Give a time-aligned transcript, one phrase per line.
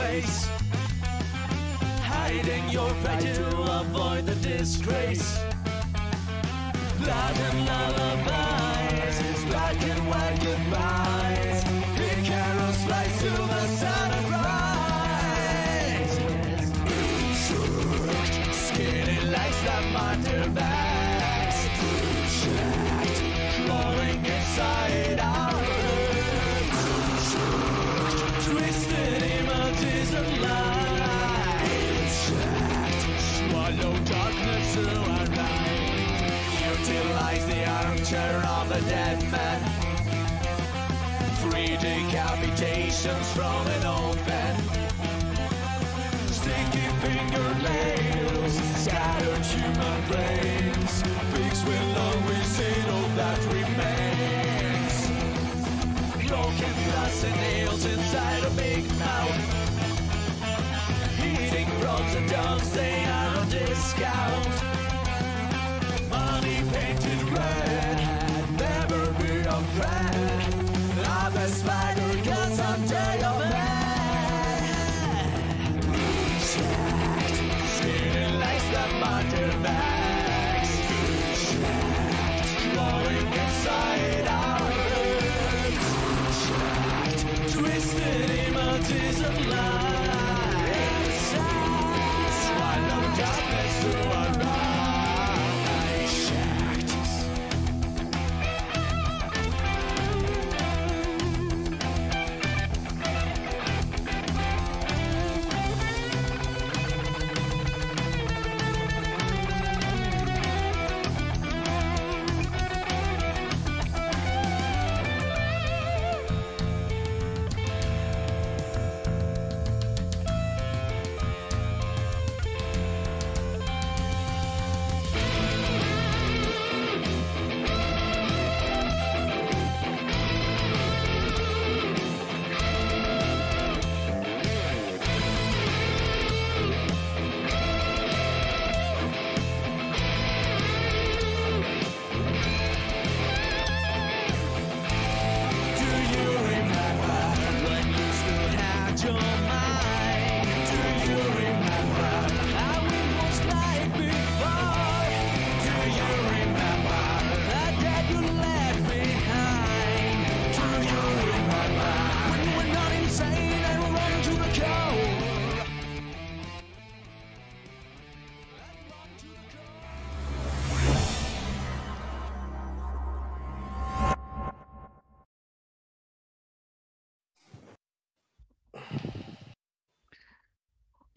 [0.00, 0.39] place.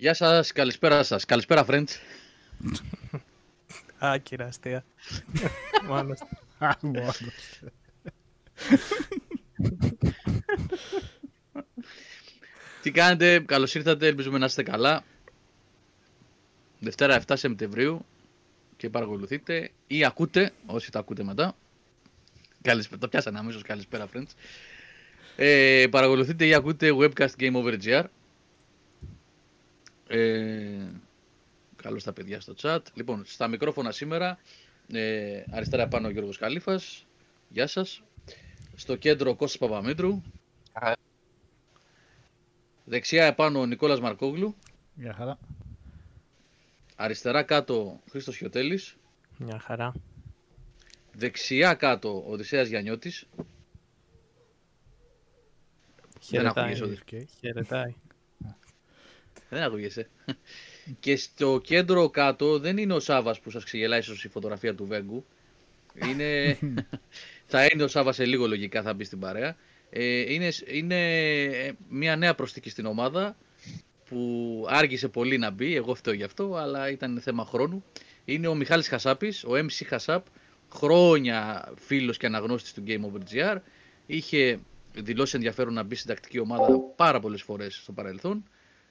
[0.04, 1.26] Γεια σας, καλησπέρα σας.
[1.26, 1.88] Καλησπέρα, friends.
[3.98, 4.86] Άκυρα αστεία.
[5.88, 6.20] Μόνος.
[6.58, 7.22] Α, μόνος.
[12.82, 15.04] Τι κάνετε, καλώς ήρθατε, ελπίζουμε να είστε καλά.
[16.80, 18.06] Δευτέρα 7 Σεπτεμβρίου
[18.78, 21.56] και παρακολουθείτε ή ακούτε, όσοι τα ακούτε μετά.
[22.62, 24.32] Καλησπέρα, το πιάσανε αμέσως, καλησπέρα, friends.
[25.36, 28.04] Ε, παρακολουθείτε ή ακούτε webcast Game Over GR.
[30.16, 30.92] Ε,
[31.76, 32.80] καλώς τα παιδιά στο chat.
[32.94, 34.38] Λοιπόν, στα μικρόφωνα σήμερα,
[34.94, 37.06] ε, αριστερά πάνω ο Γιώργος Καλήφας.
[37.50, 38.04] Γεια σας.
[38.76, 40.22] Στο κέντρο ο Κώστας Παπαμήτρου.
[42.86, 44.56] Δεξιά επάνω ο Νικόλας Μαρκόγλου.
[44.96, 45.40] Γεια χαρά.
[46.96, 48.96] Αριστερά κάτω ο Χρήστος Χιωτέλης.
[49.38, 49.94] Μια χαρά.
[51.14, 53.26] Δεξιά κάτω ο Οδυσσέας Γιαννιώτης.
[53.36, 53.46] Δεν
[56.22, 56.64] Χαιρετάει.
[56.64, 57.20] ακούγεσαι, Οδυσσέα.
[57.22, 57.30] Οκ.
[57.40, 57.96] Χαιρετάει.
[59.54, 60.10] Δεν ακούγεσαι.
[61.00, 64.86] και στο κέντρο κάτω δεν είναι ο Σάβας που σας ξεγελάει ίσως η φωτογραφία του
[64.86, 65.26] Βέγκου.
[66.10, 66.58] Είναι...
[67.52, 69.56] θα είναι ο Σάβας σε λίγο λογικά θα μπει στην παρέα.
[69.90, 73.36] Ε, είναι, είναι μια νέα προσθήκη στην ομάδα
[74.10, 77.84] που άργησε πολύ να μπει, εγώ φταίω γι' αυτό, αλλά ήταν θέμα χρόνου.
[78.26, 80.26] Είναι ο Μιχάλης Χασάπης, ο MC Χασάπ,
[80.74, 83.58] χρόνια φίλος και αναγνώστης του Game Over GR.
[84.06, 84.60] Είχε
[84.94, 88.44] δηλώσει ενδιαφέρον να μπει στην τακτική ομάδα πάρα πολλές φορές στο παρελθόν.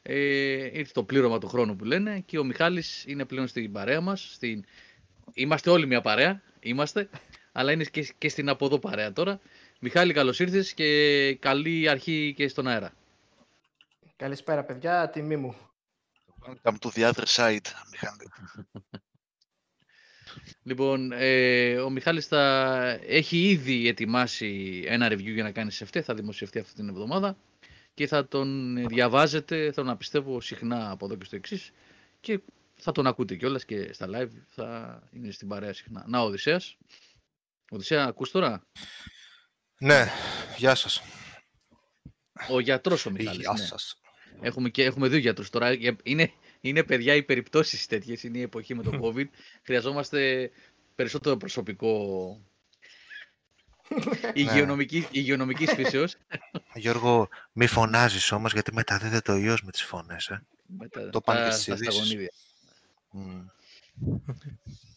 [0.02, 4.00] Ε, ήρθε το πλήρωμα του χρόνου που λένε και ο Μιχάλης είναι πλέον στην παρέα
[4.00, 4.64] μας, στην
[5.32, 7.08] είμαστε όλοι μια παρέα, είμαστε,
[7.52, 9.40] αλλά είναι και, και στην από εδώ παρέα τώρα.
[9.80, 12.92] Μιχάλη, καλώς ήρθες και καλή αρχή και στον αέρα.
[14.16, 15.10] Καλησπέρα, παιδιά.
[15.10, 15.56] Τιμή μου.
[16.46, 18.30] Welcome to the other side, Μιχάλη.
[20.62, 26.02] Λοιπόν, ε, ο Μιχάλης θα έχει ήδη ετοιμάσει ένα review για να κάνει σε αυτή,
[26.02, 27.36] θα δημοσιευτεί αυτή την εβδομάδα
[27.94, 31.72] και θα τον διαβάζετε, θέλω να πιστεύω, συχνά από εδώ και στο εξής
[32.20, 32.40] και
[32.74, 36.04] θα τον ακούτε κιόλας και στα live, θα είναι στην παρέα συχνά.
[36.08, 36.76] Να, ο Οδυσσέας.
[37.70, 38.66] Οδυσσέα, ακούς τώρα;
[39.78, 40.06] Ναι,
[40.56, 41.02] γεια σας.
[42.50, 43.40] Ο γιατρός ο Μιχάλης.
[43.40, 43.64] Γεια ναι.
[43.64, 44.00] σας.
[44.40, 45.66] Έχουμε, και, έχουμε δύο γιατρούς τώρα.
[45.68, 49.26] Ε, Είναι, είναι παιδιά οι περιπτώσεις τέτοιες, είναι η εποχή με το COVID.
[49.62, 50.50] Χρειαζόμαστε
[50.94, 52.40] περισσότερο προσωπικό
[54.34, 56.16] υγειονομικής, υγειονομικής φύσεως.
[56.74, 60.26] Γιώργο, μη φωνάζεις όμως, γιατί μεταδίδεται ο ιός με τις φωνές.
[60.28, 60.42] Ε.
[60.78, 61.94] με τα- Το πάνε τα- και στις τα ειδήσεις.
[61.94, 62.30] σταγονίδια.
[63.10, 63.44] Μμ.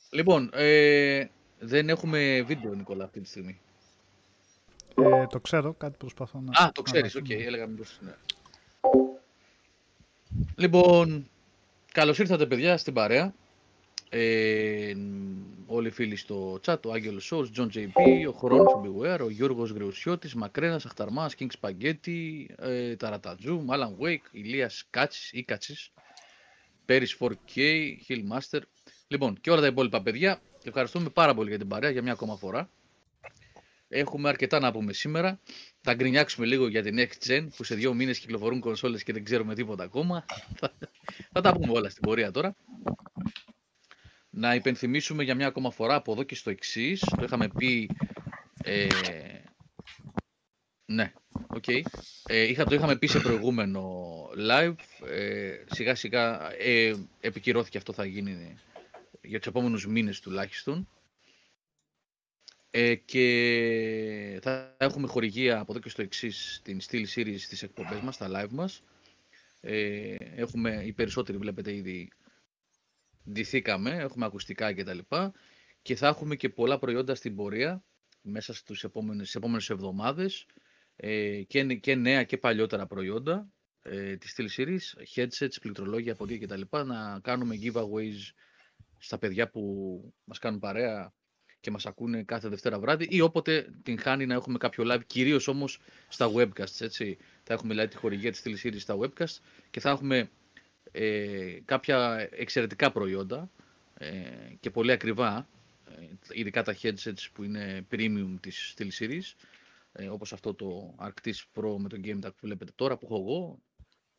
[0.09, 1.25] Λοιπόν, ε,
[1.59, 3.59] δεν έχουμε βίντεο, Νικόλα, αυτή τη στιγμή.
[4.95, 6.51] Ε, το ξέρω, κάτι προσπαθώ να...
[6.63, 7.19] Α, το να ξέρεις, δω.
[7.19, 8.13] οκ, έλεγα μήπως, ναι.
[10.55, 11.29] Λοιπόν,
[11.91, 13.33] καλώς ήρθατε παιδιά στην παρέα.
[14.17, 14.93] Ε,
[15.65, 19.29] όλοι οι φίλοι στο chat, ο Άγγελος Σόρς, John JP, ο Χρόνος, ο Beware, ο
[19.29, 25.91] Γιώργος Γρεουσιώτης, Μακρένας, Αχταρμάς, King Spaghetti, ε, Ταρατατζού, Alan Wake, Ηλίας Κάτσης ή Κάτσης,
[26.85, 27.55] Πέρις 4K,
[28.07, 28.59] Hill Master.
[29.07, 30.41] Λοιπόν, και όλα τα υπόλοιπα παιδιά.
[30.63, 32.69] Ευχαριστούμε πάρα πολύ για την παρέα για μια ακόμα φορά.
[33.87, 35.39] Έχουμε αρκετά να πούμε σήμερα.
[35.81, 39.23] Θα γκρινιάξουμε λίγο για την Next Gen που σε δύο μήνες κυκλοφορούν κονσόλες και δεν
[39.23, 40.25] ξέρουμε τίποτα ακόμα.
[40.59, 40.73] Θα-
[41.31, 42.55] θα τα πούμε όλα στην πορεία τώρα.
[44.37, 46.99] Να υπενθυμίσουμε για μια ακόμα φορά από εδώ και στο εξής.
[46.99, 47.89] Το είχαμε πει.
[48.63, 48.87] Ε,
[50.85, 51.13] ναι,
[51.47, 51.67] οκ.
[52.25, 54.03] Ε, είχα, το είχαμε πει σε προηγούμενο
[54.37, 54.75] live.
[55.09, 58.57] Ε, σιγά σιγά ε, επικυρώθηκε αυτό θα γίνει
[59.21, 60.87] για τους επόμενους μήνες τουλάχιστον.
[62.71, 67.99] Ε, και θα έχουμε χορηγία από εδώ και στο εξής στην Steel Series στις εκπομπές
[67.99, 68.83] μας, στα live μας.
[69.61, 72.11] Ε, έχουμε, οι περισσότεροι βλέπετε ήδη
[73.31, 75.33] ντυθήκαμε, έχουμε ακουστικά και τα λοιπά
[75.81, 77.83] και θα έχουμε και πολλά προϊόντα στην πορεία
[78.21, 80.45] μέσα στους επόμενες, στις επόμενες εβδομάδες
[80.95, 83.49] ε, και, νε- και νέα και παλιότερα προϊόντα
[83.81, 88.33] ε, της Steel Series, headsets, πληκτρολόγια, ποδία και τα λοιπά να κάνουμε giveaways
[88.97, 89.63] στα παιδιά που
[90.23, 91.13] μας κάνουν παρέα
[91.59, 95.47] και μας ακούνε κάθε Δευτέρα βράδυ ή όποτε την χάνει να έχουμε κάποιο live, κυρίως
[95.47, 97.17] όμως στα webcasts, έτσι.
[97.43, 99.37] Θα έχουμε δηλαδή τη χορηγία της Steel Series στα webcasts
[99.69, 100.29] και θα έχουμε
[100.97, 103.49] ε, κάποια εξαιρετικά προϊόντα
[103.97, 104.09] ε,
[104.59, 105.47] και πολύ ακριβά,
[105.89, 109.33] ε, ειδικά τα headsets που είναι premium της Steel Series,
[109.91, 113.21] ε, όπως αυτό το Arctis Pro με το Game Tag που βλέπετε τώρα που έχω
[113.21, 113.59] εγώ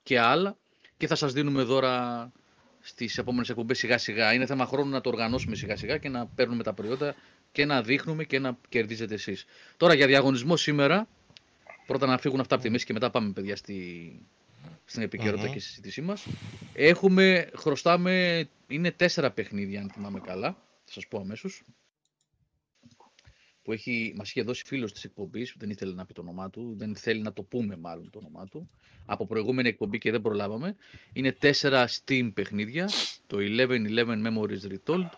[0.02, 0.56] και άλλα
[0.96, 2.32] και θα σας δίνουμε δώρα
[2.80, 4.32] στις επόμενες εκπομπές σιγά σιγά.
[4.32, 7.14] Είναι θέμα χρόνου να το οργανώσουμε σιγά σιγά και να παίρνουμε τα προϊόντα
[7.52, 9.44] και να δείχνουμε και να κερδίζετε εσείς.
[9.76, 11.08] Τώρα για διαγωνισμό σήμερα,
[11.86, 13.74] πρώτα να φύγουν αυτά από τη μέση και μετά πάμε παιδιά στη,
[14.86, 15.52] στην επικαιρότητα Μμμ.
[15.52, 16.26] και στη συζήτησή μας.
[16.74, 20.52] Έχουμε, χρωστάμε, είναι τέσσερα παιχνίδια αν θυμάμαι καλά,
[20.84, 21.62] θα σας πω αμέσως
[23.62, 26.50] που έχει, μας είχε δώσει φίλος της εκπομπής, που δεν ήθελε να πει το όνομά
[26.50, 28.70] του, δεν θέλει να το πούμε μάλλον το όνομά του,
[29.06, 30.76] από προηγούμενη εκπομπή και δεν προλάβαμε.
[31.12, 32.88] Είναι τέσσερα Steam παιχνίδια,
[33.26, 35.08] το 11-11 Memories Retold,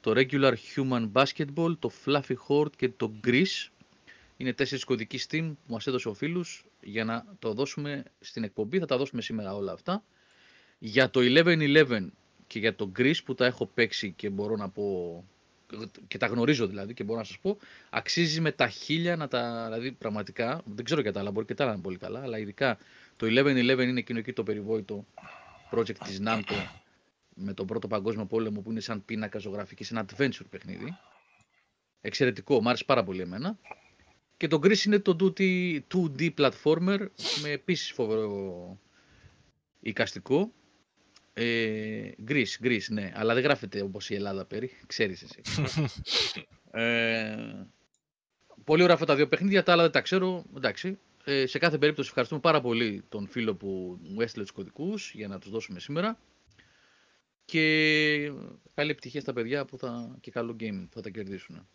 [0.00, 3.68] το Regular Human Basketball, το Fluffy Horde και το Grease.
[4.40, 8.78] Είναι τέσσερις κωδικοί Steam που μας έδωσε ο φίλος για να το δώσουμε στην εκπομπή.
[8.78, 10.04] Θα τα δώσουμε σήμερα όλα αυτά.
[10.78, 12.06] Για το 11-11
[12.46, 15.24] και για το Grease που τα έχω παίξει και μπορώ να πω
[16.08, 17.58] και τα γνωρίζω δηλαδή και μπορώ να σας πω
[17.90, 21.54] αξίζει με τα χίλια να τα, δηλαδή πραγματικά, δεν ξέρω για τα άλλα, μπορεί και
[21.54, 22.78] τα άλλα να είναι πολύ καλά, αλλά ειδικά
[23.16, 25.06] το 11-11 είναι εκείνο εκεί το περιβόητο
[25.70, 26.66] project της Namco
[27.34, 30.96] με τον πρώτο παγκόσμιο πόλεμο που είναι σαν πίνακα ζωγραφική, ένα adventure παιχνίδι.
[32.00, 33.58] Εξαιρετικό, μου άρεσε πάρα πολύ εμένα.
[34.38, 35.42] Και το Gris είναι το 2D,
[35.94, 37.06] 2D platformer
[37.42, 38.78] με επίσης φοβερό
[39.80, 40.52] εικαστικό.
[41.32, 45.40] Ε, Gris, Gris, ναι, αλλά δεν γράφεται όπως η Ελλάδα πέρι, ξέρεις εσύ.
[46.82, 47.36] ε,
[48.64, 50.98] πολύ ωραία αυτά τα δύο παιχνίδια, τα άλλα δεν τα ξέρω, εντάξει.
[51.24, 55.28] Ε, σε κάθε περίπτωση ευχαριστούμε πάρα πολύ τον φίλο που μου έστειλε τους κωδικούς για
[55.28, 56.18] να τους δώσουμε σήμερα.
[57.44, 58.32] Και
[58.74, 61.68] καλή επιτυχία στα παιδιά που θα, και καλό gaming που θα τα κερδίσουν.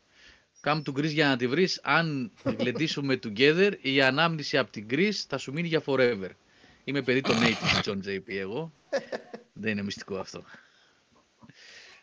[0.64, 1.80] Come to Greece για να τη βρεις.
[1.84, 6.30] Αν γλεντήσουμε together, η ανάμνηση από την Greece θα σου μείνει για forever.
[6.84, 8.72] Είμαι παιδί των 80's, John JP εγώ.
[9.54, 10.44] Δεν είναι μυστικό αυτό.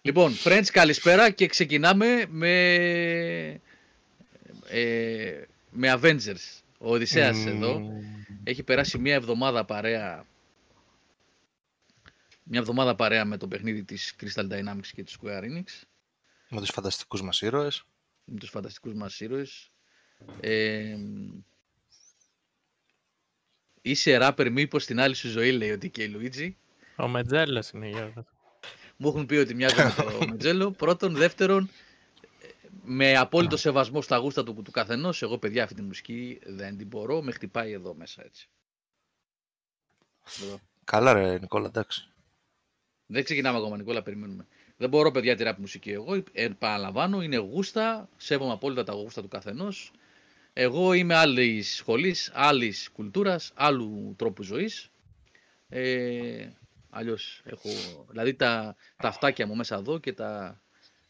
[0.03, 2.65] Λοιπόν, friends, καλησπέρα και ξεκινάμε με,
[4.69, 6.61] ε, με Avengers.
[6.79, 7.83] Ο Οδυσσέας εδώ
[8.45, 10.25] έχει περάσει μια εβδομάδα παρέα
[12.43, 15.83] μια εβδομάδα παρέα με το παιχνίδι της Crystal Dynamics και της Square Enix
[16.49, 17.85] Με τους φανταστικούς μας ήρωες.
[18.31, 19.71] Με τους φανταστικούς μας ήρωες.
[20.41, 20.97] Ε,
[23.83, 26.57] είσαι ράπερ μήπως στην άλλη σου ζωή, λέει ότι και η Λουίτζι.
[26.97, 28.27] Ο Μετζέλος είναι Γιώργο.
[28.97, 30.71] Μου έχουν πει ότι μοιάζω με το Μετζέλο.
[30.71, 31.71] Πρώτον, δεύτερον,
[32.41, 32.49] ε,
[32.83, 36.87] με απόλυτο σεβασμό στα γούστα του, του καθενός, εγώ παιδιά αυτή τη μουσική δεν την
[36.87, 38.49] μπορώ, με χτυπάει εδώ μέσα έτσι.
[40.43, 40.61] Εδώ.
[40.85, 42.09] Καλά ρε Νικόλα, εντάξει.
[43.07, 44.47] Δεν ξεκινάμε ακόμα, Νικόλα, περιμένουμε.
[44.81, 45.91] Δεν μπορώ, παιδιά, τη ραπ μουσική.
[45.91, 49.93] Εγώ επαναλαμβάνω, είναι γούστα, σέβομαι απόλυτα τα γούστα του καθενός.
[50.53, 54.91] Εγώ είμαι άλλης σχολής, άλλης κουλτούρας, άλλου τρόπου ζωής.
[55.69, 56.49] Ε,
[56.91, 57.69] Αλλιώς έχω.
[58.09, 60.63] Δηλαδή τα, τα αυτάκια μου μέσα εδώ και, τα,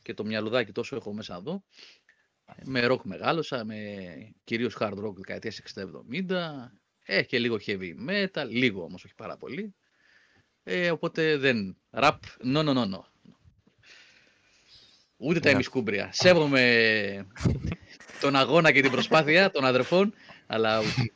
[0.03, 1.65] και το μυαλουδάκι τόσο έχω μέσα εδώ.
[2.65, 3.77] Με ροκ μεγάλωσα, με
[4.45, 5.61] κυρίως hard rock δεκαετίας
[6.29, 6.71] 60-70,
[7.03, 9.75] ε, και λίγο heavy metal, λίγο όμως, όχι πάρα πολύ.
[10.63, 11.77] Ε, οπότε δεν.
[11.91, 13.10] Rap, no, no, no, no.
[15.23, 15.55] Ούτε τα Ναι.
[15.55, 16.09] ημισκούμπρια.
[16.13, 17.27] Σέβομαι
[18.21, 20.15] τον αγώνα και την προσπάθεια των αδερφών,
[20.47, 21.13] αλλά ούτε.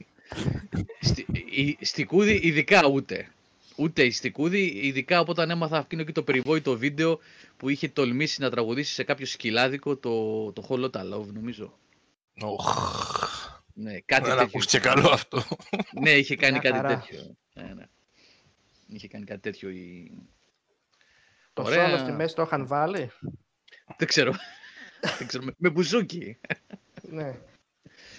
[1.01, 3.29] Στη, η, στη Κούδη ειδικά ούτε.
[3.77, 7.19] Ούτε η Στικούδη, ειδικά όταν έμαθα εκείνο και το περιβόητο βίντεο
[7.57, 11.79] που είχε τολμήσει να τραγουδήσει σε κάποιο σκυλάδικο το, το Whole Lotta Love, νομίζω.
[12.41, 14.43] Οχ, Ναι, κάτι Δεν τέτοιο.
[14.43, 15.43] ακούστηκε καλό αυτό.
[16.01, 16.89] Ναι, είχε κάνει Μια κάτι χαρά.
[16.89, 17.37] τέτοιο.
[17.55, 17.85] Ναι, ναι.
[18.89, 20.11] Είχε κάνει κάτι τέτοιο η...
[21.53, 21.85] Το Ωραία.
[21.87, 23.11] σόλο στη μέση το είχαν βάλει.
[23.97, 24.33] Δεν ξέρω.
[25.19, 25.45] Δεν ξέρω.
[25.45, 26.39] Με, με μπουζούκι.
[27.03, 27.39] Ναι.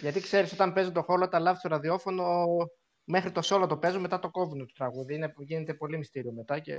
[0.01, 2.45] Γιατί ξέρεις, όταν παίζει το χώρο τα λάθη στο ραδιόφωνο,
[3.03, 5.13] μέχρι το σόλο το παίζουν, μετά το κόβουν το τραγούδι.
[5.13, 6.75] Είναι, γίνεται πολύ μυστήριο μετά και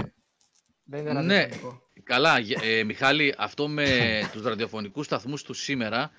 [0.84, 1.40] δεν είναι Ναι.
[1.40, 1.82] ραδιοφωνικό.
[2.02, 3.86] Καλά, γε- ε, Μιχάλη, αυτό με
[4.32, 6.10] τους ραδιοφωνικούς σταθμούς του σήμερα,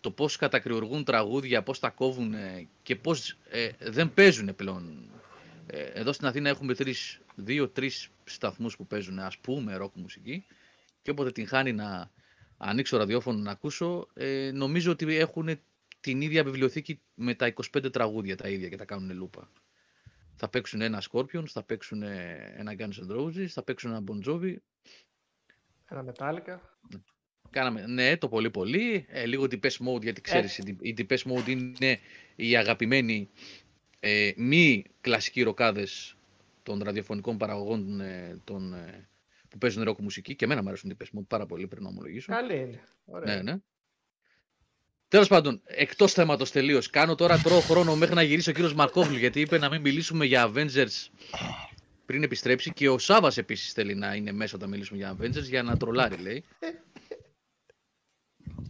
[0.00, 5.10] το πώς κατακριουργούν τραγούδια, πώς τα κόβουν ε, και πώς ε, δεν παίζουν πλέον.
[5.66, 10.46] Ε, εδώ στην Αθήνα έχουμε τρεις, δύο-τρεις σταθμούς που παίζουν, ας πούμε, ροκ μουσική
[11.04, 12.10] και όποτε την χάνει να
[12.56, 15.60] ανοίξω ραδιόφωνο να ακούσω, ε, νομίζω ότι έχουν
[16.00, 19.50] την ίδια βιβλιοθήκη με τα 25 τραγούδια τα ίδια και τα κάνουν λούπα.
[20.34, 24.28] Θα παίξουν ένα Scorpions, θα παίξουν ε, ένα Guns N' Roses, θα παίξουν ένα Bon
[24.28, 24.56] Jovi,
[25.88, 26.78] Ένα μετάλλικα.
[27.50, 29.06] Κάναμε, ναι, το πολύ πολύ.
[29.08, 31.98] Ε, λίγο Depeche Mode, γιατί ξέρεις, η, η Depeche Mode είναι
[32.36, 33.30] οι αγαπημένοι
[34.00, 36.16] ε, μη κλασικοί ροκάδες
[36.62, 39.08] των ραδιοφωνικών παραγωγών ε, των, ε,
[39.54, 40.34] που παίζουν ροκ μουσική.
[40.36, 42.32] Και εμένα μου αρέσουν οι Depeche Mode πάρα πολύ, πρέπει να ομολογήσω.
[42.32, 42.82] Καλή είναι.
[43.04, 43.34] Ωραία.
[43.36, 43.58] Ναι, ναι.
[45.08, 46.90] Τέλος πάντων, εκτός θέματος τελείως.
[46.90, 50.24] Κάνω τώρα τρώω χρόνο μέχρι να γυρίσει ο κύριος Μαρκόβλου γιατί είπε να μην μιλήσουμε
[50.24, 51.08] για Avengers
[52.06, 52.72] πριν επιστρέψει.
[52.72, 56.16] Και ο Σάβας επίσης θέλει να είναι μέσα όταν μιλήσουμε για Avengers για να τρολάρει,
[56.16, 56.44] λέει.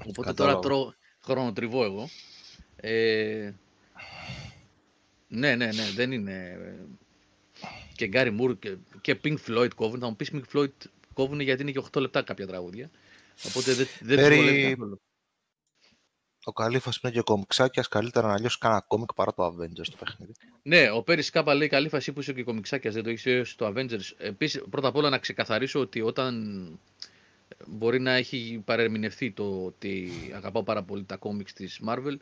[0.07, 0.61] Οπότε τώρα Κατάλαβα.
[0.61, 2.09] τρώω χρονοτριβώ εγώ.
[2.77, 3.53] Ε,
[5.29, 6.59] ναι, ναι, ναι, δεν είναι.
[7.95, 10.01] Ε, Και Γκάρι Μουρ και, και Pink Floyd κόβουν.
[10.01, 10.71] Θα μου πεις Pink Floyd
[11.13, 12.91] κόβουν γιατί είναι και 8 λεπτά κάποια τραγούδια.
[13.47, 15.01] Οπότε δεν, δεν τους Περί- βολεύει καθόλου.
[16.47, 20.33] Ο Καλύφας είναι και κομιξάκιας, καλύτερα να λιώσει κανένα κόμικ παρά το Avengers το παιχνίδι.
[20.63, 23.73] Ναι, ο Πέρις Κάπα λέει καλή φασί που είσαι και κομιξάκιας, δεν το έχει στο
[23.77, 24.13] Avengers.
[24.17, 26.35] Επίσης, πρώτα απ' όλα να ξεκαθαρίσω ότι όταν
[27.67, 32.17] μπορεί να έχει παρερμηνευτεί το ότι αγαπάω πάρα πολύ τα κόμιξ της Marvel,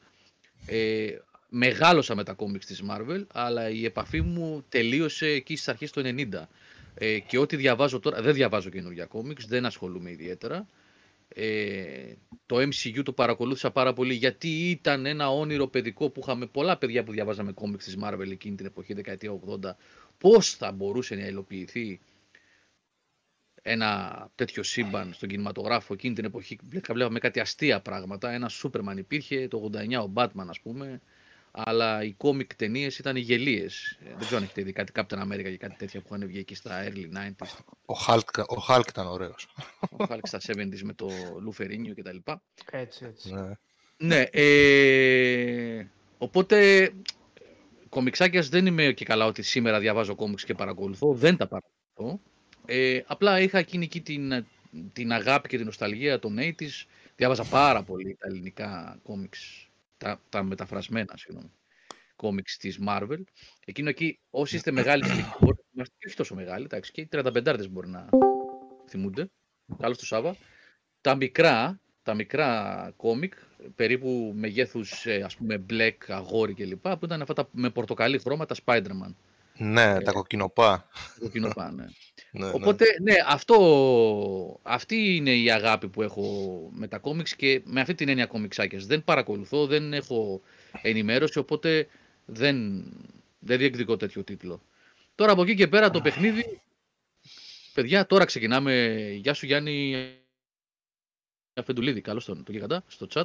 [0.67, 1.07] ε,
[1.55, 6.01] μεγάλωσα με τα κόμιξ της Marvel, αλλά η επαφή μου τελείωσε εκεί στις αρχές του
[6.05, 6.49] 90.
[6.95, 10.67] Ε, και ό,τι διαβάζω τώρα, δεν διαβάζω καινούργια κόμιξ, δεν ασχολούμαι ιδιαίτερα.
[11.29, 12.13] Ε,
[12.47, 17.05] το MCU το παρακολούθησα πάρα πολύ γιατί ήταν ένα όνειρο παιδικό που είχαμε πολλά παιδιά
[17.05, 19.71] που διαβάζαμε κόμιξ της Marvel εκείνη την εποχή, δεκαετία 80.
[20.19, 22.01] Πώς θα μπορούσε να υλοποιηθεί
[23.63, 28.31] ένα τέτοιο σύμπαν στον κινηματογράφο εκείνη την εποχή; Βλέ- Βλέπαμε κάτι αστεία πράγματα.
[28.31, 31.01] Ένα Σούπερμαν υπήρχε, το 89 ο Batman ας πούμε.
[31.55, 33.99] Αλλά οι κόμικ ταινίες ήταν γελίες.
[34.05, 36.55] Δεν ξέρω αν έχετε δει κάτι Captain America και κάτι τέτοια που είχαν βγει εκεί
[36.55, 37.47] στα early 90s.
[37.87, 39.49] Ο Hulk, ο Hulk ήταν ωραίος.
[39.91, 41.09] Ο Hulk στα 70s με το
[41.41, 42.17] Λου Φερίνιο κτλ.
[42.71, 43.33] Έτσι, έτσι.
[43.35, 43.51] Ναι.
[43.97, 45.87] Ναι, ε,
[46.19, 46.91] οπότε
[47.89, 52.21] κομιξάκιας δεν είμαι και καλά ότι σήμερα διαβάζω κόμιξ και παρακολουθώ, δεν τα παρακολουθώ.
[52.67, 54.47] Ε, απλά είχα εκείνη εκεί την,
[54.93, 56.87] την αγάπη και την νοσταλγία των 80s.
[57.17, 59.67] Διάβαζα πάρα πολύ τα ελληνικά κόμιξ,
[60.03, 61.53] τα, τα μεταφρασμένα, συγγνώμη,
[62.17, 63.23] κόμιξ της Marvel.
[63.65, 67.09] Εκείνο εκεί, όσοι είστε μεγάλοι, στην ηλικία, είμαστε και όχι τόσο μεγάλοι, εντάξει, και οι
[67.13, 68.09] 35 μπορεί να
[68.89, 69.31] θυμούνται.
[69.79, 70.37] Καλώς το Σάβα.
[71.01, 73.35] Τα μικρά, τα μικρά κόμικ,
[73.75, 76.89] περίπου μεγέθους, ε, ας πούμε, μπλεκ, αγόρι κλπ.
[76.89, 79.15] που ήταν αυτά τα με πορτοκαλί χρώματα Spider-Man.
[79.57, 80.89] Ναι, τα κοκκινοπά.
[81.21, 81.75] Το κοινό πάνω.
[81.77, 81.85] ναι.
[82.35, 82.53] Ναι, ναι.
[82.55, 86.23] Οπότε, ναι, αυτό, αυτή είναι η αγάπη που έχω
[86.73, 88.87] με τα κόμιξ και με αυτή την έννοια κομιξάκιας.
[88.87, 90.41] Δεν παρακολουθώ, δεν έχω
[90.83, 91.87] ενημέρωση, οπότε
[92.25, 92.85] δεν,
[93.39, 94.63] δεν διεκδικώ τέτοιο τίτλο.
[95.15, 96.61] Τώρα από εκεί και πέρα το παιχνίδι,
[97.75, 98.97] παιδιά, τώρα ξεκινάμε.
[99.15, 100.09] Γεια σου Γιάννη,
[101.65, 103.25] Φεντουλίδη, καλώς τον, τον γίγαντα, στο chat.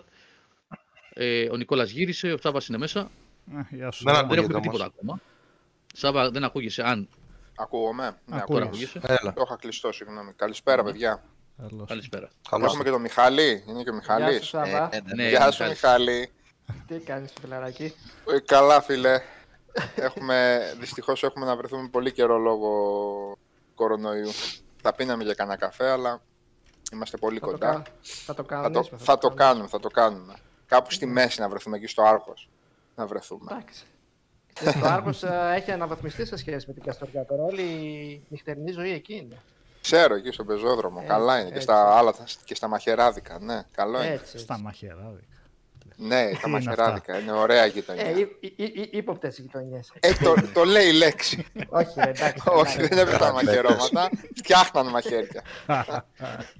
[1.13, 3.11] Ε, ο Νικόλας γύρισε, ο Σάβα είναι μέσα.
[3.51, 4.03] Ε, Γεια σου.
[4.03, 4.27] Δεν Σάβα.
[4.27, 5.21] Δεν έχουμε ακούγεται πει τίποτα ακόμα.
[5.93, 6.83] Σάβα, δεν ακούγεσαι.
[6.83, 7.07] Αν
[7.59, 8.41] Ακούγομαι; Ναι, Ακούγεσαι.
[8.41, 8.55] ακούω.
[8.55, 8.99] τώρα ακούγεσαι.
[9.21, 9.33] Έλα.
[9.33, 10.33] Το είχα κλειστό, συγγνώμη.
[10.33, 11.23] Καλησπέρα, παιδιά.
[11.57, 11.87] Καλώς.
[11.87, 12.29] Καλησπέρα.
[12.49, 13.63] Καλώς Έχουμε και τον Μιχάλη.
[13.67, 14.47] Είναι και ο Γεια σου, Μιχάλης.
[14.47, 14.89] Σάβα.
[14.91, 15.69] Ε, ναι, Ναι, Γεια σου, Μιχάλης.
[15.81, 16.31] Μιχάλη.
[16.87, 17.93] Τι κάνεις, φιλαράκι;
[18.33, 19.21] Ε, Καλά, φίλε.
[19.95, 22.71] έχουμε, δυστυχώς έχουμε να βρεθούμε πολύ καιρό λόγω
[23.75, 24.29] κορονοϊού.
[24.81, 26.21] Θα πίναμε για κανένα καφέ, αλλά
[26.93, 27.71] είμαστε πολύ Θα το, κοντά.
[27.71, 27.83] κα...
[28.25, 28.97] θα το Θα κανονίσουμε.
[28.97, 30.33] το, θα το κάνουμε, θα το κάνουμε.
[30.65, 32.49] Κάπου στη μέση να βρεθούμε εκεί στο Άργος.
[32.95, 33.47] Να βρεθούμε.
[33.51, 33.83] Εντάξει.
[34.63, 37.25] Και στο Άργος ε, έχει αναβαθμιστεί σε σχέση με την Καστοριά.
[37.25, 39.37] Τώρα όλη η νυχτερινή ζωή εκεί είναι.
[39.81, 40.99] Ξέρω, εκεί στον πεζόδρομο.
[41.03, 41.47] Ε, καλά είναι.
[41.47, 41.61] Και έτσι.
[41.63, 42.13] στα άλλα,
[42.45, 43.39] και στα μαχαιράδικα.
[43.39, 44.13] Ναι, καλό είναι.
[44.13, 44.37] Έτσι.
[44.37, 45.27] Στα μαχαιράδικα.
[45.99, 47.19] Ναι, τα είναι μαχαιράδικα.
[47.19, 48.05] Είναι ωραία γειτονιά.
[48.05, 49.91] Ε, ή- ή- ή- ύποπτες γειτονιές.
[49.99, 51.45] Ε, το, το λέει η λέξη.
[51.69, 52.41] Όχι, ρε, εντάξει.
[52.45, 54.09] Όχι, καλά, δεν έπρεπε τα μαχαιρώματα.
[54.35, 55.41] Φτιάχναν μαχαίρια.
[55.65, 55.83] Α,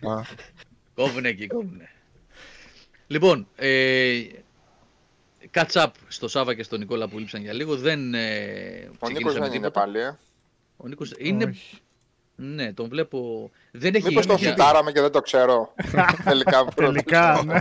[0.95, 1.89] Κόβουνε εκεί, κόβουνε.
[3.07, 4.19] Λοιπόν, ε,
[5.53, 7.75] catch up στο Σάβα και στον Νικόλα που λείψαν για λίγο.
[7.75, 8.27] Δεν ε, Ο
[8.83, 9.79] Νίκος ξεκίνησαμε δεν είναι τίποτα.
[9.79, 10.17] πάλι, ε.
[10.77, 11.43] Ο Νίκος είναι...
[11.43, 11.77] Όχι.
[12.39, 13.51] Ναι, τον βλέπω...
[13.71, 15.73] Δεν έχει Μήπως το ίδια- φουτάραμε και δεν το ξέρω.
[16.23, 16.65] Τελικά.
[16.65, 17.43] που Τελικά, πρώτο.
[17.53, 17.59] ναι.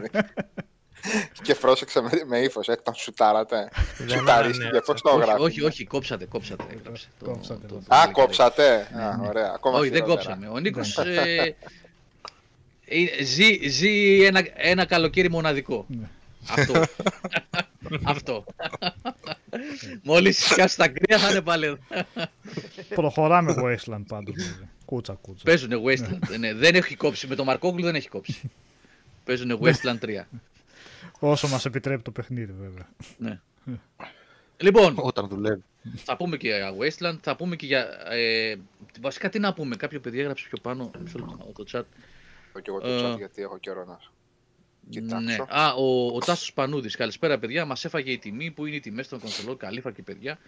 [1.43, 3.69] Και πρόσεξε με, με ύφος, ε, τον σουτάρατε.
[3.99, 4.85] Δεν Σουταρίστηκε, ανανέωσε.
[4.93, 5.43] πώς το όχι, γράφει.
[5.43, 6.65] όχι, όχι, κόψατε, κόψατε.
[6.79, 7.09] Έγραψε.
[7.19, 7.81] το- Κόψατε, το- ναι.
[7.89, 8.75] το- Α, το- κόψατε.
[8.81, 9.53] Α, ωραία.
[9.55, 10.31] Ακόμα Όχι, δεν χειρότερα.
[10.35, 10.49] κόψαμε.
[10.55, 11.55] Ο Νίκος ε,
[12.85, 15.87] ε, ζει, ζει ένα, ένα καλοκαίρι μοναδικό.
[16.57, 16.63] Ναι.
[16.63, 16.85] Αυτό.
[18.03, 18.45] Αυτό.
[20.03, 21.79] Μόλις σκάσει τα κρύα θα είναι πάλι εδώ.
[22.95, 24.35] Προχωράμε Wasteland πάντως.
[24.37, 24.69] βέβαια.
[24.85, 25.45] Κούτσα, κούτσα.
[25.45, 26.39] Παίζουνε Wasteland.
[26.39, 27.27] ναι, δεν έχει κόψει.
[27.27, 28.51] Με το Μαρκόγλου δεν έχει κόψει.
[29.25, 30.23] Παίζουνε Wasteland 3.
[31.19, 32.89] Όσο μας επιτρέπει το παιχνίδι βέβαια.
[33.19, 33.41] Ναι.
[34.57, 35.63] Λοιπόν, Όταν δουλεύει.
[35.97, 37.87] θα πούμε και για Wasteland, θα πούμε και για...
[38.11, 38.55] Ε,
[39.01, 41.83] βασικά τι να πούμε, κάποιο παιδί έγραψε πιο πάνω, μισό λεπτό, το chat.
[42.49, 43.99] Έχω και εγώ το Ε, chat γιατί έχω καιρό να
[44.91, 45.25] κοιτάξω.
[45.27, 45.37] Ναι.
[45.49, 46.97] Α, ο, ο Τάσος Πανούδης.
[46.97, 47.65] Καλησπέρα, παιδιά.
[47.65, 49.57] Μας έφαγε η τιμή που είναι οι τιμές των κονσολών.
[49.57, 50.39] Καλή φακή, παιδιά.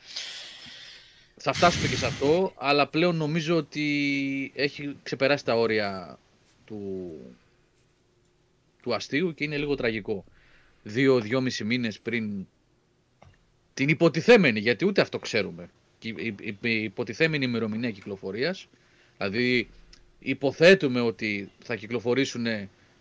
[1.40, 6.18] Θα φτάσουμε και σε αυτό, αλλά πλέον νομίζω ότι έχει ξεπεράσει τα όρια
[6.64, 7.10] του,
[8.82, 10.24] του αστείου και είναι λίγο τραγικό.
[10.82, 12.46] Δύο-δυόμισι μήνες πριν
[13.74, 15.68] την υποτιθέμενη, γιατί ούτε αυτό ξέρουμε,
[16.02, 18.66] η, η- η- η υποτιθέμενη ημερομηνία κυκλοφορίας,
[19.16, 19.68] δηλαδή
[20.18, 22.46] υποθέτουμε ότι θα κυκλοφορήσουν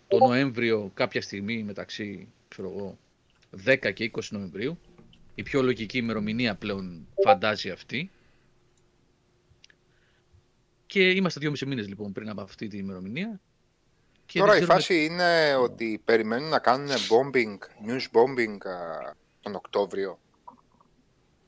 [0.08, 2.98] το Νοέμβριο κάποια στιγμή μεταξύ ξέρω εγώ,
[3.66, 4.78] 10 και 20 Νοεμβρίου.
[5.34, 8.10] Η πιο λογική ημερομηνία πλέον φαντάζει αυτή.
[10.86, 13.40] Και είμαστε 2,5 μήνες λοιπόν πριν από αυτή την ημερομηνία.
[14.26, 19.12] Και Τώρα δεν η ξέρουμε- φάση είναι ότι περιμένουν να κάνουν bombing, news bombing α,
[19.40, 20.18] τον Οκτώβριο.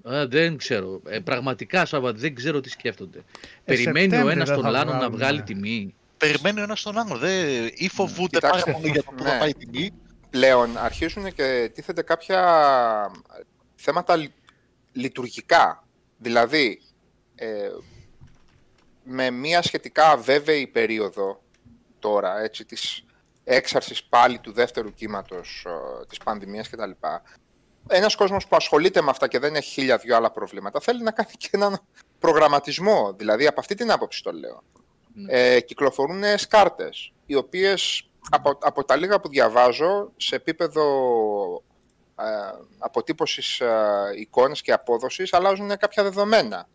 [0.09, 1.01] Α, δεν ξέρω.
[1.07, 3.19] Ε, πραγματικά, Σάβα, δεν ξέρω τι σκέφτονται.
[3.19, 3.23] Ε,
[3.65, 5.45] Περιμένει ο Σεπτέμβρη ένας δεν τον θα άλλον να βγάλουν, βγάλει ναι.
[5.45, 5.95] τιμή.
[6.21, 7.17] Περιμένει ο ένας τον άλλο.
[7.17, 9.31] Δε, ή φοβούνται Κοιτάξτε, πάρα πολύ για το που ναι.
[9.31, 9.93] θα πάει η τιμή.
[10.31, 12.41] Πλέον αρχίζουν και τίθεται κάποια
[13.75, 14.33] θέματα λει-
[14.93, 15.85] λειτουργικά.
[16.19, 16.83] Δηλαδή,
[17.35, 17.69] ε,
[19.05, 21.43] με μια σχετικά βέβαιη περίοδο
[21.99, 23.05] τώρα, έτσι, της
[23.45, 26.91] έξαρσης πάλι του δεύτερου κύματος ε, της πανδημίας κτλ.
[27.89, 31.11] Ένας κόσμος που ασχολείται με αυτά και δεν έχει χίλια δυο άλλα προβλήματα, θέλει να
[31.11, 31.81] κάνει και έναν
[32.19, 33.13] προγραμματισμό.
[33.13, 34.63] Δηλαδή, από αυτή την άποψη το λέω.
[35.29, 40.83] Ε, κυκλοφορούν σκάρτες, οι οποίες από, από τα λίγα που διαβάζω, σε επίπεδο
[42.19, 42.25] ε,
[42.79, 43.69] αποτύπωσης ε,
[44.19, 46.69] εικόνας και απόδοσης, αλλάζουν κάποια δεδομένα.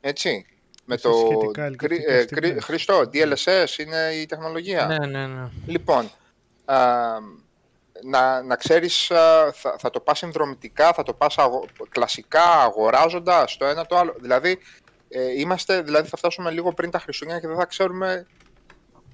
[0.00, 0.46] Έτσι.
[0.84, 2.64] Με Σε το σχετικά κρι- ελκυστικές ε, κρι- τιμές.
[2.64, 4.86] Χριστό, DLSS είναι η τεχνολογία.
[4.86, 5.48] Ναι, ναι, ναι.
[5.66, 6.10] Λοιπόν,
[6.64, 6.76] α,
[8.04, 13.56] να, να ξέρεις, α, θα, θα το πας συνδρομητικά, θα το πας αγο- κλασικά, αγοράζοντας
[13.56, 14.14] το ένα το άλλο.
[14.20, 14.58] Δηλαδή,
[15.12, 18.26] ε, είμαστε, δηλαδή θα φτάσουμε λίγο πριν τα Χριστούγεννα και δεν θα ξέρουμε...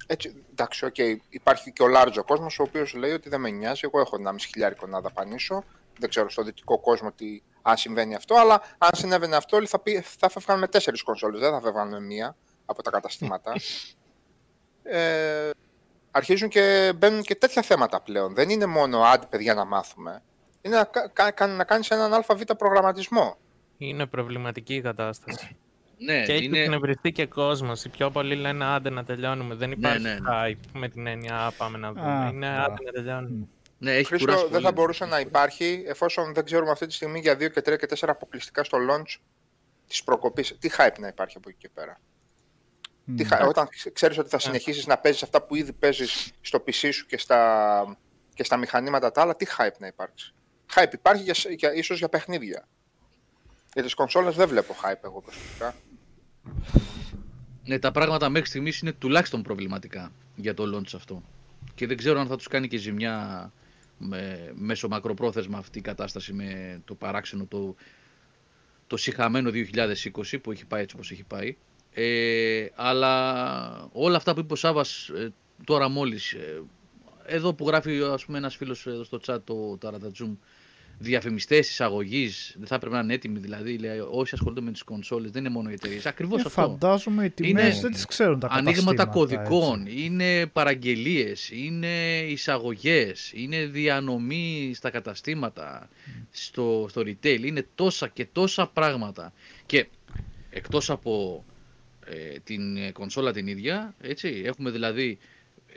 [0.07, 0.97] Έτσι, εντάξει, οκ,
[1.29, 4.35] υπάρχει και ο large κόσμος ο οποίος λέει ότι δεν με νοιάζει, εγώ έχω 1,5
[4.39, 5.63] χιλιάρικο να δαπανήσω,
[5.99, 9.79] δεν ξέρω στο δυτικό κόσμο τι, αν συμβαίνει αυτό, αλλά αν συνέβαινε αυτό όλοι θα,
[9.79, 13.53] πει, θα φεύγαν με τέσσερις κονσόλες, δεν θα φεύγαν με μία από τα καταστήματα.
[14.83, 15.49] ε,
[16.11, 18.33] αρχίζουν και μπαίνουν και τέτοια θέματα πλέον.
[18.33, 20.23] Δεν είναι μόνο άντι παιδιά να μάθουμε.
[20.61, 20.83] Είναι να,
[21.13, 23.37] κα, κα- να κάνεις έναν ΑΒ προγραμματισμό.
[23.77, 25.57] Είναι προβληματική η κατάσταση.
[25.99, 26.59] Ναι, και έχει είναι...
[26.59, 27.83] εκνευριστεί και κόσμος.
[27.85, 29.55] Οι πιο πολλοί λένε άντε να τελειώνουμε.
[29.55, 30.19] Δεν υπάρχει ναι, ναι.
[30.31, 32.11] hype με την έννοια «Α, πάμε να δούμε.
[32.11, 32.63] Α, είναι α.
[32.63, 33.47] άντε να τελειώνουμε.
[33.77, 34.63] ναι, έχει Χρήστο, κουράσει δεν πολύ.
[34.63, 37.87] θα μπορούσε να υπάρχει εφόσον δεν ξέρουμε αυτή τη στιγμή για 2 και 3 και
[37.89, 39.15] 4 αποκλειστικά στο launch
[39.87, 40.57] της προκοπής.
[40.59, 41.99] Τι hype να υπάρχει από εκεί και πέρα.
[43.15, 43.27] Τι Μμ.
[43.31, 46.89] hype- όταν ξε- ξέρεις ότι θα συνεχίσεις να παίζεις αυτά που ήδη παίζεις στο PC
[46.93, 47.97] σου και στα,
[48.33, 50.33] και στα μηχανήματα τα άλλα, τι hype να υπάρξει.
[50.75, 52.67] Hype υπάρχει για, σ- για, ίσως για παιχνίδια.
[53.73, 55.75] Για τις κονσόλες δεν βλέπω hype εγώ προσωπικά.
[57.65, 61.23] Ναι, τα πράγματα μέχρι στιγμής είναι τουλάχιστον προβληματικά για το launch αυτό.
[61.75, 63.51] και δεν ξέρω αν θα τους κάνει και ζημιά
[63.97, 67.75] με, μέσω μακροπρόθεσμα αυτή η κατάσταση με το παράξενο το,
[68.87, 71.57] το συχαμένο 2020 που έχει πάει έτσι όπως έχει πάει.
[71.93, 75.33] Ε, αλλά όλα αυτά που είπε ο Σάβας ε,
[75.63, 76.61] τώρα μόλις, ε,
[77.25, 80.35] εδώ που γράφει ας πούμε ένας φίλος εδώ στο chat το Ταρατατζούμ,
[80.99, 85.31] διαφημιστές εισαγωγής, δεν θα έπρεπε να είναι έτοιμοι δηλαδή, λέει, όσοι ασχολούνται με τις κονσόλες,
[85.31, 86.05] δεν είναι μόνο οι εταιρείες.
[86.05, 86.61] Ακριβώς Ε, αυτό.
[86.61, 90.03] φαντάζομαι οι τιμές Είναι δεν τις ξέρουν τα Ανοίγματα καταστήματα, κωδικών, έτσι.
[90.03, 95.89] είναι παραγγελίες, είναι εισαγωγές, είναι διανομή στα καταστήματα,
[96.31, 97.39] στο, στο retail.
[97.43, 99.33] Είναι τόσα και τόσα πράγματα.
[99.65, 99.87] Και
[100.49, 101.45] εκτός από
[102.05, 105.17] ε, την ε, κονσόλα την ίδια, έτσι, έχουμε δηλαδή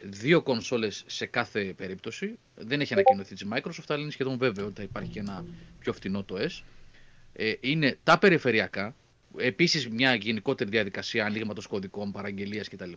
[0.03, 2.39] δύο κονσόλες σε κάθε περίπτωση.
[2.55, 5.45] Δεν έχει ανακοινωθεί της Microsoft, αλλά είναι σχεδόν βέβαιο ότι θα υπάρχει και ένα
[5.79, 6.63] πιο φτηνό το S.
[7.33, 8.95] Ε, είναι τα περιφερειακά,
[9.37, 12.93] επίσης μια γενικότερη διαδικασία ανοίγματος κωδικών, παραγγελίας κτλ.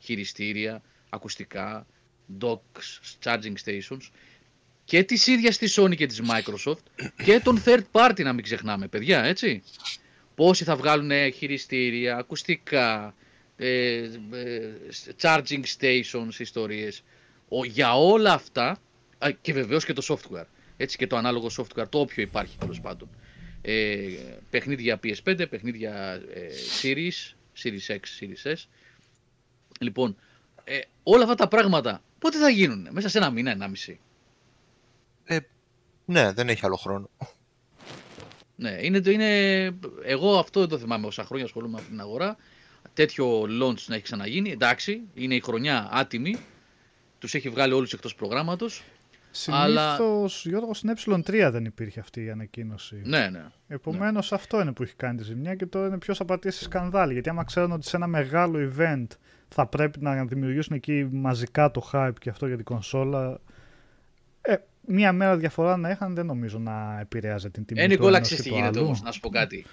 [0.00, 1.86] Χειριστήρια, ακουστικά,
[2.40, 4.10] docks, charging stations
[4.84, 8.88] και της ίδιας της Sony και της Microsoft και των third party να μην ξεχνάμε,
[8.88, 9.62] παιδιά, έτσι.
[10.34, 13.12] Πόσοι θα βγάλουν ε, χειριστήρια, ακουστικά, ε, ε,
[15.20, 17.02] charging stations, ιστορίες.
[17.48, 18.78] Ο, για όλα αυτά,
[19.18, 20.44] α, και βεβαίως και το software,
[20.76, 23.08] έτσι και το ανάλογο software, το όποιο υπάρχει τέλος πάντων.
[23.62, 24.08] Ε,
[24.50, 26.48] παιχνίδια PS5, παιχνίδια ε,
[26.82, 28.64] Series, Series X, Series S.
[29.80, 30.16] Λοιπόν,
[30.64, 34.00] ε, όλα αυτά τα πράγματα πότε θα γίνουν, μέσα σε ένα μήνα, ένα μισή;
[36.04, 37.10] Ναι, δεν έχει άλλο χρόνο.
[38.56, 39.64] Ναι, είναι, το- είναι,
[40.04, 42.36] εγώ αυτό δεν το θυμάμαι όσα χρόνια ασχολούμαι με αυτή την αγορά.
[42.96, 44.50] Τέτοιο launch να έχει ξαναγίνει.
[44.50, 46.36] Εντάξει, είναι η χρονιά άτιμη.
[47.18, 48.82] Τους έχει βγάλει όλους εκτός προγράμματος.
[49.46, 53.00] Αλλά- Συνήθως, Γιώργος, στην ε3 δεν υπήρχε αυτή η ανακοίνωση.
[53.04, 53.44] Ναι, ναι.
[53.68, 57.12] Επομένως, αυτό είναι που έχει κάνει τη ζημιά και τώρα είναι ποιο θα πατήσει σκανδάλι.
[57.12, 59.06] Γιατί άμα ξέρουν ότι σε ένα μεγάλο event
[59.48, 63.40] θα πρέπει να δημιουργήσουν εκεί μαζικά το hype και αυτό για την κονσόλα.
[64.42, 64.54] Ε,
[64.86, 68.20] μία μέρα διαφορά να είχαν δεν νομίζω να επηρέαζε την τιμή Ε, του Νικόλα, ενός
[68.28, 68.86] ξέρεις και τι του γίνεται άλλου.
[68.88, 69.66] όμως, να σου πω κάτι.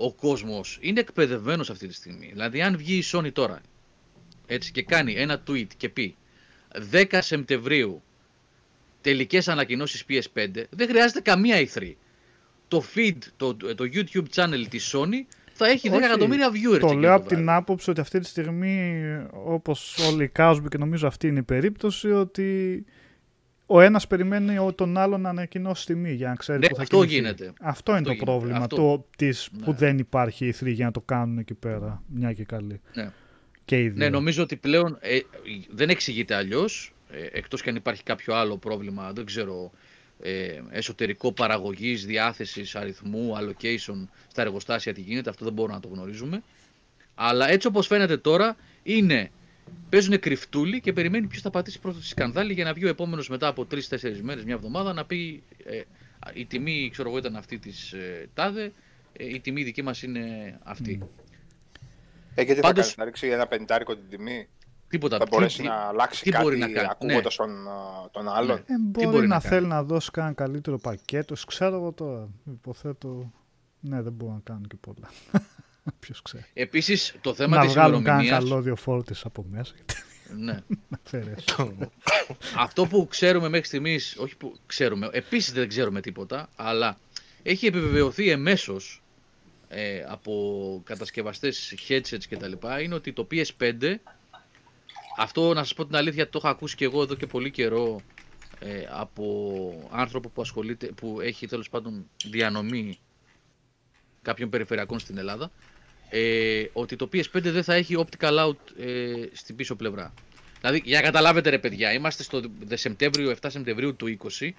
[0.00, 2.28] Ο κόσμος είναι εκπαιδευμένος αυτή τη στιγμή.
[2.32, 3.60] Δηλαδή, αν βγει η Sony τώρα
[4.46, 6.16] έτσι, και κάνει ένα tweet και πει
[6.92, 8.02] 10 Σεπτεμβρίου
[9.00, 11.92] τελικές ανακοινώσεις PS5, δεν χρειάζεται καμία E3.
[12.68, 16.80] Το feed, το, το YouTube channel της Sony θα έχει 10 Όχι, εκατομμύρια viewers.
[16.80, 17.58] Το εκεί λέω το από την βράδυ.
[17.58, 19.04] άποψη ότι αυτή τη στιγμή,
[19.44, 22.84] όπως όλοι εικάζουμε και νομίζω αυτή είναι η περίπτωση, ότι
[23.70, 26.82] ο ένας περιμένει ο- τον άλλον να ανακοινώσει τιμή για να ξέρει Ναι, που θα
[26.82, 27.14] αυτό κινηθεί.
[27.14, 27.52] γίνεται.
[27.60, 28.24] Αυτό είναι Αυτό το γίνεται.
[28.24, 28.76] πρόβλημα Αυτό.
[28.76, 29.76] το, της, που Ναι.
[29.76, 32.02] δεν υπάρχει η 3 για να το κάνουν εκεί πέρα.
[32.06, 32.80] Μια και καλή.
[32.94, 33.10] Ναι.
[33.64, 33.96] Και οι δύο.
[33.96, 35.18] Ναι, νομίζω ότι πλέον ε,
[35.70, 36.92] δεν εξηγείται αλλιώς.
[37.10, 39.70] Ε, εκτός και αν υπάρχει κάποιο άλλο πρόβλημα, δεν ξέρω,
[40.22, 45.88] ε, εσωτερικό παραγωγής, διάθεσης, αριθμού, allocation στα εργοστάσια τι γίνεται, αυτό δεν μπορούμε να το
[45.88, 46.42] γνωρίζουμε.
[47.14, 49.30] Αλλά έτσι όπως φαίνεται τώρα, είναι,
[49.88, 53.28] παίζουν κρυφτούλι και περιμένει ποιος θα πατήσει πρώτο στη σκανδάλη για να βγει ο επόμενος
[53.28, 55.80] μετά από 3-4 μέρες, μια εβδομάδα, να πει ε,
[56.34, 58.72] η τιμή, ξέρω εγώ, ήταν αυτή της ε, τάδε,
[59.12, 61.02] ε, η τιμή δική μας είναι αυτή.
[62.34, 64.48] Ε, γιατί Πάντως- θα κάνεις, να ρίξει ένα πεντάρικο την τιμή;
[64.88, 65.16] Τίποτα.
[65.18, 68.28] Θα τι- μπορέσει τι- να αλλάξει τι κάτι μπορεί να κάνει, ακούγοντας τον, α, τον
[68.28, 68.74] άλλον; Ναι.
[68.74, 69.54] Ε, μπορεί, μπορεί να να, κάνει.
[69.54, 71.34] θέλει να δώσει κανένα καλύτερο πακέτο.
[71.46, 72.28] Ξέρω εγώ τώρα.
[72.52, 73.32] Υποθέτω.
[73.80, 75.08] Ναι, δεν μπορούν να κάνουν και πολλά.
[76.00, 76.44] Ποιος ξέρει.
[76.54, 78.50] Επίσης, το θέμα να της βγάλουν κανένα ημερομηνίας...
[78.50, 79.74] καλώδιο φόρτης από μέσα.
[80.36, 80.52] Ναι.
[80.88, 81.90] να αφαιρέσουν.
[82.56, 86.98] Αυτό που ξέρουμε μέχρι στιγμής, όχι που ξέρουμε, επίσης δεν ξέρουμε τίποτα, αλλά
[87.42, 89.02] έχει επιβεβαιωθεί εμέσως
[89.68, 93.94] ε, από κατασκευαστές headsets και τα λοιπά, είναι ότι το PS5,
[95.16, 98.00] αυτό να σας πω την αλήθεια το έχω ακούσει και εγώ εδώ και πολύ καιρό
[98.58, 102.98] ε, από άνθρωπο που ασχολείται, που έχει τέλος πάντων διανομή
[104.22, 105.50] κάποιων περιφερειακών στην Ελλάδα,
[106.10, 110.14] ε, ότι το PS5 δεν θα έχει optical out ε, στην πίσω πλευρά.
[110.60, 114.50] Δηλαδή, για να καταλάβετε ρε παιδιά, είμαστε στο δε- Σεπτέμβριο, 7 Σεπτεμβρίου του 20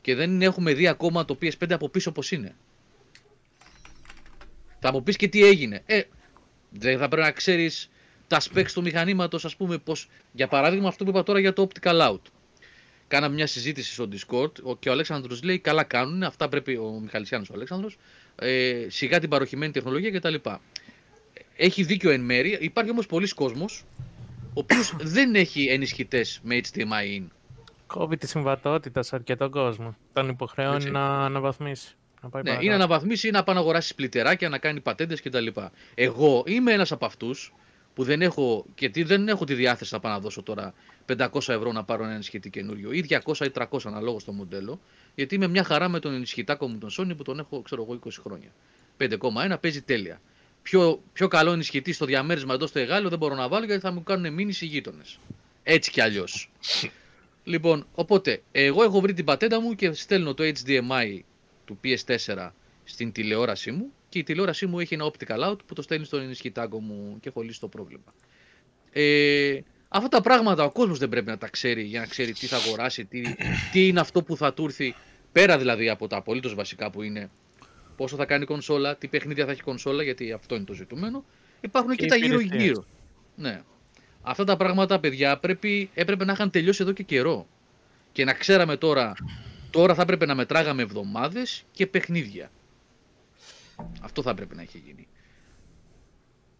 [0.00, 2.54] και δεν έχουμε δει ακόμα το PS5 από πίσω πώς είναι.
[4.80, 5.82] Θα μου πεις και τι έγινε.
[5.86, 6.02] Ε,
[6.70, 7.90] δεν θα πρέπει να ξέρεις
[8.26, 11.68] τα specs του μηχανήματος, ας πούμε, πως, για παράδειγμα αυτό που είπα τώρα για το
[11.72, 12.20] optical out.
[13.08, 16.98] Κάναμε μια συζήτηση στο Discord ο- και ο Αλέξανδρος λέει καλά κάνουν, αυτά πρέπει ο
[17.02, 17.98] Μιχαλησιάνος ο Αλέξανδρος,
[18.36, 20.34] ε, σιγά την παροχημένη τεχνολογία κτλ.
[21.62, 23.84] Έχει δίκιο εν μέρη, υπάρχει όμως πολλοί κόσμος
[24.46, 27.22] ο οποίος δεν έχει ενισχυτές με HDMI in.
[27.86, 29.96] Κόβει τη συμβατότητα σε αρκετό κόσμο.
[30.12, 30.90] Τον υποχρεώνει Έτσι.
[30.90, 31.94] να αναβαθμίσει.
[32.22, 32.66] Να πάει Ναι, παρακάτω.
[32.66, 35.46] ή να αναβαθμίσει ή να πάει να αγοράσει σπλιτεράκια, να κάνει πατέντες κτλ.
[35.94, 37.54] Εγώ είμαι ένας από αυτούς
[37.94, 40.74] που δεν έχω, και τι, δεν έχω τη διάθεση να πάω να δώσω τώρα
[41.06, 44.80] 500 ευρώ να πάρω ένα ενισχυτή καινούριο ή 200 ή 300 αναλόγως στο μοντέλο,
[45.14, 47.98] γιατί είμαι μια χαρά με τον ενισχυτάκο μου τον Sony που τον έχω, ξέρω εγώ,
[48.04, 48.48] 20 χρόνια.
[48.98, 50.20] 5,1 παίζει τέλεια.
[50.62, 53.92] Πιο, πιο καλό ενισχυτή στο διαμέρισμα εδώ στο Εγάλιο δεν μπορώ να βάλω γιατί θα
[53.92, 55.18] μου κάνουν μήνυση οι γείτονες.
[55.62, 56.50] Έτσι κι αλλιώς.
[57.44, 61.18] Λοιπόν, οπότε, εγώ έχω βρει την πατέντα μου και στέλνω το HDMI
[61.64, 62.50] του PS4
[62.84, 66.20] στην τηλεόρασή μου και η τηλεόρασή μου έχει ένα optical out που το στέλνει στον
[66.20, 68.14] ενισχυτάγκο μου και έχω λύσει το πρόβλημα.
[68.92, 72.46] Ε, αυτά τα πράγματα ο κόσμος δεν πρέπει να τα ξέρει για να ξέρει τι
[72.46, 73.22] θα αγοράσει, τι,
[73.72, 74.94] τι είναι αυτό που θα του έρθει
[75.32, 77.30] πέρα δηλαδή από τα απολύτως βασικά που είναι
[78.00, 80.72] πόσο θα κάνει η κονσόλα, τι παιχνίδια θα έχει η κονσόλα γιατί αυτό είναι το
[80.72, 81.24] ζητούμενο.
[81.60, 82.62] Υπάρχουν και, Και τα γύρω υπηρεσίες.
[82.62, 82.84] γύρω.
[83.36, 83.62] Ναι.
[84.22, 87.46] Αυτά τα πράγματα, παιδιά, πρέπει, έπρεπε να είχαν τελειώσει εδώ και καιρό.
[88.12, 89.12] Και να ξέραμε τώρα,
[89.70, 92.50] τώρα θα έπρεπε να μετράγαμε εβδομάδες και παιχνίδια.
[94.00, 95.08] Αυτό θα έπρεπε να έχει γίνει.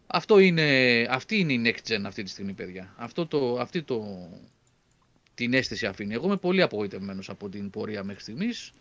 [0.07, 0.67] Αυτό είναι,
[1.09, 2.93] αυτή είναι η next gen αυτή τη στιγμή, παιδιά.
[2.97, 4.29] Αυτό το, αυτή το,
[5.33, 6.13] την αίσθηση αφήνει.
[6.13, 8.71] Εγώ είμαι πολύ απογοητευμένος από την πορεία μέχρι στιγμής.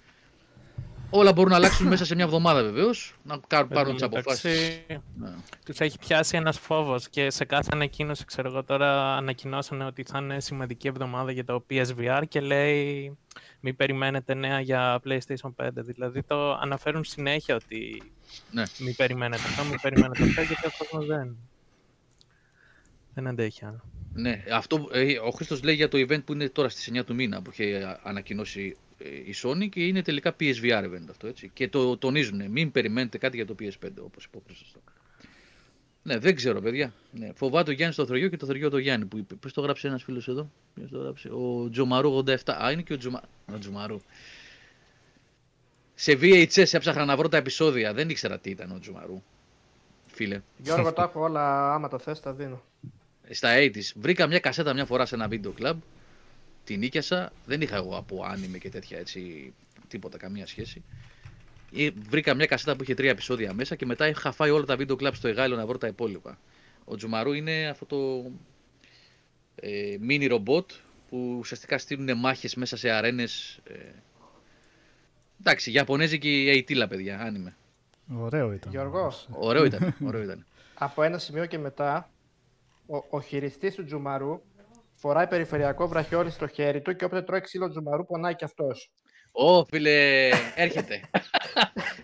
[1.10, 3.14] Όλα μπορούν να αλλάξουν μέσα σε μια εβδομάδα βεβαίως.
[3.24, 4.80] Να κάνουν, πάρουν τις αποφάσεις.
[5.16, 5.28] Ναι.
[5.64, 10.18] Τους έχει πιάσει ένας φόβος και σε κάθε ανακοίνωση, ξέρω εγώ τώρα, ανακοινώσανε ότι θα
[10.18, 13.16] είναι σημαντική εβδομάδα για το PSVR και λέει
[13.60, 15.68] μην περιμένετε νέα για PlayStation 5.
[15.74, 18.02] Δηλαδή το αναφέρουν συνέχεια ότι
[18.50, 18.62] Ναι.
[18.78, 21.36] μην περιμένετε αυτό, μην περιμένετε αυτό, γιατί ο κόσμος δεν.
[23.14, 23.80] Δεν αντέχει άλλο.
[24.12, 27.14] Ναι, αυτό, ε, ο Χρήστος λέει για το event που είναι τώρα στις 9 του
[27.14, 31.50] μήνα που είχε α- ανακοινώσει ε, η Sony και είναι τελικά PSVR event αυτό έτσι.
[31.54, 34.74] Και το τονίζουν, μην περιμένετε κάτι για το PS5 όπως είπε ο Χρήστος.
[36.02, 36.92] Ναι, δεν ξέρω παιδιά.
[37.12, 37.30] Ναι.
[37.34, 39.34] Φοβάται ο Γιάννης το Θεριό και το Θεριό το Γιάννη που είπε.
[39.34, 42.34] Πώς το γράψε ένας φίλος εδώ; Ποιος το γράψε; Ο Τζομαρού 87.
[42.62, 43.22] Α, είναι και ο, Τζομα...
[43.54, 44.00] ο Τζομαρού.
[45.94, 47.92] Σε VHS έψαχνα να βρω τα επεισόδια.
[47.92, 49.22] Δεν ήξερα τι ήταν ο Τζομαρού.
[50.06, 50.40] Φίλε.
[50.58, 51.74] Γιώργο, τα έχω όλα.
[51.74, 52.62] Άμα το θες, τα δίνω.
[53.30, 53.92] στα 80s.
[53.94, 55.80] Βρήκα μια κασέτα μια φορά σε ένα βίντεο κλαμπ.
[56.70, 57.32] Την νίκιασα.
[57.46, 59.52] Δεν είχα εγώ από άνιμε και τέτοια έτσι.
[59.88, 60.84] Τίποτα, καμία σχέση.
[61.76, 64.76] Ε, Βρήκα μια κασέτα που είχε τρία επεισόδια μέσα και μετά είχα φάει όλα τα
[64.76, 66.38] βίντεο κλαμπ στο εγάλιο να βρω τα υπόλοιπα.
[66.84, 68.30] Ο Τζουμαρού είναι αυτό το
[69.54, 70.70] ε, mini ρομπότ
[71.08, 73.60] που ουσιαστικά στείλουν μάχες μέσα σε αρένες.
[73.64, 73.74] Ε,
[75.40, 77.56] εντάξει, Ιαπωνέζικη αιτήλα, παιδιά, άνιμε.
[78.16, 78.72] Ωραίο ήταν.
[78.72, 79.26] Γιώργος.
[79.28, 79.46] όμως.
[79.48, 80.46] Ωραίο ήταν, ωραίο ήταν.
[80.74, 82.10] Από ένα σημείο και μετά,
[82.86, 84.42] ο, ο χειριστής του Τζουμαρού
[85.00, 88.90] φοράει περιφερειακό βραχιόλι στο χέρι του και όποτε τρώει ξύλο Τζουμαρού πονάει κι αυτός.
[89.32, 91.10] Ω, φίλε, έρχεται.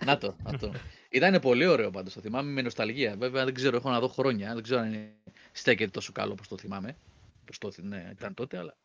[0.04, 0.72] να το, να το.
[1.08, 3.16] Ήταν πολύ ωραίο πάντως, το θυμάμαι με νοσταλγία.
[3.16, 5.14] Βέβαια δεν ξέρω, έχω να δω χρόνια, δεν ξέρω αν είναι...
[5.52, 6.96] στέκεται τόσο καλό όπως το θυμάμαι.
[7.44, 8.76] Πώς το θυ- ναι, ήταν τότε, αλλά...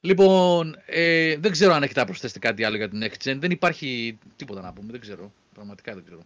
[0.00, 3.36] Λοιπόν, ε, δεν ξέρω αν έχετε να προσθέσετε κάτι άλλο για την Next Gen.
[3.38, 5.32] Δεν υπάρχει τίποτα να πούμε, δεν ξέρω.
[5.54, 6.20] Πραγματικά δεν ξέρω.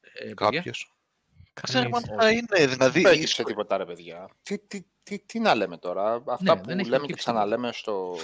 [0.00, 0.01] Ε, παιδιά.
[0.34, 0.92] Κάποιος.
[1.62, 2.22] Ξέρουμε αν Κανείς.
[2.24, 3.00] θα είναι, δηλαδή.
[3.00, 4.30] Δεν η έδειξε Sony- τίποτα ρε παιδιά.
[4.42, 7.22] Τι, τι, τι, τι να λέμε τώρα; Αυτά Ναι, που δεν έχει λέμε και προκύψει
[7.24, 8.16] ξαναλέμε στο...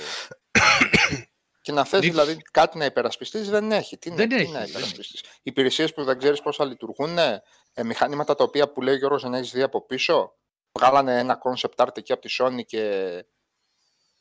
[1.61, 2.13] και να θες Νίκο.
[2.13, 3.99] δηλαδή κάτι να υπερασπιστείς δεν έχει.
[3.99, 7.19] Τι, Δεν να, τι έχει, να δεν υπερασπιστείς; Υπηρεσίες που δεν ξέρεις πώς θα λειτουργούν,
[7.19, 7.43] ε,
[7.85, 10.33] μηχανήματα τα οποία που λέει ο Γιώργος δεν έχεις δει από πίσω;
[10.73, 13.25] Βγάλανε ένα concept art εκεί από τη Sony και,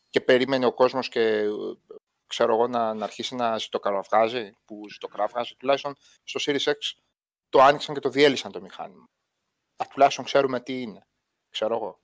[0.10, 1.48] και περίμενε ο κόσμος και ε,
[2.28, 6.76] ξέρω εγώ να, να αρχίσει να ζητοκραυγάζει, που ζητοκραυγάζει τουλάχιστον στο Series X
[7.50, 9.10] το άνοιξαν και το διέλυσαν το μηχάνημα.
[9.76, 11.06] Α, τουλάχιστον ξέρουμε τι είναι.
[11.50, 12.00] Ξέρω εγώ.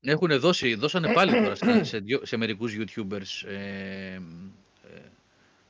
[0.00, 4.20] Έχουν δώσει, δώσανε πάλι τώρα σε, σε, δυο- σε μερικούς YouTubers ε, ε,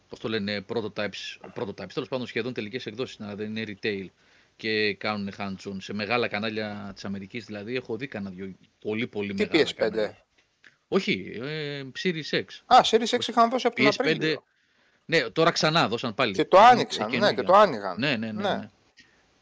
[0.09, 4.07] πώς το λένε, prototypes, prototypes, τέλος πάντων σχεδόν τελικές εκδόσεις, να δεν είναι retail
[4.57, 9.35] και κάνουν hands-on σε μεγάλα κανάλια της Αμερικής δηλαδή, έχω δει κανένα δυο πολύ πολύ
[9.35, 9.73] Τι μεγάλα PS5.
[9.75, 10.27] κανάλια.
[10.89, 12.45] Όχι, ε, Series X.
[12.67, 14.45] Α, Series 6 είχαν δώσει από τον PS5, Απρίλιο.
[15.11, 16.33] Ναι, τώρα ξανά δώσαν πάλι.
[16.33, 17.45] Και το Είναι άνοιξαν, ναι, και καινούργια.
[17.45, 17.97] το άνοιγαν.
[17.99, 18.43] Ναι, ναι, ναι.
[18.43, 18.57] Ναι.
[18.57, 18.69] ναι.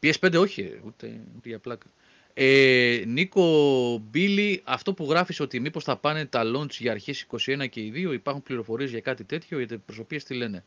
[0.01, 1.85] PS5 όχι, ούτε, ούτε για πλάκα.
[2.33, 7.69] Ε, Νίκο Μπίλι, αυτό που γράφεις ότι μήπως θα πάνε τα launch για αρχές 21
[7.69, 10.63] και οι δύο, υπάρχουν πληροφορίες για κάτι τέτοιο, γιατί οι προσωπίες τι λένε.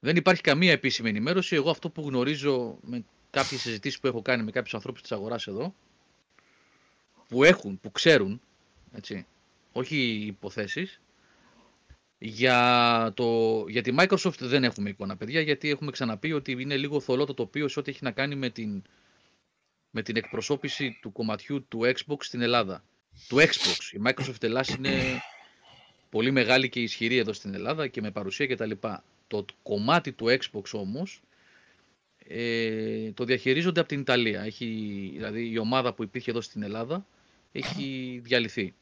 [0.00, 1.54] Δεν υπάρχει καμία επίσημη ενημέρωση.
[1.54, 5.46] Εγώ αυτό που γνωρίζω με κάποιες συζητήσεις που έχω κάνει με κάποιους ανθρώπους της αγοράς
[5.46, 5.74] εδώ,
[7.28, 8.40] που έχουν, που ξέρουν,
[8.92, 9.26] έτσι,
[9.72, 11.00] όχι υποθέσεις,
[12.18, 17.00] για, το, για τη Microsoft δεν έχουμε εικόνα, παιδιά, γιατί έχουμε ξαναπεί ότι είναι λίγο
[17.00, 18.82] θολό το τοπίο σε ό,τι έχει να κάνει με την,
[19.90, 22.84] με την εκπροσώπηση του κομματιού του Xbox στην Ελλάδα.
[23.28, 23.92] Του Xbox.
[23.92, 25.20] Η Microsoft Ελλάς είναι
[26.10, 28.70] πολύ μεγάλη και ισχυρή εδώ στην Ελλάδα και με παρουσία κτλ.
[29.26, 31.22] Το κομμάτι του Xbox όμως
[32.18, 34.42] ε, το διαχειρίζονται από την Ιταλία.
[34.42, 34.64] Έχει,
[35.14, 37.06] δηλαδή η ομάδα που υπήρχε εδώ στην Ελλάδα
[37.52, 38.74] έχει διαλυθεί.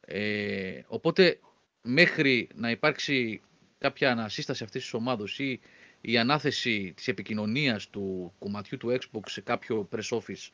[0.00, 1.38] Ε, οπότε
[1.82, 3.40] μέχρι να υπάρξει
[3.78, 5.60] κάποια ανασύσταση αυτής της ομάδος ή
[6.00, 10.48] η ανάθεση της επικοινωνίας του κομματιού του Xbox σε κάποιο press office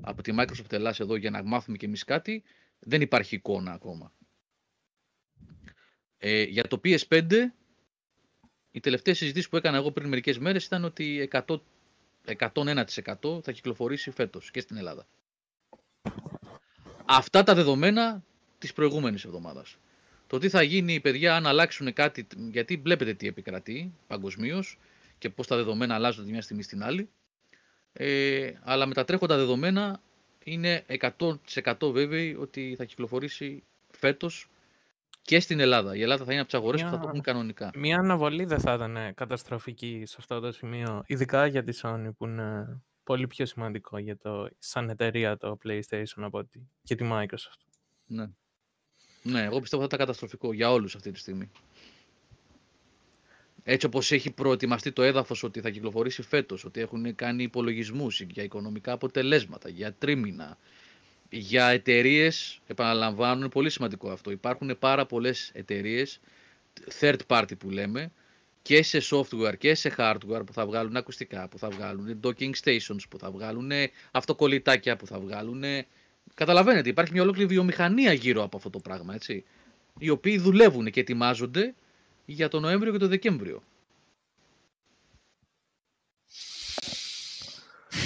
[0.00, 2.42] από τη Microsoft Ελλάς εδώ για να μάθουμε και εμείς κάτι,
[2.78, 4.12] δεν υπάρχει εικόνα ακόμα.
[6.18, 7.32] Ε, για το PS5,
[8.70, 11.60] οι τελευταίες συζητήσεις που έκανα εγώ πριν μερικές μέρες ήταν ότι 100
[12.26, 15.06] 101% θα κυκλοφορήσει φέτος και στην Ελλάδα.
[17.04, 18.24] Αυτά τα δεδομένα
[18.58, 19.76] της προηγούμενης εβδομάδας.
[20.36, 24.78] Το τι θα γίνει, παιδιά, αν αλλάξουν κάτι, γιατί βλέπετε τι επικρατεί παγκοσμίως
[25.18, 27.08] και πώς τα δεδομένα αλλάζουν τη μια στιγμή στην άλλη.
[27.92, 30.00] Ε, αλλά με τα τρέχοντα δεδομένα
[30.44, 30.84] είναι
[31.18, 34.48] 100% βέβαιοι ότι θα κυκλοφορήσει φέτος
[35.22, 35.96] και στην Ελλάδα.
[35.96, 37.70] Η Ελλάδα θα είναι από τις αγορές που θα το Μια- έχουν κανονικά.
[37.74, 42.08] Μια αναβολή δεν θα ήταν ε, καταστροφική σε αυτό το σημείο, ειδικά για τη Sony
[42.18, 47.08] που είναι πολύ πιο σημαντικό για το, σαν εταιρεία το PlayStation από ότι και τη
[47.12, 47.60] Microsoft.
[48.06, 48.26] Ναι.
[49.26, 51.50] Ναι, εγώ πιστεύω θα ήταν καταστροφικό για όλους αυτή τη στιγμή.
[53.64, 58.42] Έτσι όπως έχει προετοιμαστεί το έδαφος ότι θα κυκλοφορήσει φέτος, ότι έχουν κάνει υπολογισμούς για
[58.42, 60.58] οικονομικά αποτελέσματα, για τρίμηνα,
[61.30, 64.30] για εταιρείες, επαναλαμβάνω, είναι πολύ σημαντικό αυτό.
[64.30, 66.20] Υπάρχουν πάρα πολλές εταιρείες,
[67.00, 68.12] third party που λέμε,
[68.62, 73.08] και σε software και σε hardware που θα βγάλουν ακουστικά, που θα βγάλουν docking stations,
[73.08, 73.70] που θα βγάλουν
[74.10, 75.62] αυτοκολλητάκια, που θα βγάλουν
[76.34, 79.44] Καταλαβαίνετε, υπάρχει μια ολόκληρη βιομηχανία γύρω από αυτό το πράγμα, έτσι.
[79.98, 81.74] Οι οποίοι δουλεύουν και ετοιμάζονται
[82.24, 83.62] για τον Νοέμβριο και τον Δεκέμβριο.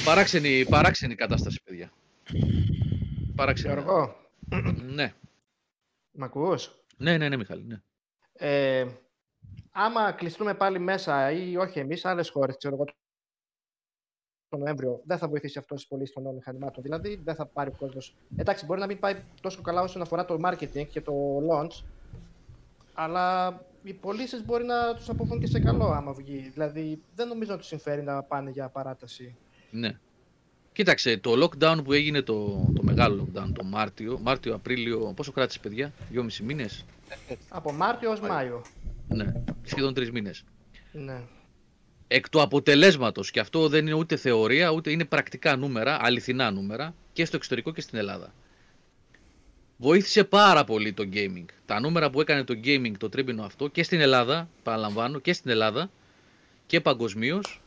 [0.05, 1.93] Παράξενη, παράξενη κατάσταση, παιδιά.
[3.37, 3.73] Παράξενη.
[3.75, 4.17] Γιώργο,
[4.83, 5.15] Ναι.
[6.11, 7.65] μ' ακούς; ναι, ναι, ναι, Μιχάλη.
[7.65, 7.81] Ναι.
[8.33, 8.87] Ε,
[9.71, 12.85] άμα κλειστούμε πάλι μέσα ή όχι εμείς, άλλες χώρες, ξέρω εγώ,
[14.51, 16.83] τον Νοέμβριο, δεν θα βοηθήσει αυτός τι πωλήσει των νέων μηχανημάτων.
[16.83, 18.15] Δηλαδή, δεν θα πάρει ο κόσμος.
[18.37, 21.13] Εντάξει, μπορεί να μην πάει τόσο καλά όσον αφορά το marketing και το
[21.51, 21.85] launch,
[22.95, 26.51] αλλά οι πωλήσεις μπορεί να τους αποφύγουν και σε καλό άμα βγει.
[26.53, 29.37] Δηλαδή, δεν νομίζω να του συμφέρει να πάνε για παράταση.
[29.71, 29.99] ναι.
[30.73, 35.93] Κοίταξε, το lockdown που έγινε, το, το μεγάλο lockdown, το Μάρτιο, Μάρτιο-Απρίλιο, πόσο κράτησε, παιδιά,
[36.11, 36.85] δυόμισι μήνες,
[37.49, 38.63] Από Μάρτιο ως Μάιο.
[39.09, 39.33] ναι,
[39.63, 40.45] σχεδόν τρεις μήνες.
[40.93, 41.21] Ναι.
[42.13, 46.95] Εκ του αποτελέσματος, και αυτό δεν είναι ούτε θεωρία, ούτε είναι πρακτικά νούμερα, αληθινά νούμερα,
[47.13, 48.35] και στο εξωτερικό και στην Ελλάδα.
[49.77, 51.45] Βοήθησε πάρα πολύ το gaming.
[51.67, 55.51] Τα νούμερα που έκανε το gaming το τρίμηνο αυτό και στην Ελλάδα, παραλαμβάνω, και στην
[55.51, 55.91] Ελλάδα
[56.67, 57.63] και παγκοσμίως,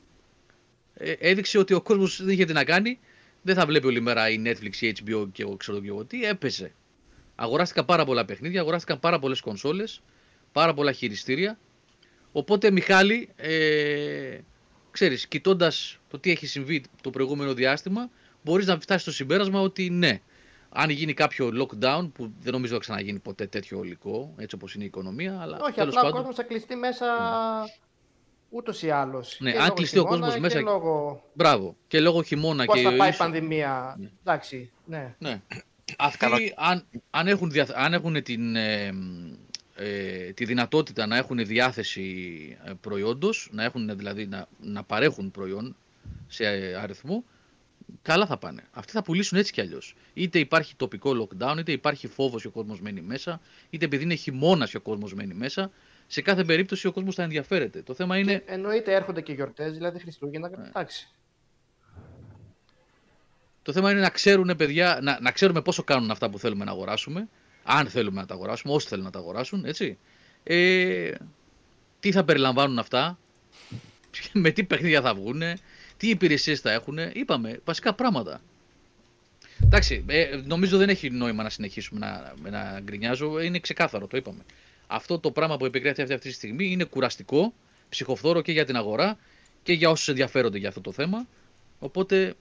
[1.19, 2.99] έδειξε ότι ο κόσμος δεν είχε τι να κάνει,
[3.41, 6.23] δεν θα βλέπει όλη μέρα η Netflix, η HBO και εγώ ξέρω και εγώ τι,
[6.23, 6.71] έπεσε.
[7.35, 10.01] Αγοράστηκαν πάρα πολλά παιχνίδια, αγοράστηκαν πάρα πολλές κονσόλες,
[10.51, 11.57] πάρα πολλά χειριστήρια
[12.35, 14.37] Οπότε, Μιχάλη, ε,
[14.91, 18.09] ξέρεις, κοιτώντας το τι έχει συμβεί το προηγούμενο διάστημα,
[18.43, 20.19] μπορείς να φτάσεις στο συμπέρασμα ότι ναι,
[20.69, 24.83] αν γίνει κάποιο lockdown, που δεν νομίζω να ξαναγίνει ποτέ τέτοιο υλικό, έτσι όπως είναι
[24.83, 27.05] η οικονομία, αλλά Όχι, τέλος απλά ο πάντων, κόσμος θα κλειστεί μέσα
[28.49, 29.37] ούτως ή άλλως.
[29.39, 32.89] Ναι, αν κλειστεί ο κόσμος μέσα- Και λόγω μπράβο, και λόγω χειμώνα πώς και θα
[32.89, 33.95] πάει η ίσως- πανδημία.
[33.99, 34.09] Ναι.
[34.23, 35.15] Εντάξει, ναι.
[35.19, 35.41] Ναι.
[35.97, 38.91] Αυτοί, αν, αν, έχουν, δια- αν έχουν την, ε,
[39.75, 45.75] ε, τη δυνατότητα να έχουν διάθεση ε, προϊόντος, να έχουν δηλαδή να, να παρέχουν προϊόν
[46.27, 47.23] σε ε, αριθμό,
[48.01, 48.63] καλά θα πάνε.
[48.71, 49.95] Αυτοί θα πουλήσουν έτσι κι αλλιώς.
[50.13, 54.15] Είτε υπάρχει τοπικό lockdown, είτε υπάρχει φόβος και ο κόσμος μένει μέσα, είτε επειδή είναι
[54.15, 55.71] χειμώνας και ο κόσμος μένει μέσα.
[56.07, 57.81] Σε κάθε περίπτωση ο κόσμος θα ενδιαφέρεται.
[57.81, 60.49] Το θέμα είναι Και εννοείται έρχονται και γιορτές, δηλαδή Χριστούγεννα.
[60.49, 60.67] Ναι.
[60.67, 61.07] Εντάξει.
[63.61, 66.71] Το θέμα είναι να ξέρουν, παιδιά, να, να ξέρουμε πόσο κάνουν αυτά που θέλουμε να
[66.71, 67.27] αγοράσουμε.
[67.63, 69.97] Αν θέλουμε να τα αγοράσουμε, όσοι θέλουν να τα αγοράσουν, έτσι.
[70.43, 71.11] Ε,
[71.99, 73.17] τι θα περιλαμβάνουν αυτά,
[74.33, 75.41] με τι παιχνίδια θα βγουν,
[75.97, 76.97] τι υπηρεσίες θα έχουν.
[77.13, 78.41] Είπαμε, βασικά πράγματα.
[79.63, 83.39] Εντάξει, ε, νομίζω δεν έχει νόημα να συνεχίσουμε να, να γκρινιάζω.
[83.41, 84.43] Είναι ξεκάθαρο, το είπαμε.
[84.87, 87.53] Αυτό το πράγμα που επικράτει αυτή, αυτή τη στιγμή είναι κουραστικό,
[87.89, 89.17] ψυχοφθόρο και για την αγορά
[89.63, 91.27] και για όσους ενδιαφέρονται για αυτό το θέμα.
[91.79, 92.35] Οπότε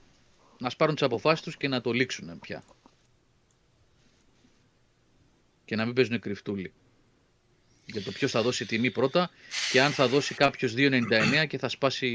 [0.57, 2.63] να σπάρουν τις αποφάσεις τους και να το λήξουν πια.
[5.65, 6.73] Και να μην παίζουν κρυφτούλι.
[7.85, 9.29] Για το ποιος θα δώσει τιμή πρώτα
[9.71, 12.07] και αν θα δώσει κάποιος 2,99 και θα σπάσει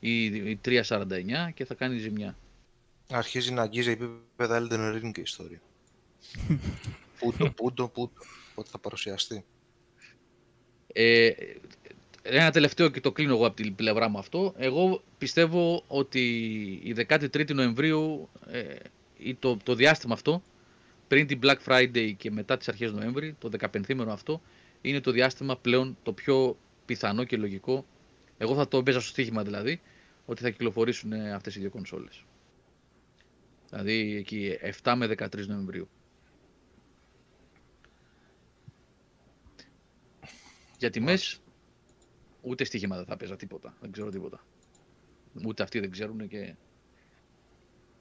[0.00, 1.06] η, η 3,49
[1.54, 2.36] και θα κάνει ζημιά.
[3.10, 5.60] Αρχίζει να αγγίζει επίπεδα Elden Ring και η ιστορία.
[7.18, 8.20] πούτο, πούτο, πούτο.
[8.54, 9.44] Πότε θα παρουσιαστεί.
[10.92, 11.30] Ε,
[12.22, 14.54] ένα τελευταίο και το κλείνω εγώ από την πλευρά μου αυτό.
[14.56, 16.20] Εγώ πιστεύω ότι
[16.82, 18.74] η 13η Νοεμβρίου ε,
[19.18, 20.42] ή το, το διάστημα αυτό,
[21.10, 24.42] πριν την Black Friday και μετά τις αρχές Νοέμβρη, το 15ήμερο αυτό,
[24.80, 27.86] είναι το διάστημα πλέον το πιο πιθανό και λογικό.
[28.38, 29.80] Εγώ θα το έπαιζα στο στοίχημα δηλαδή,
[30.26, 32.24] ότι θα κυκλοφορήσουν ε, αυτές οι δύο κονσόλες.
[33.68, 35.88] Δηλαδή εκεί 7 με 13 Νοεμβρίου.
[40.78, 41.40] Για τιμές,
[42.40, 43.76] ούτε στοίχημα δεν θα παίζα τίποτα.
[43.80, 44.44] Δεν ξέρω τίποτα.
[45.46, 46.54] Ούτε αυτοί δεν ξέρουν και...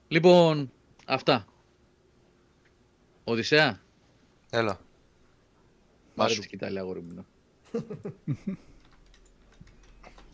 [0.08, 0.72] Λοιπόν,
[1.06, 1.48] αυτά.
[3.30, 3.80] Οδυσσέα,
[4.50, 4.74] Έλα.
[4.74, 4.82] πάρε
[6.16, 6.36] Μάσου.
[6.40, 7.14] τη σκητάλη αγόρι μου.
[7.14, 7.24] ναι.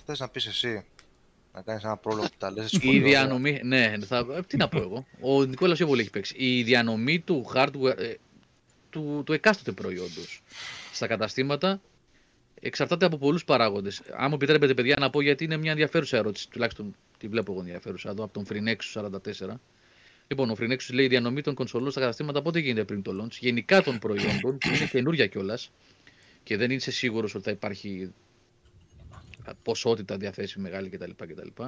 [0.05, 0.85] Θες να πεις εσύ.
[1.53, 3.09] Να κάνεις ένα πρόλογο που τα λες έτσι Η πολύ ωραία.
[3.09, 3.61] διανομή.
[3.63, 4.25] Ναι, θα...
[4.31, 5.05] ε, τι να πω εγώ.
[5.21, 6.35] Ο Νικόλας πιο πολύ έχει παίξει.
[6.37, 7.97] Η διανομή του hardware.
[7.97, 8.13] ε,
[8.89, 10.41] του, του εκάστοτε προϊόντος
[10.93, 11.81] στα καταστήματα
[12.61, 14.01] εξαρτάται από πολλούς παράγοντες.
[14.17, 16.49] Αν μου επιτρέπετε, παιδιά, να πω γιατί είναι μια ενδιαφέρουσα ερώτηση.
[16.49, 19.01] Τουλάχιστον τη βλέπω εγώ ενδιαφέρουσα εδώ από τον Freenexus
[19.45, 19.49] 44.
[20.27, 23.37] Λοιπόν, ο Freenexus λέει η διανομή των κονσολών στα καταστήματα πότε γίνεται πριν το launch;
[23.39, 25.71] Γενικά των προϊόντων, που είναι καινούργια κιόλας
[26.43, 28.13] και δεν είσαι σίγουρος ότι θα υπάρχει
[29.63, 31.11] ποσότητα διαθέσιμη μεγάλη κτλ.
[31.17, 31.63] κτλ.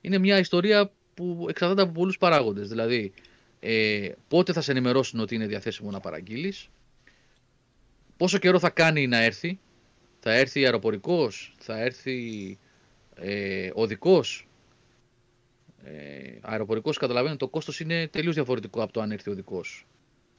[0.00, 2.68] Είναι μια ιστορία που εξαρτάται από πολλούς παράγοντες.
[2.68, 3.12] Δηλαδή,
[3.60, 6.68] ε, πότε θα σε ενημερώσουν ότι είναι διαθέσιμο να παραγγείλεις,
[8.16, 9.58] πόσο καιρό θα κάνει να έρθει,
[10.20, 12.58] θα έρθει αεροπορικός, θα έρθει
[13.14, 14.47] ε, οδικός.
[15.84, 19.86] Ε, αεροπορικός καταλαβαίνω το κόστος είναι τελείως διαφορετικό από το αν έρθει οδικός.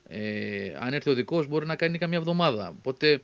[0.07, 2.75] Ε, αν έρθει οδικός μπορεί να κάνει καμιά εβδομάδα.
[2.77, 3.21] Οπότε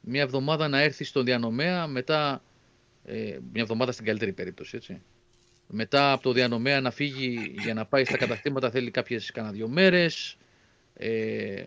[0.00, 2.42] μια εβδομάδα να έρθει στον διανομέα, μετά
[3.04, 5.02] ε, μια εβδομάδα στην καλύτερη περίπτωση, έτσι.
[5.66, 9.68] Μετά από το διανομέα να φύγει για να πάει στα καταστήματα θέλει κάποιες κανένα δύο
[9.68, 10.36] μέρες.
[10.94, 11.64] Ε,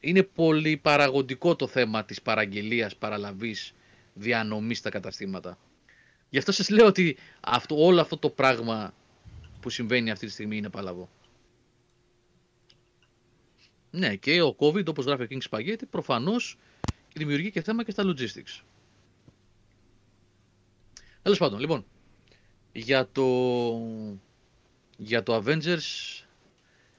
[0.00, 3.74] είναι πολύ παραγωγικό το θέμα της παραγγελίας, παραλαβής,
[4.14, 5.58] διανομής στα καταστήματα.
[6.30, 8.94] Γι' αυτό σας λέω ότι αυτό, όλο αυτό το πράγμα
[9.60, 11.08] που συμβαίνει αυτή τη στιγμή είναι παλαβό.
[13.90, 16.58] Ναι, και ο COVID, όπως γράφει ο King Spaghetti, προφανώς
[17.14, 18.62] δημιουργεί και θέμα και στα logistics.
[21.22, 21.84] Τέλος πάντων, λοιπόν,
[22.72, 23.26] για το,
[24.96, 26.24] για το Avengers,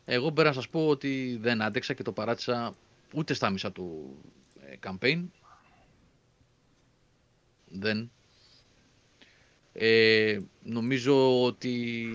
[0.06, 2.76] εγώ πέρα να σας πω ότι δεν άντεξα και το παράτησα
[3.14, 4.18] ούτε στα μισά του
[4.60, 5.26] ε, campaign.
[7.66, 8.12] Δεν.
[9.80, 12.08] Ε, νομίζω ότι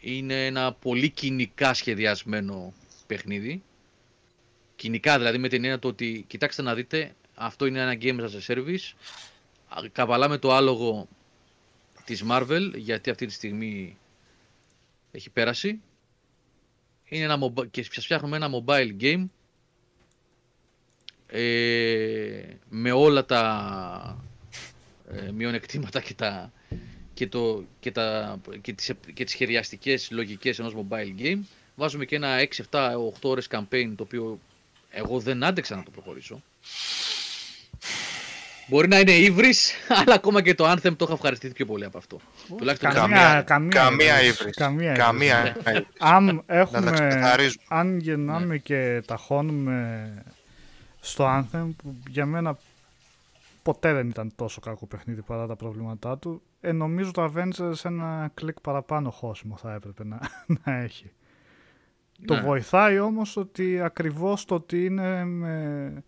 [0.00, 2.72] είναι ένα πολύ κοινικά σχεδιασμένο
[3.06, 3.62] παιχνίδι.
[4.76, 8.30] Κοινικά δηλαδή με την έννοια το ότι κοιτάξτε να δείτε αυτό είναι ένα game as
[8.30, 8.92] a service.
[9.68, 11.08] Α, Καβαλάμε το άλογο
[12.04, 13.96] της Marvel γιατί αυτή τη στιγμή
[15.10, 15.80] έχει πέρασει.
[17.04, 19.24] Είναι ένα mobi- και σας φτιάχνουμε ένα mobile game
[21.26, 24.27] ε, με όλα τα
[25.12, 26.52] ε, μειονεκτήματα και, τα,
[27.14, 31.38] και, το, και, τα, και, τις, και τις σχεδιαστικές λογικές ενός mobile game.
[31.74, 34.38] Βάζουμε και ένα 6, 7, 8 ώρες campaign το οποίο
[34.90, 36.42] εγώ δεν άντεξα να το προχωρήσω.
[38.70, 39.72] Μπορεί να είναι ύβρις,
[40.04, 42.20] αλλά ακόμα και το Anthem το είχα ευχαριστηθεί πιο πολύ από αυτό.
[42.56, 44.38] Τουλάχιστον Καμία, Καμία- καμία, Καμία ύβρις.
[44.40, 44.56] ύβρις.
[44.56, 45.04] Καμία ύβρις.
[45.04, 45.86] Καμία ύβρις.
[45.98, 47.64] Αν Να τα έχουμε, ξεκαθαρίζουμε.
[47.68, 48.56] αν γεννάμε Ναι.
[48.58, 50.12] και ταχώνουμε
[51.00, 52.58] στο Anthem, που για μένα
[53.72, 58.30] ποτέ δεν ήταν τόσο κακό παιχνίδι παρά τα προβλήματά του, ε, νομίζω το Avengers ένα
[58.34, 60.20] κλικ παραπάνω χώσιμο θα έπρεπε να,
[60.64, 61.12] να έχει.
[62.26, 62.40] Το Ναι.
[62.40, 66.02] βοηθάει όμως ότι ακριβώς το ότι είναι με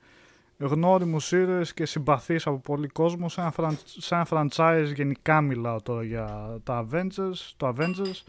[0.59, 5.81] γνώριμους ήρωες και συμπαθείς από πολύ κόσμο σε ένα, φραν- σε ένα franchise γενικά μιλάω
[5.83, 8.23] τώρα για τα Avengers, το Avengers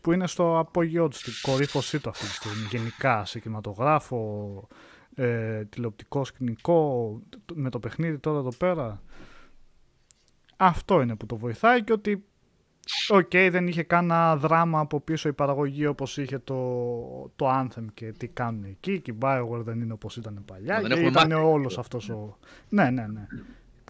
[0.00, 4.68] που είναι στο απόγειό τους, στην κορύφωσή του αυτή τη στιγμή γενικά σε κινηματογράφο,
[5.14, 9.02] ε, τηλεοπτικό σκηνικό, τ- με το παιχνίδι τώρα εδώ πέρα.
[10.56, 12.24] Αυτό είναι που το βοηθάει και ότι
[13.08, 16.54] Οκ, δεν είχε κανένα δράμα από πίσω η παραγωγή όπως είχε το,
[17.36, 20.80] το Anthem και τι κάνουν εκεί και η Bioware δεν είναι όπως ήταν παλιά Μα
[20.80, 21.42] δεν και έχουμε ήταν μάθει.
[21.42, 22.36] όλος αυτός ο...
[22.68, 23.26] Ναι, ναι, ναι.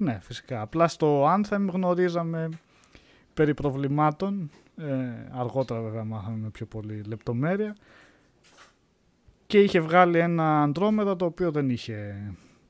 [0.01, 0.61] Ναι, φυσικά.
[0.61, 2.49] Απλά στο Anthem γνωρίζαμε
[3.35, 4.85] περί προβλημάτων, ε,
[5.33, 7.77] αργότερα βέβαια μάθαμε με πιο πολύ λεπτομέρεια
[9.47, 12.17] και είχε βγάλει ένα Andromeda το οποίο δεν είχε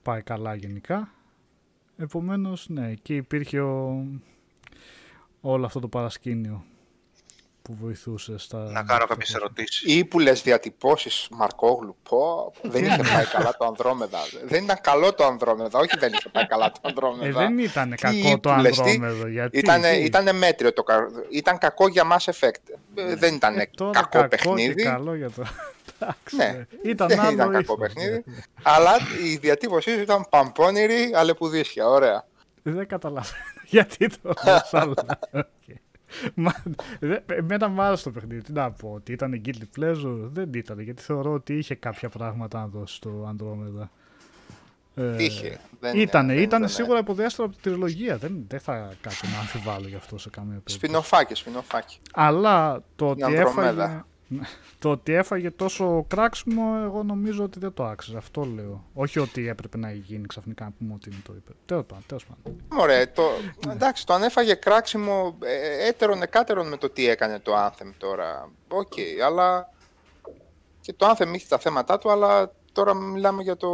[0.03, 1.09] πάει καλά γενικά.
[1.97, 4.07] Επομένως, ναι, εκεί υπήρχε ο,
[5.41, 6.65] όλο αυτό το παρασκήνιο
[7.63, 8.59] που βοηθούσε στα...
[8.59, 9.83] Να κάνω κάποιες ερωτήσεις.
[9.97, 11.97] Ήπουλες διατυπώσεις Μαρκόγλου.
[12.09, 14.19] Πω, δεν είχε πάει καλά το Ανδρόμεδα.
[14.45, 15.79] Δεν ήταν καλό το Ανδρόμεδα.
[15.79, 17.39] Όχι, δεν είχε πάει καλά το Ε, Ανδρόμεδα.
[17.41, 19.59] δεν ήταν Τι κακό το ύπουλες, τι- Andromeda, γιατί...
[19.59, 22.75] Ήτανε, τι- ήτανε μέτριο το κα- Ήταν κακό για Mass Effect.
[22.95, 24.75] Ε, Δεν ήταν Ε, τώρα κακό, κακό παιχνίδι.
[24.75, 25.43] Και καλό για το...
[26.05, 28.23] Εντάξει, Ναι, ήταν δεν άλλο ήταν κακό ύφος, παιχνίδι.
[28.27, 28.35] ναι.
[28.63, 28.91] Αλλά
[29.25, 31.89] η διατύπωσή σου ήταν παμπώνηρη, αλεπουδίσια.
[31.89, 32.27] Ωραία.
[32.63, 33.35] Δεν καταλαβαίνω
[33.75, 34.95] γιατί το λες, αλλά...
[35.33, 35.75] οκ.
[36.35, 36.53] Μα,
[37.01, 38.43] δε- εμένα μου άρεσε το παιχνίδι.
[38.43, 40.19] Τι να πω, ότι ήταν guilty pleasure.
[40.33, 43.89] Δεν ήταν, γιατί θεωρώ ότι είχε κάποια πράγματα να δώσει στο Andromeda.
[44.97, 45.59] Ε, Είχε.
[45.81, 48.17] Δεν- Ήτανε, δεν ήτανε ήταν- σίγουρα υποδέστερα από τη τριλογία.
[48.17, 50.77] Δεν, δεν θα κάτσω να αμφιβάλλω γι' αυτό σε καμία περίπτωση.
[50.77, 51.99] Spin-off άκι, spin-off άκι.
[52.13, 53.85] Αλλά το ότι, Ανδρομέδα.
[53.85, 54.03] έφαγε,
[54.79, 58.17] το ότι έφαγε τόσο κράξιμο, εγώ νομίζω ότι δεν το άξιζε.
[58.17, 58.85] Αυτό λέω.
[58.95, 61.53] Όχι ότι έπρεπε να γίνει ξαφνικά να πούμε ότι είναι το είπε.
[61.67, 62.61] Τέλος πάντων, τέλος πάντων.
[62.69, 63.23] Ωραία, το,
[63.69, 68.51] εντάξει, το αν έφαγε κράξιμο ε, έτερον εκάτερον με το τι έκανε το Anthem τώρα.
[68.69, 68.93] Οκ,
[69.25, 69.69] αλλά
[70.81, 73.69] και το Anthem είχε τα θέματα του, αλλά τώρα μιλάμε για το...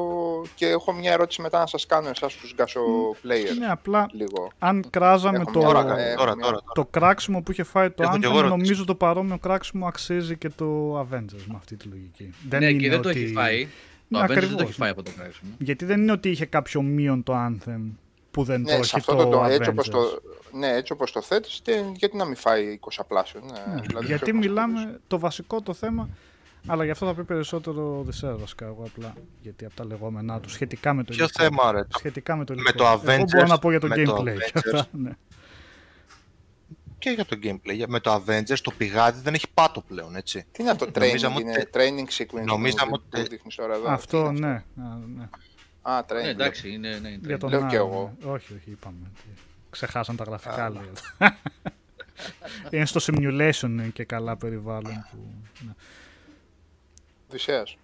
[0.55, 2.81] Και έχω μια ερώτηση μετά να σας κάνω εσάς τους Γκάσο
[3.25, 3.59] players.
[3.59, 4.51] Ναι, απλά Λίγο.
[4.59, 6.59] αν κράζαμε Έχω το, μια- Τώρα, ε, τώρα, μια- τώρα.
[6.75, 8.57] το κράξιμο που είχε φάει το Έχω κι εγώ Anthem, ερώτηση.
[8.59, 12.35] νομίζω το παρόμοιο κράξιμο αξίζει και το Avengers με αυτή τη λογική.
[12.49, 13.69] Δεν ναι, είναι και δεν το ότι- έχει φάει.
[14.11, 14.95] Το Ναι, Avengers δεν το ακριβώς, έχει φάει ναι.
[14.99, 15.51] από το κράξιμο.
[15.59, 17.91] Γιατί δεν είναι ότι είχε κάποιο μείον το Anthem
[18.31, 19.51] που δεν το Ναι, έχει σε αυτό το, το, το, Avengers.
[19.51, 19.99] έτσι, όπως το,
[20.53, 23.41] ναι, έτσι όπως το θέτεις, τε- γιατί να μην φάει 20 πλάσιο.
[23.45, 26.09] Ναι, Ναι, δηλαδή, γιατί ποιο μιλάμε το βασικό το θέμα,
[26.67, 30.41] αλλά γι' αυτό θα πει περισσότερο ο Οδυσσέας βασικά εγώ απλά, γιατί από τα λεγόμενά
[30.41, 31.43] του σχετικά με το Ποιο υλικό.
[31.43, 31.83] θέμα, ρε.
[31.99, 32.77] Σχετικά με το με υλικό.
[32.79, 34.25] το Εγώ μπορώ Avengers, να πω για το με το gameplay.
[34.39, 34.61] και Avengers.
[34.75, 35.11] αυτά, ναι.
[36.99, 37.75] Και για το gameplay.
[37.75, 40.45] Για- Με το Avengers το πηγάδι δεν έχει πάτο πλέον, έτσι.
[40.53, 43.75] Τι είναι αυτό το Νομίζαμε training, ότι- είναι training sequence νομίζαμε που ότι- δείχνεις τώρα
[43.75, 43.85] εδώ.
[43.85, 44.85] Τι Αυτό είναι ναι.
[44.85, 45.29] Α, ναι.
[45.83, 46.23] Α, training.
[46.23, 48.17] Ναι, εντάξει, είναι, ναι, είναι Για τον Λέω και άλλο, εγώ.
[48.25, 48.31] ναι.
[48.33, 48.97] Όχι, όχι, είπαμε.
[49.11, 49.39] ότι
[49.71, 50.91] Ξεχάσαν τα γραφικά, λέει.
[52.71, 55.07] είναι στο simulation είναι και καλά περιβάλλον.
[55.11, 55.19] Που,
[55.67, 55.73] ναι.
[57.31, 57.77] Οδυσσέας.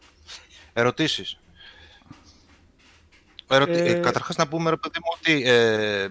[0.72, 1.38] Ερωτήσεις.
[3.49, 3.72] Ερωτη...
[3.72, 6.09] Ε, Ε, καταρχάς να πούμε, ρε παιδί μου, ότι ε, ε,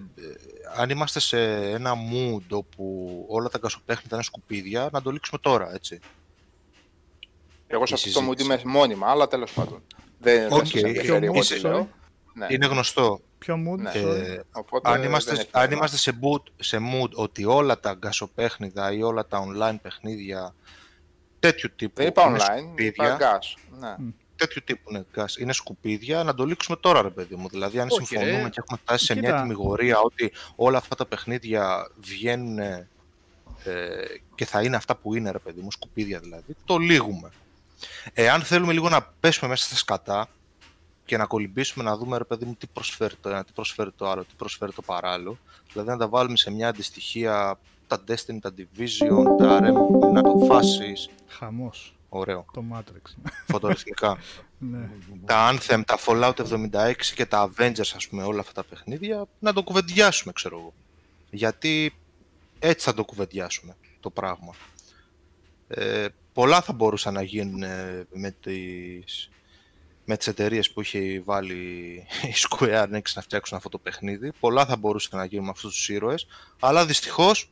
[0.77, 1.39] αν είμαστε σε
[1.71, 5.99] ένα mood όπου όλα τα GaaS οπαίχνιδα είναι σκουπίδια, να το λήξουμε τώρα, έτσι.
[7.67, 8.61] Εγώ σε Η αυτό το mood συζήτηση.
[8.61, 9.83] είμαι μόνιμα, αλλά τέλος πάντων.
[10.19, 10.57] Δεν, Οκ.
[10.57, 11.61] δεν σας ενδιαφέρει Ποιο εγώ mood, τι sorry?
[11.61, 11.89] λέω.
[12.33, 12.47] Ναι.
[12.49, 13.21] Είναι γνωστό.
[13.37, 13.91] Ποιο mood, Ναι.
[13.95, 14.15] sorry.
[14.15, 15.75] Ε, Οπότε αν δεν είμαστε, έχει αν θέμα.
[15.75, 20.55] είμαστε σε, mood, σε mood ότι όλα τα γκασοπέχνιδα ή όλα τα online παιχνίδια
[21.39, 23.77] τέτοιου τύπου Δεν είπα είναι online, είπα σκουπίδια, gas.
[23.79, 23.95] Ναι.
[24.35, 27.49] τέτοιου τύπου είναι, γκας, είναι σκουπίδια, να το λήξουμε τώρα, ρε παιδί μου.
[27.49, 28.49] Δηλαδή, αν Όχι, συμφωνούμε ρε.
[28.49, 29.41] και έχουμε φτάσει σε μια Κοίτα.
[29.41, 32.85] τιμιγορία ότι όλα αυτά τα παιχνίδια βγαίνουν ε,
[34.35, 37.29] και θα είναι αυτά που είναι, ρε παιδί μου, σκουπίδια δηλαδή, το λύγουμε.
[38.13, 40.27] Εάν θέλουμε λίγο να πέσουμε μέσα στα σκατά
[41.05, 44.09] και να κολυμπήσουμε να δούμε, ρε παιδί μου, τι προσφέρει το ένα, τι προσφέρει το
[44.09, 45.37] άλλο, τι προσφέρει το παράλληλο,
[45.71, 50.37] δηλαδή να τα βάλουμε σε μια αντιστοιχεία τα Destiny, τα Division, τα Remnant, να το
[50.47, 51.95] φάσεις, Χαμός.
[52.09, 53.29] ωραίο, Το Matrix.
[53.47, 54.17] φωτορυθμικά.
[54.59, 54.89] ναι.
[55.25, 59.53] τα Anthem, τα Fallout 76 και τα Avengers, ας πούμε, όλα αυτά τα παιχνίδια, να
[59.53, 60.73] το κουβεντιάσουμε, ξέρω εγώ.
[61.29, 61.93] Γιατί
[62.59, 64.53] έτσι θα το κουβεντιάσουμε το πράγμα.
[65.67, 69.29] Ε, πολλά θα μπορούσαν να γίνουν ε, με τις,
[70.05, 71.53] με τις εταιρείες που είχε βάλει
[72.23, 74.31] η Square Enix να φτιάξουν αυτό το παιχνίδι.
[74.39, 76.25] Πολλά θα μπορούσαν να γίνουν με αυτούς τους ήρωες,
[76.59, 77.49] αλλά δυστυχώς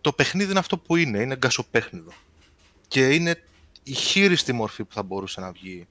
[0.00, 2.12] το παιχνίδι είναι αυτό που είναι, είναι γκασοπέχνιδο.
[2.88, 3.44] Και είναι
[3.82, 5.86] η χείριστη μορφή που θα μπορούσε να βγει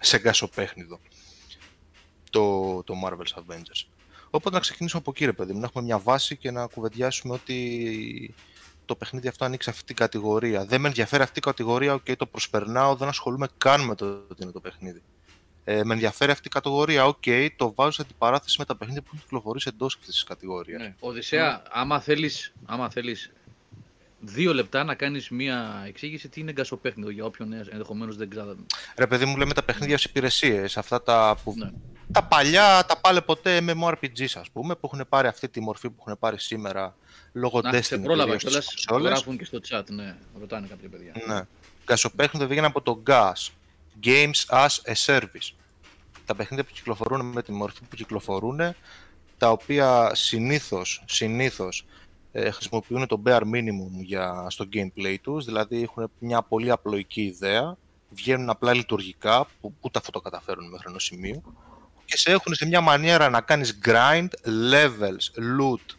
[0.00, 1.00] σε γκασοπέχνιδο
[2.30, 3.86] το, το Marvel's Avengers.
[4.30, 7.34] Οπότε να ξεκινήσουμε από εκεί, ρε παιδί μου, να έχουμε μια βάση και να κουβεντιάσουμε
[7.34, 8.34] ότι
[8.84, 10.64] το παιχνίδι αυτό ανήκει σ' αυτή την κατηγορία.
[10.64, 14.42] Δεν με ενδιαφέρει αυτή η κατηγορία, οκ, το προσπερνάω, δεν ασχολούμαι καν με το ότι
[14.42, 15.02] είναι το παιχνίδι.
[15.72, 17.22] Ε, με ενδιαφέρει αυτή η κατηγορία, οκ,
[17.56, 20.80] το βάζω σε αντιπαράθεση με τα παιχνίδια που έχουν κυκλοφορήσει εντός αυτής της κατηγορίας.
[20.82, 20.94] Ναι.
[21.00, 23.30] Οδυσσέα, άμα θέλεις, άμα θέλεις
[24.20, 28.56] δύο λεπτά να κάνεις μία εξήγηση τι είναι GaaS οπαίχνιδο για όποιον ενδεχομένως δεν ξέρω.
[28.96, 30.76] Ρε παιδί μου, λέμε τα παιχνίδια στις υπηρεσίες.
[30.76, 31.54] Αυτά τα, που...
[31.56, 31.70] Ναι.
[32.12, 35.96] τα παλιά, τα πάλε ποτέ MMORPGs, ας πούμε, που έχουν πάρει αυτή τη μορφή που
[36.06, 36.94] έχουν πάρει σήμερα
[37.32, 37.82] λόγω Να Destiny.
[37.82, 39.12] σε πρόλαβα κυρίως στις κιόλας, κονσόλες.
[39.12, 41.12] γράφουν και στο chat, ναι, ρωτάνε κάποια παιδιά.
[41.26, 41.40] Ναι.
[41.84, 43.48] Γκασοπέχνητο βγαίνει από το GAS.
[44.04, 45.50] Games as a Service.
[46.30, 48.60] Τα παιχνίδια που κυκλοφορούν με τη μορφή που κυκλοφορούν,
[49.38, 51.86] τα οποία συνήθως, συνήθως
[52.32, 57.76] ε, χρησιμοποιούν το bare minimum για, στο gameplay τους, δηλαδή έχουν μια πολύ απλοϊκή ιδέα,
[58.10, 61.42] βγαίνουν απλά λειτουργικά, που ούτε αυτό το καταφέρουν μέχρι ενός σημείου,
[62.04, 64.28] και σε έχουν σε μια μανιέρα να κάνεις grind,
[64.72, 65.96] levels, loot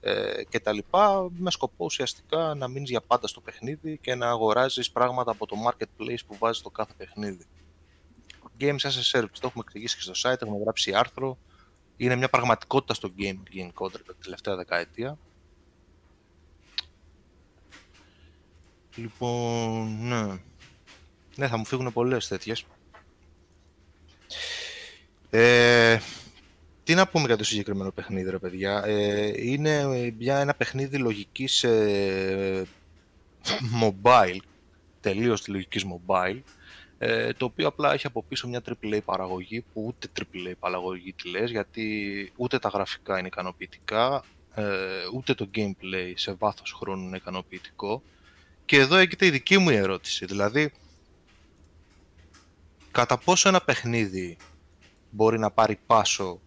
[0.00, 4.28] ε, και τα λοιπά, με σκοπό ουσιαστικά να μείνεις για πάντα στο παιχνίδι και να
[4.28, 7.46] αγοράζεις πράγματα από το marketplace που βάζεις το κάθε παιχνίδι.
[8.60, 11.38] Games as a Service, το έχουμε εξηγήσει και στο site, έχουμε γράψει άρθρο.
[11.96, 15.18] Είναι μια πραγματικότητα στο game γενικότερα τα τελευταία δεκαετία.
[18.96, 20.38] Λοιπόν, ναι.
[21.36, 22.64] Ναι, θα μου φύγουν πολλές τέτοιες.
[25.30, 25.98] Ε,
[26.84, 29.86] τι να πούμε για το συγκεκριμένο παιχνίδι, ρε παιδιά; Ε, είναι
[30.18, 32.66] μια, ένα παιχνίδι λογικής ε,
[33.82, 34.38] mobile,
[35.00, 36.40] τελείως λογικής mobile, ε,
[37.36, 41.50] το οποίο απλά έχει από πίσω μια AAA παραγωγή που ούτε AAA παραγωγή τη λες,
[41.50, 44.24] γιατί ούτε τα γραφικά είναι ικανοποιητικά,
[44.54, 44.64] ε,
[45.14, 48.02] ούτε το gameplay σε βάθος χρόνου είναι ικανοποιητικό.
[48.64, 50.72] Και εδώ έχετε η δική μου ερώτηση, δηλαδή
[52.90, 54.36] κατά πόσο ένα παιχνίδι
[55.10, 56.40] μπορεί να πάρει πάσο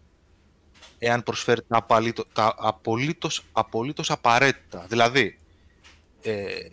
[0.97, 4.86] εάν προσφέρει τα, απαλήτω, τα απολύτως, απολύτως απαραίτητα.
[4.89, 5.39] Δηλαδή,
[6.22, 6.68] ε,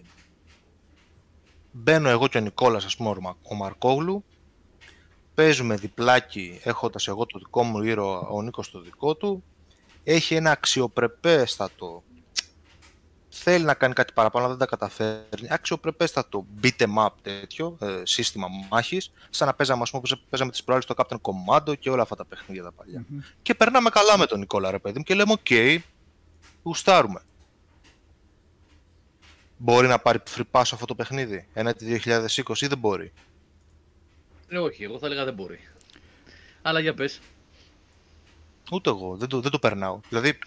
[1.76, 4.24] μπαίνω εγώ και ο Νικόλας, ας πούμε, ο Μα- ο Μαρκόγλου,
[5.34, 9.44] παίζουμε διπλάκι έχοντας εγώ το δικό μου ήρωα, ο Νίκος το δικό του,
[10.04, 12.02] έχει ένα αξιοπρεπέστατο
[13.36, 15.48] θέλει να κάνει κάτι παραπάνω, αλλά δεν τα καταφέρνει.
[15.48, 20.50] Αξιοπρεπέστατο beat em up τέτοιο, ε, σύστημα μάχης, σαν να παίζαμε, ας πούμε, όπως παίζαμε
[20.50, 23.04] τις προάλλες στο Captain Commando και όλα αυτά τα παιχνίδια τα παλιά
[23.42, 25.80] Και περνάμε καλά με τον Νικόλα, ρε παιδί μου, και λέμε: Οκ,
[26.62, 27.20] γουστάρουμε.
[29.56, 33.12] Μπορεί να πάρει free pass αυτό το παιχνίδι, ένα 2020 ή δεν μπορεί;
[34.48, 35.58] Ε, όχι, εγώ θα έλεγα δεν μπορεί.
[36.62, 37.20] Αλλά για πες.
[38.72, 40.00] Ούτε εγώ, δεν το, δεν το περνάω.
[40.08, 40.38] Δηλαδή,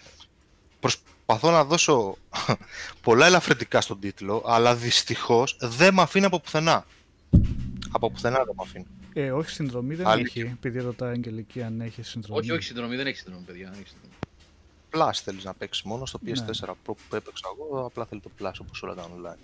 [0.80, 2.16] προσπαθώ να δώσω
[3.02, 6.86] πολλά ελαφρυντικά στον τίτλο, αλλά δυστυχώς δεν με αφήνει από πουθενά.
[7.90, 8.86] Από πουθενά δεν με αφήνει.
[9.12, 12.40] Ε, όχι συνδρομή δεν Άλλη- έχει, επειδή ρωτάει η Αγγελική αν έχει συνδρομή.
[12.40, 13.70] Όχι, όχι συνδρομή, δεν έχει συνδρομή, παιδιά.
[13.70, 14.14] Δεν έχει συνδρομή.
[14.92, 16.32] Plus θέλεις να παίξεις μόνο στο Ναι.
[16.32, 19.38] PS4 Pro που έπαιξα εγώ, απλά θέλει το Plus όπως όλα τα online.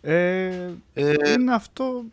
[0.00, 2.04] Ε, Ε, είναι αυτό.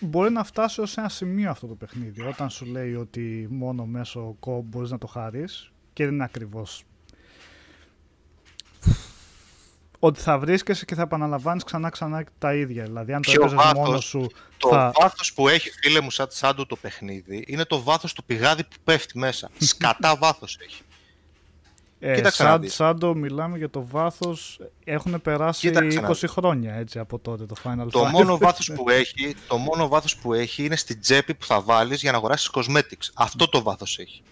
[0.00, 2.22] Μπορεί να φτάσει ως ένα σημείο αυτό το παιχνίδι.
[2.22, 6.84] Όταν σου λέει ότι μόνο μέσω κο μπορείς να το χαρείς και δεν είναι ακριβώς.
[9.98, 12.82] Ότι θα βρίσκεσαι και θα επαναλαμβάνεις ξανά ξανά τα ίδια.
[12.84, 14.26] Δηλαδή αν το Ποιο έπαιζες βάθος; μόνος σου
[14.56, 14.92] το θα...
[15.00, 18.64] βάθος που έχει φίλε μου σαν, σαν του το παιχνίδι είναι το βάθος του πηγάδι
[18.64, 19.50] που πέφτει μέσα.
[19.58, 20.82] Σκατά βάθος έχει.
[22.00, 22.74] Ε, Κοίταξε να σαν, δεις.
[22.74, 26.30] σαν το μιλάμε για το βάθος έχουν περάσει Κοίταξε να 20 δεις.
[26.30, 28.10] χρόνια έτσι από τότε το Final Το Fight.
[28.10, 32.00] μόνο, βάθος που έχει, το μόνο βάθος που έχει είναι στην τσέπη που θα βάλεις
[32.00, 33.08] για να αγοράσεις cosmetics.
[33.14, 34.22] Αυτό το βάθος έχει.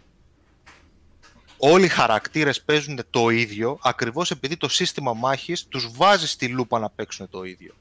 [1.58, 6.78] Όλοι οι χαρακτήρες παίζουν το ίδιο, ακριβώς επειδή το σύστημα μάχης τους βάζει στη λούπα
[6.78, 7.74] να παίξουν το ίδιο.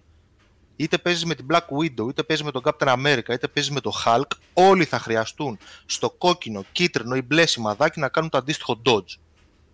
[0.75, 3.81] Είτε παίζεις με την Black Widow, είτε παίζεις με τον Captain America, είτε παίζεις με
[3.81, 8.81] τον Hulk, όλοι θα χρειαστούν στο κόκκινο, κίτρινο ή μπλε σημαδάκι να κάνουν το αντίστοιχο
[8.85, 9.17] dodge.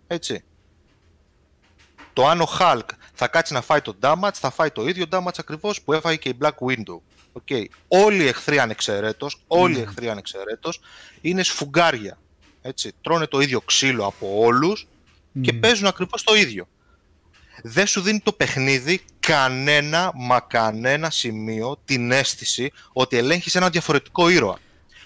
[0.06, 0.44] Έτσι.
[2.12, 5.38] Το αν ο Hulk θα κάτσει να φάει το damage, θα φάει το ίδιο damage
[5.38, 7.00] ακριβώς που έφαγε και η Black Widow.
[7.42, 7.64] Okay.
[7.88, 10.80] Όλοι οι εχθροί ανεξαιρέτως, όλοι οι εχθροί ανεξαιρέτως
[11.20, 12.18] είναι σφουγγάρια.
[12.62, 12.92] Έτσι.
[13.00, 14.86] Τρώνε το ίδιο ξύλο από όλους
[15.42, 15.60] και Μμμ.
[15.60, 16.68] παίζουν ακριβώς το ίδιο.
[17.62, 24.28] Δεν σου δίνει το παιχνίδι κανένα μα κανένα σημείο την αίσθηση ότι ελέγχεις ένα διαφορετικό
[24.28, 24.58] ήρωα.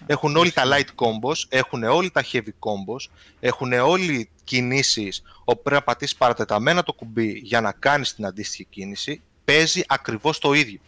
[0.06, 5.80] Έχουν όλοι τα light combos, έχουν όλοι τα heavy combos, έχουν όλοι κινήσεις όπου πρέπει
[5.80, 9.22] να πατήσεις παρατεταμένα το κουμπί για να κάνεις την αντίστοιχη κίνηση.
[9.44, 10.80] Παίζει ακριβώς το ίδιο.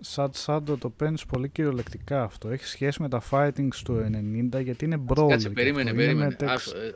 [0.00, 2.48] Σαν Σάντο το παίρνεις πολύ κυριολεκτικά αυτό.
[2.48, 4.10] Έχεις σχέση με τα fightings του
[4.54, 5.28] 90 γιατί είναι brawl.
[5.28, 6.02] Κάτσε, και περίμενε, αυτό.
[6.02, 6.24] Είναι περίμενε.
[6.40, 6.92] μετεξ- Άσο, ε,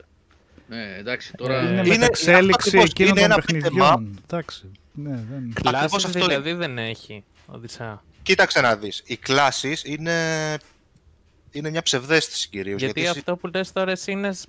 [0.69, 1.61] Ναι, εντάξει, τώρα...
[1.61, 4.21] Είναι Είναι- μεταξέλιξη αυτό ακριβώς, εκείνων είναι των ένα beat 'em παιχνιδιών.
[4.25, 4.71] Εντάξει.
[4.93, 5.53] Ναι, δεν...
[5.57, 6.27] Ακριβώς Κλάσεις αυτό είναι.
[6.27, 8.03] δηλαδή δεν έχει, Οδυσσέα.
[8.23, 9.03] Κοίταξε να δεις.
[9.07, 10.57] Οι κλάσεις είναι,
[11.51, 12.81] είναι μια ψευδέστηση κυρίως.
[12.81, 14.49] Γιατί, εσύ- αυτό που λες τώρα εσύ είναι σ-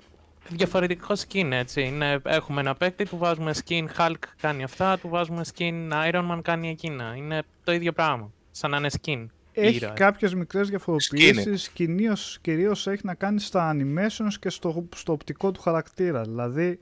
[0.49, 1.81] διαφορετικό skin, έτσι.
[1.81, 6.39] Είναι, έχουμε ένα παίκτη, του βάζουμε skin Hulk κάνει αυτά, του βάζουμε skin Iron Man
[6.41, 7.13] κάνει εκείνα.
[7.17, 8.31] Είναι το ίδιο πράγμα.
[8.60, 9.26] Σαν να είναι skin.
[9.51, 9.93] Έχει ήρωες.
[9.95, 15.62] κάποιες μικρές διαφοροποιήσεις, κυρίως, κυρίως έχει να κάνει στα animations και στο, στο οπτικό του
[15.62, 16.22] χαρακτήρα.
[16.22, 16.80] Δηλαδή,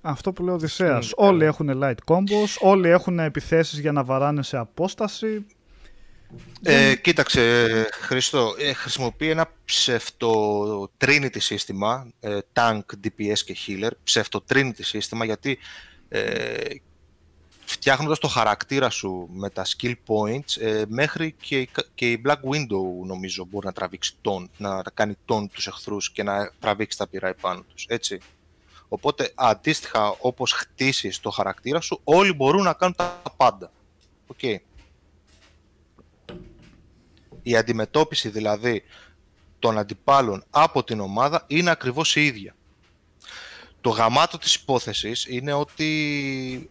[0.00, 1.50] αυτό που λέει ο Οδυσσέας, Σκηνή, όλοι καλά.
[1.50, 5.46] έχουν light combos, όλοι έχουν επιθέσεις για να βαράνε σε απόσταση.
[6.62, 13.90] Ε, κοίταξε, ε, Χριστό, ε, χρησιμοποιεί ένα ψευτο Trinity σύστημα, ε, tank, DPS και healer,
[14.04, 15.58] ψευτο Trinity σύστημα, γιατί
[16.08, 16.74] ε,
[17.70, 22.22] φτιάχνοντας το χαρακτήρα σου με τα skill points, ε, μέχρι και, η κα- και η
[22.26, 26.98] Black Window νομίζω μπορεί να τραβήξει τον, να κάνει τον τους εχθρούς και να τραβήξει
[26.98, 28.20] τα πυρά επάνω τους, έτσι.
[28.88, 33.72] Οπότε, αντίστοιχα, όπως χτίσεις το χαρακτήρα σου, όλοι μπορούν να κάνουν τα πάντα.
[34.26, 34.42] Οκ.
[37.42, 38.82] Η αντιμετώπιση δηλαδή
[39.58, 42.54] των αντιπάλων από την ομάδα είναι ακριβώς η ίδια.
[43.80, 46.70] Το γαμάτο της υπόθεσης είναι ότι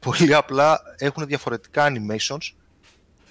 [0.00, 2.52] πολύ απλά έχουν διαφορετικά animations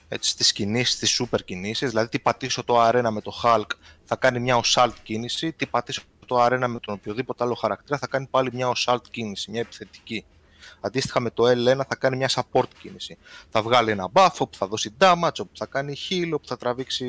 [0.07, 3.67] έτσι, στις κινήσεις, στις super κινήσεις, δηλαδή τι πατήσω το R ένα με το Hulk
[4.03, 7.97] θα κάνει μια assault κίνηση, τι πατήσω το R ένα με τον οποιοδήποτε άλλο χαρακτήρα
[7.97, 10.25] θα κάνει πάλι μια assault κίνηση, μια επιθετική.
[10.81, 13.17] Αντίστοιχα με το L1 θα κάνει μια support κίνηση.
[13.49, 17.07] Θα βγάλει ένα buff όπου θα δώσει damage, όπου θα κάνει heal, όπου θα τραβήξει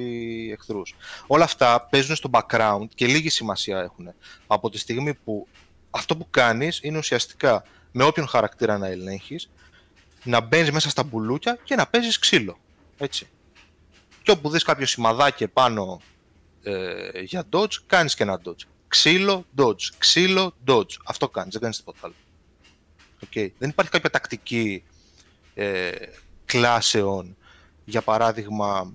[0.52, 0.94] εχθρούς.
[1.26, 4.12] Όλα αυτά παίζουν στο background και λίγη σημασία έχουν.
[4.46, 5.48] Από τη στιγμή που
[5.90, 9.50] αυτό που κάνεις είναι ουσιαστικά με όποιον χαρακτήρα να ελέγχεις,
[10.24, 12.58] να μπαίνεις μέσα στα μπουλούκια και να παίζεις ξύλο.
[12.98, 13.28] Έτσι.
[14.22, 16.00] Και όπου δεις κάποιο σημαδάκι επάνω
[16.62, 18.64] ε, για dodge, κάνεις και ένα dodge.
[18.88, 19.82] Ξύλο, dodge.
[19.98, 20.96] Ξύλο, dodge.
[21.04, 22.14] Αυτό κάνεις, δεν κάνεις τίποτα άλλο.
[23.26, 23.50] Okay.
[23.58, 24.82] Δεν υπάρχει κάποια τακτική
[25.54, 25.90] ε,
[26.44, 27.36] κλάσεων.
[27.84, 28.92] Για παράδειγμα,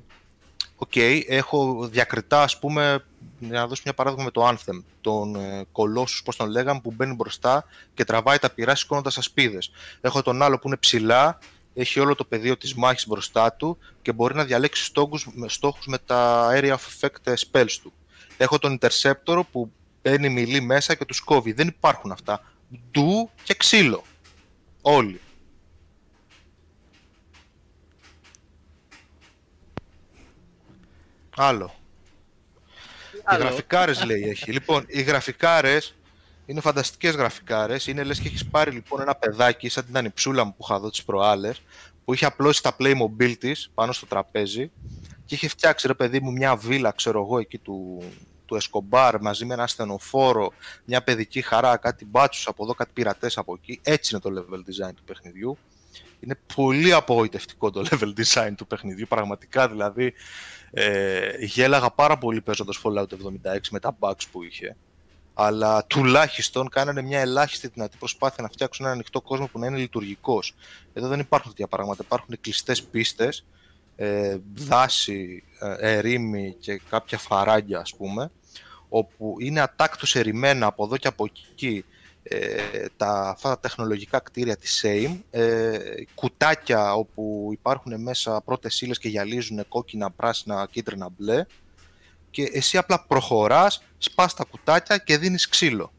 [0.75, 0.95] οκ,
[1.27, 3.03] έχω διακριτά, ας πούμε,
[3.39, 6.91] για να δώσω μια παράδειγμα με το Anthem, τον ε, Colossus, πώς τον λέγαμε, που
[6.91, 9.71] μπαίνει μπροστά και τραβάει τα πυρά σηκώνοντας ασπίδες.
[10.01, 11.39] Έχω τον άλλο που είναι ψηλά,
[11.73, 15.85] έχει όλο το πεδίο της μάχης μπροστά του και μπορεί να διαλέξει στόχους, με- στόχους
[15.85, 17.93] με τα area of effect spells του.
[18.37, 19.71] Έχω τον Interceptor που
[20.01, 21.51] μπαίνει μιλή μέσα και τους κόβει.
[21.51, 22.41] Δεν υπάρχουν αυτά.
[22.91, 24.03] Ντου και ξύλο.
[24.81, 25.19] Όλοι.
[31.37, 31.73] Άλλο.
[33.13, 33.43] Οι Άλλο.
[33.43, 34.51] γραφικάρες λέει έχει.
[34.51, 35.95] Λοιπόν, οι γραφικάρες
[36.45, 37.87] είναι φανταστικές γραφικάρες.
[37.87, 40.89] Είναι λες και έχεις πάρει λοιπόν ένα παιδάκι σαν την ανιψούλα μου που είχα δω
[40.89, 41.61] τις προάλλες
[42.05, 44.71] που είχε απλώσει τα Playmobil της πάνω στο τραπέζι
[45.25, 48.03] και είχε φτιάξει ρε παιδί μου μια βίλα ξέρω εγώ εκεί του,
[48.45, 50.51] του Εσκομπάρ μαζί με ένα ασθενοφόρο,
[50.85, 53.79] μια παιδική χαρά, κάτι μπάτσους από εδώ, κάτι πειρατές από εκεί.
[53.83, 55.57] Έτσι είναι το level design του παιχνιδιού.
[56.19, 60.13] Είναι πολύ απογοητευτικό το level design του παιχνιδιού, πραγματικά δηλαδή
[60.77, 64.75] ε, γέλαγα πάρα πολύ παίζοντας Fallout 76 με τα bugs που είχε.
[65.33, 69.77] Αλλά τουλάχιστον κάνανε μια ελάχιστη δυνατή προσπάθεια να φτιάξουν ένα ανοιχτό κόσμο που να είναι
[69.77, 70.55] λειτουργικός.
[70.93, 72.03] Εδώ δεν υπάρχουν τέτοια πράγματα.
[72.05, 73.45] Υπάρχουν κλειστές πίστες,
[73.95, 78.31] ε, δάση, ε, ερήμη και κάποια φαράγγια, ας πούμε,
[78.89, 81.94] όπου είναι ατάκτως ερημένα από εδώ και από εκεί ε,
[82.97, 85.77] τα, αυτά τα τεχνολογικά κτίρια της SAME, ε,
[86.15, 91.45] κουτάκια όπου υπάρχουν μέσα πρώτες ύλες και γυαλίζουν κόκκινα, πράσινα, κίτρινα, μπλε
[92.31, 95.93] και εσύ απλά προχωράς, σπάς τα κουτάκια και δίνεις ξύλο.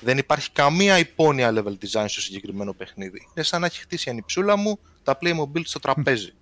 [0.00, 3.28] Δεν υπάρχει καμία υπόνοια level design στο συγκεκριμένο παιχνίδι.
[3.34, 6.32] Είναι σαν να έχει χτίσει η ανιψούλα μου τα Playmobil στο τραπέζι.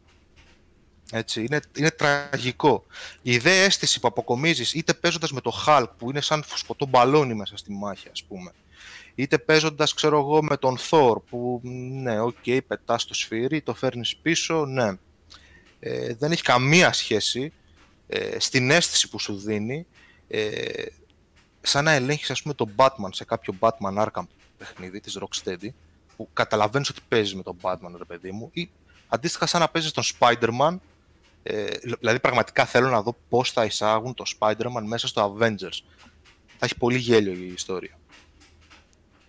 [1.12, 2.86] Έτσι, είναι, είναι τραγικό.
[3.22, 7.34] Η ιδέα αίσθηση που αποκομίζεις είτε παίζοντας με το Hulk που είναι σαν φουσκωτό μπαλόνι
[7.34, 8.52] μέσα στη μάχη ας πούμε
[9.14, 11.60] είτε παίζοντας ξέρω εγώ με τον Thor που
[12.02, 14.92] ναι, οκ, okay, πετάς το σφύρι, το φέρνεις πίσω, ναι.
[15.80, 17.52] Ε, δεν έχει καμία σχέση
[18.06, 19.86] ε, στην αίσθηση που σου δίνει
[20.28, 20.84] ε,
[21.60, 24.26] σαν να ελέγχεις ας πούμε τον Batman σε κάποιο Batman Arkham
[24.58, 25.68] παιχνίδι της Rocksteady
[26.16, 28.70] που καταλαβαίνεις ότι παίζεις με τον Batman ρε παιδί μου ή
[29.08, 30.76] αντίστοιχα σαν να παίζεις τον Spider-Man
[31.42, 31.66] ε,
[32.00, 35.78] δηλαδή πραγματικά θέλω να δω πώς θα εισάγουν το Spider-Man μέσα στο Avengers
[36.58, 37.98] θα έχει πολύ γέλιο η ιστορία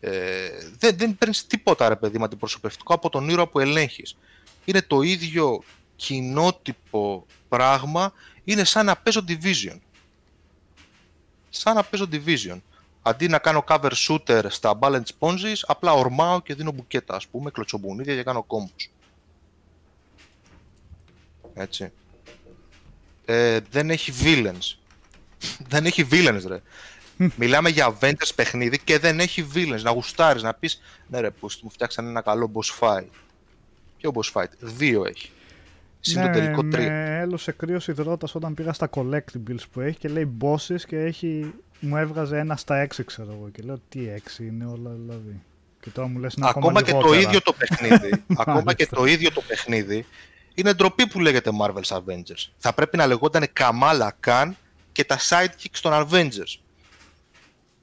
[0.06, 4.18] ε, δεν, δεν παίρνεις τίποτα ρε παιδί μου αντιπροσωπευτικό από τον ήρωα που ελέγχεις.
[4.66, 5.64] Είναι το ίδιο
[5.96, 9.78] κοινότυπο πράγμα είναι σαν να παίζω Division.
[11.50, 12.60] Σαν να παίζω Division.
[13.02, 17.52] Αντί να κάνω cover shooter στα balance ponzies απλά ορμάω και δίνω μπουκέτα ας πούμε
[17.52, 18.88] κλωτσομπουνίδια και κάνω combos
[21.54, 21.92] έτσι.
[23.26, 24.78] Ε, δεν έχει villains.
[25.72, 26.62] δεν έχει villains, ρε.
[27.36, 29.82] Μιλάμε για Avengers παιχνίδι και δεν έχει villains.
[29.82, 33.06] Να γουστάρεις, να πεις ναι, ρε, που μου φτιάξαν ένα καλό boss fight.
[33.98, 35.30] Ποιο boss fight, δύο έχει.
[36.00, 36.90] Συν το Ναι, τελικό τρία.
[36.90, 41.54] με έλωσε κρύος υδρότας όταν πήγα στα collectibles που έχει και λέει bosses και έχει,
[41.80, 45.42] μου έβγαζε ένα στα έξι ξέρω εγώ και λέω τι έξι είναι όλα δηλαδή.
[45.82, 47.22] Και τώρα μου λες είναι ακόμα, Ακόμα και το λιγότερα.
[47.28, 48.96] ίδιο το παιχνίδι, ακόμα και Μάλιστα.
[48.96, 50.06] το ίδιο το παιχνίδι,
[50.54, 52.48] είναι ντροπή που λέγεται Marvel's Avengers.
[52.58, 54.52] Θα πρέπει να λεγόταν Kamala Khan
[54.92, 56.58] και τα sidekicks των Avengers.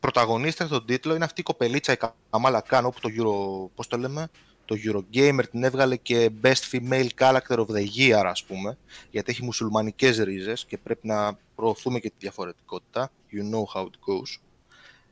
[0.00, 1.96] Πρωταγωνίστρια στον τίτλο είναι αυτή η κοπελίτσα η
[2.30, 4.28] Kamala Khan, όπου το Euro, πώς το λέμε,
[4.64, 8.76] το Eurogamer την έβγαλε και Best Female Character of the Year, ας πούμε,
[9.10, 13.10] γιατί έχει μουσουλμανικές ρίζες και πρέπει να προωθούμε και τη διαφορετικότητα.
[13.32, 14.40] You know how it goes.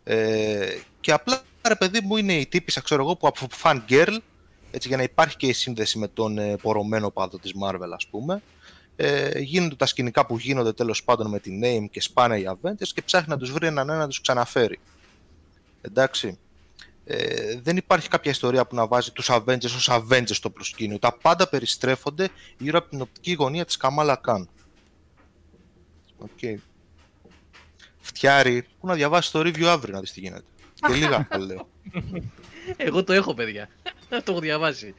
[0.05, 4.17] Ε, και απλά, ρε παιδί μου, είναι η τύπησα, ξέρω εγώ, που από fan girl,
[4.71, 8.07] έτσι, για να υπάρχει και η σύνδεση με τον ε, πορωμένο πάδο της Marvel, ας
[8.07, 8.43] πούμε,
[9.01, 12.89] ε, γίνονται τα σκηνικά που γίνονται τέλος πάντων με την Name και σπάνε οι Avengers
[12.95, 14.79] και ψάχνει να τους βρει έναν ένα να τους ξαναφέρει.
[15.81, 16.39] Εντάξει.
[17.05, 20.99] Ε, δεν υπάρχει κάποια ιστορία που να βάζει τους Avengers ως Avengers στο προσκήνιο.
[20.99, 22.29] Τα πάντα περιστρέφονται
[22.59, 24.45] γύρω από την οπτική γωνία της Kamala Khan.
[26.19, 26.61] Οκ.
[28.01, 30.45] Φτιάρη, πού να διαβάσει το review αύριο να δεις τι γίνεται.
[30.75, 31.69] Και λίγα θα λέω.
[32.77, 33.69] Εγώ το έχω, παιδιά.
[34.09, 34.95] το έχω διαβάσει.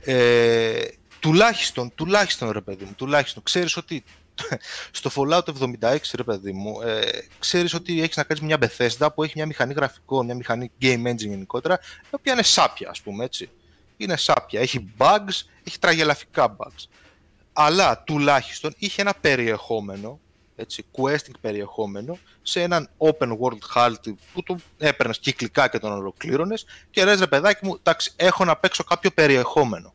[0.00, 0.84] Ε,
[1.22, 4.04] τουλάχιστον, τουλάχιστον ρε παιδί μου, τουλάχιστον ξέρεις ότι
[4.98, 5.42] στο Fallout
[5.80, 7.00] 76 ρε παιδί μου, ε,
[7.38, 11.06] ξέρεις ότι έχεις να κάνεις μια Bethesda που έχει μια μηχανή γραφικών, μια μηχανή game
[11.06, 13.50] engine γενικότερα, η οποία είναι σάπια ας πούμε έτσι.
[13.96, 16.84] Είναι σάπια, έχει bugs, έχει τραγελαφικά bugs.
[17.52, 20.20] Αλλά τουλάχιστον είχε ένα περιεχόμενο,
[20.56, 26.64] έτσι, questing περιεχόμενο, σε έναν open world χάλτη που το έπαιρνες κυκλικά και τον ολοκλήρωνες
[26.90, 29.94] και λες ρε παιδάκι μου, εντάξει, έχω να παίξω κάποιο περιεχόμενο.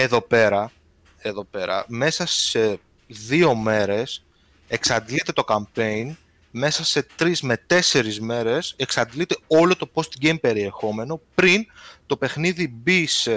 [0.00, 0.72] Εδώ πέρα,
[1.18, 4.24] εδώ πέρα, μέσα σε δύο μέρες
[4.68, 6.14] εξαντλείται το campaign,
[6.50, 11.66] μέσα σε τρεις με τέσσερις μέρες εξαντλείται όλο το post-game περιεχόμενο πριν
[12.06, 13.34] το παιχνίδι μπει σε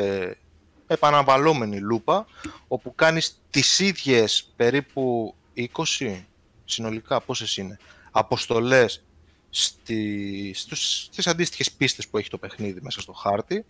[0.88, 2.26] επαναβαλλόμενη λούπα,
[2.68, 6.24] όπου κάνεις τις ίδιες περίπου 20
[6.66, 7.80] συνολικά, πόσες είναι,
[8.12, 9.04] αποστολές
[9.50, 13.66] στη, στους, στις αντίστοιχες πίστες που έχει το παιχνίδι μέσα στο χάρτη.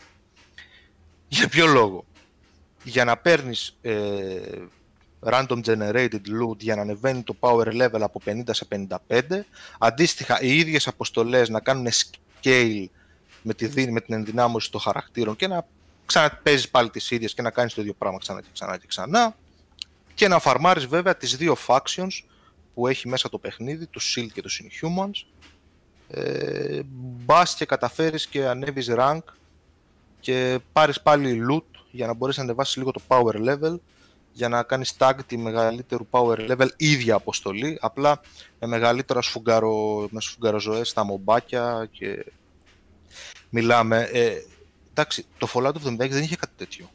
[1.27, 2.05] Για ποιο λόγο;
[2.83, 3.95] Για να παίρνεις ε,
[5.23, 8.67] random generated loot για να ανεβαίνει το power level από 50 σε
[9.07, 9.21] 55.
[9.79, 12.85] Αντίστοιχα, οι ίδιες αποστολές να κάνουν scale
[13.41, 15.67] με, τη, δύνη- με την ενδυνάμωση των χαρακτήρων και να
[16.05, 19.35] ξαναπέζεις πάλι τις ίδιες και να κάνεις το ίδιο πράγμα ξανά και ξανά και ξανά.
[20.13, 22.23] Και να φαρμάρεις βέβαια τις δύο factions
[22.73, 25.25] που έχει μέσα το παιχνίδι, του Shield και του Inhumans.
[26.07, 26.81] Ε,
[27.25, 29.19] μπας και καταφέρεις και ανέβεις rank
[30.19, 33.75] και πάρεις πάλι loot για να μπορείς να ανεβάσεις λίγο το power level
[34.33, 38.21] για να κάνεις tag τη μεγαλύτερου power level ίδια αποστολή, απλά
[38.59, 42.25] με μεγαλύτερα σφουγγαρο, με σφουγγαροζωές στα μομπάκια και
[43.49, 44.09] μιλάμε.
[44.11, 44.33] Ε,
[44.89, 46.89] εντάξει, το Fallout 76 δεν είχε κάτι τέτοιο.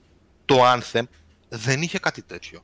[0.45, 1.03] Το Anthem
[1.49, 2.63] δεν είχε κάτι τέτοιο.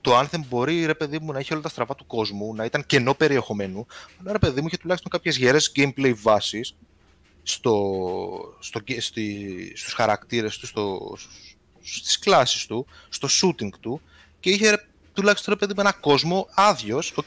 [0.00, 2.86] Το Anthem μπορεί, ρε παιδί μου, να είχε όλα τα στραβά του κόσμου, να ήταν
[2.86, 3.86] κενό περιεχομένου,
[4.20, 6.76] αλλά ρε παιδί μου είχε τουλάχιστον κάποιες γερές gameplay βάσεις
[7.48, 11.16] στο, στο, στη, στους χαρακτήρες του, στο,
[11.82, 14.00] στις κλάσεις του, στο shooting του
[14.40, 14.76] και είχε ρε,
[15.12, 17.24] τουλάχιστον ρε παιδί με ένα κόσμο άδειος, οκ,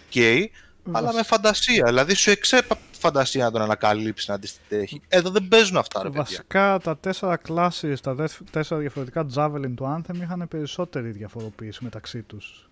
[0.92, 1.84] αλλά με φαντασία.
[1.86, 5.02] Δηλαδή σου εξήπτε φαντασία να τον ανακαλύψει, να αντιστοιχεί.
[5.08, 6.24] Εδώ δεν παίζουν αυτά, ρε παιδιά.
[6.24, 12.22] Βασικά τα τέσσερα κλάσεις, τα δε- τέσσερα διαφορετικά Javelin του Anthem είχαν περισσότερη διαφοροποίηση μεταξύ
[12.22, 12.70] τους.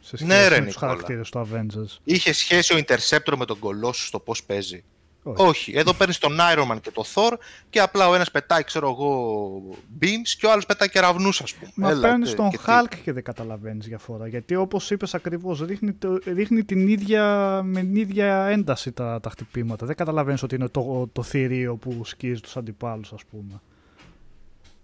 [0.00, 0.90] Σε σχέση Ναι, ρε, με τους Νικόλα.
[0.92, 1.96] χαρακτήρες του Avengers.
[2.04, 4.84] Είχε σχέση ο Interceptor με τον Colossus στο πώς παίζει.
[5.22, 5.42] Όχι.
[5.42, 5.72] Όχι.
[5.76, 7.32] Εδώ παίρνεις τον Iron Man και τον Thor
[7.70, 9.60] και απλά ο ένας πετάει, ξέρω εγώ,
[10.00, 11.70] beams και ο άλλος πετάει κεραυνού, ας πούμε.
[11.74, 12.62] Μα Έλα, παίρνεις και- τον και τι.
[12.66, 14.28] Hulk και δεν καταλαβαίνεις διαφορά.
[14.28, 17.24] Γιατί όπως είπες ακριβώς, ρίχνει, το- ρίχνει την ίδια,
[17.64, 19.86] με την ίδια ένταση τα, τα χτυπήματα.
[19.86, 23.60] Δεν καταλαβαίνεις ότι είναι το, το θηρίο που σκίζει τους αντιπάλους, ας πούμε.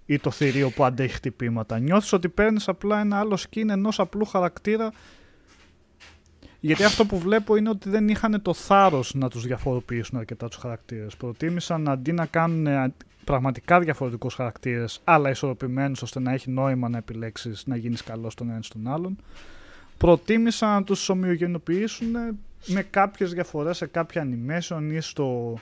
[0.07, 1.78] Ή το θηρίο που αντέχει χτυπήματα.
[1.78, 4.93] Νιώθεις ότι παίρνεις απλά ένα άλλο skin ενός απλού χαρακτήρα.
[6.67, 10.57] Γιατί αυτό που βλέπω είναι ότι δεν είχαν το θάρρος να τους διαφοροποιήσουν αρκετά τους
[10.57, 11.17] χαρακτήρες.
[11.17, 12.93] Προτίμησαν αντί να κάνουν ε,
[13.25, 18.51] πραγματικά διαφορετικούς χαρακτήρες, αλλά ισορροπημένους ώστε να έχει νόημα να επιλέξεις να γίνεις καλός στον
[18.51, 19.17] ένας ή στον άλλον,
[19.99, 22.11] προτίμησαν να τους ομοιογενοποιήσουν
[22.67, 25.59] με κάποιες διαφορές σε κάποια animation ή στο.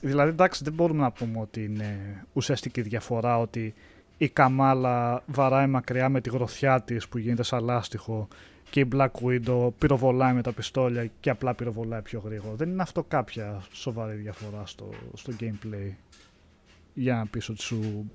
[0.00, 3.74] Δηλαδή, εντάξει, δεν μπορούμε να πούμε ότι είναι ουσιαστική διαφορά ότι
[4.16, 8.28] η Καμάλα βαράει μακριά με τη γροθιά της που γίνεται σαν λάστιχο
[8.70, 12.54] και η Black Widow πυροβολάει με τα πιστόλια και απλά πυροβολάει πιο γρήγορα.
[12.54, 15.92] Δεν είναι αυτό κάποια σοβαρή διαφορά στο, στο gameplay
[16.94, 18.10] για να πεις ότι σου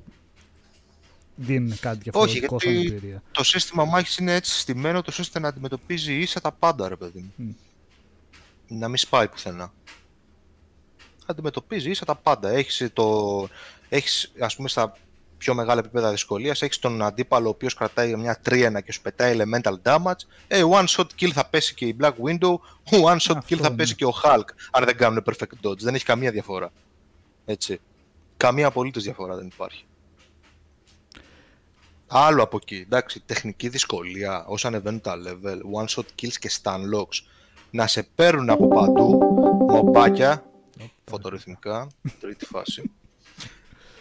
[1.36, 3.24] δίνει κάτι διαφορετικό σαν γιατί- εμπειρία.
[3.32, 7.20] Το σύστημα μάχης είναι έτσι συστημένο τόσο ώστε να αντιμετωπίζει ίσα τα πάντα, ρε παιδί
[7.20, 7.34] μου.
[7.36, 8.78] Μμ.
[8.78, 9.74] Να μην σπάει πουθενά.
[11.26, 12.50] Αντιμετωπίζει ίσα τα πάντα.
[12.50, 13.48] Έχεις, το...
[13.90, 14.94] έχεις ας πούμε, στα
[15.40, 19.38] πιο μεγάλα επίπεδα δυσκολίας, έχεις τον αντίπαλο ο οποίος κρατάει μια τρίενα και σου πετάει
[19.38, 20.22] elemental damage.
[20.48, 22.54] Ε, one shot kill θα πέσει και η Black Window,
[22.90, 23.76] one shot Αυτό kill θα είναι.
[23.76, 24.46] πέσει και ο Hulk.
[24.72, 25.78] Αν δεν κάνουν perfect dodge.
[25.78, 26.72] Δεν έχει καμία διαφορά.
[27.46, 27.80] Έτσι.
[28.38, 29.84] Καμία απολύτως διαφορά δεν υπάρχει.
[32.08, 36.80] Άλλο από εκεί, εντάξει, τεχνική δυσκολία, όσο ανεβαίνουν τα level, one shot kills και stun
[36.96, 37.26] locks,
[37.72, 39.20] να σε παίρνουν από παντού,
[39.70, 40.46] μομπάκια,
[41.06, 41.88] φωτορυθμικά,
[42.20, 42.92] τρίτη φάση,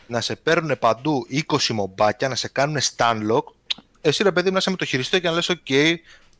[0.08, 3.44] να σε παίρνουν παντού 20 μομπάκια, να σε κάνουν stun lock,
[4.00, 5.94] εσύ ρε παιδί μου να είσαι με το χειριστό και να λες, ok,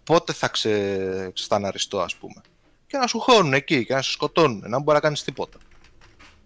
[0.04, 1.30] πότε θα ξε...
[1.34, 2.40] σταναριστώ ας πούμε.
[2.86, 5.58] Και να σου χώνουν εκεί και να σε σκοτώνουν, να μην μπορεί να κάνεις τίποτα.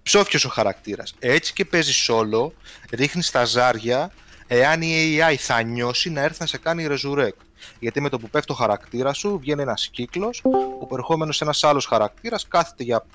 [0.02, 1.14] Ψόφιος ο χαρακτήρας.
[1.18, 2.50] Έτσι και παίζεις solo,
[2.90, 4.12] ρίχνεις τα ζάρια,
[4.46, 7.36] εάν η AI θα νιώσει να έρθει να σε κάνει resurrect.
[7.78, 10.42] Γιατί με το που πέφτει ο χαρακτήρας σου βγαίνει ένας κύκλος,
[10.80, 13.06] ο προερχόμενο ένας άλλος χαρακτήρας κάθεται για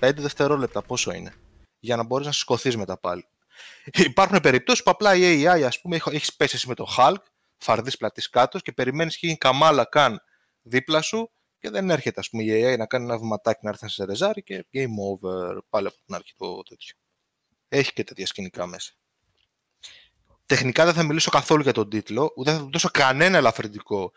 [0.00, 0.82] 5 δευτερόλεπτα.
[0.82, 1.32] Πόσο είναι,
[1.80, 3.26] για να μπορείς να σηκωθεί μετά πάλι.
[4.10, 7.22] Υπάρχουν περιπτώσεις που απλά η AI, ας πούμε, έχεις πέσει εσύ με το Hulk,
[7.56, 10.20] φαρδύς πλατύς κάτω και περιμένεις και είναι η Kamala Khan
[10.62, 13.84] δίπλα σου και δεν έρχεται, ας πούμε, η AI να κάνει ένα βηματάκι να έρθει
[13.84, 16.94] να σε ρεζάρει και game over πάλι από την αρχή το τέτοιο.
[17.68, 18.92] Έχει και τέτοια σκηνικά μέσα.
[20.46, 24.12] Τεχνικά δεν θα μιλήσω καθόλου για τον τίτλο, ούτε θα του δώσω κανένα ελαφρυντικό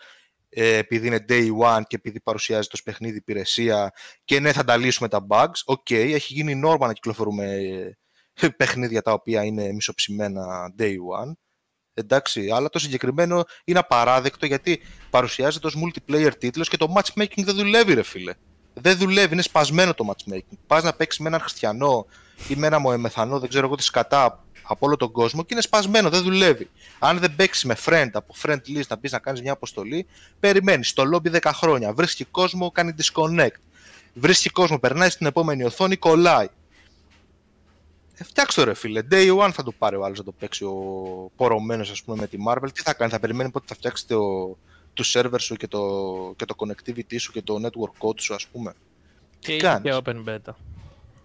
[0.54, 3.94] ε, επειδή είναι day one και επειδή παρουσιάζεται ως παιχνίδι υπηρεσία
[4.26, 5.62] και ναι θα τα λύσουμε τα bugs.
[5.66, 7.98] Οκ, έχει γίνει νόρμα να κυκλοφορούμε ε,
[8.58, 11.32] παιχνίδια τα οποία είναι μισοψημένα day one.
[11.94, 17.56] Εντάξει, αλλά το συγκεκριμένο είναι απαράδεκτο γιατί παρουσιάζεται ως multiplayer τίτλος και το matchmaking δεν
[17.56, 18.34] δουλεύει ρε φίλε.
[18.74, 20.58] Δεν δουλεύει, είναι σπασμένο το matchmaking.
[20.68, 22.06] Πας να παίξεις με έναν χριστιανό
[22.48, 25.62] ή με ένα μοεμεθανό, δεν ξέρω εγώ τι σκατά από όλο τον κόσμο και είναι
[25.62, 26.70] σπασμένο, δεν δουλεύει.
[27.00, 30.06] Αν δεν παίξεις με friend από friend list να πεις να κάνεις μια αποστολή,
[30.40, 31.94] περιμένεις στο lobby 10 χρόνια.
[31.94, 33.60] Βρίσκει κόσμο, κάνει disconnect.
[34.14, 36.48] Βρίσκει κόσμο, περνάει στην επόμενη οθόνη, κολλάει.
[38.22, 39.02] Ε, φτιάξτε το ρε φίλε.
[39.12, 40.76] Day one θα το πάρει ο άλλος να το παίξει ο
[41.36, 42.68] πορωμένος, ας πούμε, με τη Marvel.
[42.74, 44.20] Τι θα κάνει, θα περιμένει πότε θα φτιάξει το,
[44.94, 45.80] του server σου και το,
[46.36, 48.74] και το connectivity σου και το network code σου, ας πούμε.
[49.40, 50.54] Και, κάνεις; και open beta.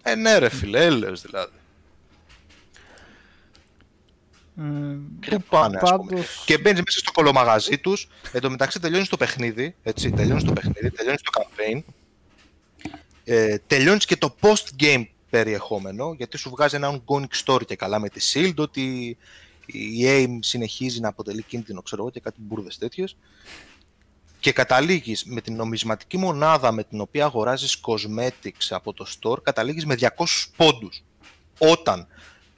[0.02, 1.52] Ε, ναι, ρε φίλε, έλεος δηλαδή.
[4.58, 6.10] Ε, Πού πάνε, ας πούμε.
[6.10, 8.08] πάντως, Και μπαίνεις μέσα στο κολομαγαζί τους.
[8.32, 9.74] Εν τω μεταξύ τελειώνεις το παιχνίδι.
[9.82, 11.82] Έτσι, τελειώνεις το παιχνίδι, τελειώνεις το campaign.
[13.24, 18.08] Ε, τελειώνεις και το post-game περιεχόμενο, γιατί σου βγάζει ένα ongoing story και καλά με
[18.08, 19.16] τη Shield, ότι
[19.66, 23.16] η AIM συνεχίζει να αποτελεί κίνδυνο, ξέρω εγώ, και κάτι μπουρδες τέτοιες.
[24.40, 29.86] Και καταλήγεις με την νομισματική μονάδα με την οποία αγοράζεις cosmetics από το store, καταλήγεις
[29.86, 30.08] με 200
[30.56, 31.02] πόντους.
[31.58, 32.06] Όταν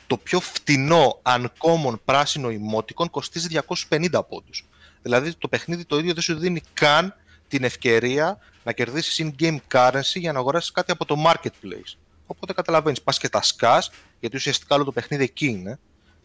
[0.06, 3.48] το πιο φτηνό uncommon πράσινο emoticon κοστίζει
[3.90, 4.66] 250 πόντους.
[5.02, 7.14] Δηλαδή το παιχνίδι το ίδιο δεν σου δίνει καν
[7.48, 11.96] την ευκαιρία να κερδίσεις in-game currency για να αγοράσεις κάτι από το marketplace.
[12.30, 13.90] Οπότε καταλαβαίνεις, πας και τα σκάς,
[14.20, 15.78] γιατί ουσιαστικά όλο το παιχνίδι εκεί είναι.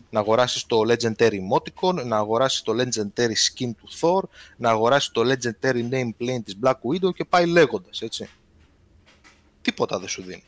[0.09, 4.21] Να αγοράσεις το Legendary Emoticon, να αγοράσεις το Legendary Skin του Thor,
[4.57, 8.29] να αγοράσεις το Legendary Nameplate της Black Widow και πάει λέγοντας, έτσι.
[9.61, 10.43] Τίποτα δεν σου δίνει.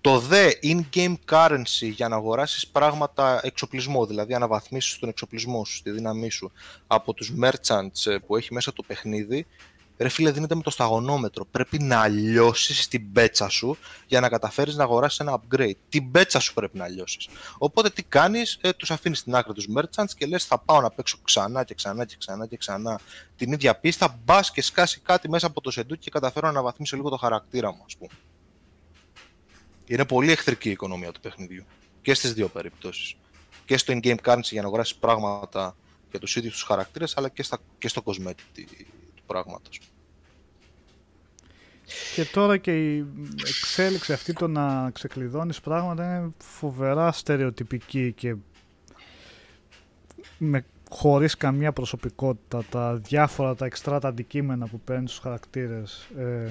[0.00, 5.90] Το δε in-game currency για να αγοράσεις πράγματα εξοπλισμό, δηλαδή αναβαθμίσεις τον εξοπλισμό σου, στη
[5.90, 6.52] δύναμή σου,
[6.86, 9.46] από τους merchants ε, που έχει μέσα το παιχνίδι,
[9.98, 11.44] ρε φίλε δίνεται με το σταγονόμετρο.
[11.44, 13.76] Πρέπει να λιώσεις την πέτσα σου
[14.06, 15.74] για να καταφέρεις να αγοράσεις ένα upgrade.
[15.88, 17.28] Την πέτσα σου πρέπει να λιώσεις.
[17.58, 20.90] Οπότε τι κάνεις, ε, τους αφήνεις στην άκρη τους merchants και λες θα πάω να
[20.90, 23.00] παίξω ξανά και ξανά και ξανά και ξανά
[23.36, 26.96] την ίδια πίστα, μπας και σκάσει κάτι μέσα από το σεντούκι και καταφέρω να αναβαθμίσω
[26.96, 28.10] λίγο το χαρακτήρα μου, ας πούμε.
[29.86, 31.64] Είναι πολύ εχθρική η οικονομία του παιχνιδιού.
[32.02, 33.16] Και στις δύο περιπτώσεις.
[33.64, 35.76] Και στο in-game currency για να αγοράσεις πράγματα
[36.10, 38.60] για τους ίδιους τους χαρακτήρες, αλλά και, στα, και στο cosmetic του
[39.28, 39.80] πράγματος.
[42.14, 43.06] Και τώρα και η
[43.40, 48.36] εξέλιξη αυτή το να ξεκλειδώνεις πράγματα είναι φοβερά στερεοτυπική και
[50.38, 52.64] με, χωρίς καμία προσωπικότητα.
[52.70, 56.08] Τα διάφορα, τα εξτρά τα αντικείμενα που παίρνεις στους χαρακτήρες.
[56.18, 56.50] Ε,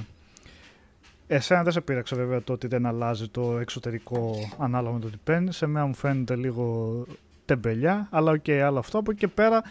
[1.27, 5.17] εσένα δεν σε πείραξε βέβαια το ότι δεν αλλάζει το εξωτερικό ανάλογα με το τι
[5.23, 5.57] παίρνεις.
[5.57, 7.05] Σε μένα μου φαίνεται λίγο
[7.45, 8.97] τεμπελιά, αλλά οκ, άλλο αυτό.
[8.97, 9.63] Από εκεί και πέρα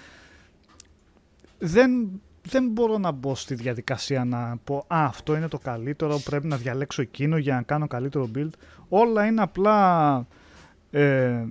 [1.59, 6.47] δεν δεν μπορώ να μπω στη διαδικασία να πω «Α, αυτό είναι το καλύτερο, πρέπει
[6.47, 8.51] να διαλέξω εκείνο για να κάνω καλύτερο build».
[8.89, 10.27] Όλα είναι απλά
[10.90, 11.44] ε,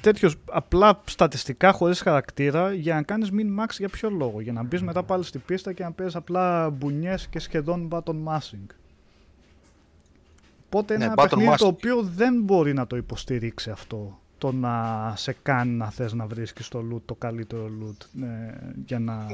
[0.00, 4.40] τέτοιος, απλά στατιστικά χωρίς χαρακτήρα για να κάνεις min-max για ποιο λόγο.
[4.40, 8.16] Για να μπεις μετά πάλι στην πίστα και να παίζεις απλά μπουνιές και σχεδόν button
[8.26, 8.66] mashing.
[10.66, 11.72] Οπότε είναι Ναι, ένα button παιχνίδι το mashing.
[11.72, 16.68] οποίο δεν μπορεί να το υποστηρίξει αυτό το να σε κάνει να θες να βρίσκεις
[16.68, 18.26] το loot, το καλύτερο loot ε,
[18.86, 19.26] για να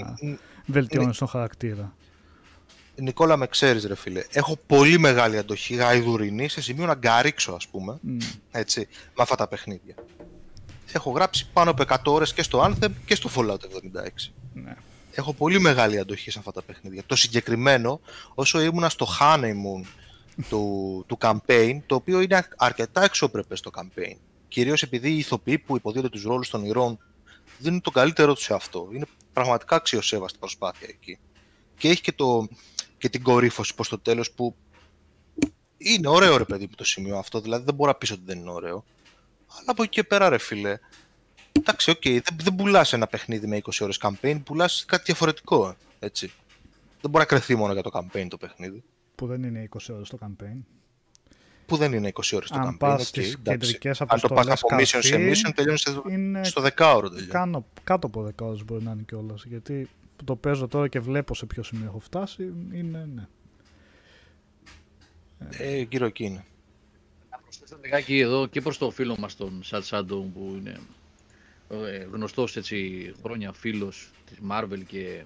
[0.66, 1.94] βελτιώνεις τον χαρακτήρα.
[2.96, 4.24] Νικόλα, με ξέρεις ρε φίλε.
[4.30, 8.16] Έχω πολύ μεγάλη αντοχή γαϊδουρινή σε σημείο να γκαρίξω, ας πούμε, Μμ.
[8.50, 9.94] έτσι, με αυτά τα παιχνίδια.
[10.92, 14.32] Έχω γράψει πάνω από 100 ώρες και στο Anthem και στο Fallout 76.
[14.54, 14.76] Ναι.
[15.12, 17.02] Έχω πολύ μεγάλη αντοχή σε αυτά τα παιχνίδια.
[17.06, 18.00] Το συγκεκριμένο,
[18.34, 19.86] όσο ήμουνα στο honeymoon
[20.48, 24.16] του, του campaign, το οποίο είναι αρκετά αξιοπρεπές το campaign.
[24.48, 26.98] Κυρίως επειδή οι ηθοποιοί που υποδύονται τους ρόλους των ηρώων
[27.58, 28.88] δίνουν το καλύτερό τους σε αυτό.
[28.92, 31.18] Είναι πραγματικά αξιοσέβαστη προσπάθεια εκεί.
[31.76, 32.48] Και έχει και, το,
[32.98, 34.56] και την κορύφωση προς το τέλος που
[35.76, 38.38] είναι ωραίο ρε παιδί μου το σημείο αυτό, δηλαδή δεν μπορώ να πεις ότι δεν
[38.38, 38.84] είναι ωραίο.
[39.46, 40.78] Αλλά από εκεί και πέρα ρε φίλε,
[41.52, 46.06] εντάξει, οκ, δεν, δεν πουλάς ένα παιχνίδι με 20 ώρες campaign, πουλάς κάτι διαφορετικό, ε,
[46.06, 46.32] έτσι.
[47.00, 50.08] Δεν μπορεί να κρεθεί μόνο για το campaign το παιχνίδι, Που δεν είναι 20 ώρες
[50.08, 50.60] το campaign.
[51.66, 53.50] Που δεν είναι 20 ώρες το Αν campaign, πας οκ, στις εντάξει.
[53.50, 57.08] κεντρικές Αν το πας αποστολές από mission σε καφή, mission, τελειώνεις στο, είναι στο δεκάωρο
[57.08, 57.30] τελειώνει.
[57.30, 59.44] Κάνω, κάτω από 10 ώρες μπορεί να είναι κιόλας.
[59.44, 63.26] Γιατί που το παίζω τώρα και βλέπω σε ποιο σημείο έχω φτάσει, είναι ναι.
[65.58, 66.44] Ε, γύρω εκεί είναι.
[67.30, 70.80] Να προσθέσω λιγάκι εδώ και προς το φίλο μας τον Σατ Σάντο που είναι
[71.68, 75.24] ε, γνωστός έτσι χρόνια φίλος της Marvel και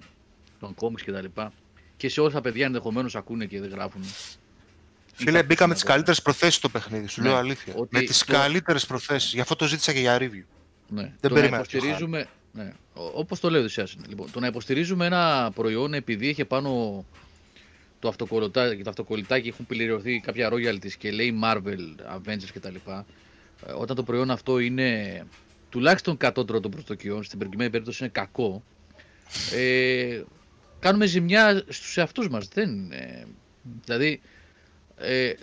[0.59, 1.53] των κόμιξ και τα λοιπά
[1.97, 4.01] και σε όσα παιδιά ενδεχομένως ακούνε και δεν γράφουν.
[5.25, 5.85] Φίλε, μπήκα με τις καλύτερες.
[5.85, 7.73] καλύτερες προθέσεις στο παιχνίδι, σου Ναι, λέω αλήθεια.
[7.75, 10.43] ότι Με τις το- καλύτερες προθέσεις, γι' αυτό το ζήτησα και για review.
[10.87, 11.01] Ναι.
[11.01, 14.05] Δεν το να περίμενα πιο υποστηρίζουμε, ναι, όπως το λέω Οδυσσέας είναι.
[14.07, 17.05] Λοιπόν, το να υποστηρίζουμε ένα προϊόν επειδή είχε πάνω
[17.99, 22.75] το αυτοκολλητάκι, το αυτοκολλητάκι έχουν πληρωθεί κάποια royalties και λέει Marvel, Avengers κτλ.
[23.67, 25.23] ε, Όταν το προϊόν αυτό είναι
[25.69, 28.63] τουλάχιστον κατώτερο των προσδοκιών, στην προκειμένη περίπτωση είναι κακό,
[29.55, 30.21] ε,
[30.79, 32.47] κάνουμε ζημιά στους εαυτούς μας.
[32.47, 33.25] Δεν, ε,
[33.85, 34.21] δηλαδή,
[35.01, 35.33] ε,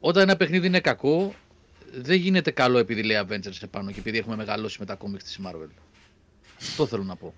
[0.00, 1.34] όταν ένα παιχνίδι είναι κακό,
[1.92, 5.40] δεν γίνεται καλό επειδή λέει Avengers επάνω και επειδή έχουμε μεγαλώσει με τα κόμιξ της
[5.46, 5.68] Marvel.
[6.60, 7.34] Αυτό θέλω να πω.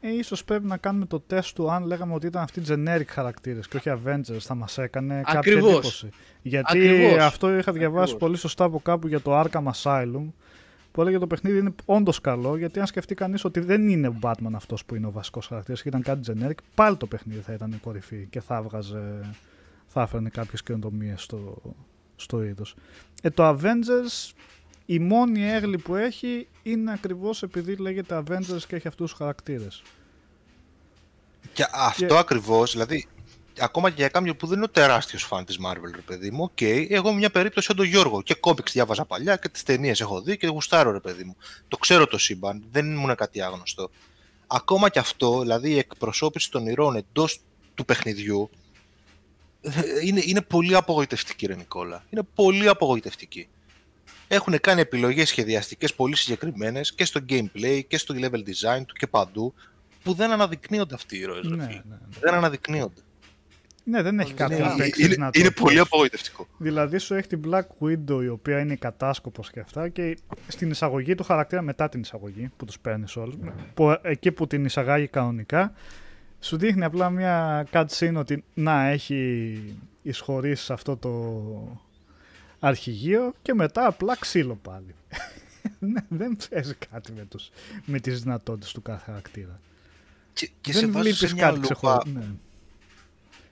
[0.00, 3.68] Ε, ίσως πρέπει να κάνουμε το τεστ του αν λέγαμε ότι ήταν αυτοί generic χαρακτήρες
[3.68, 5.70] και όχι Avengers θα μας έκανε κάποια Ακριβώς.
[5.72, 6.08] εντύπωση.
[6.42, 7.24] Γιατί Ακριβώς.
[7.24, 8.20] αυτό είχα διαβάσει Ακριβώς.
[8.20, 10.32] πολύ σωστά από κάπου για το Arkham Asylum
[10.92, 14.18] που έλεγε το παιχνίδι είναι όντως καλό γιατί αν σκεφτεί κανείς ότι δεν είναι ο
[14.22, 17.52] Batman αυτός που είναι ο βασικός χαρακτήρας και ήταν κάτι generic πάλι το παιχνίδι θα
[17.52, 19.20] ήταν κορυφή και θα έβγαζε
[19.96, 21.62] θα έφερνε κάποιες καινοτομίες στο,
[22.16, 22.74] στο είδος.
[23.22, 24.32] Ε, το Avengers
[24.86, 29.82] η μόνη early που έχει είναι ακριβώς επειδή λέγεται Avengers και έχει αυτούς τους χαρακτήρες.
[31.52, 33.06] Και αυτό ακριβώς, δηλαδή,
[33.58, 36.42] ακόμα και για κάποιον που δεν είναι ο τεράστιος φαν της Marvel, ρε παιδί μου,
[36.42, 38.22] οκ, εγώ είμαι μια περίπτωση σαν τον Γιώργο.
[38.22, 41.36] Και κόμιξ διάβαζα παλιά και τις ταινίες έχω δει και γουστάρω, ρε παιδί μου.
[41.68, 43.90] Το ξέρω το σύμπαν, δεν ήμουν κάτι άγνωστο.
[44.46, 47.40] Ακόμα και αυτό, δηλαδή η εκπροσώπηση των ηρώων εντός
[47.74, 48.65] του παιχνιδιού, ε,
[50.04, 52.04] είναι, είναι πολύ απογοητευτική, ρε Νικόλα.
[52.10, 53.48] Είναι πολύ απογοητευτική.
[54.28, 59.06] Έχουν κάνει επιλογές σχεδιαστικές πολύ συγκεκριμένες και στο gameplay και στο level design του και
[59.06, 59.54] παντού
[60.02, 61.42] που δεν αναδεικνύονται αυτοί οι ήρωες.
[61.48, 61.74] ρε Ναι, φίλε.
[61.74, 61.96] ναι, ναι.
[62.20, 63.00] Δεν αναδεικνύονται.
[63.88, 65.82] Ναι, δεν έχει κάτι να Είναι, παίξεις είναι, να είναι το πολύ πεις.
[65.82, 66.46] απογοητευτικό.
[66.58, 70.18] Δηλαδή σου έχει την Black Widow η οποία είναι κατάσκοπος και αυτά και
[70.48, 73.34] στην εισαγωγή του χαρακτήρα μετά την εισαγωγή που τους παίρνεις όλους
[73.74, 75.72] που, εκεί που την εισαγάγει κανονικά
[76.40, 79.58] σου δείχνει απλά μια cutscene ότι να έχει
[80.02, 81.10] εισχωρήσει σε αυτό το
[82.60, 84.94] αρχηγείο και μετά απλά ξύλο πάλι.
[85.78, 87.50] Ναι, δεν παίζει κάτι με, τους,
[87.84, 89.60] με τις δυνατότητες του κάθε χαρακτήρα.
[90.32, 92.10] Και, και σε δεν βάζει σε βλέπεις μια κάτι λούπα, ξεχωριστό.
[92.10, 92.26] Ναι.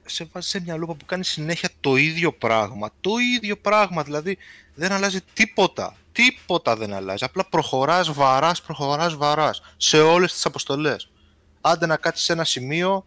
[0.04, 2.90] σε βάζει σε μια λούπα που κάνει συνέχεια το ίδιο πράγμα.
[3.00, 4.38] Το ίδιο πράγμα, δηλαδή
[4.74, 5.96] δεν αλλάζει τίποτα.
[6.12, 7.24] Τίποτα δεν αλλάζει.
[7.24, 9.62] Απλά προχωράς βαράς, προχωράς βαράς.
[9.76, 11.08] Σε όλες τις αποστολές.
[11.66, 13.06] Άντε να κάτσεις σε ένα σημείο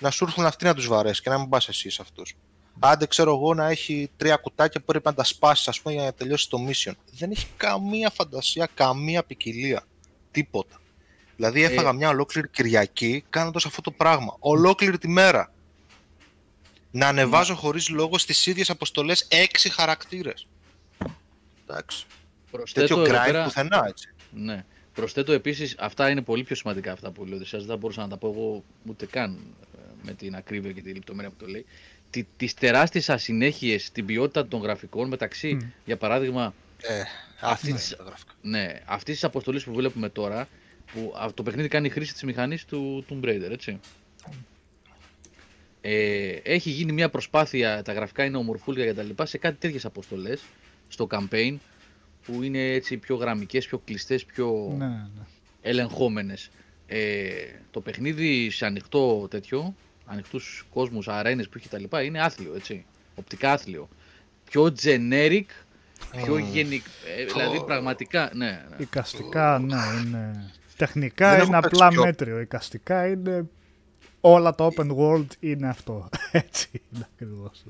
[0.00, 2.34] να σου έρθουν αυτοί να τους βαρέσεις και να μην πας εσύ σε αυτούς.
[2.78, 6.04] Άντε ξέρω εγώ να έχει τρία κουτάκια που πρέπει να τα σπάσεις ας πούμε για
[6.04, 6.92] να τελειώσει το mission.
[7.18, 9.82] Δεν έχει καμία φαντασία, καμία ποικιλία.
[10.30, 10.80] Τίποτα.
[11.36, 14.36] Δηλαδή έφαγα μια ολόκληρη Κυριακή κάνοντας αυτό το πράγμα.
[14.38, 15.52] Ολόκληρη τη μέρα.
[16.90, 20.46] Να ανεβάζω χωρίς λόγο στις ίδιες αποστολές έξι χαρακτήρες.
[21.68, 22.06] Εντάξει.
[22.50, 24.08] Προσθέτω Τέτοιο εδώ grind πέρα- πουθενά έτσι.
[24.30, 24.64] Ναι.
[24.94, 27.38] Προσθέτω επίσης, αυτά είναι πολύ πιο σημαντικά αυτά που λέω.
[27.44, 29.38] Σας δεν θα μπορούσα να τα πω εγώ ούτε καν
[29.74, 31.66] ε, με την ακρίβεια και τη λεπτομέρεια που το λέει.
[32.10, 37.02] Τι τις τεράστιες ασυνέχειες στην ποιότητα των γραφικών μεταξύ, για παράδειγμα, Ε,
[37.40, 38.32] αυτής είναι Αυτής- τα γραφικά.
[38.42, 40.48] ναι, αυτής της αποστολής που βλέπουμε τώρα,
[40.92, 43.80] που α, το παιχνίδι κάνει χρήση της μηχανής του Tomb Raider, έτσι.
[45.80, 49.84] Ε, έχει γίνει μια προσπάθεια, τα γραφικά είναι ομορφούλια και τα λοιπά, σε κάτι τέτοιες
[49.84, 50.42] αποστολές,
[50.88, 51.56] στο campaign,
[52.26, 55.22] που είναι έτσι πιο γραμμικές, πιο κλειστές, πιο Ναι, ναι.
[55.62, 56.50] ελεγχόμενες.
[56.86, 57.30] Ε,
[57.70, 59.74] το παιχνίδι σε ανοιχτό τέτοιο,
[60.06, 62.84] ανοιχτούς κόσμους, αρένες που έχει τα λοιπά, είναι άθλιο, έτσι.
[63.14, 63.88] Οπτικά άθλιο.
[64.44, 65.44] Πιο generic,
[66.24, 66.50] πιο Μμμ.
[66.52, 66.84] γενικ...
[67.18, 68.76] ε, δηλαδή πραγματικά, ναι, ναι.
[68.78, 70.50] Εικαστικά, ναι, είναι.
[70.76, 72.40] Τεχνικά Δεν είναι έχω παίξει απλά πιο- μέτριο.
[72.40, 73.46] Εικαστικά είναι.
[74.20, 76.08] Όλα τα open world είναι αυτό.
[76.30, 77.62] Έτσι είναι ακριβώς.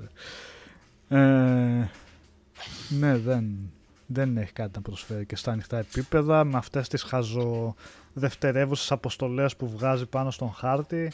[1.08, 1.18] Ναι,
[1.80, 1.90] ε,
[2.88, 3.72] ναι δεν,
[4.12, 9.68] δεν έχει κάτι να προσφέρει και στα ανοιχτά επίπεδα με αυτές τις χαζοδευτερεύουσες αποστολές που
[9.68, 11.12] βγάζει πάνω στον χάρτη.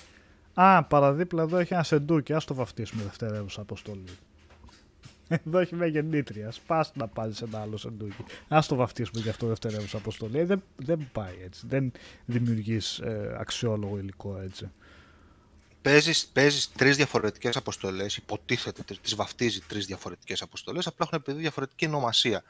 [0.54, 4.04] Α, παραδίπλα εδώ έχει ένα σεντούκι, ας το βαφτίσουμε δευτερεύουσα αποστολή.
[5.28, 6.50] Εδώ έχει μια γεννήτρια.
[6.50, 8.24] Σπάς να πας σε ένα άλλο σεντούκι.
[8.48, 10.38] Α το βαφτίσουμε γι' αυτό δευτερεύουσα αποστολή.
[10.38, 11.66] Ε, δεν, δεν πάει έτσι.
[11.68, 11.92] Δεν
[12.24, 13.02] δημιουργείς
[13.38, 14.70] αξιόλογο υλικό έτσι.
[15.82, 21.40] Παίζεις, παίζεις τρεις διαφορετικές αποστολές, υποτίθεται τρι- τις βαφτίζει τρεις διαφορετικές αποστολές, απλά έχουν επειδή
[21.40, 22.42] διαφορετική ονομασία.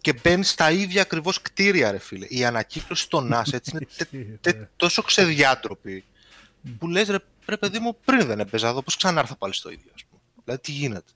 [0.00, 2.26] Και μπαίνεις στα ίδια ακριβώς κτίρια, ρε φίλε.
[2.28, 4.68] Η ανακύκλωση των NAS έτσι είναι τε- Ισχύει, τε- ναι.
[4.76, 6.04] τόσο ξεδιάτροπη,
[6.78, 7.16] που λες ρε,
[7.46, 10.20] ρε παιδί μου πριν δεν έπαιζα εδώ, πώς ξανάρθα πάλι στο ίδιο, ας πούμε.
[10.44, 11.12] Δηλαδή τι γίνεται.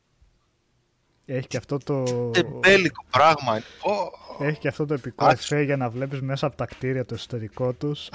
[1.27, 2.03] Έχει και αυτό το.
[2.31, 3.53] Τεμπέλικο πράγμα.
[3.57, 3.95] είναι.
[3.95, 5.57] Ω, Έχει και αυτό το επικό Άξιο.
[5.57, 8.09] εφέ για να βλέπεις μέσα από τα κτίρια το εσωτερικό τους.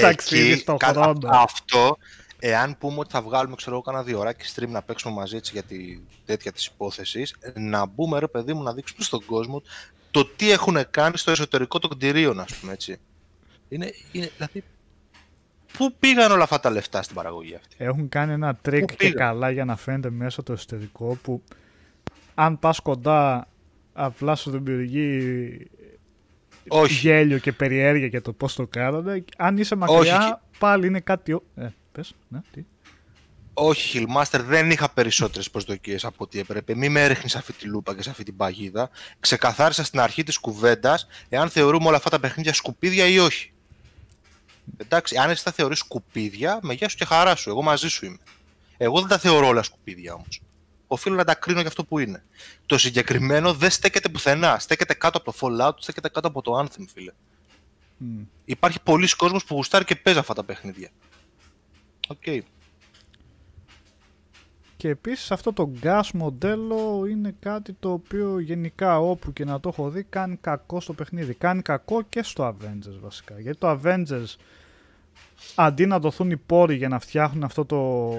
[0.00, 1.28] ταξίδι εκεί, στον κα- χρόνο.
[1.32, 1.98] Αυτό,
[2.46, 5.50] εάν πούμε ότι θα βγάλουμε, ξέρω εγώ, κάνα δύο ωράκι stream να παίξουμε μαζί έτσι
[5.52, 9.62] για τη τέτοια της υπόθεσης, να μπούμε, ρε παιδί μου, να δείξουμε στον κόσμο
[10.10, 12.96] το τι έχουν κάνει στο εσωτερικό των κτηρίων, ας πούμε, έτσι.
[13.68, 14.64] Είναι, είναι δηλαδή,
[15.78, 19.14] πού πήγαν όλα αυτά τα λεφτά στην παραγωγή αυτή; Έχουν κάνει ένα τρικ και πήγα;
[19.14, 21.42] καλά για να φαίνεται μέσα το εσωτερικό που
[22.34, 23.48] αν πας κοντά
[23.92, 25.66] απλά σου δημιουργεί
[26.68, 26.94] Όχι.
[26.94, 29.24] γέλιο και περιέργεια για το πώς το κάνανε.
[29.36, 30.34] Αν είσαι μακριά Όχι.
[30.58, 31.32] πάλι είναι κάτι...
[31.32, 32.64] ο- Ε, πες, ναι, τι.
[33.54, 36.74] Όχι, Hillmaster, δεν είχα περισσότερες προσδοκίες από ό,τι έπρεπε.
[36.74, 38.90] Μη με έριχνει σε αυτή τη λούπα και σε αυτή την παγίδα.
[39.20, 43.52] Ξεκαθάρισα στην αρχή της κουβέντας εάν θεωρούμε όλα αυτά τα παιχνίδια σκουπίδια ή όχι.
[44.76, 47.50] Εντάξει, αν εσύ τα θεωρείς σκουπίδια, με γεια σου και χαρά σου.
[47.50, 48.18] Εγώ μαζί σου είμαι.
[48.76, 50.40] Εγώ δεν τα θεωρώ όλα σκουπίδια όμως.
[50.86, 52.24] Οφείλω να τα κρίνω για αυτό που είναι.
[52.66, 54.58] Το συγκεκριμένο δεν στέκεται πουθενά.
[54.58, 57.12] Στέκεται κάτω από το Fallout, στέκεται κάτω από το Anthem, φίλε.
[57.96, 58.22] Μμ.
[58.44, 60.90] Υπάρχει πολύς κόσμος που γουστάρει και παίζει αυτά τα παιχνίδια.
[62.08, 62.44] Οκ.
[64.76, 69.68] Και επίσης αυτό το gas μοντέλο είναι κάτι το οποίο γενικά όπου και να το
[69.68, 71.34] έχω δει κάνει κακό στο παιχνίδι.
[71.34, 73.40] Κάνει κακό και στο Avengers βασικά.
[73.40, 74.36] Γιατί το Avengers
[75.54, 78.12] αντί να δοθούν οι πόροι για να φτιάχνουν αυτό το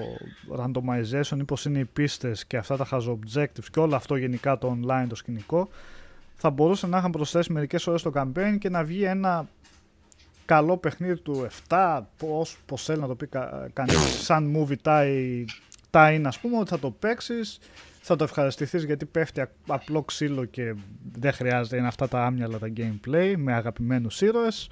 [0.56, 4.58] randomization ή πως είναι οι πίστες και αυτά τα χαζο objectives και όλο αυτό γενικά
[4.58, 5.68] το online το σκηνικό
[6.36, 9.48] θα μπορούσε να είχαν προσθέσει μερικές ώρες στο campaign και να βγει ένα
[10.46, 15.44] καλό παιχνίδι του 7, πώς, πώς θέλει να το πει κα, κανείς, σαν movie tie,
[15.90, 17.58] tie ας πούμε, ότι θα το παίξεις,
[18.00, 20.74] θα το ευχαριστηθείς γιατί πέφτει α- απλό ξύλο και
[21.12, 24.68] δεν χρειάζεται, είναι αυτά τα άμυαλα τα gameplay με αγαπημένους ήρωες,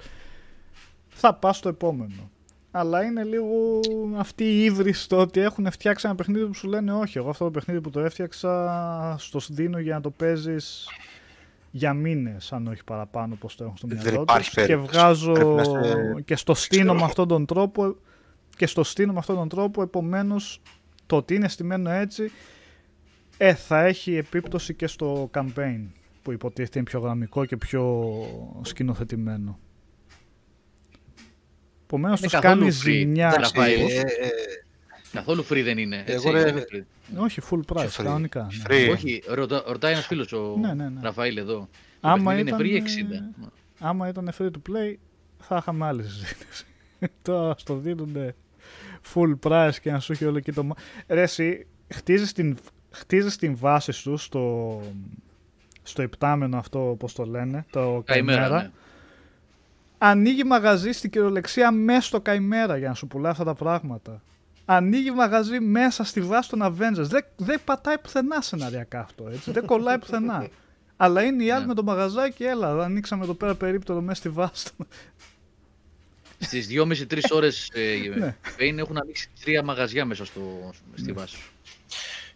[1.07, 2.29] θα πας στο επόμενο.
[2.71, 3.79] Αλλά είναι λίγο
[4.17, 7.43] αυτή η ύβρις στο ότι έχουν φτιάξει ένα παιχνίδι που σου λένε όχι, εγώ αυτό
[7.43, 10.87] το παιχνίδι που το έφτιαξα στο δίνω για να το παίζεις
[11.77, 14.55] για μήνες, αν όχι παραπάνω, όπως το έχουν στο Δεν μυαλό υπάρχει τους.
[14.55, 14.97] Και περίπτωση.
[14.97, 17.05] βγάζω Πρέπει να σε- και στο στείνω με ξέρω.
[17.09, 17.95] αυτόν τον τρόπο
[18.57, 20.61] και στο στείνω με αυτόν τον τρόπο, επομένως
[21.05, 22.31] το ότι είναι στημένο έτσι
[23.37, 25.85] ε, θα έχει επίπτωση και στο campaign
[26.21, 28.11] που υποτίθεται είναι πιο γραμμικό και πιο
[28.61, 29.59] σκηνοθετημένο.
[31.83, 32.79] Επομένως Είναι τους καθόλου κάνει free.
[32.83, 33.29] ζημιά.
[33.29, 33.79] Δεν Ραφαήλ.
[33.89, 34.03] Ε, ε,
[35.15, 36.03] Καθόλου free δεν είναι.
[36.05, 36.81] έτσι, Εγώ, ρε, είναι free.
[37.17, 38.03] Όχι, full price, free.
[38.03, 38.47] κανονικά.
[38.69, 38.87] ναι.
[38.87, 38.91] Free.
[38.91, 40.99] Όχι, ρωτά- ρωτάει ένας φίλος ο Ναι, ναι, ναι.
[41.01, 41.53] Ραφαήλ εδώ.
[42.01, 43.43] Το Άμα παιχνίδι είναι free ήταν, 60.
[43.79, 44.93] Άμα ήταν free to play,
[45.39, 46.65] θα είχαμε άλλη συζήτηση.
[47.21, 48.33] Τώρα στο δίνουν
[49.13, 50.63] full price και να σου έχει όλο εκεί το.
[50.63, 50.75] μα-
[51.07, 52.57] Ρε, εσύ χτίζεις την,
[52.91, 54.81] χτίζεις την βάση σου στο,
[55.83, 58.61] στο υπτάμενο αυτό, όπως το λένε, το Καημέρα, καημέρα.
[58.61, 58.71] ναι.
[59.97, 64.21] Ανοίγει μαγαζί στην κυριολεξία μέσα στο καημέρα για να σου πουλάει αυτά τα πράγματα.
[64.65, 66.93] Ανοίγει μαγαζί μέσα στη βάση των Avengers.
[67.07, 69.51] Δεν, δεν πατάει πουθενά σεναριακά αυτό, έτσι.
[69.51, 70.47] δεν κολλάει πουθενά.
[70.97, 71.67] Αλλά είναι οι άλλοι Ναι.
[71.67, 74.65] με το μαγαζάκι, έλα, ανοίξαμε εδώ πέρα περίπτωρο μέσα στη βάση.
[74.77, 74.87] των-
[76.39, 77.71] Στις 2,5-3 ώρες
[78.17, 78.35] Ναι.
[78.59, 81.51] Pain έχουν ανοίξει τρία μαγαζιά μέσα στο, στη βάση σου.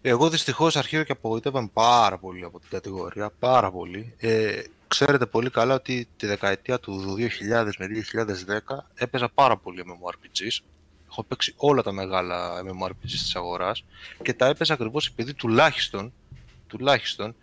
[0.01, 3.31] Εγώ δυστυχώς αρχίζω και απογοητεύομαι πάρα πολύ από την κατηγορία.
[3.39, 4.13] Πάρα πολύ.
[4.17, 7.87] Ε, ξέρετε πολύ καλά ότι τη δεκαετία του 2000 με
[8.67, 10.63] 2010 έπαιζα πάρα πολύ MMORPGs.
[11.09, 13.83] Έχω παίξει όλα τα μεγάλα MMORPGs της αγοράς
[14.21, 16.13] και τα έπαιζα ακριβώς επειδή τουλάχιστον,
[16.67, 17.35] τουλάχιστον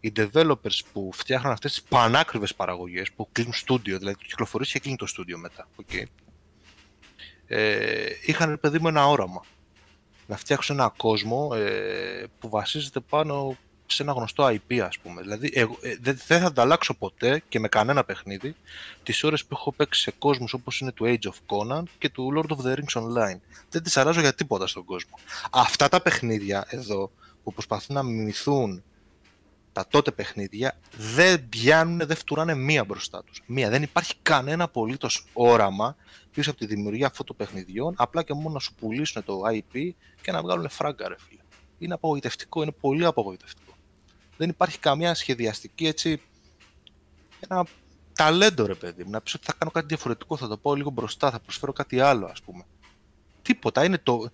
[0.00, 4.78] οι developers που φτιάχναν αυτές τις πανάκριβες παραγωγές που κλείνουν στούντιο, δηλαδή το κυκλοφορείς και
[4.78, 5.68] κλείνει το στούντιο μετά.
[5.82, 6.04] Okay.
[7.46, 9.44] Ε, είχαν ρε παιδί μου ένα όραμα
[10.26, 15.22] να φτιάξουν ένα κόσμο ε, που βασίζεται πάνω σε ένα γνωστό IP, ας πούμε.
[15.22, 18.56] Δηλαδή, εγώ, ε, δεν, δεν θα ανταλλάξω ποτέ και με κανένα παιχνίδι
[19.02, 22.32] τις ώρες που έχω παίξει σε κόσμους όπως είναι του Age of Conan και του
[22.36, 23.38] Lord of the Rings Online.
[23.70, 25.18] Δεν τις αλλάζω για τίποτα στον κόσμο.
[25.50, 27.10] Αυτά τα παιχνίδια εδώ
[27.44, 28.82] που προσπαθούν να μιμηθούν
[29.72, 33.42] τα τότε παιχνίδια δεν πιάνουν, δεν φτουράνε μία μπροστά τους.
[33.46, 33.70] Μία.
[33.70, 35.96] Δεν υπάρχει κανένα απολύτως όραμα
[36.32, 39.90] πίσω από τη δημιουργία αυτών των παιχνιδιών, απλά και μόνο να σου πουλήσουν το IP
[40.22, 41.40] και να βγάλουν φράγκα, ρε φίλε.
[41.78, 43.71] Είναι απογοητευτικό, είναι πολύ απογοητευτικό.
[44.36, 46.20] Δεν υπάρχει καμία σχεδιαστική έτσι.
[47.40, 47.66] Ένα
[48.12, 49.10] ταλέντο, ρε παιδί μου.
[49.10, 52.00] Να πεις ότι θα κάνω κάτι διαφορετικό, θα το πάω λίγο μπροστά, θα προσφέρω κάτι
[52.00, 52.64] άλλο, ας πούμε.
[53.42, 53.84] Τίποτα.
[53.84, 54.30] Είναι το,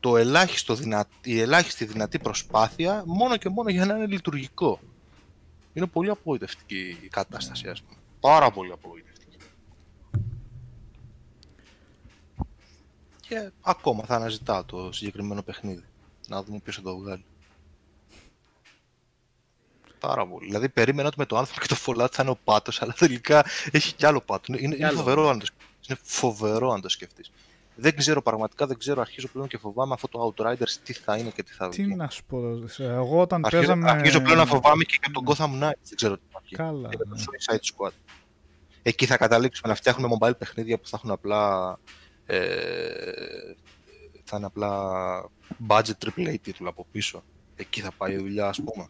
[0.00, 1.06] το ελάχιστο δυνα...
[1.22, 4.80] η ελάχιστη δυνατή προσπάθεια μόνο και μόνο για να είναι λειτουργικό.
[5.72, 7.96] Είναι πολύ απογοητευτική η κατάσταση, ας πούμε.
[8.20, 9.36] Πάρα πολύ απογοητευτική.
[13.20, 15.84] Και ακόμα θα αναζητάω το συγκεκριμένο παιχνίδι.
[16.28, 17.24] Να δούμε ποιος θα το βγάλει.
[19.98, 20.46] Πάρα πολύ.
[20.46, 23.44] Δηλαδή περίμενα ότι με το άνθρωπο και το Fallout θα είναι ο πάτος, αλλά τελικά
[23.70, 24.54] έχει κι άλλο πάτο.
[24.56, 24.96] Είναι, είναι, άλλο.
[24.96, 25.88] φοβερό αν το σκεφτείς.
[25.88, 27.30] Είναι φοβερό αν το σκεφτείς.
[27.78, 31.30] Δεν ξέρω πραγματικά, δεν ξέρω, αρχίζω πλέον και φοβάμαι αυτό το Outriders τι θα είναι
[31.30, 31.94] και τι θα Τι βγει.
[31.94, 33.90] να σου πω, ρε, εγώ όταν Αρχίζω, παίζαμε...
[33.90, 36.56] αρχίζω πλέον να φοβάμαι και για τον Gotham Knights, δεν ξέρω τι θα βγει.
[36.56, 37.22] Καλά, Και για το ναι.
[37.22, 37.92] Suicide Squad.
[38.82, 41.78] Εκεί θα καταλήξουμε να φτιάχνουμε mobile παιχνίδια που θα έχουν απλά.
[42.26, 42.38] Ε,
[44.24, 44.70] θα είναι απλά
[45.68, 47.22] budget AAA τίτλο από πίσω.
[47.56, 48.88] Εκεί θα πάει η δουλειά, ας πούμε.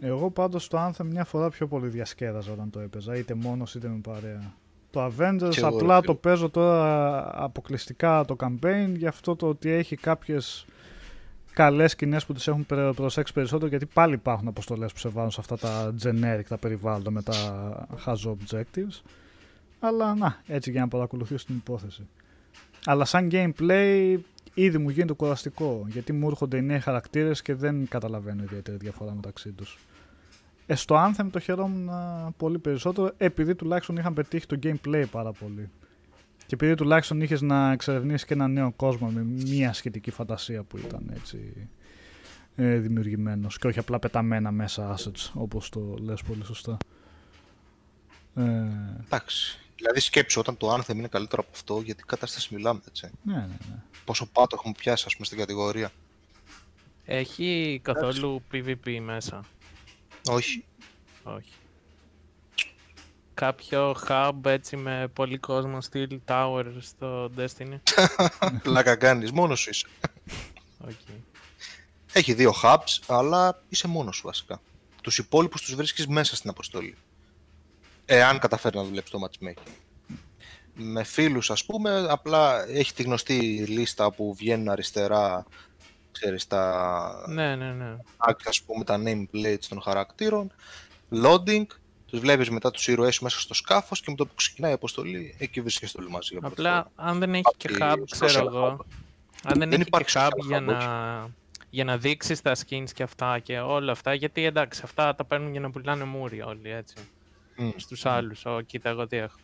[0.00, 3.88] Εγώ πάντως το Anthem μια φορά πιο πολύ διασκέδαζα όταν το έπαιζα, είτε μόνος είτε
[3.88, 4.52] με παρέα.
[4.90, 6.00] Το Avengers Και εγώ, ρε απλά φίλε.
[6.06, 10.64] το παίζω τώρα αποκλειστικά το campaign για αυτό το ότι έχει κάποιες
[11.52, 15.30] καλές σκηνές που τις έχουν πε- προσέξει περισσότερο γιατί πάλι υπάρχουν αποστολές που σε βάζουν
[15.30, 17.34] σε αυτά τα generic, τα περιβάλλοντα με τα
[17.96, 19.00] χαζό objectives.
[19.80, 22.06] Αλλά να, έτσι για να παρακολουθήσω την υπόθεση.
[22.84, 24.16] Αλλά σαν gameplay
[24.62, 29.14] ήδη μου γίνεται κουραστικό γιατί μου έρχονται οι νέοι χαρακτήρες και δεν καταλαβαίνω ιδιαίτερη διαφορά
[29.14, 29.78] μεταξύ τους.
[30.66, 35.32] Ε, στο Anthem το χαιρόμουν α, πολύ περισσότερο επειδή τουλάχιστον είχαν πετύχει το gameplay πάρα
[35.32, 35.70] πολύ.
[36.36, 40.78] Και επειδή τουλάχιστον είχες να εξερευνήσεις και ένα νέο κόσμο με μια σχετική φαντασία που
[40.78, 41.68] ήταν έτσι
[42.56, 46.76] ε, δημιουργημένος και όχι απλά πεταμένα μέσα assets όπως το λες πολύ σωστά.
[48.34, 48.42] Ε,
[49.04, 49.58] Εντάξει.
[49.78, 53.10] Δηλαδή σκέψου όταν το Anthem είναι καλύτερο από αυτό, γιατί κατάσταση μιλάμε, έτσι.
[53.22, 53.82] ναι, ναι, ναι.
[54.04, 55.92] Πόσο πάτο έχουμε πιάσει, ας πούμε, στην κατηγορία.
[57.04, 59.44] Έχει καθόλου PvP μέσα.
[60.28, 60.64] Όχι.
[61.22, 61.52] Όχι.
[63.34, 67.78] Κάποιο hub έτσι με πολύ κόσμο Steel Tower στο Destiny.
[68.62, 69.86] Πλάκα κάνεις, μόνος σου είσαι.
[70.88, 71.20] Okay.
[72.12, 74.60] Έχει δύο hubs, αλλά είσαι μόνος σου βασικά.
[75.02, 76.96] Τους Τους υπόλοιπους τους βρίσκεις μέσα στην αποστολή.
[78.10, 79.70] Εάν καταφέρει να δουλέψει το matchmaking.
[80.74, 85.46] Με φίλους ας πούμε, απλά έχει τη γνωστή λίστα που βγαίνουν αριστερά,
[86.12, 87.96] ξέρεις, τα Ναι, ναι, ναι.
[88.26, 90.52] tag, ας πούμε, τα nameplates των χαρακτήρων,
[91.22, 91.66] loading,
[92.06, 94.74] τους βλέπεις μετά τους ήρωές σου μέσα στο σκάφος και με το που ξεκινάει η
[94.74, 96.28] αποστολή, εκεί βρίσκεσαι όλοι μαζί.
[96.32, 97.08] για πρώτη Απλά φορά.
[97.08, 98.76] αν δεν έχει και Υπάρχει hub, ξέρω social εγώ.
[98.80, 98.84] hub.
[99.44, 101.28] Αν δεν, Δεν έχει υπάρχει και hub social για hub, να,
[101.70, 105.50] για να δείξεις τα skins και αυτά και όλα αυτά, γιατί εντάξει, αυτά τα παίρνουν
[105.50, 106.94] για να πουλάνε μούρι όλοι, έτσι.
[107.58, 107.68] Μμ.
[107.76, 109.36] Στους άλλους, ο, κοίτα εγώ τι έχω.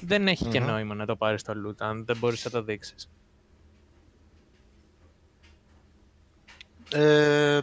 [0.00, 0.66] Δεν έχει και Μμμ.
[0.66, 3.10] νόημα να το πάρεις το loot, αν δεν μπορείς να το δείξεις.
[6.92, 7.60] Ε,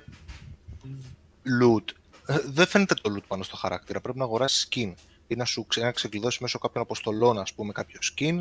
[1.62, 1.84] loot.
[2.28, 4.02] Ε, Δεν φαίνεται το loot πάνω στο χαρακτήρα.
[4.02, 4.94] Πρέπει να αγοράσεις skin
[5.28, 8.40] ή να σου ξε- να ξεκλειδώσει μέσω κάποιων αποστολών, ας πούμε, κάποιο skin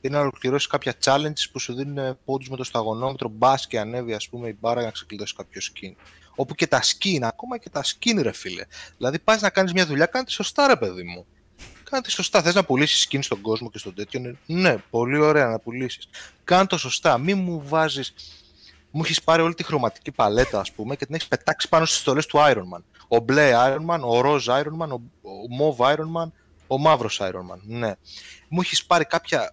[0.00, 3.28] ή να ολοκληρώσεις κάποια challenges που σου δίνουν πόντους με το σταγονόμετρο.
[3.28, 5.92] Μπας και ανέβει, ας πούμε, η μπάρα για να ξεκλειδώσει κάποιο skin.
[6.34, 8.64] Όπου και τα skin, ακόμα και τα skin, ρε φίλε.
[8.96, 11.26] Δηλαδή, πας να κάνεις μια δουλειά, κάνε τη σωστά, ρε παιδί μου.
[11.90, 12.42] Κάνε τη σωστά.
[12.42, 14.36] Θες να πουλήσεις skin στον κόσμο και στον τέτοιο.
[14.46, 16.08] Ναι, πολύ ωραία να πουλήσεις.
[16.44, 17.18] Κάνε το σωστά.
[17.18, 18.14] Μην μου βάζεις
[18.90, 22.00] μου έχεις πάρει όλη τη χρωματική παλέτα, ας πούμε, και την έχεις πετάξει πάνω στις
[22.00, 22.82] στολές του Iron Man.
[23.08, 26.30] Ο μπλε Iron Man, ο ροζ Iron Man, ο, ο μοβ Iron Man,
[26.66, 27.58] ο μαύρος Iron Man.
[27.62, 27.92] Ναι.
[28.48, 29.52] Μου έχεις πάρει κάποια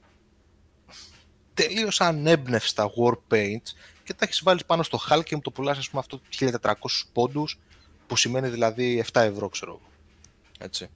[1.54, 3.72] τελείως ανέμπνευστα war paints
[4.08, 6.22] και τα έχεις βάλεις πάνω στο Hulk και μου το πουλάς, ας πούμε, αυτό
[6.62, 7.60] 1400 πόντους,
[8.08, 9.90] που σημαίνει δηλαδή 7 ευρώ, ξέρω εγώ.
[10.60, 10.90] Έτσι.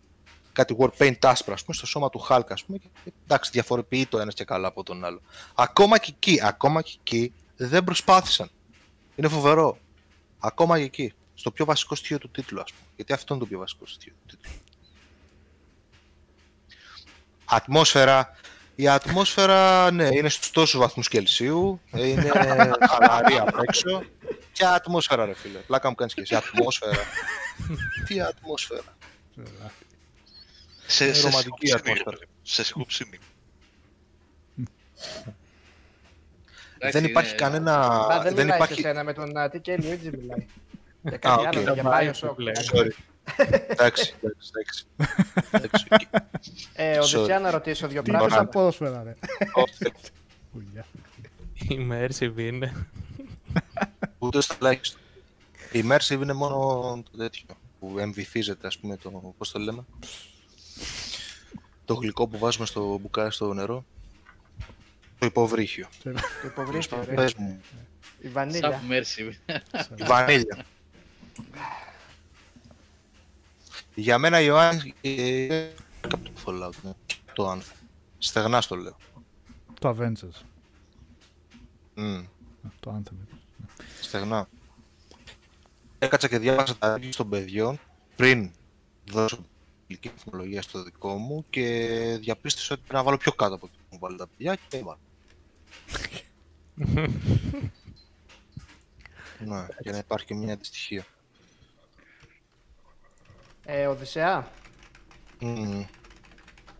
[0.53, 2.87] Κάτι war paint άσπρα, ας πούμε, στο σώμα του Hulk, ας πούμε, και
[3.23, 5.21] εντάξει, διαφοροποιεί το ένας και καλά από τον άλλο.
[5.55, 8.49] Ακόμα και εκεί, ακόμα και εκεί, δεν προσπάθησαν.
[9.15, 9.77] Είναι φοβερό.
[10.39, 11.13] Ακόμα και εκεί.
[11.33, 12.85] Στο πιο βασικό στοιχείο του τίτλου, ας πούμε.
[12.95, 14.59] Γιατί αυτό είναι το πιο βασικό στοιχείο του τίτλου.
[17.45, 18.39] Ατμόσφαιρα.
[18.75, 21.81] Η ατμόσφαιρα, ναι, είναι στους τόσους βαθμούς Κελσίου.
[21.91, 22.31] ε, Είναι
[22.89, 24.03] χαλαρή απ' έξω.
[24.51, 25.57] Και ατμόσφαιρα, ρε φίλε.
[25.57, 26.35] Πλάκα μου κάνεις και εσύ.
[26.35, 26.97] Ατμόσφαιρα.
[28.07, 28.97] Τι ατμόσφαιρα.
[30.85, 32.11] Σε, Είναι σε ρομαντική σιγοψήνη, ατμόσφαιρα.
[32.11, 32.39] ρε παιδί μου.
[32.43, 33.17] Σε σιγοψήνη.
[36.77, 37.75] Εντάξει, δεν υπάρχει είναι- κανένα...
[37.87, 38.73] Α, δεν, δεν μιλάει υπάρχει...
[38.73, 40.45] σε σένα με τον uh, TK Luigi μιλάει.
[41.03, 41.45] Για Α, κάτι οκ.
[41.47, 42.35] άλλο, για Τα Bioshock.
[43.37, 43.47] Λέει.
[43.51, 43.65] Sorry.
[43.67, 44.85] εντάξει, εντάξει, εντάξει.
[45.51, 45.85] εντάξει.
[46.73, 47.01] Ε, Sorry.
[47.01, 48.41] Οδυσσέα, να ρωτήσω δύο Τι είπες πράγματα.
[48.41, 49.15] από ποδόσφαιρα, ρε.
[49.53, 49.93] Όχι,
[50.51, 50.85] Χουλιά.
[51.69, 52.87] Immersive είναι.
[54.19, 54.99] Ούτε στο τουλάχιστον.
[55.71, 56.57] Η immersive είναι μόνο
[57.11, 57.45] το τέτοιο
[57.79, 59.85] που εμβυθίζεται, ας πούμε, το, πώς το λέμε.
[61.85, 63.85] Το γλυκό που βάζουμε στο μπουκάλι στο νερό.
[65.19, 65.87] Το υποβρύχιο.
[66.03, 66.11] Το
[66.45, 67.13] υποβρύχιο, ρε.
[67.13, 67.61] Πες μου,
[68.19, 68.81] Η βανίλια.
[68.81, 69.33] Submersive.
[69.95, 70.65] η βανίλια.
[73.95, 76.91] Για μένα η Ιωάννης είναι από το Fallout, ναι.
[77.33, 77.75] το Anthem.
[78.17, 78.97] Στεγνά στο λέω.
[79.79, 80.41] Το Avengers.
[81.93, 82.23] Μμ,
[82.79, 83.37] Το Anthem.
[84.01, 84.47] στεγνά.
[85.99, 87.79] Έκατσα και διάβασα τα reviews των παιδιών
[88.15, 88.51] πριν
[89.11, 89.45] δώσω
[89.87, 91.87] ηλική τεχνολογία στο δικό μου και
[92.21, 94.77] διαπίστωσα ότι πρέπει να βάλω πιο κάτω από το που μου βάλει τα παιδιά και
[94.77, 94.99] έβαλα.
[99.45, 101.05] ναι, για να υπάρχει και μια αντιστοιχία.
[103.65, 104.47] Ε, Οδυσσέα,
[105.39, 105.81] Μμμ,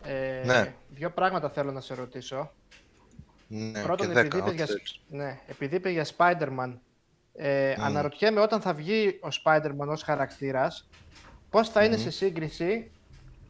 [0.04, 0.74] ε, Ναι.
[0.88, 2.52] δύο πράγματα θέλω να σε ρωτήσω.
[3.46, 5.00] ναι, Πρώτον, και επειδή δέκα, είπες ό,τι για, θέλεις.
[5.08, 6.78] ναι, επειδή είπε για Spider-Man,
[7.34, 7.82] ε, Μμ.
[7.84, 10.88] αναρωτιέμαι όταν θα βγει ο Spider-Man ως χαρακτήρας,
[11.50, 12.00] πώς θα είναι Μμ.
[12.00, 12.90] σε σύγκριση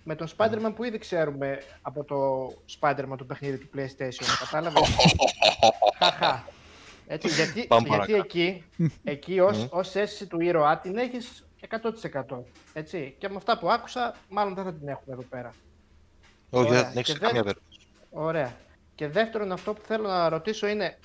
[0.05, 2.47] με τον Spider-Man που ήδη ξέρουμε από το
[2.81, 4.25] Spider-Man του παιχνίδι του PlayStation.
[4.41, 4.83] Κατάλαβες;
[5.99, 6.47] Χαχα.
[7.07, 8.23] Έτσι, γιατί, Πάμε γιατί παρακάτω.
[8.25, 8.65] εκεί,
[9.05, 9.67] εκεί ως, Μμ.
[9.71, 12.43] ως αίσθηση του ήρωα την έχεις 100%.
[12.73, 13.15] Έτσι.
[13.19, 15.55] Και με αυτά που άκουσα, μάλλον δεν θα την έχουμε εδώ πέρα.
[16.51, 16.83] Όχι, Ωραία.
[16.83, 17.87] δεν έχεις Και καμία δεν- περίπτωση.
[18.11, 18.53] Ωραία.
[18.95, 20.99] Και δεύτερον, αυτό που θέλω να ρωτήσω είναι,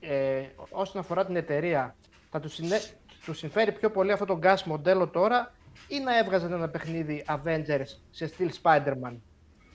[0.00, 1.96] ε, όσον αφορά την εταιρεία,
[2.30, 2.80] θα του συνε...
[3.24, 5.54] τους συμφέρει πιο πολύ αυτό το gas μοντέλο τώρα
[5.88, 9.16] ή να έβγαζαν ένα παιχνίδι Avengers σε στυλ Spider-Man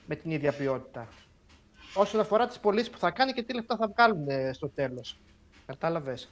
[0.06, 1.08] με την ίδια ποιότητα;
[1.94, 5.18] Όσον αφορά τις πωλήσεις που θα κάνει και τι λεφτά θα βγάλουν ε, στο τέλος.
[5.66, 6.30] Κατάλαβες;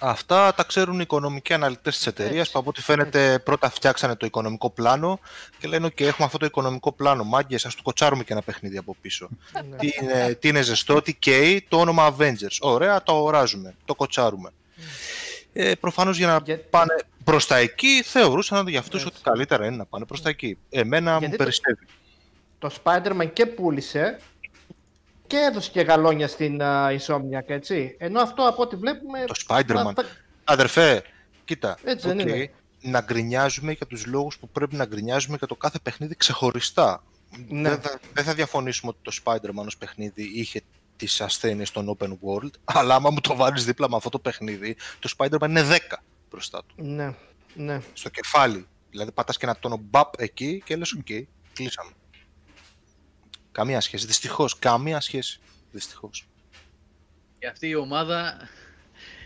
[0.00, 4.16] Αυτά τα ξέρουν οι οικονομικοί αναλυτές της εταιρείας Έτσι, που από ό,τι φαίνεται πρώτα φτιάξανε
[4.16, 5.20] το οικονομικό πλάνο
[5.58, 7.24] και λένε ότι έχουμε αυτό το οικονομικό πλάνο.
[7.24, 9.28] Μάγκες, ας του κοτσάρουμε και ένα παιχνίδι από πίσω.
[9.70, 9.76] Ναι.
[9.76, 12.56] τι, είναι, τι είναι ζεστό, τι καίει, το όνομα Avengers.
[12.60, 14.50] Ωραία, το αγοράζουμε, το κοτσάρουμε.
[15.52, 16.94] Ε, προφανώς για να Για- πάνε
[17.24, 19.12] προς τα εκεί θεωρούσαν για αυτούς Έτσι.
[19.14, 20.58] ότι καλύτερα είναι να πάνε προς τα εκεί.
[20.70, 21.86] Εμένα Γιατί μου το- περισσεύει.
[22.58, 24.18] Το Spider-Man και πούλησε
[25.28, 27.96] και έδωσε και γαλόνια στην uh, Insomniac, έτσι.
[27.98, 29.24] Ενώ αυτό από ό,τι βλέπουμε...
[29.24, 29.64] Το Spider-Man.
[29.66, 30.04] θα- θα-
[30.44, 31.02] Αδερφέ,
[31.44, 31.78] κοίτα.
[31.84, 32.50] Έτσι δεν οκ, είναι.
[32.80, 37.04] Να γκρινιάζουμε για τους λόγους που πρέπει να γκρινιάζουμε για το κάθε παιχνίδι ξεχωριστά.
[37.48, 37.68] Ναι.
[37.68, 40.60] Δεν, θα, δεν θα διαφωνήσουμε ότι το Spider-Man ως παιχνίδι είχε
[40.96, 44.76] τις ασθένειες των open world, αλλά άμα μου το βάλεις δίπλα με αυτό το παιχνίδι,
[44.98, 45.76] το Spider-Man είναι 10
[46.30, 46.74] μπροστά του.
[46.84, 47.14] Ναι,
[47.54, 47.80] ναι.
[47.92, 51.06] Στο κεφάλι, Δηλαδή πατάς και ένα τόνο μπαπ εκεί και λες οκ,
[51.52, 51.90] κλείσαμε.
[53.58, 54.06] Καμία σχέση.
[54.06, 55.40] Δυστυχώς, καμία σχέση.
[55.72, 56.28] Δυστυχώς.
[57.38, 58.48] Και αυτή η ομάδα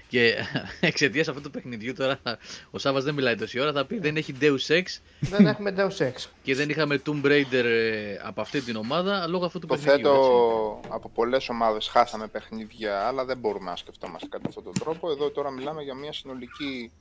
[0.09, 0.35] και
[0.81, 2.21] εξαιτίας αυτού του παιχνιδιού τώρα
[2.71, 3.73] ο Σάβα δεν μιλάει τόση ώρα.
[3.73, 4.83] Θα πει δεν έχει Deus Ex
[5.21, 6.13] Δεν έχουμε Deus Ex.
[6.43, 9.93] και δεν είχαμε Tomb Raider ε, από αυτή την ομάδα λόγω αυτού του παιχνιδιού.
[9.93, 10.09] έτσι.
[10.09, 15.11] Υποθέτω από πολλές ομάδες χάσαμε παιχνίδια, αλλά δεν μπορούμε να σκεφτόμαστε κατά αυτόν τον τρόπο.
[15.11, 16.93] Εδώ τώρα μιλάμε για μια συνολική,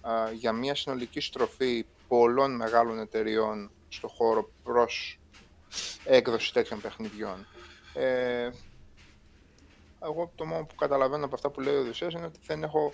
[0.00, 5.18] α, για μια συνολική στροφή πολλών μεγάλων εταιριών στο χώρο προς
[6.04, 7.46] έκδοση τέτοιων παιχνιδιών.
[7.94, 8.50] Ε,
[10.02, 12.92] εγώ το μόνο που καταλαβαίνω από αυτά που λέει ο Οδυσσέας είναι ότι δεν έχω,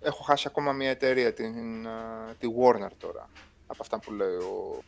[0.00, 3.30] έχω χάσει ακόμα μια εταιρεία, την, α, τη Warner τώρα,
[3.66, 4.82] από αυτά που λέει ο,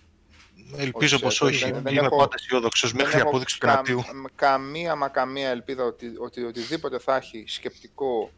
[0.77, 1.65] Ελπίζω Όχι, πως δεν- όχι.
[1.71, 3.99] δεν- δεν Είμαι έχω- πάντα αισιόδοξος μέχρι δεν έχω απόδειξη του κα- κρατίου.
[3.99, 8.31] μ- καμία μα καμία ελπίδα ότι, ότι οτιδήποτε θα έχει σκεπτικό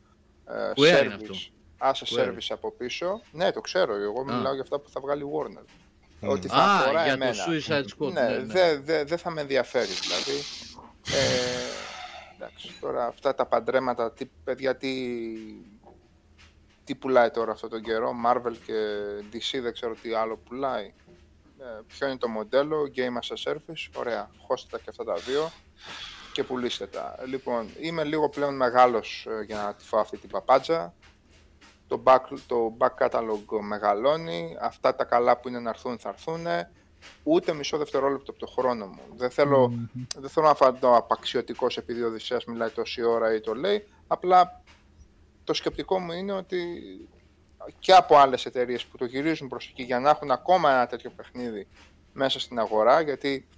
[0.49, 2.29] ε, Square είναι αυτό; service, as a Square.
[2.29, 3.21] service από πίσω.
[3.33, 3.95] Ναι, το ξέρω.
[3.95, 4.25] Εγώ Α.
[4.25, 5.65] μιλάω για αυτά που θα βγάλει η Warner.
[6.21, 6.29] Μμ.
[6.29, 7.33] Ότι θα Α, αφορά για εμένα.
[7.33, 8.13] το Suicide Squad.
[8.13, 8.45] ναι, ναι, ναι.
[8.45, 10.45] δεν δε, δε θα με ενδιαφέρει δηλαδή.
[11.13, 14.91] Ε, εντάξει, τώρα αυτά τα παντρέματα, τι, παιδιά, τι,
[16.85, 18.75] τι πουλάει τώρα αυτόν τον καιρό, Marvel και
[19.33, 20.95] DC δεν ξέρω τι άλλο πουλάει.
[21.59, 25.15] Ε, ποιο είναι το μοντέλο, Game as a Service, ωραία, χώστε τα και αυτά τα
[25.15, 25.51] δύο
[26.33, 27.17] και πουλήστε τα.
[27.27, 30.95] Λοιπόν, είμαι λίγο πλέον μεγάλος ε, για να τη φάω αυτή την παπάτζα.
[31.91, 36.47] Το back, το back catalog μεγαλώνει, αυτά τα καλά που είναι να έρθουν θα έρθουν.
[37.23, 39.01] Ούτε μισό δευτερόλεπτο από το χρόνο μου.
[39.17, 40.07] Δεν θέλω, Μμμ.
[40.17, 43.87] δεν θέλω να φανώ απαξιωτικός επειδή ο Οδυσσέας μιλάει τόση ώρα ή το λέει.
[44.07, 44.63] Απλά
[45.45, 46.59] το σκεπτικό μου είναι ότι
[47.79, 51.11] και από άλλες εταιρείες που το γυρίζουν προς εκεί για να έχουν ακόμα ένα τέτοιο
[51.11, 51.67] παιχνίδι
[52.13, 53.49] μέσα στην αγορά, γιατί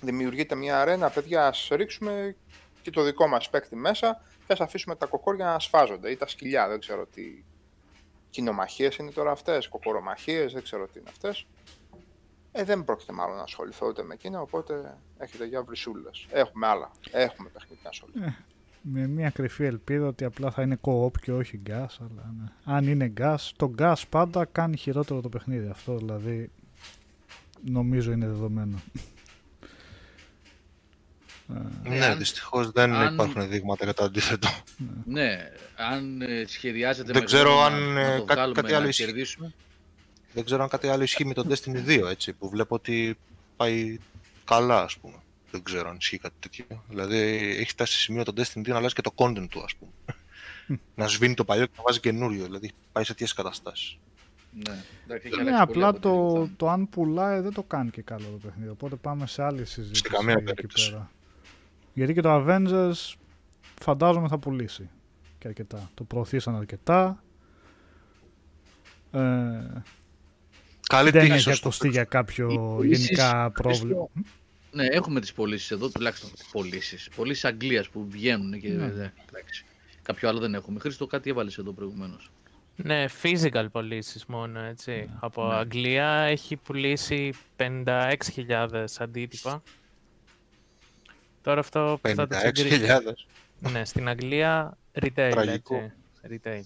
[0.00, 2.36] δημιουργείται μια αρένα, παιδιά, ας ρίξουμε
[2.82, 6.26] και το δικό μας παίκτη μέσα και ας αφήσουμε τα κοκόρια να σφάζονται ή τα
[6.26, 7.44] σκυλιά, δεν ξέρω τι
[8.30, 11.46] κοινομαχίες είναι τώρα αυτές, κοκορομαχίες, δεν ξέρω τι είναι αυτές.
[12.52, 16.26] Ε, δεν πρόκειται μάλλον να ασχοληθώ ούτε με εκείνα, οπότε έχετε για βρυσούλες.
[16.30, 18.36] Έχουμε άλλα, έχουμε παιχνίδια να ασχοληθούμε.
[18.88, 21.96] Με μια κρυφή ελπίδα ότι απλά θα είναι co-op και όχι gas.
[21.98, 22.48] Αλλά ναι.
[22.64, 25.68] Αν είναι gas, το gas πάντα κάνει χειρότερο το παιχνίδι.
[25.68, 26.50] Αυτό δηλαδή
[27.64, 28.78] νομίζω είναι δεδομένο.
[31.84, 34.48] Ε, Ναι, αν- δυστυχώς δεν αν- υπάρχουν δείγματα για το αντίθετο.
[35.04, 38.60] Ναι, αν ε, σχεδιάζετε Δεν με ξέρω γνώμη αν, να, ε, να το κάτι- βγάλουμε
[38.60, 39.04] κάτι άλλο να ισχύει.
[39.04, 39.52] κερδίσουμε.
[40.32, 43.16] Δεν ξέρω αν κάτι άλλο ισχύει με το Destiny 2, έτσι, που βλέπω ότι
[43.56, 43.98] πάει
[44.44, 45.14] καλά, ας πούμε.
[45.50, 46.64] Δεν ξέρω αν ισχύει κάτι τέτοιο.
[46.88, 47.16] Δηλαδή,
[47.60, 49.90] έχει φτάσει σε σημείο το Destiny 2 να αλλάζει και το content του, ας πούμε.
[50.94, 52.44] να σβήνει το παλιό και να βάζει καινούριο.
[52.44, 53.98] Δηλαδή, πάει σε τέτοιες καταστάσεις.
[54.68, 54.74] Ναι,
[55.04, 56.50] εντάξει, έχει Ναι, αλλάξει πολύ απλά από το, το...
[56.56, 58.68] το αν πουλάει δεν το κάνει και καλό το παιχνίδι.
[58.70, 60.02] Οπότε πάμε σε άλλη συζήτηση.
[60.04, 60.90] Σε καμία εκεί περίπτωση.
[60.90, 61.10] πέρα.
[61.96, 63.14] Γιατί και το Avengers
[63.80, 64.90] φαντάζομαι θα πουλήσει
[65.38, 65.90] και αρκετά.
[65.94, 67.22] Το προωθήσαν αρκετά.
[69.12, 69.20] Ε,
[70.88, 74.06] Καλή δεν τύχη έχει στους- ακουστεί για κάποιο Οι πωλήσεις, γενικά πρόβλημα.
[74.72, 77.08] Ναι, έχουμε τις πωλήσεις εδώ, τουλάχιστον πωλήσεις.
[77.16, 78.86] Πωλήσεις Αγγλίας που βγαίνουν και Ναι.
[78.86, 79.12] ναι.
[79.28, 79.64] εντάξει.
[80.02, 80.78] Κάποιο άλλο δεν έχουμε.
[80.80, 82.30] Χρήστο κάτι έβαλες εδώ προηγουμένως.
[82.76, 84.90] Ναι, physical πωλήσεις μόνο, έτσι.
[84.90, 85.06] Ναι.
[85.20, 85.54] Από Ναι.
[85.54, 89.62] Αγγλία έχει πουλήσει 56.000 αντίτυπα.
[91.46, 92.86] Τώρα αυτό που θα το συγκρίνει...
[92.88, 93.70] 56.000.
[93.72, 95.92] Ναι, στην Αγγλία retail, Τραγικό.
[96.22, 96.40] έτσι.
[96.44, 96.60] Retail.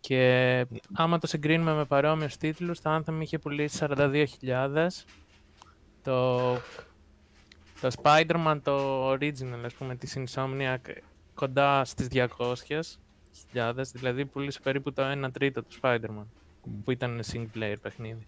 [0.00, 4.88] Και άμα το συγκρίνουμε με παρόμοιους τίτλους, το Anthem είχε πουλήσει 42.000.
[6.02, 6.52] Το,
[7.80, 10.76] το Spider-Man, το original, ας πούμε, της Insomniac,
[11.34, 16.26] κοντά στις 200.000, δηλαδή πουλήσε περίπου το 1 τρίτο του Spider-Man,
[16.84, 18.26] που ήταν single player παιχνίδι.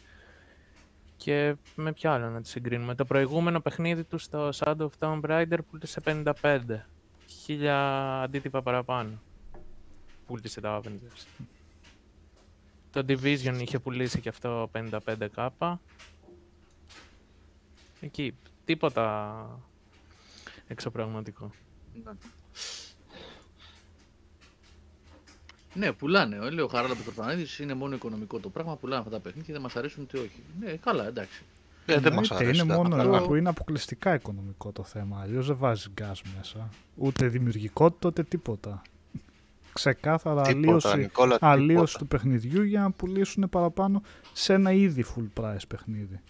[1.16, 2.94] Και με ποιο άλλο να το συγκρίνουμε.
[2.94, 6.60] Το προηγούμενο παιχνίδι τους στο Shadow of Tomb Raider πούλησε 55.
[7.26, 9.20] Χίλια αντίτυπα παραπάνω.
[10.26, 11.44] Πούλησε τα Avengers.
[12.90, 15.76] Το Division είχε πουλήσει και αυτό 55k.
[18.00, 18.34] Εκεί,
[18.64, 19.60] τίποτα
[20.66, 21.50] εξωπραγματικό.
[25.76, 26.36] Ναι, πουλάνε.
[26.50, 28.76] Λέει ο Χαράλα Πετροφανίδης είναι μόνο οικονομικό το πράγμα.
[28.76, 30.42] Πουλάνε αυτά τα παιχνίδια, δεν μας αρέσουν ούτε όχι.
[30.60, 31.42] Ναι, καλά, εντάξει.
[31.86, 32.60] Ε, δεν μας Εννοείται, αρέσει.
[32.60, 33.16] Είναι τα μόνο πράγματα.
[33.18, 35.20] ένα που είναι αποκλειστικά οικονομικό το θέμα.
[35.20, 36.68] Αλλιώς δεν βάζει γκάζ μέσα.
[36.96, 38.82] Ούτε δημιουργικότητα, ούτε τίποτα.
[39.72, 41.98] Ξεκάθαρα Τίποτα, αλλίωση, Νικόλα, αλλίωση τίποτα.
[41.98, 46.20] του παιχνιδιού για να πουλήσουν παραπάνω σε ένα ήδη full price παιχνίδι.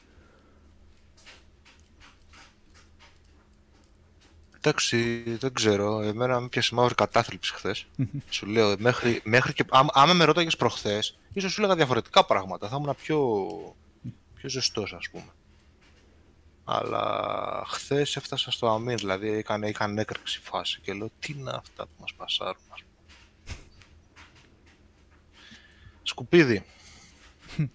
[4.68, 6.00] Εντάξει, δεν ξέρω.
[6.00, 7.86] Εμένα με πιάσε μαύρη κατάθλιψη χθες.
[8.28, 9.64] σου λέω, μέχρι, μέχρι και.
[9.70, 12.68] Άμα, άμα με ρώταγες προχθές, ίσως σου έλεγα διαφορετικά πράγματα.
[12.68, 13.48] Θα ήμουν πιο,
[14.34, 15.32] πιο ζεστός, ας πούμε.
[16.64, 21.84] Αλλά χθες έφτασα στο αμήν, δηλαδή είχαν, είχαν έκρηξη φάση και λέω τι είναι αυτά
[21.84, 22.62] που μας πασάρουν.
[22.72, 23.56] ας πούμε.
[26.02, 26.64] Σκουπίδι.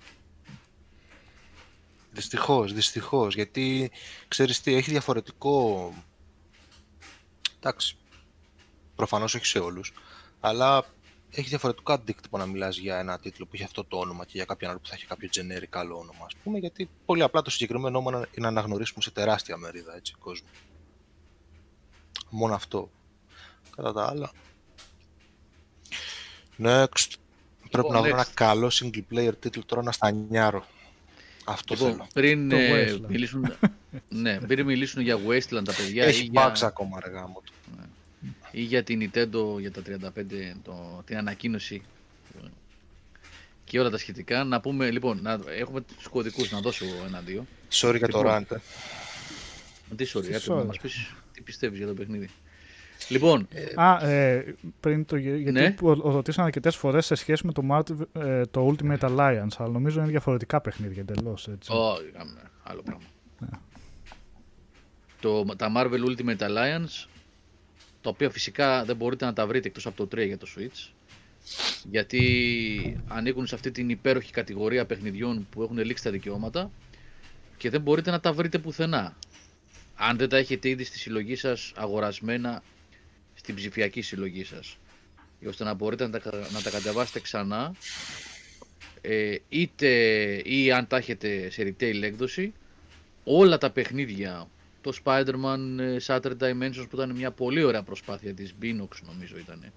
[2.14, 3.92] Δυστυχώς, δυστυχώς, γιατί
[4.28, 5.94] ξέρεις τι, έχει διαφορετικό...
[7.64, 7.98] Εντάξει,
[8.96, 9.94] προφανώς όχι σε όλους,
[10.40, 10.86] αλλά
[11.30, 14.46] έχει διαφορετικό αντίκτυπο να μιλάς για ένα τίτλο που έχει αυτό το όνομα και για
[14.46, 17.50] κάποιον άλλο που θα έχει κάποιο generic άλλο όνομα, ας πούμε, γιατί πολύ απλά το
[17.50, 20.48] συγκεκριμένο όνομα είναι να αναγνωρίσουμε σε τεράστια μερίδα, έτσι, κόσμου.
[22.30, 22.92] Μόνο αυτό.
[23.76, 24.32] Κατά τα άλλα.
[26.58, 27.14] Next.
[27.72, 28.14] Πρέπει Λοιπόν, να βρω next.
[28.14, 30.66] ένα καλό single player τίτλο τώρα να στανιάρω.
[31.52, 32.08] Αυτό Λοιπόν, θέλω.
[32.14, 33.02] πριν, Το ε, Wasteland.
[33.08, 33.54] μιλήσουν,
[34.10, 37.42] ναι, πριν μιλήσουν για Wasteland τα παιδιά Έχει ή για, bugs ακόμα αργά μου.
[38.52, 39.82] ή για την Nintendo για τα
[40.16, 40.24] 35,
[40.64, 41.82] το, την ανακοίνωση
[43.64, 47.46] και όλα τα σχετικά, να πούμε, λοιπόν, να, έχουμε τους κωδικούς, να δώσω ένα-δύο.
[47.72, 48.46] Sorry για το Λοιπόν.
[48.50, 48.52] rant.
[48.52, 48.58] ε.
[49.96, 50.66] Τι sorry, Τι άκου, να sorry.
[50.66, 52.30] μας πεις τι πιστεύεις για το παιχνίδι.
[53.10, 55.16] Λοιπόν, Α, ε, πριν το.
[55.16, 55.72] γε- Γιατί Ναι.
[55.72, 60.00] που ρωτήσαν αρκετές φορές σε σχέση με το, Marvel, ε, το Ultimate Alliance, αλλά νομίζω
[60.02, 61.48] είναι διαφορετικά παιχνίδια εντελώς.
[61.48, 61.54] Ω,
[62.14, 63.04] είχαμε άλλο πράγμα.
[65.22, 67.08] Το, τα Marvel Ultimate Alliance,
[68.02, 70.90] τα οποία φυσικά δεν μπορείτε να τα βρείτε εκτός από το 3 για το Switch,
[71.90, 72.24] γιατί
[73.08, 76.72] ανήκουν σε αυτή την υπέροχη κατηγορία παιχνιδιών που έχουν λήξει τα δικαιώματα
[77.58, 79.16] και δεν μπορείτε να τα βρείτε πουθενά.
[79.96, 82.64] Αν δεν τα έχετε ήδη στη συλλογή σας αγορασμένα
[83.42, 84.78] στην ψηφιακή συλλογή σας.
[85.48, 87.76] ώστε να μπορείτε να τα, να τα κατεβάσετε ξανά
[89.02, 89.90] ε, είτε
[90.46, 92.54] ή αν τα έχετε σε retail έκδοση
[93.24, 94.48] όλα τα παιχνίδια
[94.82, 99.72] το Spider-Man ε, Shattered Dimensions που ήταν μια πολύ ωραία προσπάθεια της Binox νομίζω ήταν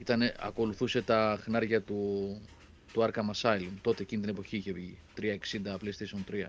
[0.00, 2.40] ήτανε, ακολουθούσε τα χνάρια του,
[2.92, 5.26] του Arkham Asylum τότε εκείνη την εποχή είχε βγει 360
[5.64, 6.44] PlayStation 3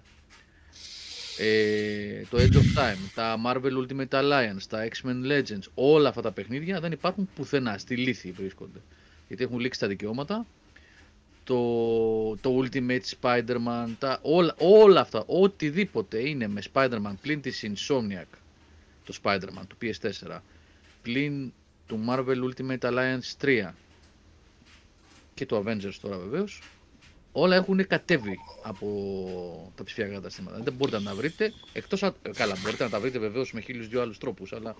[1.37, 6.31] ε, το Edge of Time, τα Marvel Ultimate Alliance, τα X-Men Legends, όλα αυτά τα
[6.31, 8.79] παιχνίδια δεν υπάρχουν πουθενά, στη λύθη βρίσκονται.
[9.27, 10.45] Γιατί έχουν λήξει τα δικαιώματα.
[11.43, 18.37] Το, το Ultimate Spider-Man, τα, όλα, όλα αυτά, οτιδήποτε είναι με Spider-Man πλην της Insomniac,
[19.05, 20.39] το Spider-Man του PS4,
[21.01, 21.53] πλην
[21.87, 23.71] του Marvel Ultimate Alliance 3
[25.33, 26.61] και το Avengers τώρα βεβαίως,
[27.37, 30.59] όλα έχουν κατέβει από τα ψηφιακά καταστήματα.
[30.59, 33.61] Δεν μπορείτε να τα βρείτε, εκτός, αν- ε, καλά μπορείτε να τα βρείτε βεβαίως με
[33.61, 34.75] χίλιους δυο άλλους τρόπους, αλλά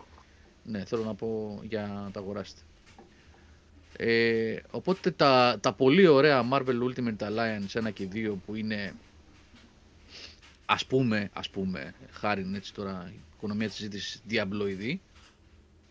[0.64, 2.62] ναι, θέλω να πω για να τα αγοράσετε.
[3.98, 8.94] Ε, οπότε τα, τα πολύ ωραία Marvel Ultimate Alliance 1 και 2 που είναι
[10.66, 15.02] ας πούμε, ας πούμε, χάρη έτσι τώρα η οικονομία της συζήτησης διαμπλοειδή,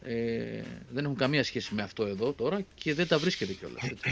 [0.03, 3.83] ε, δεν έχουν καμία σχέση με αυτό εδώ τώρα και δεν τα βρίσκεται κιόλας.
[3.83, 4.11] Έτσι.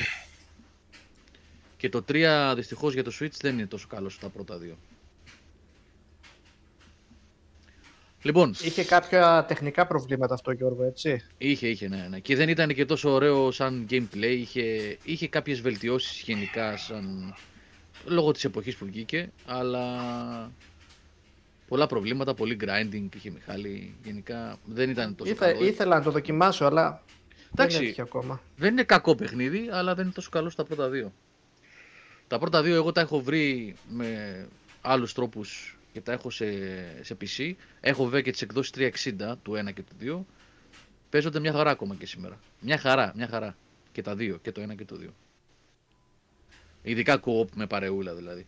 [1.82, 4.76] Και το 3 δυστυχώς για το Switch δεν είναι τόσο καλό στα πρώτα δύο.
[8.22, 12.18] Λοιπόν, Είχε κάποια τεχνικά προβλήματα αυτό, Γιώργο, έτσι; Είχε, είχε, ναι, ναι.
[12.18, 14.36] Και δεν ήταν και τόσο ωραίο σαν gameplay.
[14.36, 17.34] Είχε, είχε κάποιες βελτιώσεις γενικά σαν...
[18.04, 19.86] λόγω της εποχής που βγήκε, αλλά
[21.68, 23.94] πολλά προβλήματα, πολύ grinding είχε Μιχάλη.
[24.04, 25.64] Γενικά δεν ήταν τόσο Ήθε, καλό.
[25.66, 27.02] ήθελα να το δοκιμάσω, αλλά
[27.52, 27.76] Εντάξει.
[27.76, 28.42] δεν έτυχε ακόμα.
[28.56, 31.12] Δεν είναι κακό παιχνίδι, αλλά δεν είναι τόσο καλό στα πρώτα δύο.
[32.32, 34.48] Τα πρώτα δύο εγώ τα έχω βρει με
[34.80, 36.46] άλλους τρόπους και τα έχω σε,
[37.02, 37.52] σε PC.
[37.80, 40.34] Έχω βέβαια και τις εκδόσεις 360 του 1 και του 2.
[41.10, 42.38] Παίζονται μια χαρά ακόμα και σήμερα.
[42.60, 43.56] Μια χαρά, μια χαρά.
[43.92, 45.06] Και τα δύο, και το 1 και το 2.
[46.82, 48.46] Ειδικά co-op με παρεούλα δηλαδή.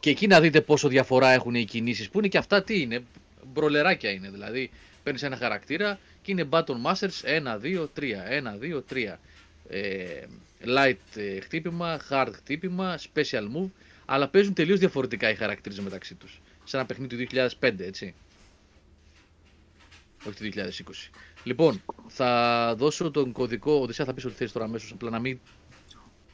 [0.00, 3.04] Και εκεί να δείτε πόσο διαφορά έχουν οι κινήσεις που είναι και αυτά τι είναι.
[3.52, 4.70] Μπρολεράκια είναι δηλαδή.
[5.02, 8.14] Παίρνεις ένα χαρακτήρα και είναι button masters 1, 2, 3.
[8.30, 9.18] 1, 2, 3.
[9.68, 10.24] Ε,
[10.66, 13.68] light ε, χτύπημα, hard χτύπημα, special move.
[14.04, 16.40] Αλλά παίζουν τελείως διαφορετικά οι χαρακτήρες μεταξύ τους.
[16.64, 18.14] Σε ένα παιχνίδι του 2005, έτσι.
[20.26, 21.10] Όχι του 2020.
[21.44, 23.72] Λοιπόν, θα δώσω τον κωδικό.
[23.72, 25.38] Οδυσσέα θα πεις ότι θες τώρα αμέσως, απλά να μην,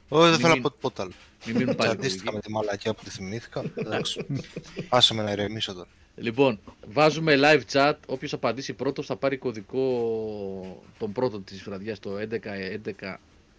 [0.09, 1.13] Όχι, δεν θέλω να Μην- πω τίποτα άλλο.
[1.47, 2.47] μην μείνουν πάλι Τσαντίστηκα με κωδικοί.
[2.47, 3.65] τη μαλακιά που τη θυμήθηκα.
[3.75, 4.27] Εντάξει.
[4.89, 5.89] Άσε με να ηρεμήσω τώρα.
[6.17, 7.95] Λοιπόν, βάζουμε live chat.
[8.07, 13.17] Όποιος απαντήσει πρώτος θα πάρει κωδικό τον πρώτο της βραδιάς, το 11 11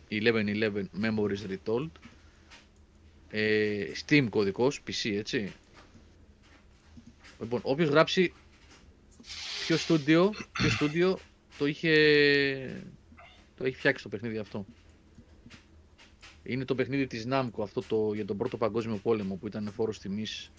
[0.09, 1.89] 11 Memories Retold.
[3.29, 5.53] Ε, Steam κωδικός, PC, έτσι.
[7.39, 8.33] Λοιπόν, όποιος γράψει
[9.65, 11.19] ποιο στούντιο, ποιο στούντιο
[11.57, 11.93] το είχε,
[13.57, 14.65] το έχει φτιάξει το παιχνίδι αυτό.
[16.43, 19.99] Είναι το παιχνίδι της Namco, αυτό το, για τον πρώτο παγκόσμιο πόλεμο που ήταν φόρος
[19.99, 20.51] τιμής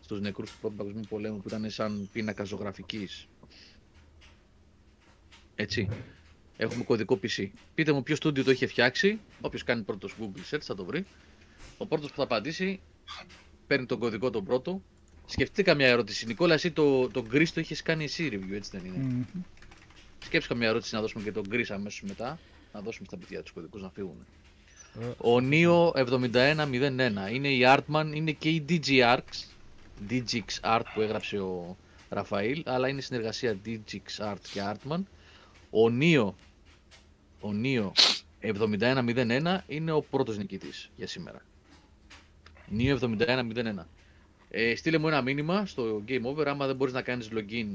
[0.00, 3.28] στους νεκρούς του πρώτου παγκοσμίου πολέμου που ήταν σαν πίνακα ζωγραφικής.
[5.54, 5.88] Έτσι.
[6.56, 7.48] Έχουμε κωδικό PC.
[7.74, 9.18] Πείτε μου ποιο στούντιο το είχε φτιάξει.
[9.40, 11.06] Όποιος κάνει πρώτος Google search θα το βρει.
[11.78, 12.80] Ο πρώτος που θα απαντήσει
[13.66, 14.82] παίρνει τον κωδικό τον πρώτο.
[15.26, 16.26] Σκεφτείτε καμιά ερώτηση.
[16.26, 19.22] Νικόλα, εσύ το, το Gris το είχες κάνει εσύ review, έτσι δεν είναι; Μμμ.
[20.24, 22.38] Σκέψου καμιά ερώτηση να δώσουμε και τον Gris αμέσως μετά.
[22.72, 24.26] Να δώσουμε στα παιδιά τους κωδικούς να φύγουν.
[25.00, 25.04] Ε.
[25.04, 29.56] Ο Neo 7101 είναι η Artman, είναι και η DG Arcs.
[30.10, 31.76] Digix Art που έγραψε ο
[32.08, 35.00] Ραφαήλ, αλλά είναι συνεργασία Digix Art και Artman.
[35.70, 36.34] Ο Νίο,
[37.40, 37.92] ο Νίο
[38.40, 41.42] 7101 είναι ο πρώτος νικητής για σήμερα.
[42.68, 43.86] Νίο 7101.
[44.50, 47.66] Ε, στείλε μου ένα μήνυμα στο Game Over, άμα δεν μπορείς να κάνεις login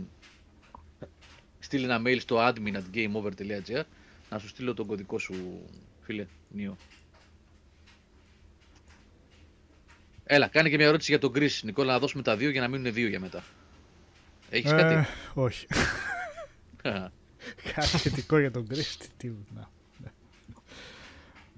[1.59, 3.83] στείλε ένα mail στο admin at gameover.gr
[4.29, 5.61] να σου στείλω τον κωδικό σου,
[6.01, 6.77] φίλε, Νίο.
[10.23, 12.67] Έλα, κάνε και μια ερώτηση για τον Chris, Νικόλα, να δώσουμε τα δύο για να
[12.67, 13.43] μείνουν δύο για μετά.
[14.49, 15.67] Έχεις Ε, κάτι; όχι.
[17.73, 19.07] Κάτι σχετικό για τον Κρίστη.
[19.17, 19.69] Τι, να.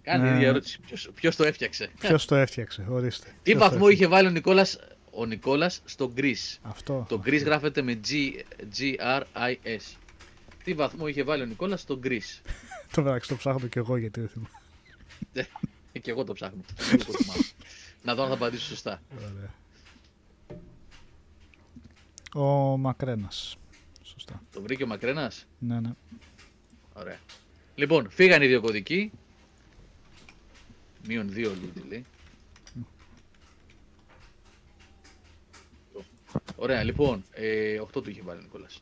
[0.02, 0.36] Κάνε Ε.
[0.36, 0.80] ίδια ερώτηση.
[0.80, 3.28] Ποιος, ποιος το έφτιαξε; Ποιος το έφτιαξε, ορίστε.
[3.28, 4.80] Τι Ποιος το βαθμό έφτιαξε; είχε βάλει ο Νικόλας,
[5.12, 6.58] ο Νικόλας στο Chris.
[6.62, 7.06] Αυτό.
[7.10, 8.12] Το Chris γράφεται με G,
[8.78, 9.96] G-R-I-S.
[10.64, 12.42] Τι βαθμό είχε βάλει ο Νικόλας στο Chris.
[12.94, 14.50] Το μεταξύ το ψάχνω και εγώ γιατί δεν θυμάμαι.
[15.92, 16.62] Ε, και εγώ το ψάχνω.
[16.90, 17.44] Δεν το θυμάμαι.
[18.04, 19.02] να δω αν θα απαντήσω σωστά.
[19.18, 19.54] Ωραία.
[22.46, 23.58] Ο Μακρένας.
[24.24, 24.44] Σωστά.
[24.52, 25.90] Το βρήκε ο Μακρένας; Ναι, ναι.
[26.94, 27.20] Ωραία.
[27.76, 29.12] Λοιπόν, φύγαν οι δύο κωδικοί.
[31.08, 32.06] Μείον δύο Λούτζι λέει.
[36.56, 38.80] Ωραία, λοιπόν, ε, 8 του είχε βάλει ο Νικόλας.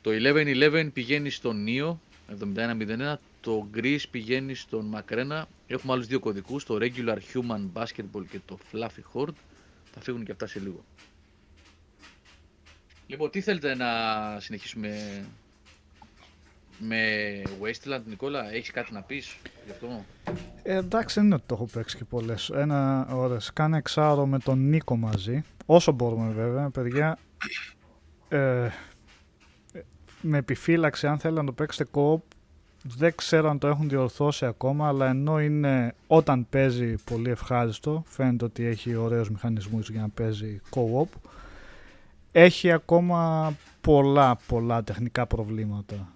[0.00, 3.18] Το 11-11 πηγαίνει στον Νίο, 71-01.
[3.40, 5.48] Το Greece πηγαίνει στον Μακρένα.
[5.66, 9.34] Έχουμε άλλους δύο κωδικούς, το Regular Human Basketball και το Fluffy Horde.
[9.92, 10.84] Θα φύγουν και αυτά σε λίγο.
[13.12, 13.86] Λοιπόν, τι θέλετε να
[14.40, 14.90] συνεχίσουμε
[16.78, 16.98] με
[17.62, 20.04] Wasteland, Νικόλα, έχεις κάτι να πεις γι' αυτό;
[20.62, 22.50] Ε, εντάξει, δεν είναι ότι το έχω παίξει και πολλές.
[22.50, 23.36] Ένα ώρα.
[23.52, 25.44] Κάνε εξάωρο με τον Νίκο μαζί.
[25.66, 27.18] Όσο μπορούμε βέβαια, παιδιά.
[28.28, 28.68] Ε,
[30.20, 32.20] με επιφύλαξη, αν θέλετε να το παίξετε co-op,
[32.82, 38.44] δεν ξέρω αν το έχουν διορθώσει ακόμα, αλλά ενώ είναι όταν παίζει πολύ ευχάριστο, φαίνεται
[38.44, 41.08] ότι έχει ωραίους μηχανισμούς για να παίζει co-op,
[42.32, 46.12] έχει ακόμα πολλά πολλά τεχνικά προβλήματα.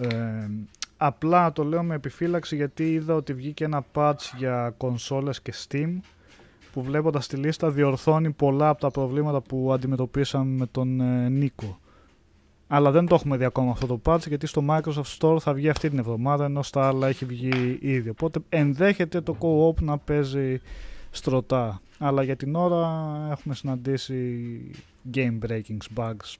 [0.00, 0.48] Ε,
[0.96, 5.98] απλά το λέω με επιφύλαξη γιατί είδα ότι βγήκε ένα patch για κονσόλες και Steam
[6.72, 11.78] που βλέποντας τη λίστα διορθώνει πολλά από τα προβλήματα που αντιμετωπίσαμε με τον ε, Νίκο.
[12.66, 15.68] Αλλά δεν το έχουμε δει ακόμα αυτό το patch γιατί στο Microsoft Store θα βγει
[15.68, 18.08] αυτή την εβδομάδα ενώ στα άλλα έχει βγει ήδη.
[18.08, 20.60] Οπότε ενδέχεται το co-op να παίζει
[21.10, 21.80] στρωτά.
[21.98, 24.70] Αλλά για την ώρα έχουμε συναντήσει
[25.14, 26.36] game breaking bugs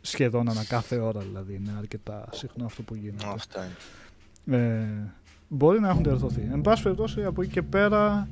[0.00, 1.54] σχεδόν ανά κάθε ώρα δηλαδή.
[1.54, 3.26] Είναι αρκετά συχνό αυτό που γίνεται.
[3.26, 4.58] Αυτά είναι.
[4.58, 5.12] Ε,
[5.48, 6.48] μπορεί να έχουν διορθωθεί.
[6.52, 8.28] Εν πάση περιπτώσει από εκεί και πέρα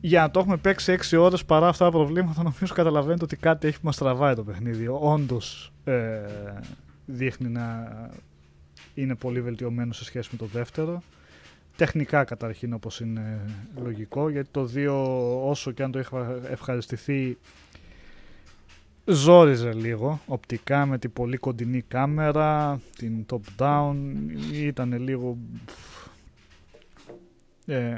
[0.00, 3.66] για να το έχουμε παίξει 6 ώρες παρά αυτά τα προβλήματα νομίζω καταλαβαίνετε ότι κάτι
[3.66, 4.86] έχει που μας τραβάει το παιχνίδι.
[4.88, 6.20] Όντως ε,
[7.06, 7.88] δείχνει να
[8.94, 11.02] είναι πολύ βελτιωμένο σε σχέση με το δεύτερο.
[11.76, 13.40] Τεχνικά καταρχήν όπως είναι
[13.82, 17.38] λογικό γιατί το 2 όσο και αν το είχα ευχαριστηθεί
[19.04, 23.96] ζόριζε λίγο οπτικά με την πολύ κοντινή κάμερα, την top down,
[24.52, 25.38] ήταν λίγο
[27.66, 27.96] ε,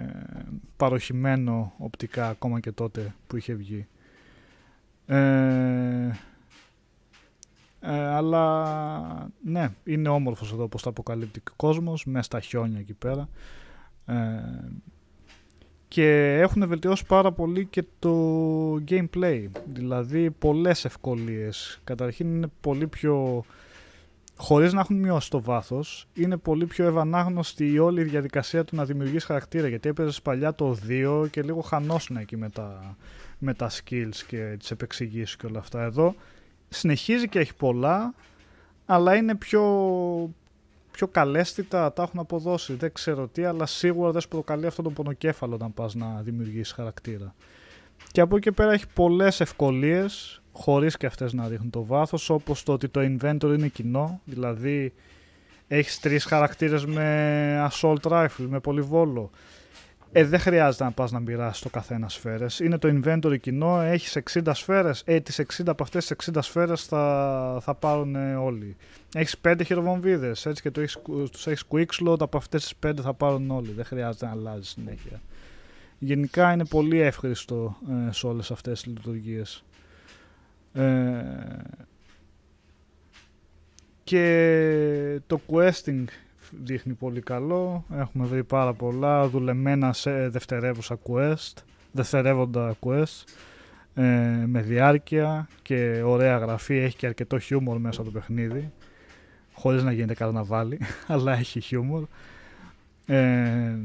[0.77, 3.87] παροχημένο οπτικά ακόμα και τότε που είχε βγει.
[5.07, 6.11] Ε,
[7.81, 12.95] ε, αλλά ναι, είναι όμορφος εδώ πως το αποκαλύπτει ο κόσμος, μέσα στα χιόνια εκεί
[12.95, 13.29] πέρα.
[14.07, 14.15] Ε,
[15.89, 18.15] και έχουν βελτιώσει πάρα πολύ και το
[18.89, 19.47] gameplay.
[19.73, 21.81] Δηλαδή πολλές ευκολίες.
[21.85, 23.45] Καταρχήν είναι πολύ πιο...
[24.39, 28.77] Χωρίς να έχουν μειώσει το βάθος, είναι πολύ πιο ευανάγνωστη η όλη η διαδικασία του
[28.77, 29.69] να δημιουργείς χαρακτήρα.
[29.69, 32.97] Γιατί έπαιζες παλιά το 2 και λίγο χανόσουν εκεί με τα,
[33.39, 35.83] με τα skills και τις επεξηγήσεις και όλα αυτά.
[35.83, 36.15] Εδώ
[36.69, 38.15] συνεχίζει και έχει πολλά,
[38.87, 39.63] αλλά είναι πιο,
[40.97, 42.75] πιο καλέσθητα, τα έχουν αποδώσει.
[42.75, 46.73] Δεν ξέρω τι, αλλά σίγουρα δεν σου προκαλεί αυτό το πονοκέφαλο όταν πας να δημιουργήσεις
[46.73, 47.35] χαρακτήρα.
[48.13, 52.31] Και από εκεί και πέρα έχει πολλές ευκολίες, χωρίς και αυτές να ρίχνουν το βάθος,
[52.31, 54.93] όπως το ότι το inventory είναι κοινό, δηλαδή
[55.69, 59.31] έχεις τρεις χαρακτήρες με assault rifle, με πολυβόλο.
[60.19, 62.61] Ε, δεν χρειάζεται να πας να μοιράσεις το καθένα σφαίρες.
[62.61, 66.85] Είναι το inventory κοινό, έχεις 60 σφαίρες, ε, τις 60 από αυτές τις 60 σφαίρες
[66.85, 68.77] θα, θα πάρουν ε, όλοι.
[69.15, 70.99] Έχεις 5 χειροβομβίδες, έτσι και το έχεις,
[71.31, 73.73] τους έχεις quick slot, από αυτές τις 5 θα πάρουν όλοι.
[73.73, 75.21] Δεν χρειάζεται να αλλάζεις συνέχεια.
[75.99, 77.77] Γενικά είναι πολύ εύχριστο
[78.09, 79.65] ε, σε όλες αυτές τις λειτουργίες.
[80.73, 81.23] Ε,
[84.05, 86.05] και το questing
[86.63, 87.85] δείχνει πολύ καλό.
[87.95, 91.53] Έχουμε βρει πάρα πολλά δουλεμένα σε δευτερεύουσα quest,
[91.93, 93.25] δευτερεύοντα quest
[93.95, 94.03] ε,
[94.47, 96.75] με διάρκεια και ωραία γραφή.
[96.77, 98.73] Έχει και αρκετό χιούμορ μέσα το παιχνίδι
[99.53, 102.05] χωρίς να γίνεται καρναβάλι, αλλά έχει χιούμορ.
[103.07, 103.77] Ε,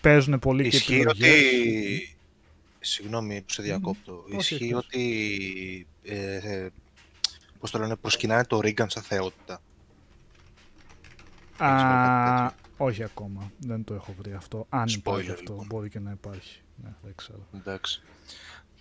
[0.00, 1.30] παίζουν πολύ και Ισχύει επιλογές.
[1.30, 2.16] ότι
[2.80, 4.24] Συγγνώμη που σε διακόπτω.
[4.26, 4.74] όχι, Ισχύει όχι.
[4.74, 5.86] ότι.
[6.04, 6.68] Ε, ε,
[7.60, 9.60] πώς το λένε, προσκυνάνε το Ρίγκαν σαν θεότητα.
[11.58, 11.92] Α, Έχεις βρει
[12.24, 13.52] κάτι όχι ακόμα.
[13.58, 14.66] Δεν το έχω βρει αυτό.
[14.68, 15.66] Αν Spoiler, υπάρχει αυτό, λοιπόν.
[15.68, 16.60] μπορεί και να υπάρχει.
[16.84, 17.46] Ναι, δεν ξέρω.
[17.54, 18.02] Εντάξει.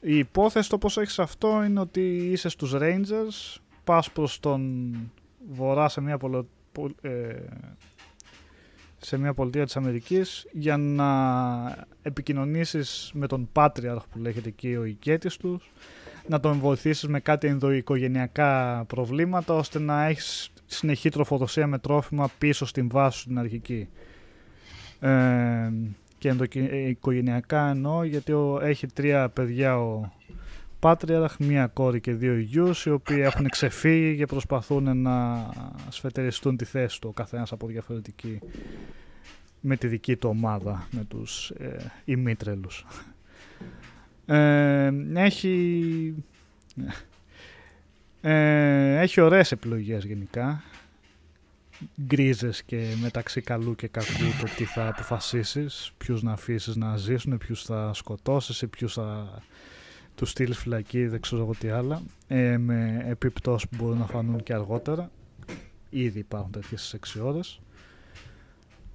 [0.01, 4.93] Η υπόθεση το πώς έχεις αυτό είναι ότι είσαι στους Rangers, πας προς τον
[5.49, 6.47] βορρά σε μια, πολο...
[6.71, 7.35] πο- ε,
[8.97, 14.83] σε μια πολιτεία της Αμερικής για να επικοινωνήσεις με τον Patriarch που λέγεται εκεί ο
[14.83, 15.71] ηγέτης τους,
[16.27, 22.65] να τον βοηθήσεις με κάτι ενδοοικογενειακά προβλήματα ώστε να έχεις συνεχή τροφοδοσία με τρόφιμα πίσω
[22.65, 23.87] στην βάση σου την αρχική.
[24.99, 25.71] Ε,
[26.17, 30.11] και ενδοοικογενειακά εννοώ γιατί ο, έχει τρία παιδιά ο
[30.79, 35.47] Πάτριαρχ, μία κόρη και δύο γιους οι οποίοι έχουν ξεφύγει και προσπαθούν να
[35.89, 38.39] σφετεριστούν τη θέση του ο καθένας από διαφορετική
[39.61, 42.85] με τη δική του ομάδα με τους ε, ημίτρελους.
[44.25, 46.13] Ε, έχει
[48.21, 50.63] ε, έχει ωραίες επιλογές γενικά
[52.01, 57.37] γκρίζες και μεταξύ καλού και κακού το τι θα αποφασίσεις, ποιους να αφήσεις να ζήσουν,
[57.37, 59.39] ποιους θα σκοτώσεις ή ποιους θα
[60.15, 64.43] τους στείλεις φυλακή, δεν ξέρω εγώ τι άλλα, ε, με επιπτώσεις που μπορούν να φανούν
[64.43, 65.11] και αργότερα.
[65.89, 67.59] Ήδη υπάρχουν τέτοιες στις 6 ώρες.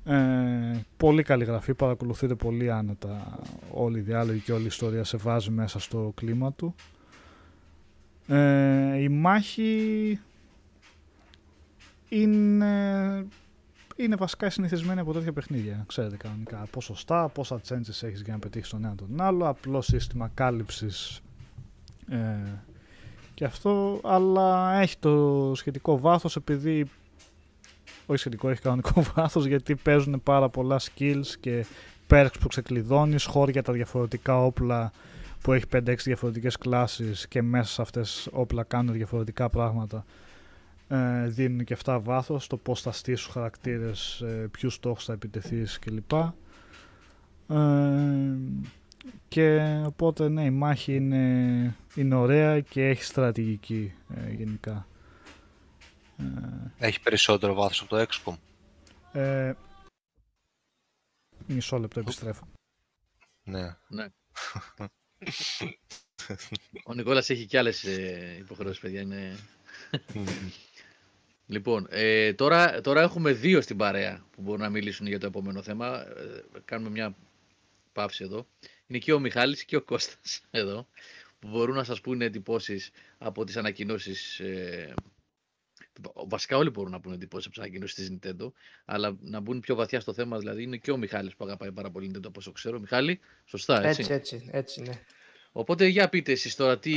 [0.04, 3.38] Ε, πολύ καλή γραφή, παρακολουθείτε πολύ άνετα
[3.70, 6.74] όλη η διάλογη και όλη η ιστορία σε βάζει μέσα στο κλίμα του.
[8.26, 10.18] Ε, η μάχη
[12.08, 13.26] είναι,
[13.96, 15.84] είναι βασικά συνηθισμένη από τέτοια παιχνίδια.
[15.86, 20.30] Ξέρετε κανονικά ποσοστά, πόσα chances έχεις για να πετύχεις τον ένα τον άλλο, απλό σύστημα
[20.34, 21.20] κάλυψης
[22.08, 22.16] ε,
[23.34, 26.90] και αυτό, αλλά έχει το σχετικό βάθος επειδή
[28.06, 31.66] όχι σχετικό, έχει κανονικό βάθος γιατί παίζουν πάρα πολλά skills και
[32.10, 34.92] perks που ξεκλειδώνεις, χώρια τα διαφορετικά όπλα
[35.42, 40.04] που έχει 5-6 διαφορετικές κλάσεις και μέσα σε αυτές όπλα κάνουν διαφορετικά πράγματα
[40.88, 45.12] ε, δίνουν και αυτά βάθος το πώς θα στήσεις τους χαρακτήρες, ε, ποιους στόχους θα
[45.12, 46.12] επιτεθείς κλπ.
[46.12, 46.32] Ε,
[49.28, 54.86] και οπότε ναι η μάχη είναι, είναι ωραία και έχει στρατηγική ε, γενικά.
[56.78, 58.34] Έχει περισσότερο βάθος από το XCOM.
[59.12, 59.56] Ε, ε,
[61.46, 62.44] μισό λεπτό επιστρέφω.
[63.44, 63.76] Ναι.
[63.88, 64.06] Ναι.
[66.84, 69.00] Ο Νικόλας έχει και άλλες ε, υποχρεώσεις, παιδιά.
[69.00, 69.36] Είναι...
[71.46, 75.62] λοιπόν, ε, τώρα, τώρα έχουμε δύο στην παρέα που μπορούν να μιλήσουν για το επόμενο
[75.62, 76.00] θέμα.
[76.00, 77.16] Ε, κάνουμε μια
[77.92, 78.46] παύση εδώ.
[78.86, 80.86] Είναι και ο Μιχάλης και ο Κώστας εδώ,
[81.38, 84.94] που μπορούν να σας πούνε εντυπώσεις από τις ανακοινώσεις ε,
[86.28, 88.52] Βασικά όλοι μπορούν να πούνε εντυπώσεις από τις ανακοινώσεις της Nintendo,
[88.84, 91.90] αλλά να μπουν πιο βαθιά στο θέμα δηλαδή είναι και ο Μιχάλης που αγαπάει πάρα
[91.90, 92.80] πολύ Nintendo όπω ξέρω.
[92.80, 94.00] Μιχάλη, σωστά έτσι.
[94.00, 95.00] Έτσι, έτσι, έτσι, ναι.
[95.52, 96.94] Οπότε για πείτε εσείς τώρα τι,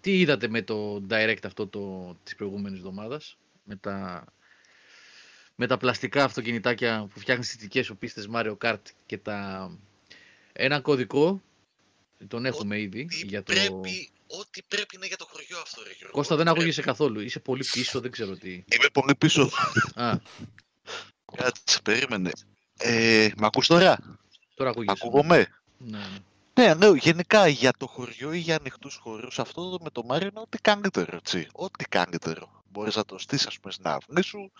[0.00, 4.24] τι είδατε με το Direct αυτό το, της προηγούμενης εβδομάδας, με τα,
[5.54, 9.70] με τα πλαστικά αυτοκινητάκια που φτιάχνεις στις δικές σου πίστες Mario Kart και τα...
[10.52, 11.42] Ένα κωδικό,
[12.28, 13.52] τον έχουμε ήδη, Τι για το...
[13.52, 16.16] πρέπει, ό,τι πρέπει είναι για το χωριό αυτό, ρε Γιώργο.
[16.16, 16.50] Κώστα Ό,τι δεν πρέπει.
[16.50, 18.50] ακούγεσαι καθόλου, είσαι πολύ πίσω, δεν ξέρω τι...
[18.50, 19.50] Είμαι πολύ πίσω.
[19.94, 20.16] Α,
[21.36, 22.30] Κάτσε, περίμενε.
[22.78, 23.98] Ε, μ' ακούς τώρα;
[24.54, 24.96] τώρα ακούγεσαι.
[25.02, 25.46] Ακούγομαι;
[25.78, 26.18] Ναι, ναι.
[26.54, 30.40] Ναι, ναι, γενικά για το χωριό ή για ανοιχτούς χώρου, αυτό με το Μάριο είναι
[30.40, 31.48] ό,τι καλύτερο, έτσι.
[31.52, 32.62] Ό,τι καλύτερο.
[32.70, 34.52] Μπορείς να το στήσεις, ας πούμε, στην αυλή σου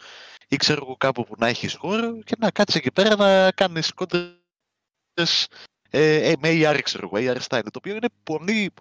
[0.48, 3.92] ή ξέρω εγώ κάπου που να έχεις χώρο και να κάτσεις εκεί πέρα να κάνεις
[3.92, 5.48] κόντρες
[5.90, 7.62] ε, ε, με AR, ξέρω εγώ, AR style.
[7.62, 8.72] Το οποίο είναι πολύ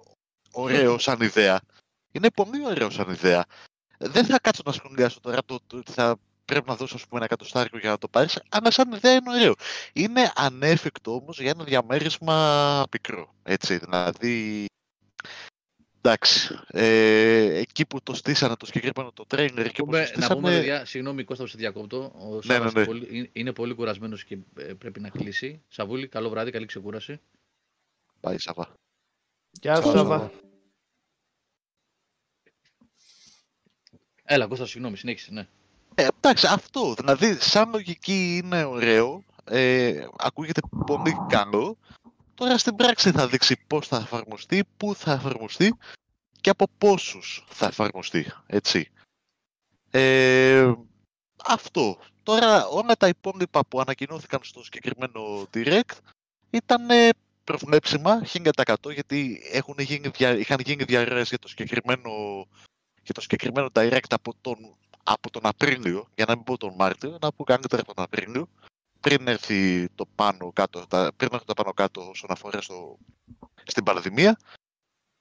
[0.53, 1.61] ωραίο σαν ιδέα.
[2.11, 3.45] Είναι πολύ ωραίο σαν ιδέα.
[3.97, 7.15] Δεν θα κάτσω να σχολιάσω τώρα το, το ότι θα πρέπει να δώσω ας πούμε,
[7.15, 9.53] ένα εκατοστάρικο για να το πάρεις, αλλά σαν ιδέα είναι ωραίο.
[9.93, 13.34] Είναι ανέφικτο όμως για ένα διαμέρισμα πικρό.
[13.43, 14.65] Έτσι, δηλαδή...
[16.05, 20.27] Εντάξει, ε, εκεί που το στήσανε το συγκεκριμένο το τρέιλερ και που το Πούμε- να
[20.27, 20.57] πούμε, στήσανε...
[20.57, 22.13] παιδιά, συγγνώμη Κώστας που σε διακόπτω.
[22.19, 22.85] Ο Ναι, Σάββας ναι, ναι.
[22.85, 25.61] είναι πολύ- είναι- είναι πολύ κουρασμένος και ε, πρέπει να κλείσει.
[25.67, 27.19] Σαβούλη, καλό βράδυ, καλή ξεκούραση.
[28.19, 28.73] Πάει, Σαββά.
[29.61, 30.17] Γεια σου, Τσάου, Σάβα.
[30.17, 30.31] Σάβα.
[34.23, 35.47] Έλα, Κώστα, συγγνώμη, συνέχισε, ναι.
[35.95, 36.93] Ε, εντάξει, αυτό.
[36.93, 39.23] Δηλαδή, σαν λογική είναι ωραίο.
[39.45, 41.77] Ε, ακούγεται πολύ καλό.
[42.35, 45.75] Τώρα στην πράξη θα δείξει πώς θα εφαρμοστεί, πού θα εφαρμοστεί
[46.41, 48.31] και από πόσους θα εφαρμοστεί.
[48.47, 48.89] Έτσι.
[49.91, 50.73] Ε,
[51.45, 51.97] αυτό.
[52.23, 55.97] Τώρα όλα τα υπόλοιπα που ανακοινώθηκαν στο συγκεκριμένο Direct
[56.49, 57.09] ήταν ε,
[57.43, 62.11] προβλέψιμα 1000% γιατί έχουν γίνει, δια- είχαν γίνει διαρροές για το συγκεκριμένο,
[63.03, 64.57] για το συγκεκριμένο Direct από τον
[65.03, 68.47] από τον Απρίλιο, για να μην πω τον Μάρτιο, να πω καλύτερα τον Απρίλιο,
[68.99, 72.97] πριν έρθει το πάνω κάτω, τα, πριν έρθει το πάνω κάτω όσον αφορά στο
[73.63, 74.38] στην πανδημία,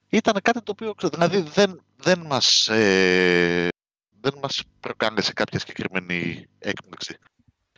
[0.09, 3.67] ήταν κάτι το οποίο, ξέρω, δηλαδή δεν, δεν μας, ε,
[4.19, 7.17] δεν μας προκάλεσε κάποια συγκεκριμένη έκπληξη.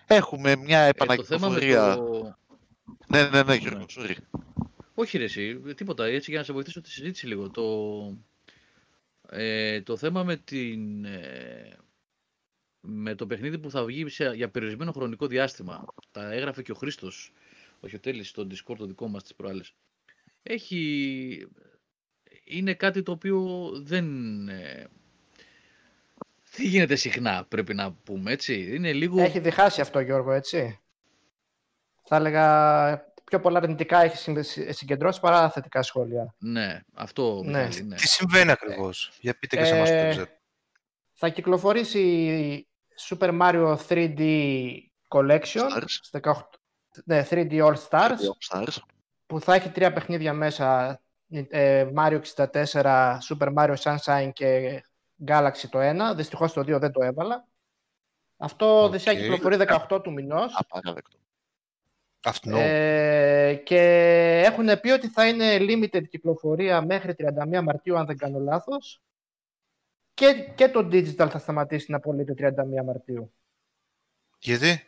[0.05, 1.95] Έχουμε μια Ε, το θέμα με επανακυκλοφορία...
[1.95, 2.35] το...
[3.07, 4.15] Ναι, ναι, ναι, Γιώργο, sorry.
[4.93, 7.49] Όχι ρε εσύ, τίποτα, έτσι για να σε βοηθήσω τη συζήτηση λίγο.
[7.49, 7.63] Το,
[9.29, 11.77] ε, το θέμα με, την, ε,
[12.79, 16.75] με το παιχνίδι που θα βγει σε, για περιορισμένο χρονικό διάστημα, τα έγραφε και ο
[16.75, 17.31] Χρήστος,
[17.79, 19.73] όχι ο Τέλης, στο Discord το δικό μας τις προάλλες.
[20.43, 21.47] Έχει,
[22.43, 24.07] είναι κάτι το οποίο δεν,
[24.47, 24.87] ε,
[26.55, 28.75] δεν γίνεται συχνά πρέπει να πούμε έτσι.
[28.75, 29.21] Είναι λίγο...
[29.21, 30.79] Έχει διχάσει αυτό, Γιώργο, έτσι.
[32.03, 36.35] Θα έλεγα πιο πολλά αρνητικά έχει συν- συγκεντρώσει παρά θετικά σχόλια.
[36.37, 37.57] Ναι, αυτό Ναι.
[37.65, 37.95] Μιχάλη, ναι.
[37.95, 40.39] Τι συμβαίνει ακριβώς; Για πείτε και σε εμάς που δεν Ε, ξέρετε.
[41.13, 42.67] Θα κυκλοφορήσει
[43.09, 44.19] Super Mario 3D
[45.07, 45.83] Collection, Stars.
[45.85, 46.33] στις 18
[47.05, 48.15] ναι, 3D All Stars,
[48.49, 48.77] Stars.
[49.25, 50.99] που θα έχει τρία παιχνίδια μέσα,
[51.49, 54.81] ε, Mario 64, Super Mario Sunshine και
[55.27, 56.13] Galaxy το ένα.
[56.15, 57.47] Δυστυχώς το 2 δεν το έβαλα.
[58.37, 58.91] Αυτό Οκ.
[58.91, 59.57] δεσιά κυκλοφορεί
[59.89, 60.53] 18 του μηνός.
[60.57, 61.17] Απαράδεκτο.
[62.25, 62.57] Αυτό.
[62.57, 63.79] Ε, και
[64.45, 69.01] έχουν πει ότι θα είναι limited κυκλοφορία μέχρι 31 Μαρτίου, αν δεν κάνω λάθος.
[70.13, 73.33] Και, και το digital θα σταματήσει να πωλείται 31 Μαρτίου.
[74.39, 74.83] Γιατί;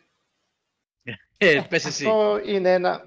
[1.38, 3.02] Ε, πες εσύ, Αυτό είναι ένα,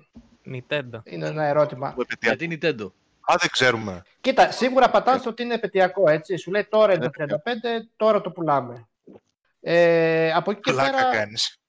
[0.46, 1.00] Nintendo.
[1.04, 1.94] είναι ένα ερώτημα.
[1.94, 2.36] Που επετειακό.
[2.46, 2.92] γιατί Nintendo;
[3.22, 4.02] Α, δεν ξέρουμε.
[4.22, 6.38] Κοίτα, σίγουρα πατάνε στο ότι είναι επετειακό, έτσι.
[6.38, 7.38] Σου λέει τώρα είναι το Ε, 35,
[7.96, 8.88] τώρα το πουλάμε.
[9.60, 11.60] Ε, από εκεί και Πλάκα πέρα, κάνεις.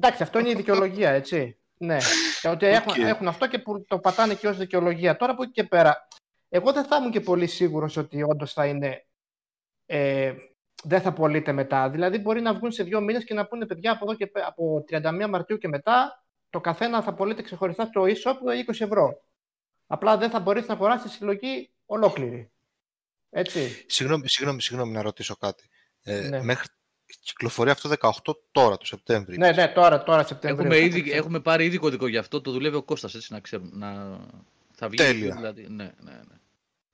[0.00, 1.54] Εντάξει, αυτό είναι η δικαιολογία, έτσι.
[1.76, 1.98] Ναι,
[2.40, 2.98] Και ότι έχουν, Οκ.
[2.98, 5.16] έχουν αυτό και που το πατάνε και ως δικαιολογία.
[5.16, 6.08] Τώρα από εκεί και πέρα,
[6.48, 9.06] εγώ δεν θα ήμουν και πολύ σίγουρος ότι όντως θα είναι,
[9.86, 10.34] ε,
[10.84, 11.90] δεν θα πωλείται μετά.
[11.90, 14.44] Δηλαδή μπορεί να βγουν σε δύο μήνες και να πούνε παιδιά από, εδώ και, πέ-
[14.46, 19.22] από 31 Μαρτίου και μετά το καθένα θα πωλείται ξεχωριστά στο e-shop 20 ευρώ.
[19.86, 22.52] Απλά δεν θα μπορείς να αγοράσεις τη συλλογή ολόκληρη.
[23.30, 23.84] Έτσι.
[23.88, 25.68] Συγγνώμη, συγγνώμη, συγγνώμη να ρωτήσω κάτι.
[26.02, 26.42] Ε, Ναι.
[26.42, 26.66] Μέχρι
[27.22, 28.10] κυκλοφορεί αυτό 18
[28.52, 29.38] τώρα, το Σεπτέμβρη.
[29.38, 30.72] Ναι, ναι, τώρα, τώρα Σεπτέμβριο.
[30.72, 33.70] Έχουμε, ήδη, έχουμε πάρει ήδη κωδικό γι' αυτό, το δουλεύει ο Κώστας, έτσι να ξέρουμε.
[33.72, 34.18] Να...
[34.74, 35.34] Θα βγει, Τέλεια.
[35.34, 36.36] δηλαδή, ναι, ναι, ναι.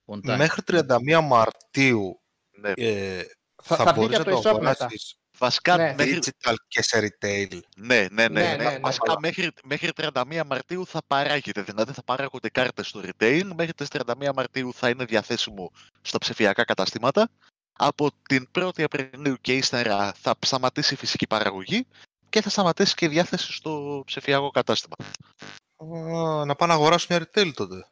[0.05, 0.37] On time.
[0.37, 2.19] Μέχρι 31 Μαρτίου
[2.51, 2.71] Ναι.
[2.75, 3.23] ε,
[3.63, 4.69] Θα, θα, θα βγει μπορείς και να από το το e-shop μετά.
[4.71, 5.93] αγοράσεις Βασικά, Ναι.
[5.97, 7.59] μέχρι, digital και σε retail.
[7.75, 8.55] ναι, ναι, ναι, Ναι, ναι.
[8.55, 8.79] ναι, ναι.
[8.79, 13.87] Βασικά μέχρι, μέχρι 31 Μαρτίου θα παράγεται, δηλαδή θα παράγονται κάρτες στο retail, μέχρι τις
[13.91, 15.71] 31 Μαρτίου θα είναι διαθέσιμο
[16.01, 17.29] στα ψηφιακά καταστήματα.
[17.77, 21.85] Από την 1η Απριλίου και ύστερα θα σταματήσει η φυσική παραγωγή
[22.29, 24.95] και θα σταματήσει και η διάθεση στο ψηφιακό κατάστημα.
[25.77, 27.87] Α, να πάω να αγοράσω μια retail τότε.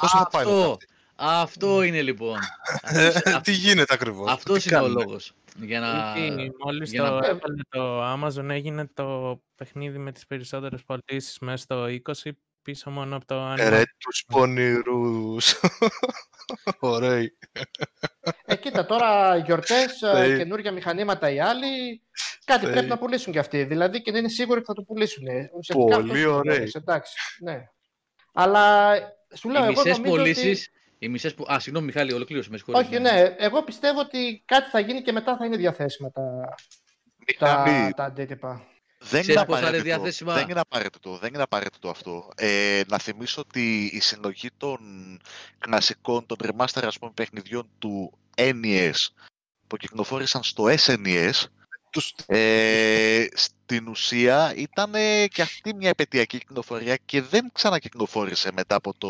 [0.00, 0.86] Πόσο θα πάει μετά Αυτό, αυτή;
[1.16, 2.38] αυτό είναι λοιπόν.
[2.82, 5.32] Ε, Αυτό- Τι γίνεται ακριβώς; Αυτός τι είναι ο κάνουμε; λόγος.
[5.56, 6.18] Για να...
[6.18, 11.38] Γιατί μόλις για το να- έβαλε το Amazon έγινε το παιχνίδι με τις περισσότερες πωλήσεις
[11.38, 11.84] μέσα στο
[12.24, 12.30] 20
[12.62, 13.84] πίσω μόνο από το Ε, Ρε Animal.
[13.98, 15.60] τους πονηρούς.
[16.80, 17.38] Ωραίοι.
[18.44, 20.36] Ε, κοίτα, τώρα γιορτές, Ναι.
[20.36, 22.02] καινούργια μηχανήματα οι άλλοι.
[22.44, 22.72] Κάτι Ναι.
[22.72, 23.64] πρέπει να πουλήσουν κι αυτοί.
[23.64, 25.24] Δηλαδή και να είναι σίγουροι ότι θα το πουλήσουν.
[25.56, 26.54] Ουσιαστικά Πολύ αυτός είναι ο ωραίοι.
[26.56, 27.14] λόγος, Εντάξει.
[27.40, 27.64] Ναι.
[28.32, 28.94] Αλλά
[29.34, 30.68] σου λέω, Οι εγώ μισές νομίζω πωλήσεις...
[30.68, 30.78] ότι...
[31.02, 31.44] Οι μισές που...
[31.52, 32.88] Α, συγγνώμη Μιχάλη, ολοκλήρωσε, με συγχωρείς.
[32.88, 33.34] Όχι, ναι.
[33.38, 36.22] Εγώ πιστεύω ότι κάτι θα γίνει και μετά θα είναι διαθέσιμα τα,
[37.38, 38.66] τα, Μιχάλη, τα αντίτυπα.
[39.02, 41.18] Δεν Ξέρεις είναι, πώς θα είναι απαραίτητο, διαθέσιμα; δεν είναι απαραίτητο.
[41.18, 42.28] Δεν είναι απαραίτητο αυτό.
[42.36, 44.78] Ε, να θυμίσω ότι η συλλογή των
[45.58, 48.92] κλασικών, των remaster ας πούμε, παιχνιδιών του NES
[49.66, 51.30] που κυκλοφόρησαν στο SNES
[51.90, 52.14] Τους...
[52.26, 54.92] ε, στην ουσία ήταν
[55.28, 59.08] και αυτή μια επαιτειακή κυκλοφορία και δεν ξανακυκλοφόρησε μετά από το...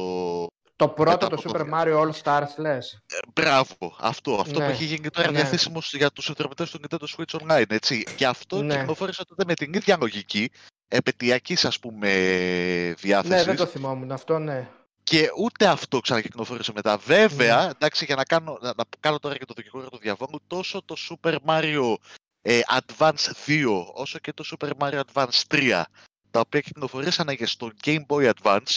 [0.81, 1.82] Το πρώτο, Μετά το από το Super διάστημα.
[1.85, 2.93] Mario All Stars, λες.
[2.93, 5.36] Ε, Μπράβο, αυτό, αυτό Ναι, που έχει γίνει τώρα ναι.
[5.39, 8.05] διαθέσιμος για τους συνδρομητές του Nintendo Switch Online, έτσι.
[8.16, 8.78] Και αυτό Ναι.
[8.78, 10.51] κυκλοφόρησε τότε με την ίδια λογική,
[10.89, 13.44] επαιτειακής ας πούμε Ναι, διάθεσης.
[13.47, 14.69] δεν το θυμόμουν αυτό, ναι.
[15.02, 16.97] Και ούτε αυτό ξανακυκλοφόρησε μετά.
[16.97, 20.82] Βέβαια, εντάξει, για να κάνω, να, να κάνω τώρα και το δικηγόρο του διαβόλου, τόσο
[20.85, 21.94] το Super Mario
[22.43, 25.82] ε, Advance 2, όσο και το Super Mario Advance 3,
[26.31, 28.77] τα οποία κυκλοφορήσαν και στο Game Boy Advance,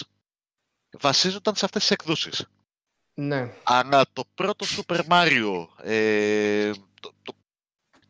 [0.99, 2.47] βασίζονταν σε αυτές τις εκδόσεις.
[3.13, 3.53] Ναι.
[3.63, 7.33] Αλλά το πρώτο Super Mario, ε, το, το,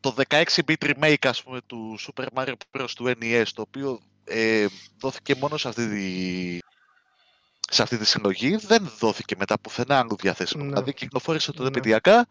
[0.00, 2.88] το 16-bit remake ας πούμε του Super Mario Bros.
[2.94, 4.66] του NES, το οποίο ε,
[4.98, 6.58] δόθηκε μόνο σε αυτή τη,
[7.70, 10.62] σε αυτή τη συλλογή, δεν δόθηκε μετά πουθενά άλλου διαθέσιμο.
[10.62, 10.68] Ναι.
[10.68, 11.70] Δηλαδή κυκλοφόρησε τότε Ναι.
[11.70, 12.26] παιδιακά,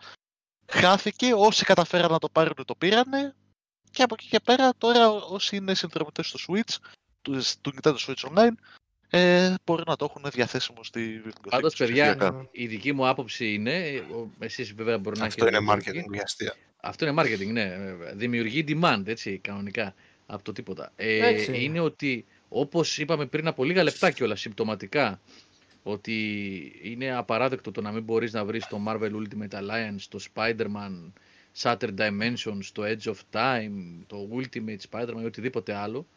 [0.67, 3.35] χάθηκε, όσοι καταφέραν να το πάρουν το πήρανε
[3.91, 6.75] και από εκεί και πέρα τώρα όσοι είναι συνδρομητές στο Switch,
[7.21, 8.53] του, του Nintendo Switch Online,
[9.15, 11.49] ε, μπορεί να το έχουν διαθέσιμο στη βιβλιοθήκη.
[11.49, 12.31] Πάντως, τους παιδιά, ψηφιακά.
[12.31, 12.43] Ναι.
[12.51, 16.05] Η δική μου άποψη είναι, ο- εσείς βέβαια μπορεί να Αυτό έχετε είναι διαφορετική.
[16.07, 16.55] marketing για αστεία.
[16.81, 17.77] Αυτό είναι marketing, ναι.
[17.85, 18.13] βέβαια.
[18.13, 19.93] Δημιουργεί demand, έτσι, κανονικά,
[20.25, 20.91] από το τίποτα.
[20.95, 21.57] Ε, Έτσι είναι.
[21.57, 25.19] είναι ότι, όπως είπαμε πριν από λίγα λεπτά κιόλας, συμπτωματικά,
[25.83, 26.15] ότι
[26.83, 31.11] είναι απαράδεκτο το να μην μπορείς να βρεις το Marvel Ultimate Alliance, το Spider-Man
[31.61, 33.71] Shattered Dimensions, το Edge of Time,
[34.07, 36.07] το Ultimate Spider-Man ή οτιδήποτε άλλο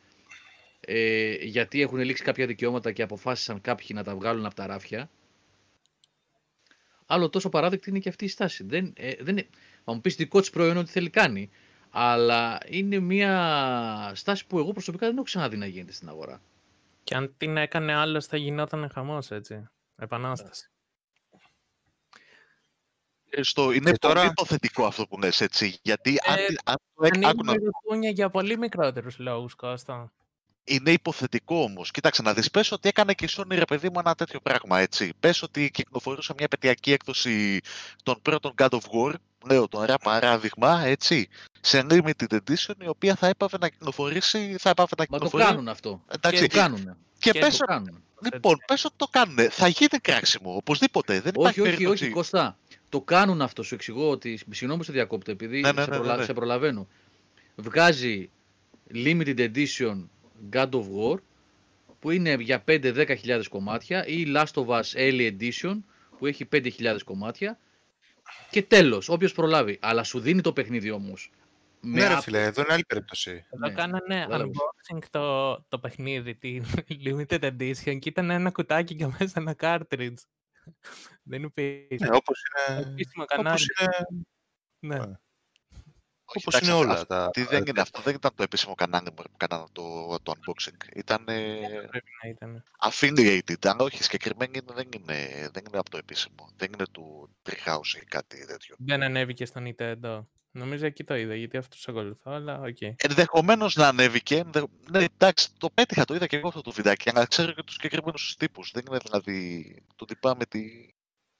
[0.89, 5.11] ε, γιατί έχουν λήξει κάποια δικαιώματα και αποφάσισαν κάποιοι να τα βγάλουν από τα ράφια.
[7.07, 8.65] Άλλο τόσο παράδεκτη είναι και αυτή η στάση.
[8.65, 9.49] Δεν, ε, δεν, είναι-
[9.85, 11.51] θα μου πεις δικό της προϊόν ό,τι θέλει κάνει.
[11.91, 16.41] Αλλά είναι μια στάση που εγώ προσωπικά δεν έχω ξαναδεί να γίνεται στην αγορά.
[17.05, 19.69] Και αν την έκανε άλλος θα γινόταν χαμός, έτσι.
[19.97, 20.71] Επανάσταση.
[23.31, 25.79] Ε, Στο, είναι Και τώρα- πολύ υποθετικό αυτό που λες, έτσι.
[25.83, 29.55] Γιατί αν, Ε, τη- αν το έκ- άκου να- Ανοίγουμε ρουτούνια για πολύ μικρότερους λόγους,
[29.55, 30.13] Κώστα.
[30.67, 31.91] Είναι υποθετικό όμως.
[31.91, 32.51] Κοίταξε να δεις.
[32.51, 35.13] Πες ότι έκανε και η Sony ρε παιδί μου ένα τέτοιο πράγμα έτσι.
[35.21, 37.61] Πες ότι κυκλοφορούσε μια επαιτειακή έκδοση
[38.03, 39.13] των πρώτων God of War.
[39.47, 41.29] Λέω τώρα παράδειγμα έτσι.
[41.61, 44.57] Σε limited edition η οποία θα έπαβε να κυκλοφορήσει.
[44.59, 45.45] Θα έπαβε να Μα το κυκλοφορεί.
[45.45, 46.03] κάνουν αυτό.
[46.09, 46.47] Εντάξει.
[46.47, 46.97] Το κάνουν.
[47.19, 48.03] Και, και πες, Το κάνουν.
[48.33, 49.51] λοιπόν, πες ότι το κάνουν.
[49.51, 50.55] Θα γίνει κράξιμο.
[50.57, 51.21] Οπωσδήποτε.
[51.21, 52.05] Δεν υπάρχει Όχι, όχι, περίπτωση.
[52.05, 52.59] όχι, Κωστά.
[52.89, 53.63] Το κάνουν αυτό.
[53.63, 54.37] Σου εξηγώ ότι.
[54.51, 56.25] Συγγνώμη που σε διακόπτω, επειδή Ναι, ναι, σε, ναι, προλα- ναι, ναι.
[56.25, 56.89] σε προλαβαίνω.
[57.57, 58.31] Βγάζει
[58.95, 60.05] limited edition
[60.53, 61.17] God of War
[61.99, 65.79] που είναι για 5-10 χιλιάδες κομμάτια ή Last of Us Early Edition
[66.19, 67.59] που έχει 5.000 κομμάτια
[68.51, 69.79] και τέλος, όποιος προλάβει.
[69.81, 71.31] Αλλά σου δίνει το παιχνίδι όμως.
[71.81, 73.31] Με Ναι, ρε άπ- φίλε, εδώ είναι άλλη περίπτωση.
[73.31, 74.57] Εδώ Ναι, κάνανε κατάλαβες.
[74.57, 76.65] unboxing το, το παιχνίδι, την
[77.05, 80.15] limited edition και ήταν ένα κουτάκι και μέσα ένα cartridge.
[81.31, 82.05] Δεν υπήρχε.
[82.09, 83.65] Ναι, όπως είναι, Επίσημο όπως κανάλι.
[83.81, 85.17] είναι, Ναι.
[86.27, 86.33] Ναι.
[86.35, 87.31] Όχι, όπως εντάξει, είναι όλα αυτό- τα...
[87.31, 90.95] Τι δεν είναι αυτό, δεν ήταν το επίσημο κανάλι που κάνανε το, το unboxing.
[90.97, 92.63] Ήταν Πρέπει να ήταν.
[92.81, 96.53] affiliated, αλλά όχι συγκεκριμένη είναι- δεν είναι, δεν είναι από το επίσημο.
[96.57, 98.75] Δεν είναι του Treehouse ή κάτι τέτοιο.
[98.79, 100.25] Δεν ανέβηκε στο Nintendo.
[100.51, 102.77] Νομίζω εκεί το είδα, γιατί αυτό του ακολουθώ, αλλά οκ.
[102.97, 104.37] Ενδεχομένως να ανέβηκε.
[104.37, 107.63] ενδε- Ναι, εντάξει, το πέτυχα, το είδα και εγώ αυτό το βιντεάκι, αλλά ξέρω και
[107.63, 108.71] τους συγκεκριμένους τύπους.
[108.71, 110.61] Δεν είναι δηλαδή το τυπά με τη.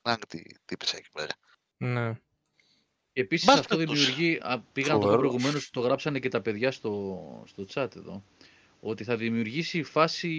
[0.03, 1.33] Να, τι τύπησα εκεί πέρα.
[1.77, 2.13] Ναι.
[3.17, 4.05] Και επίσης Πάσα αυτό περιπτώσει.
[4.13, 5.29] δημιουργεί, α, πήγα να το πω Φοβερός.
[5.31, 8.23] προηγουμένως, το γράψανε και τα παιδιά στο, στο chat εδώ,
[8.81, 10.31] ότι θα δημιουργήσει φάση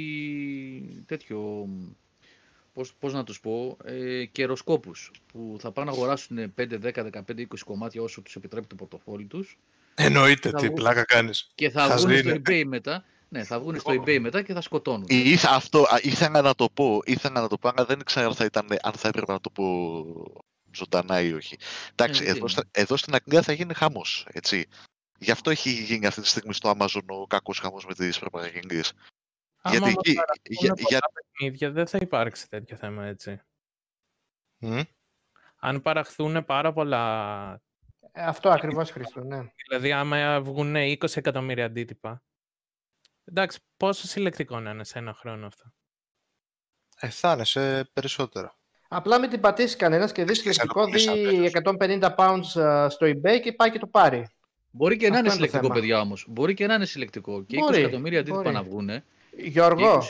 [1.05, 1.85] τέτοιο, μ,
[2.73, 7.41] πώς, πώς να τους πω, ε, καιροσκόπους, που θα πάνε να αγοράσουν 5, 10, 15,
[7.41, 9.57] 20 κομμάτια όσο τους επιτρέπει το πορτοφόλι τους
[9.95, 11.51] Εννοείται, Θα τι βγω- πλάκα κάνεις.
[11.55, 12.41] και θα Χαζή βγουν στο είναι.
[12.45, 15.05] eBay μετά, ναι, θα βγουν στο eBay μετά και θα σκοτώνουν.
[15.09, 18.27] Ή- Ήθα, αυτό, α, ήθελα να το πω, ήθελα να το πω, αλλά δεν ξέρω
[18.27, 19.65] αν θα, ήταν, αν θα έπρεπε να το πω
[20.77, 21.57] ζωντανά ή όχι.
[21.91, 22.51] Εντάξει, Ε, εδώ, τι.
[22.51, 24.67] στα- εδώ στην Αγγλία θα γίνει χαμός, έτσι.
[25.19, 28.93] Γι' αυτό έχει γίνει αυτή τη στιγμή στο Amazon ο κακός χαμός με τις προπαγγελίες.
[29.61, 33.41] Άμα Γιατί όμως εκεί, παραχθούν για, πολλά για, παιχνίδια, δεν θα υπάρξει τέτοιο θέμα, έτσι.
[34.57, 34.79] Μμ.
[35.59, 37.61] Αν παραχθούν πάρα πολλά
[38.11, 39.51] Ε, Αυτό ακριβώς, Χρήστο, ναι.
[39.67, 42.23] Δηλαδή, άμα βγουν 20 εκατομμύρια αντίτυπα.
[43.23, 45.73] Εντάξει, πόσο συλλεκτικό να είναι σε ένα χρόνο αυτό;
[46.99, 48.56] Ε, θα είναι σε περισσότερα.
[48.88, 52.09] Απλά μην την πατήσει κανένας και δεις Εσύ συλλεκτικό, ξαναπολύσεις δει απέλος.
[52.09, 52.15] 150
[52.55, 54.27] pounds ε, στο eBay και πάει και το πάρει.
[54.72, 55.73] Μπορεί και να Αυτό είναι είναι το συλλεκτικό, θέμα.
[55.73, 56.26] παιδιά όμως.
[56.30, 57.43] Μπορεί και να είναι συλλεκτικό.
[57.43, 58.55] Και 20 Μπορεί, εκατομμύρια αντίτυπα μπορεί.
[58.55, 58.89] να βγουν.
[59.38, 60.03] Γιώργο,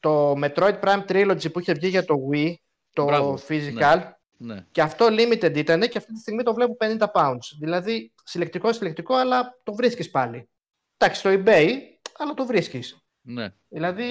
[0.00, 2.54] το Metroid Prime Trilogy που είχε βγει για το Wii,
[2.92, 4.00] το Μπράβο, physical,
[4.36, 4.64] Ναι.
[4.72, 7.38] και αυτό limited ήταν και αυτή τη στιγμή το βλέπω 50 pounds.
[7.60, 10.48] Δηλαδή συλλεκτικό, συλλεκτικό, αλλά το βρίσκεις πάλι.
[10.96, 11.70] Εντάξει, στο eBay,
[12.18, 12.96] αλλά το βρίσκεις.
[13.20, 13.48] ναι.
[13.68, 14.04] Δηλαδή,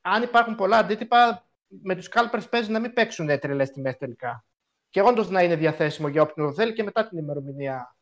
[0.00, 1.46] αν υπάρχουν πολλά αντίτυπα,
[1.82, 4.44] με τους scalpers παίζει να μην παίξουν τρελές τιμές τελικά.
[4.90, 7.96] Και όντως να είναι διαθέσιμο για όποιον το θέλει και μετά την ημερομηνία.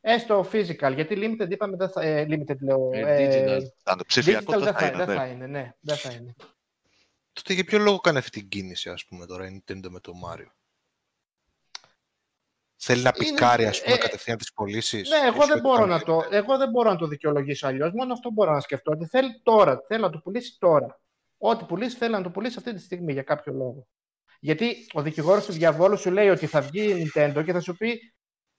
[0.00, 2.90] Έστω physical, γιατί limited είπαμε, δεν θα, ε, limited λέω.
[2.92, 3.62] Ε, digital.
[3.84, 4.96] αν το ψηφιακό digital δεν θα θα, είναι.
[4.96, 5.14] δεν ναι.
[5.14, 6.34] θα είναι, ναι, δεν θα είναι.
[7.32, 10.12] Τότε για ποιο λόγο κάνει αυτή την κίνηση, ας πούμε, τώρα η Nintendo με το
[10.26, 10.50] Mario;
[12.76, 16.00] Θέλει να Είναι- πικάρει, ας πούμε, ε, κατευθείαν τις πωλήσεις; Ναι, εγώ δεν, μπορώ να
[16.00, 17.92] το, εγώ δεν μπορώ να το δικαιολογήσω αλλιώς.
[17.92, 18.92] Μόνο αυτό μπορώ να σκεφτώ.
[18.92, 21.00] Ότι θέλει τώρα, θέλει να το πουλήσει τώρα.
[21.38, 23.86] Ό,τι πουλήσει, θέλει να το πουλήσει αυτή τη στιγμή για κάποιο λόγο.
[24.40, 27.76] Γιατί ο δικηγόρος του διαβόλου σου λέει ότι θα βγει η Nintendo και θα σου
[27.76, 28.00] πει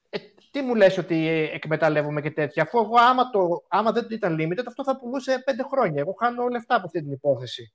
[0.10, 0.18] ε,
[0.52, 2.64] τι μου λες ότι ε, εκμεταλλεύομαι και τέτοια.
[2.64, 6.02] Αφού εγώ άμα, το, άμα δεν ήταν limited, αυτό θα πουλούσε πέντε χρόνια.
[6.02, 7.74] Εγώ χάνω λεφτά από αυτή την υπόθεση.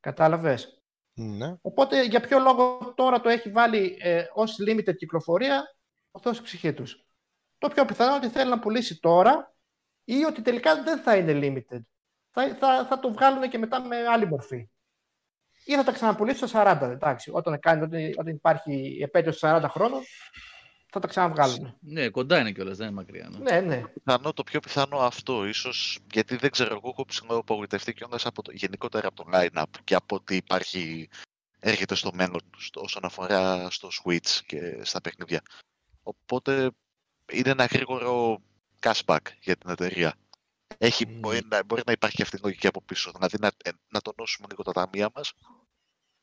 [0.00, 0.82] Κατάλαβες;
[1.14, 1.54] Ναι.
[1.60, 5.62] Οπότε για ποιο λόγο τώρα το έχει βάλει ε, ως limited κυκλοφορία
[6.10, 7.06] αυτό η ψυχής τους;
[7.58, 9.54] Το πιο πιθανό είναι ότι θέλει να πουλήσει τώρα
[10.04, 11.80] ή ότι τελικά δεν θα είναι limited.
[12.34, 14.68] Θα, θα, θα το βγάλουν και μετά με άλλη μορφή.
[15.64, 17.30] Ή θα τα ξαναπουλήσει στο 40, εντάξει.
[17.34, 20.00] Όταν, κάνει, όταν, όταν υπάρχει η επέτειο 40 χρόνων,
[20.90, 21.76] θα τα ξαναβγάλουν.
[21.80, 23.30] Ναι, κοντά είναι κιόλας, δεν είναι μακριά.
[23.30, 23.50] Ναι.
[23.50, 23.82] Ναι, ναι.
[23.88, 28.52] πιθανό, το πιο πιθανό αυτό, ίσως, γιατί δεν ξέρω, εγώ έχω ψηλοαπογοητευτεί κιόλας από το,
[28.52, 31.08] γενικότερα από το line-up και από ό,τι υπάρχει,
[31.60, 35.42] έρχεται στο μέλλον στο, όσον αφορά στο Switch και στα παιχνίδια.
[36.02, 36.70] Οπότε
[37.32, 38.42] είναι ένα γρήγορο
[38.80, 40.14] cashback για την εταιρεία.
[40.78, 41.18] Έχει, Μμμ.
[41.18, 44.00] μπορεί, να, μπορεί να υπάρχει και αυτή η λογική από πίσω, δηλαδή να, ε, να
[44.00, 45.32] τονώσουμε λίγο τα ταμεία μας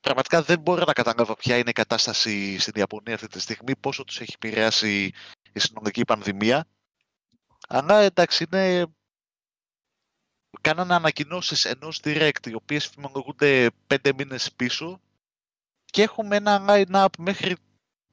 [0.02, 4.04] πραγματικά δεν μπορώ να καταλάβω ποια είναι η κατάσταση στην Ιαπωνία αυτή τη στιγμή, πόσο
[4.04, 5.12] τους έχει επηρεάσει
[5.52, 6.66] η συνολική πανδημία.
[7.68, 8.86] Αλλά εντάξει, είναι...
[10.60, 15.00] Κάνανε ανακοινώσεις ενός direct, οι οποίες φημολογούνται πέντε μήνες πίσω
[15.84, 17.56] και έχουμε ένα line-up μέχρι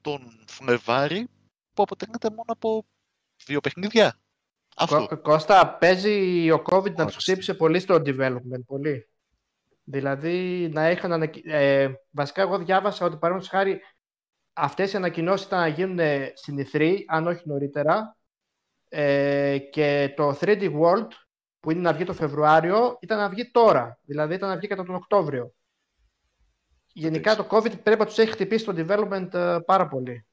[0.00, 1.28] τον Φλεβάρι
[1.72, 2.86] που αποτελείται μόνο από
[3.44, 4.19] δύο παιχνίδια.
[4.80, 5.06] Αυτό.
[5.06, 7.20] Κω- Κώστα, παίζει ο COVID να τους Ορίστε.
[7.20, 9.08] χτύπησε πολύ στο development, πολύ.
[9.84, 11.42] Δηλαδή, να είχαν ανακοι...
[11.44, 13.80] ε, βασικά, εγώ διάβασα ότι παραδείγματος χάρη
[14.52, 18.16] αυτές οι ανακοινώσεις ήταν να γίνουν ε, στην E3, αν όχι νωρίτερα,
[18.88, 21.08] ε, και το 3D World,
[21.60, 23.98] που είναι να βγει το Φεβρουάριο, ήταν να βγει τώρα.
[24.02, 25.54] Δηλαδή, ήταν να βγει κατά τον Οκτώβριο.
[26.92, 30.26] Γενικά, το COVID πρέπει να τους έχει χτυπήσει το development ε, πάρα πολύ.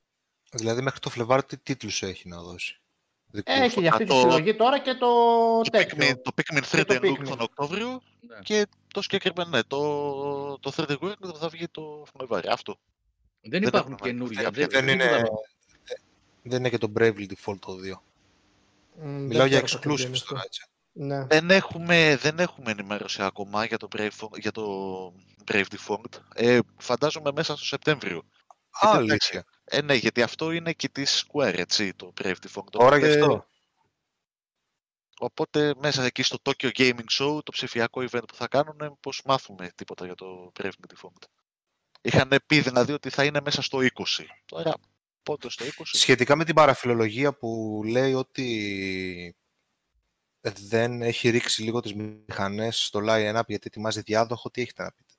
[0.51, 2.81] Δηλαδή μέχρι το Φλεβάρι τι τίτλους έχει να δώσει;
[3.45, 3.55] Δικούς.
[3.55, 5.07] Έχει για αυτή τη το- συλλογή τώρα και το
[5.63, 5.97] Το τέτοιο.
[5.99, 7.27] Pikmin, το Pikmin 3 το D Look Pikmin.
[7.27, 8.39] τον Οκτώβριο Ναι.
[8.43, 12.47] και το συγκεκριμένο, ναι, το, το 3D World θα βγει το Φλεβάρι.
[12.47, 12.77] Αυτό.
[13.41, 14.49] Δεν Δεν υπάρχουν έχουμε- καινούργια.
[14.51, 15.27] Δεν, Δεν, είναι, είδαμε.
[16.43, 18.01] δεν είναι και το Bravely Default το 2.
[18.95, 20.29] Μ, δεν Μιλάω για ξέρω το τι είναι exclusives αυτό.
[20.33, 20.65] τώρα, έτσι.
[20.91, 21.25] Ναι.
[21.25, 24.63] Δεν έχουμε, δεν έχουμε ενημέρωση ακόμα για το Brave, Fo- για το
[25.51, 26.19] Brave Default.
[26.35, 28.17] Ε, φαντάζομαι μέσα στο Σεπτέμβριο.
[28.69, 29.09] Α, εντάξει.
[29.11, 29.43] αλήθεια.
[29.69, 32.69] Ε, ναι, γιατί αυτό είναι και της Square, έτσι, το Brave Default.
[32.71, 33.47] Τώρα γι' Οπότε- αυτό.
[35.19, 39.71] Οπότε μέσα εκεί στο Tokyo Gaming Show, το ψηφιακό event που θα κάνουν, πως μάθουμε
[39.75, 41.23] τίποτα για το Brave Default.
[42.01, 44.25] Είχαν πει δηλαδή ότι θα είναι μέσα στο 20.
[44.45, 44.73] Τώρα
[45.23, 45.69] πότε στο 20.
[45.83, 49.35] Σχετικά με την παραφιλολογία που λέει ότι
[50.41, 55.13] δεν έχει ρίξει λίγο τις μηχανές στο line-up γιατί ετοιμάζει διάδοχο, τι έχετε να πείτε;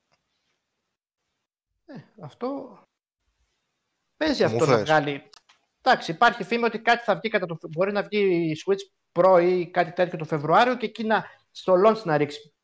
[1.84, 2.78] Ε, αυτό
[4.18, 4.82] παίζει Μου αυτό να θες.
[4.82, 5.30] βγάλει.
[5.82, 7.58] Εντάξει, υπάρχει φήμη ότι κάτι θα βγει κατά το...
[7.70, 8.18] Μπορεί να βγει
[8.50, 12.54] η Switch Pro ή κάτι τέτοιο το Φεβρουάριο και εκεί να, στο launch να ρίξει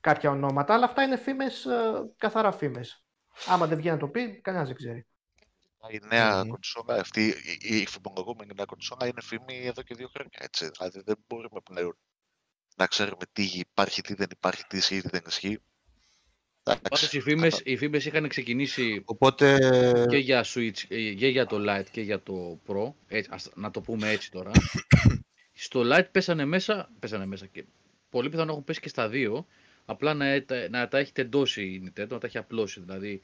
[0.00, 0.74] κάποια ονόματα.
[0.74, 3.04] Αλλά αυτά είναι φήμες, ε, καθαρά φήμες.
[3.46, 5.06] Άμα δεν βγει να το πει, κανένας δεν ξέρει.
[5.90, 6.48] Η νέα Μμμ.
[6.48, 10.38] κονσόλα αυτή, η, η φημολογούμενη νέα κονσόλα είναι φήμη εδώ και δύο χρόνια.
[10.40, 10.70] Έτσι.
[10.78, 11.98] Δηλαδή δεν μπορούμε πλέον
[12.76, 15.62] να ξέρουμε τι υπάρχει, τι δεν υπάρχει, τι ισχύει, τι δεν ισχύει.
[16.70, 19.58] Εντάξει, Πάντως οι φήμες, οι φήμες είχαν ξεκινήσει Οπότε,
[20.10, 22.92] και για Switch, ε, και για το Lite και για το Pro.
[23.08, 24.50] Έτσι, ας, να το πούμε έτσι τώρα.
[25.52, 27.64] Στο Lite πέσανε μέσα, πέσανε μέσα και
[28.08, 29.46] πολύ πιθανό να έχουν πέσει και στα δύο.
[29.84, 32.80] Απλά να, τα- να τα έχει τεντώσει η Nintendo, να τα έχει απλώσει.
[32.80, 33.22] Δηλαδή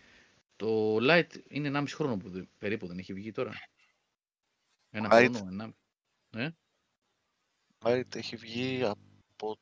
[0.56, 3.52] το Lite είναι 1,5 χρόνο που δεν- περίπου δεν έχει βγει τώρα.
[4.90, 5.30] Ένα Lite.
[5.34, 5.74] χρόνο, ένα.
[6.36, 6.50] Ναι.
[7.84, 9.56] Light έχει βγει από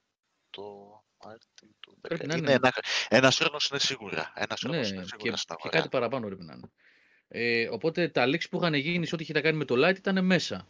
[0.50, 1.48] το Μάρτιο
[1.80, 2.26] του Πρέπει 10.
[2.28, 2.52] να Είναι είναι.
[2.62, 2.72] ένα,
[3.08, 4.32] ένας χρόνος είναι σίγουρα.
[4.34, 5.76] Ένας Ναι, χρόνος είναι και, σίγουρα στην και αγορά.
[5.76, 6.70] κάτι παραπάνω πρέπει να είναι.
[7.28, 9.96] Ε, οπότε τα leaks που είχαν γίνει σε ό,τι είχε να κάνει με το Lite
[9.96, 10.66] ήταν μέσα.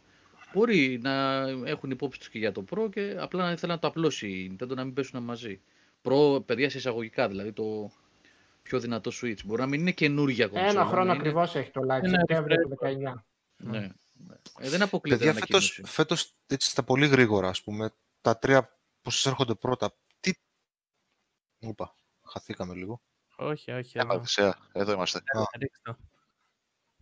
[0.53, 3.87] Μπορεί να έχουν υπόψη τους και για το Pro και απλά να ήθελα να το
[3.87, 5.61] απλώσει η Nintendo να μην πέσουν μαζί.
[6.03, 7.91] Pro, παιδιά, σε εισαγωγικά, δηλαδή το
[8.63, 9.43] πιο δυνατό Switch.
[9.45, 10.69] Μπορεί να μην είναι καινούργια κονσόλα.
[10.71, 12.87] Ένα χρόνο να είναι- ακριβώς έχει το Lite, Ένα Σεπτέμβριο του refresh.
[12.87, 13.25] 19.
[13.57, 13.79] Ναι.
[13.79, 13.89] ναι.
[14.59, 15.73] Ε, δεν αποκλείεται παιδιά, ανακοίνωση.
[15.73, 19.95] φέτος, φέτος έτσι στα πολύ γρήγορα, ας πούμε, τα τρία που σας έρχονται πρώτα,
[21.63, 21.69] τι...
[21.69, 23.01] Ούπα, χαθήκαμε λίγο.
[23.35, 23.97] Όχι, όχι.
[23.97, 24.15] Έλα, Εδώ.
[24.19, 25.21] Οδυσσέα, εδώ είμαστε.
[25.59, 25.97] Ρίξτε το.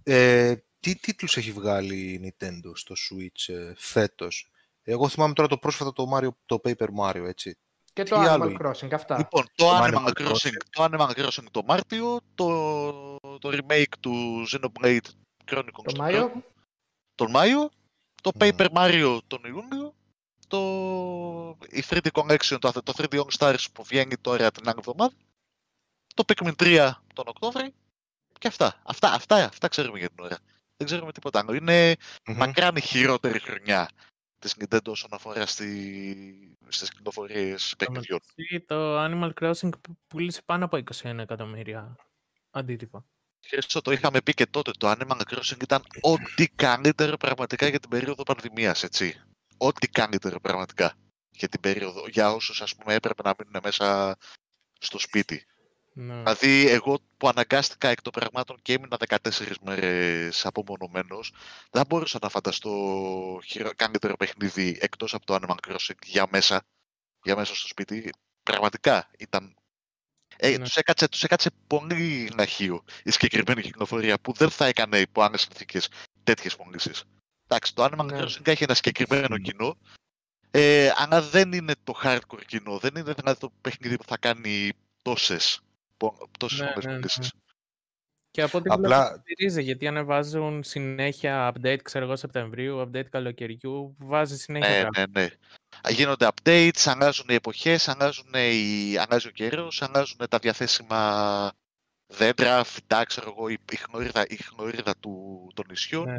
[0.03, 4.51] Ε, τι τίτλους έχει βγάλει η Nintendo στο Switch ε, φέτος;
[4.83, 7.57] Εγώ θυμάμαι τώρα το πρόσφατο το, Mario, το Paper Mario, έτσι.
[7.93, 9.17] Και το Τι άλλο Animal είναι; Crossing, αυτά.
[9.17, 10.57] Λοιπόν, το Το Animal, Animal Crossing, Crossing.
[10.71, 12.47] το Animal Crossing το Μάρτιο, το,
[13.39, 14.99] το remake του Xenoblade
[15.51, 16.43] Chronicles Το τον Μάιο.
[17.15, 17.69] τον Μάιο,
[18.21, 18.39] το Μμμ.
[18.57, 19.95] Paper Mario τον Ιούνιο,
[20.51, 25.13] το, η 3D Connection, το, το 3D All Stars που βγαίνει τώρα την άλλη εβδομάδα,
[26.13, 27.73] το Pikmin 3 τον Οκτώβρη
[28.39, 28.81] και αυτά.
[28.83, 30.37] Αυτά, αυτά, αυτά ξέρουμε για την ώρα.
[30.77, 31.53] Δεν ξέρουμε τίποτα άλλο.
[31.53, 31.95] Είναι
[32.25, 32.37] Μμμ.
[32.37, 33.89] μακράν η χειρότερη χρονιά
[34.39, 38.19] της Nintendo όσον αφορά στη, στις κυκλοφορίες παιχνιδιών.
[38.35, 41.95] μεταξύ, Το Animal Crossing που πούλησε πάνω από 21 εκατομμύρια
[42.51, 43.05] αντίτυπα.
[43.47, 47.89] Χρήστο, το είχαμε πει και τότε, το Animal Crossing ήταν ό,τι καλύτερο πραγματικά για την
[47.89, 49.21] περίοδο πανδημίας, έτσι.
[49.63, 50.93] Ό,τι καλύτερο πραγματικά
[51.29, 54.17] για την περίοδο, για όσους ας πούμε έπρεπε να μείνουν μέσα
[54.79, 55.45] στο σπίτι.
[55.93, 56.13] Ναι.
[56.15, 61.33] Δηλαδή, εγώ που αναγκάστηκα εκ των πραγμάτων και έμεινα 14 μέρες απομονωμένος,
[61.71, 62.69] δεν μπορούσα να φανταστώ
[63.45, 66.61] χειρο- καλύτερο παιχνίδι εκτός από το Animal Crossing για μέσα,
[67.23, 68.09] για μέσα στο σπίτι.
[68.43, 69.55] Πραγματικά ήταν...
[70.37, 70.63] Ε, Ναι.
[70.63, 75.41] τους, έκατσε, τους έκατσε πολύ λαχείο η συγκεκριμένη κυκλοφορία που δεν θα έκανε υπό άλλες
[75.41, 75.89] συνθήκες
[76.23, 77.03] τέτοιες πωλήσεις.
[77.51, 78.19] Εντάξει, το Animal Ναι.
[78.21, 79.77] Crossing έχει ένα συγκεκριμένο κοινό,
[80.51, 82.77] ε, αλλά δεν είναι το hardcore κοινό.
[82.77, 84.71] Δεν είναι δηλαδή το παιχνίδι που θα κάνει
[85.01, 85.59] τόσες,
[85.97, 86.97] πο- τόσες Ναι, πολλές ναι, ναι.
[86.97, 87.31] πωλήσεις.
[88.31, 93.95] Και από ό,τι Απλά- βλέπω στηρίζει, γιατί ανεβάζουν συνέχεια update, ξέρω εγώ, Σεπτεμβρίου, update καλοκαιριού,
[93.99, 95.19] βάζει συνέχεια Ναι, πράγματα.
[95.19, 95.29] ναι, ναι.
[95.93, 98.97] Γίνονται updates, αλλάζουν οι εποχές, αλλάζουν οι...
[98.97, 101.51] αλλάζει ο καιρός, αλλάζουν τα διαθέσιμα
[102.11, 106.05] δέντρα, φυτά, ξέρω εγώ, η, η γνωρίδα, η γνωρίδα του, των νησιών.
[106.05, 106.17] Ναι.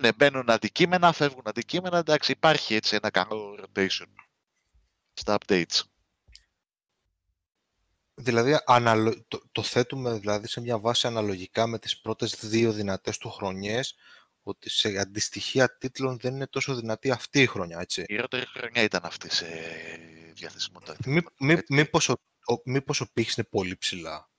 [0.00, 0.12] Ναι.
[0.12, 4.06] μπαίνουν αντικείμενα, φεύγουν αντικείμενα, εντάξει, υπάρχει έτσι ένα καλό rotation
[5.12, 5.80] στα updates.
[8.14, 9.24] Δηλαδή, αναλο...
[9.28, 13.94] το, το θέτουμε δηλαδή σε μια βάση αναλογικά με τις πρώτες δύο δυνατές του χρονιές,
[14.42, 18.00] ότι σε αντιστοιχεία τίτλων δεν είναι τόσο δυνατή αυτή η χρονιά, έτσι.
[18.00, 19.46] Η χειρότερη χρονιά ήταν αυτή σε
[20.34, 20.96] διαθεσιμότητα.
[21.04, 21.74] Μή, μη, Έτσι.
[21.74, 22.12] μήπως, ο,
[22.46, 24.29] ο, μήπως ο πύχης είναι πολύ ψηλά.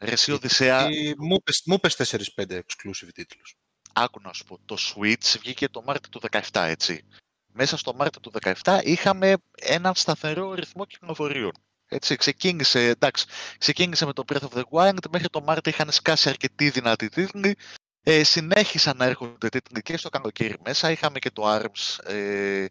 [0.00, 3.54] Ρε εσύ Οδυσσέα, Ε, μου είπες- μου είπες 4-5 exclusive τίτλους.
[3.92, 7.04] άκου να σου πω, το Switch βγήκε το Μάρτιο του 17, έτσι.
[7.52, 11.52] Μέσα στο Μάρτιο του 17 είχαμε έναν σταθερό ρυθμό κυκλοφορίων.
[11.86, 13.26] Έτσι, ξεκίνησε, εντάξει,
[13.58, 17.56] ξεκίνησε με το Breath of the Wild, μέχρι το Μάρτιο είχαν σκάσει αρκετοί δυνατοί τίτλοι.
[18.02, 20.90] Ε, συνέχισαν να έρχονται τίτλοι και στο καλοκαίρι μέσα.
[20.90, 22.66] Είχαμε και το ARMS, ε,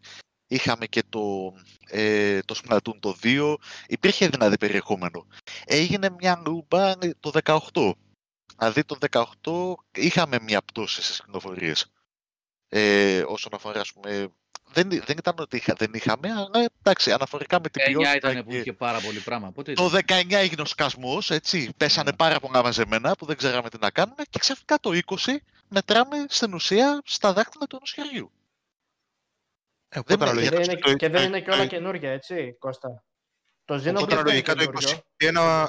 [0.50, 1.54] είχαμε και το,
[1.86, 3.54] ε, το Splatoon το 2.
[3.86, 5.26] Υπήρχε δηλαδή περιεχόμενο.
[5.64, 7.92] Έγινε μια λούμπα το 18.
[8.56, 9.24] Δηλαδή το 18
[9.94, 11.86] είχαμε μια πτώση στις κυκλοφορίες.
[12.68, 14.28] Ε, όσον αφορά, ας πούμε,
[14.72, 18.16] δεν, δεν ήταν ότι είχα, δεν είχαμε, αλλά εντάξει, αναφορικά με την 9 ποιότητα.
[18.30, 19.52] ήταν που και- είχε πάρα πολύ πράγμα.
[19.52, 22.16] Πότε Το ήταν; 19 έγινε ο σκασμός, έτσι, πέσανε Ναι.
[22.16, 26.54] πάρα πολλά μαζεμένα που δεν ξέραμε τι να κάνουμε και ξαφνικά το 20 μετράμε στην
[26.54, 28.32] ουσία στα δάχτυλα του ενός χεριού.
[29.92, 31.56] Ε, οπότε Δεν- Και αναλογικά δεν το- είναι, το- και δεν το- είναι και το-
[31.56, 33.04] όλα καινούργια, έτσι, Κώστα.
[33.64, 34.88] Το Xenoblade Οπότε δεν είναι αναλογικά το καινούριο.
[35.16, 35.66] 21,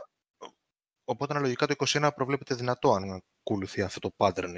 [1.04, 4.54] οπότε αναλογικά το 21 προβλέπεται δυνατό αν ακολουθεί αυτό το pattern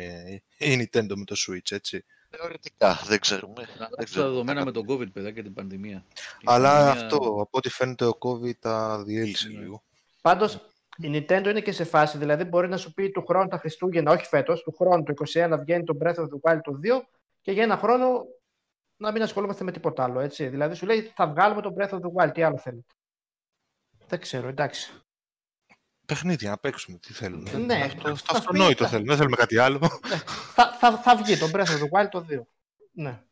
[0.58, 2.06] η, η Nintendo με το Switch, έτσι.
[2.30, 3.54] Θεωρητικά, δεν ξέρουμε.
[3.62, 6.06] Να δεν αλλάξουν τα ξέρουμε δεδομένα τα με τον COVID, παιδιά, και την πανδημία.
[6.40, 9.60] Η Αλλά πανδημία- αυτό, από ό,τι φαίνεται ο COVID τα διέλυσε Ναι.
[9.60, 9.84] λίγο.
[10.22, 10.54] Πάντως
[10.98, 14.12] η Nintendo είναι και σε φάση, δηλαδή μπορεί να σου πει του χρόνου τα Χριστούγεννα,
[14.12, 17.08] όχι φέτος, του χρόνου το 21 βγαίνει το Breath of the Wild το 2
[17.42, 18.26] και για ένα χρόνο
[19.04, 20.20] να μην ασχολούμαστε με τίποτα άλλο.
[20.20, 20.48] Έτσι.
[20.48, 22.94] Δηλαδή σου λέει θα βγάλουμε το Breath of the Wild, τι άλλο θέλετε.
[24.08, 24.92] Δεν ξέρω, εντάξει.
[26.06, 27.52] Παιχνίδια να παίξουμε, τι θέλουμε.
[27.52, 29.80] Ναι, αυτό, αυτό θα αυτονόητο πει, θέλουμε, δεν θέλουμε κάτι άλλο.
[30.54, 32.42] θα, θα, θα βγει το Breath of the Wild το 2.
[32.92, 33.24] Ναι.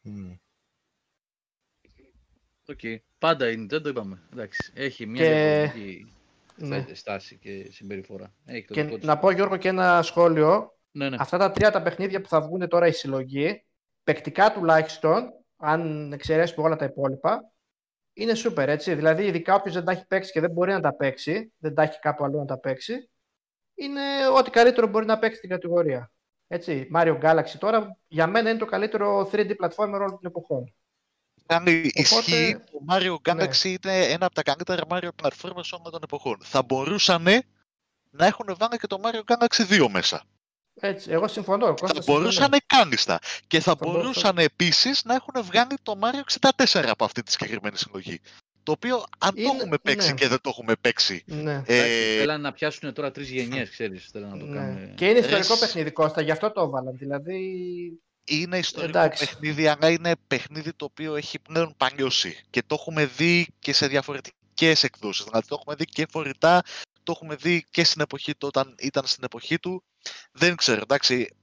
[0.00, 0.32] Μμ.
[2.68, 2.80] Οκ.
[3.18, 4.22] Πάντα η Nintendo είπαμε.
[4.32, 6.12] Εντάξει, έχει μια Και- διαφορετική
[6.56, 6.86] ναι.
[6.94, 8.34] στάση και συμπεριφορά.
[8.44, 9.06] Έχει το Και δικό της.
[9.06, 10.78] να πω Γιώργο και ένα σχόλιο.
[10.90, 11.16] Ναι, ναι.
[11.20, 13.64] Αυτά τα τρία τα παιχνίδια που θα βγουν τώρα η συλλογή,
[14.04, 17.52] παικτικά τουλάχιστον, αν εξαιρέσουμε όλα τα υπόλοιπα,
[18.12, 18.94] είναι super, έτσι.
[18.94, 21.82] Δηλαδή, ειδικά όποιος δεν τα έχει παίξει και δεν μπορεί να τα παίξει, δεν τα
[21.82, 23.10] έχει κάπου αλλού να τα παίξει,
[23.74, 24.00] είναι
[24.36, 26.12] ό,τι καλύτερο μπορεί να παίξει στην κατηγορία.
[26.46, 30.74] Έτσι, Mario Galaxy τώρα, για μένα είναι το καλύτερο 3D platformer όλων των εποχών.
[31.46, 33.44] Αν ισχύει, το Mario ναι.
[33.44, 36.38] Galaxy είναι ένα από τα καλύτερα Mario platformers όλων των εποχών.
[36.42, 37.22] Θα μπορούσαν
[38.10, 40.24] να έχουν βάλει και το Mario Galaxy 2 μέσα.
[40.80, 41.66] Έτσι, εγώ συμφωνώ.
[41.66, 42.18] Κώστα, θα συμφωνώ.
[42.18, 43.18] μπορούσαν κάλλιστα.
[43.46, 44.02] Και θα, Θα μπορούσαν.
[44.02, 48.20] μπορούσαν επίσης να έχουν βγάλει το Mario 64 από αυτή τη συγκεκριμένη συλλογή.
[48.62, 50.14] Το οποίο αν το Είναι- έχουμε παίξει ναι.
[50.14, 51.22] και δεν το έχουμε παίξει.
[51.26, 51.62] Ναι.
[51.66, 54.08] Ε, Θέλανε να πιάσουν τώρα τρεις γενιές, ξέρεις.
[54.12, 54.56] Θέλανε να το ναι.
[54.56, 54.94] κάνουν.
[54.94, 56.96] Και είναι ιστορικό Ρε, παιχνίδι, Κώστα, γι' αυτό το έβαλαν.
[56.98, 57.38] Δηλαδή,
[58.24, 59.24] είναι ιστορικό Εντάξει.
[59.26, 62.38] παιχνίδι, αλλά είναι παιχνίδι το οποίο έχει πλέον παλιώσει.
[62.50, 65.24] Και το έχουμε δει και σε διαφορετικές εκδόσεις.
[65.24, 66.62] Δηλαδή το έχουμε δει και φορητά,
[67.02, 69.84] το έχουμε δει και στην εποχή του όταν ήταν στην εποχή του.
[70.32, 71.36] Δεν ξέρω, εντάξει.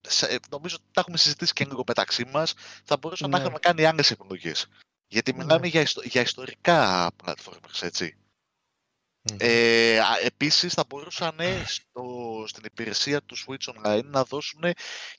[0.00, 2.54] Σε- νομίζω ότι τα έχουμε συζητήσει και λίγο μεταξύ μας.
[2.84, 3.44] Θα μπορούσαμε να Ναι.
[3.44, 4.66] έχουμε κάνει άλλες επιλογές.
[5.06, 5.38] Γιατί Ναι.
[5.44, 8.16] μιλάμε για, ιστο- για ιστορικά platformers, έτσι.
[9.30, 9.36] Μμμ.
[9.40, 14.62] Ε, α, επίσης θα μπορούσαν στο, στην υπηρεσία του Switch Online να δώσουν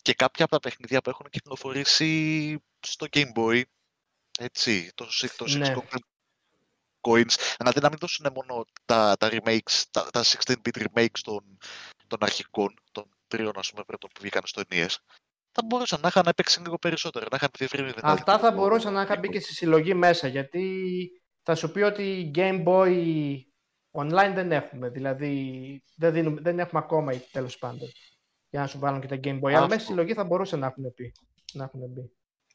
[0.01, 2.57] και κάποια από τα παιχνίδια που έχουν κυκλοφορήσει
[2.87, 3.61] στο Game Boy.
[4.39, 5.73] Έτσι, το, Six- το Six Ναι.
[5.77, 5.97] Golden
[7.01, 7.35] Coins.
[7.57, 11.57] Δηλαδή να μην δώσουν μόνο τα, τα remakes, τα, τα 16-bit remakes των,
[12.09, 14.95] των αρχικών, των τριών ας πούμε πρώτων που βγήκαν στο NES.
[15.51, 19.01] Θα μπορούσαν να είχαν παίξει λίγο περισσότερο, να είχαν διευρύνει την Αυτά θα μπορούσαν να
[19.01, 20.85] είχαν μπει και στη συλλογή μέσα, γιατί
[21.43, 22.95] θα σου πει ότι Game Boy
[23.91, 27.89] online δεν έχουμε, δηλαδή δεν, δίνουμε, δεν έχουμε ακόμα τέλος πάντων
[28.49, 29.67] για να σου βάλουν και τα Game Boy, αλλά Αυτό.
[29.67, 31.11] μέσα στη συλλογή θα μπορούσαν να έχουν, πει,
[31.53, 32.11] να έχουν μπει.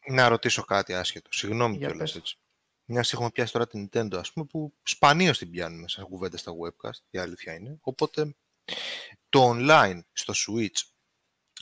[0.06, 1.28] Να ρωτήσω κάτι άσχετο.
[1.32, 2.20] Συγγνώμη Για κιόλας πες.
[2.20, 2.38] έτσι.
[2.86, 6.36] Μια και έχουμε πιάσει τώρα την Nintendo, ας πούμε, που σπανίως την πιάνουμε σαν κουβέντα
[6.36, 7.78] στα webcast, η αλήθεια είναι.
[7.80, 8.34] Οπότε,
[9.34, 10.82] το online στο Switch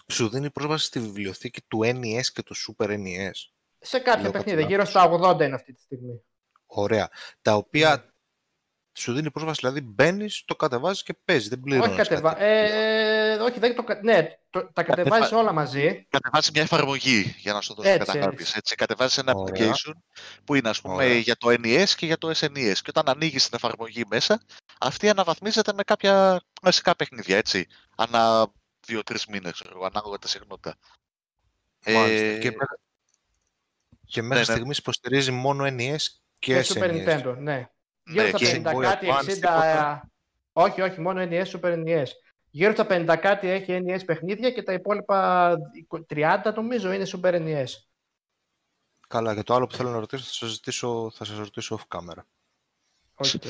[0.08, 3.30] σου δίνει πρόσβαση στη βιβλιοθήκη του NES και του Super NES.
[3.78, 6.22] Σε κάποια Λέω παιχνίδια, κάτι γύρω στα 80 είναι αυτή τη στιγμή.
[6.66, 7.10] Ωραία.
[7.42, 8.11] Τα οποία Ναι.
[8.94, 11.48] Σου δίνει πρόσβαση, δηλαδή μπαίνεις, το κατεβάζεις και παίζεις.
[11.48, 11.88] Δεν πληρώνεις.
[11.88, 12.40] όχι, κατεβα...
[12.42, 13.84] ε, όχι, δεν το...
[13.84, 14.72] κα- Ναι, το...
[14.72, 16.06] τα κατεβάζεις όλα μαζί.
[16.10, 18.40] Κατεβάζεις μια εφαρμογή για να σου δώσω Έτσι, καταλάβεις.
[18.40, 18.52] έτσι.
[18.56, 19.72] Έτσι, κατεβάζεις ένα Ωραία.
[19.72, 19.92] application
[20.44, 21.16] που είναι ας πούμε Ωραία.
[21.18, 22.74] για το NES και για το SNES.
[22.74, 24.42] Και όταν ανοίγεις την εφαρμογή μέσα,
[24.80, 27.66] αυτή αναβαθμίζεται με κάποια κλασικά παιχνίδια, έτσι.
[27.96, 28.52] Ανά
[28.86, 29.62] δύο-τρεις μήνες,
[29.92, 30.74] ανάλογα τα συχνότητα.
[31.86, 32.26] Μάλιστα.
[32.26, 32.78] Ε, Και, πέρα-
[34.06, 34.54] και μέχρι ναι, ναι.
[34.54, 35.96] στιγμής υποστηρίζει μόνο NES
[36.38, 37.08] και Και Super SNES.
[37.08, 37.70] Nintendo, ναι.
[38.04, 39.34] Γύρω Ναι, στα και 50 Game Boy κάτι, Advance, 60.
[39.34, 40.10] τίποτα.
[40.52, 42.06] Όχι, όχι, μόνο NES, Super NES.
[42.50, 45.54] Γύρω στα 50 κάτι έχει NES παιχνίδια και τα υπόλοιπα
[46.08, 47.68] 30 νομίζω είναι Super E NES.
[49.08, 51.96] Καλά, και το άλλο που θέλω να ρωτήσω θα σας ρωτήσω, θα σας ρωτήσω off
[51.98, 52.22] camera.
[53.14, 53.26] Οκ.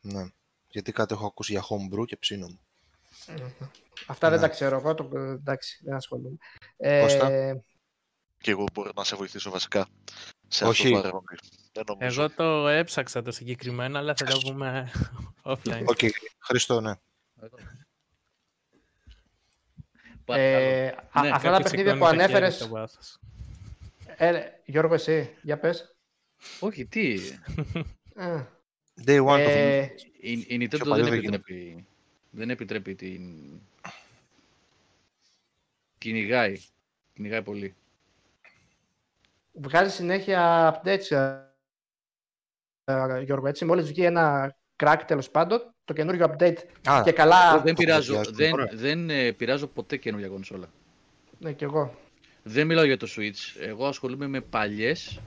[0.00, 0.26] Ναι.
[0.68, 2.60] Γιατί κάτι έχω ακούσει για homebrew και ψήνομαι.
[4.06, 4.46] Αυτά δεν Ναι.
[4.46, 6.36] τα ξέρω εγώ, το, εντάξει, δεν ασχολούμαι.
[7.00, 7.30] Κώστα.
[7.30, 7.64] Ε,
[8.38, 9.86] Και εγώ μπορώ να σε βοηθήσω βασικά.
[10.48, 10.94] Σε Όχι.
[10.94, 11.63] αυτό το παρέμβαση.
[11.74, 12.22] Δεν νομίζω.
[12.22, 14.90] Εγώ το έψαξα το συγκεκριμένο, αλλά θα το πούμε
[15.52, 15.84] offline.
[15.86, 15.98] Οκ,
[16.38, 16.92] Χριστό, ναι.
[20.24, 23.18] Πα- ε, α- Ναι, αυτά τα Κάποιος παιχνίδια που σηκώνει το χέρι ανέφερες, στο βάθος.
[24.16, 25.96] ε, Γιώργο εσύ, για πες.
[26.60, 27.14] Όχι, τι;
[28.14, 28.44] Ε,
[29.06, 31.86] Day one ε, το Η, η Nintendo Πιο παλιό δεν δεν επιτρέπει,
[32.30, 33.22] δεν επιτρέπει την...
[35.98, 36.60] Κυνηγάει.
[37.14, 37.74] Κυνηγάει πολύ.
[39.52, 41.52] βγάζει συνέχεια updates, ε, ε,
[43.24, 43.64] Γιώργο, έτσι.
[43.64, 46.56] Μόλις βγει ένα crack τέλος πάντων, το καινούριο update
[46.88, 48.68] Α, και καλά, Εγώ δεν το πειράζω, κουβεντιάζουμε δεν, τώρα.
[48.74, 50.66] δεν ε, πειράζω ποτέ καινούργια κονσόλα.
[51.38, 51.94] ναι και εγώ.
[52.42, 53.60] Δεν μιλάω για το Switch.
[53.60, 55.20] Εγώ ασχολούμαι με παλιές,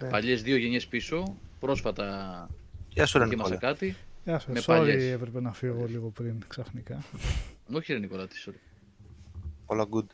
[0.00, 0.08] Ναι.
[0.08, 1.36] παλιές δύο γενιές πίσω.
[1.60, 2.48] Πρόσφατα
[2.88, 3.72] Γεια σου, ρε δοκίμασα Νικόλα.
[3.72, 3.96] κάτι.
[4.24, 5.12] Γεια σου, Με sorry, παλιές.
[5.12, 7.02] έπρεπε να φύγω λίγο πριν ξαφνικά.
[7.72, 8.54] Όχι ρε Νικόλα, τι sorry.
[9.66, 10.06] Όλα good.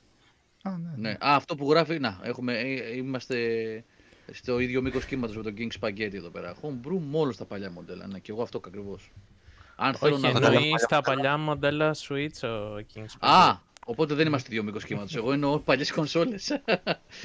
[0.63, 0.91] Α, ναι.
[0.97, 1.11] Ναι.
[1.11, 3.37] Α, αυτό που γράφει, να, έχουμε, ε, είμαστε
[4.33, 6.55] στο ίδιο μήκος κύματος με τον King Spaghetti εδώ πέρα.
[6.63, 8.07] Homebrew μόνο στα παλιά μοντέλα.
[8.07, 9.13] Ναι, και εγώ αυτό ακριβώς.
[9.77, 10.47] Αν θέλω Όχι, να τα δω.
[10.47, 11.17] εννοεί παλιά στα μοντέλα.
[11.17, 13.15] παλιά μοντέλα Switch ο Kings.
[13.19, 15.17] Α, οπότε δεν είμαστε δύο μήκος κύματος.
[15.17, 16.49] Εγώ εννοώ παλιές κονσόλες.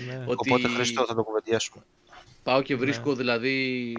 [0.07, 0.23] Ναι.
[0.27, 1.83] ότι Οπότε Χριστό θα το κουβεντιάσουμε.
[2.43, 3.93] πάω και βρίσκω δηλαδή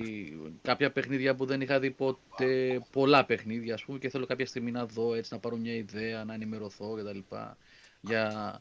[0.63, 2.83] κάποια παιχνίδια που δεν είχα δει ποτέ.
[2.93, 6.25] Πολλά παιχνίδια, ας πούμε, και θέλω κάποια στιγμή να δω έτσι, να πάρω μια ιδέα,
[6.25, 7.19] να ενημερωθώ κτλ.
[8.01, 8.61] Για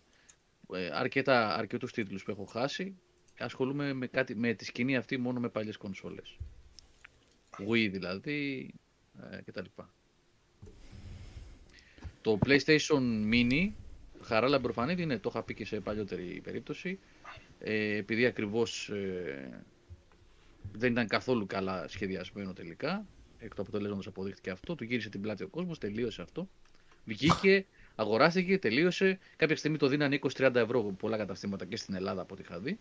[0.74, 2.96] ε, αρκετά, αρκετούς τίτλους που έχω χάσει.
[3.42, 6.38] Ασχολούμαι με, κάτι, με τη σκηνή αυτή μόνο με παλιές κονσόλες.
[7.58, 8.74] Wii δηλαδή
[9.32, 9.66] ε, κτλ.
[12.22, 13.70] Το PlayStation Mini,
[14.22, 17.00] χαρά λαμπροφανή, είναι, το είχα πει και σε παλιότερη περίπτωση,
[17.60, 19.64] ε, επειδή ακριβώς ε,
[20.74, 23.06] δεν ήταν καθόλου καλά σχεδιασμένο τελικά,
[23.40, 26.50] εκ του αποτελέσματος αποδείχτηκε αυτό, του γύρισε την πλάτη ο κόσμος, τελείωσε αυτό.
[27.06, 27.66] Βγήκε,
[27.96, 29.20] αγοράστηκε, τελείωσε.
[29.36, 32.60] Κάποια στιγμή το δίνανε 20-30 ευρώ από πολλά καταστήματα και στην Ελλάδα από ό,τι είχα
[32.60, 32.80] δει.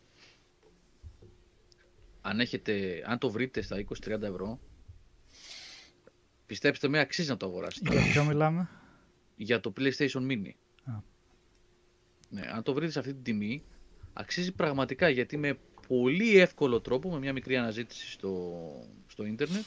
[2.20, 4.60] Αν, έχετε, αν το βρείτε στα 20-30 ευρώ,
[6.46, 7.92] πιστέψτε με, αξίζει να το αγοράσετε.
[7.92, 8.68] Για ποιο μιλάμε;
[9.36, 10.52] για το PlayStation Mini.
[10.84, 10.92] Α.
[12.28, 13.62] Ναι, αν το βρείτε σε αυτή την τιμή,
[14.12, 18.62] αξίζει πραγματικά γιατί με πολύ εύκολο τρόπο, με μια μικρή αναζήτηση στο,
[19.06, 19.64] στο ίντερνετ,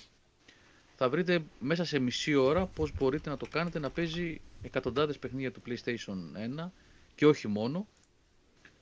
[0.96, 5.52] θα βρείτε μέσα σε μισή ώρα πώς μπορείτε να το κάνετε να παίζει εκατοντάδες παιχνίδια
[5.52, 6.70] του PlayStation 1
[7.16, 7.88] και όχι μόνο,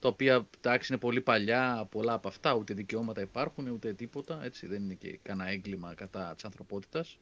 [0.02, 4.68] τα οποία εντάξει είναι πολύ παλιά, πολλά από αυτά, ούτε δικαιώματα υπάρχουν, ούτε τίποτα, έτσι
[4.68, 7.18] δεν είναι και κανένα έγκλημα κατά της ανθρωπότητας.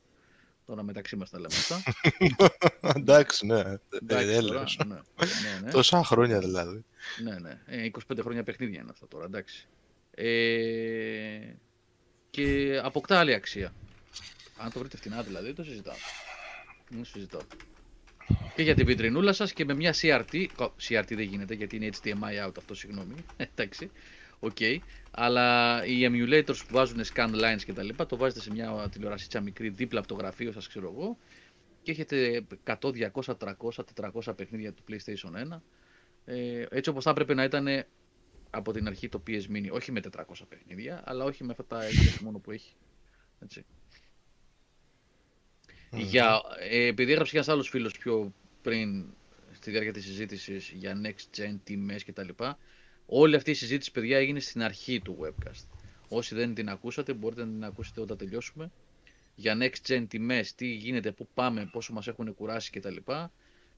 [0.66, 1.84] Τώρα μεταξύ μας τα λέμε αυτά.
[3.00, 3.60] Εντάξει, ναι.
[3.60, 4.80] Εντάξει, Ε, τώρα, έλεος.
[4.86, 5.72] ναι, ναι, ναι.
[5.72, 6.84] Τόσα χρόνια δηλαδή.
[7.24, 7.60] Ναι, ναι.
[7.66, 9.68] Ε, 25 χρόνια παιχνίδια είναι αυτά τώρα, εντάξει.
[10.12, 11.54] Ε,
[12.30, 13.74] και αποκτά άλλη αξία.
[14.58, 15.96] Αν το βρείτε φτηνά δηλαδή, το συζητάω.
[16.90, 17.42] Δεν συζητάω.
[18.56, 21.90] Και για την βιτρινούλα σας και με μια CRT, κο- CRT δεν γίνεται γιατί είναι
[22.04, 23.92] HDMI out αυτό, συγγνώμη, εντάξει,
[24.40, 24.58] οκ.
[25.12, 29.42] Αλλά οι emulators που βάζουν scan lines και τα λοιπά, το βάζετε σε μια τηλεορασίτσα
[29.42, 31.18] μικρή δίπλα από το γραφείο σας, ξέρω εγώ,
[31.82, 33.84] και έχετε 100, 200, 300,
[34.26, 35.62] 400 παιχνίδια του PlayStation 1,
[36.26, 37.68] ε, έτσι όπως θα έπρεπε να ήταν
[38.50, 41.80] από την αρχή το PS Mini, όχι με 400 παιχνίδια, αλλά όχι με αυτά τα
[41.90, 42.74] 20 μόνο που έχει.
[43.40, 43.66] Έτσι.
[45.94, 49.06] Για, ε, επειδή έγραψε και ένας άλλος φίλος πιο πριν
[49.52, 52.30] στη διάρκεια της συζήτησης για next gen, τιμές κτλ.
[53.06, 55.68] Όλη αυτή η συζήτηση, παιδιά, έγινε στην αρχή του webcast.
[56.10, 58.72] Όσοι δεν την ακούσατε, μπορείτε να την ακούσετε όταν τελειώσουμε.
[59.36, 62.96] Για next gen τιμές, τι γίνεται, πού πάμε, πόσο μας έχουν κουράσει κτλ.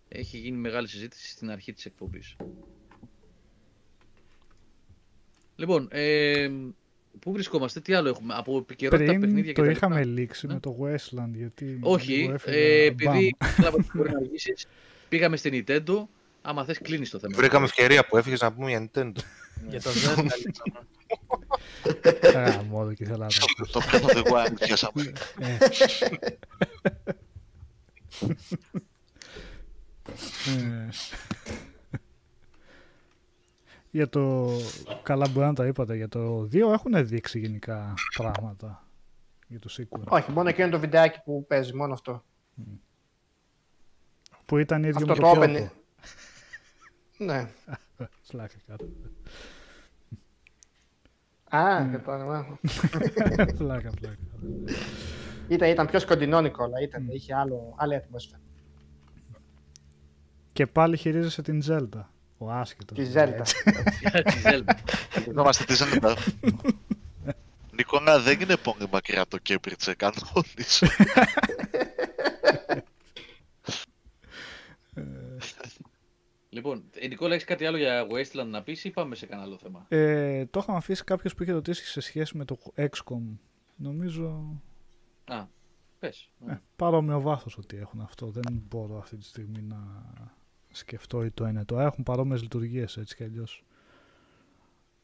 [0.07, 2.35] Έχει γίνει μεγάλη συζήτηση στην αρχή της εκπομπής.
[5.55, 6.49] Λοιπόν, ε,
[7.19, 10.11] πού βρισκόμαστε, τι άλλο έχουμε, από επικαιρότητα παιχνίδια Πριν και το τα είχαμε λοιπά.
[10.19, 10.53] λήξει Ναι.
[10.53, 12.97] με το Westland γιατί Όχι, λίγο έφυγα, ε, μπαμ.
[13.15, 14.65] επειδή κατάλαβα ότι μπορεί να αργήσεις,
[15.09, 16.03] πήγαμε στην Nintendo,
[16.41, 17.35] άμα θες κλείνεις το θέμα.
[17.37, 19.11] Βρήκαμε ευκαιρία που έφυγες να πούμε για Nintendo.
[19.69, 20.85] Για το Zelda λήξαμε.
[22.49, 23.71] Α, μόνο και ήθελα να το ακούσω.
[23.71, 25.11] Το Breath of the Wild πιάσαμε.
[33.91, 33.97] Ε.
[33.97, 34.01] Ε.
[34.01, 34.49] Για το
[35.03, 38.85] καλά μπορεί να τα είπατε για το 2 έχουν δείξει γενικά πράγματα
[39.47, 42.23] για το sequel Όχι, μόνο εκείνο το βιντεάκι που παίζει, μόνο αυτό.
[44.45, 45.55] που ήταν ίδιο Αυτό με το το open.
[45.57, 45.69] Kyoto.
[47.17, 47.47] Ναι.
[48.27, 48.85] Σλάκα κάτω.
[51.49, 52.59] Α, κατάλαβα.
[53.57, 54.17] Πλάκα, πλάκα.
[55.47, 58.41] Ήταν, ήταν πιο σκοντεινό Νικόλα, ήταν, είχε άλλο, άλλη ατμόσφαιρα.
[60.53, 62.03] Και πάλι χειρίζεσαι την Zelda.
[62.43, 62.97] Ο άσχετος.
[62.97, 63.41] Της Zelda.
[64.23, 64.73] Της Zelda.
[65.29, 66.15] Είμαστε τη Zelda.
[67.75, 70.83] Νικόλα, δεν είναι πολύ μακριά το Κέμπριτσε κανόνις.
[76.53, 79.57] Λοιπόν, ε, Νικόλα, έχεις κάτι άλλο για Wasteland να πεις ή πάμε σε κανένα άλλο
[79.57, 83.37] θέμα; Ε, το είχαμε αφήσει κάποιος που είχε ρωτήσει σε σχέση με το XCOM.
[83.75, 84.59] Νομίζω
[85.25, 85.45] Α,
[85.99, 86.29] πες.
[86.47, 88.27] ε, παρόμοιο βάθος ότι έχουν αυτό.
[88.27, 89.77] Δεν μπορώ αυτή τη στιγμή να
[90.71, 91.85] σκεφτώ ή το ένα ή το άλλο.
[91.85, 93.63] Έχουν παρόμοιες λειτουργίες έτσι κι αλλιώς.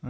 [0.02, 0.10] Ε,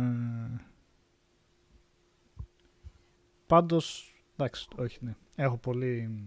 [3.47, 5.15] πάντως, εντάξει, όχι, ναι.
[5.35, 6.19] Έχω πολύ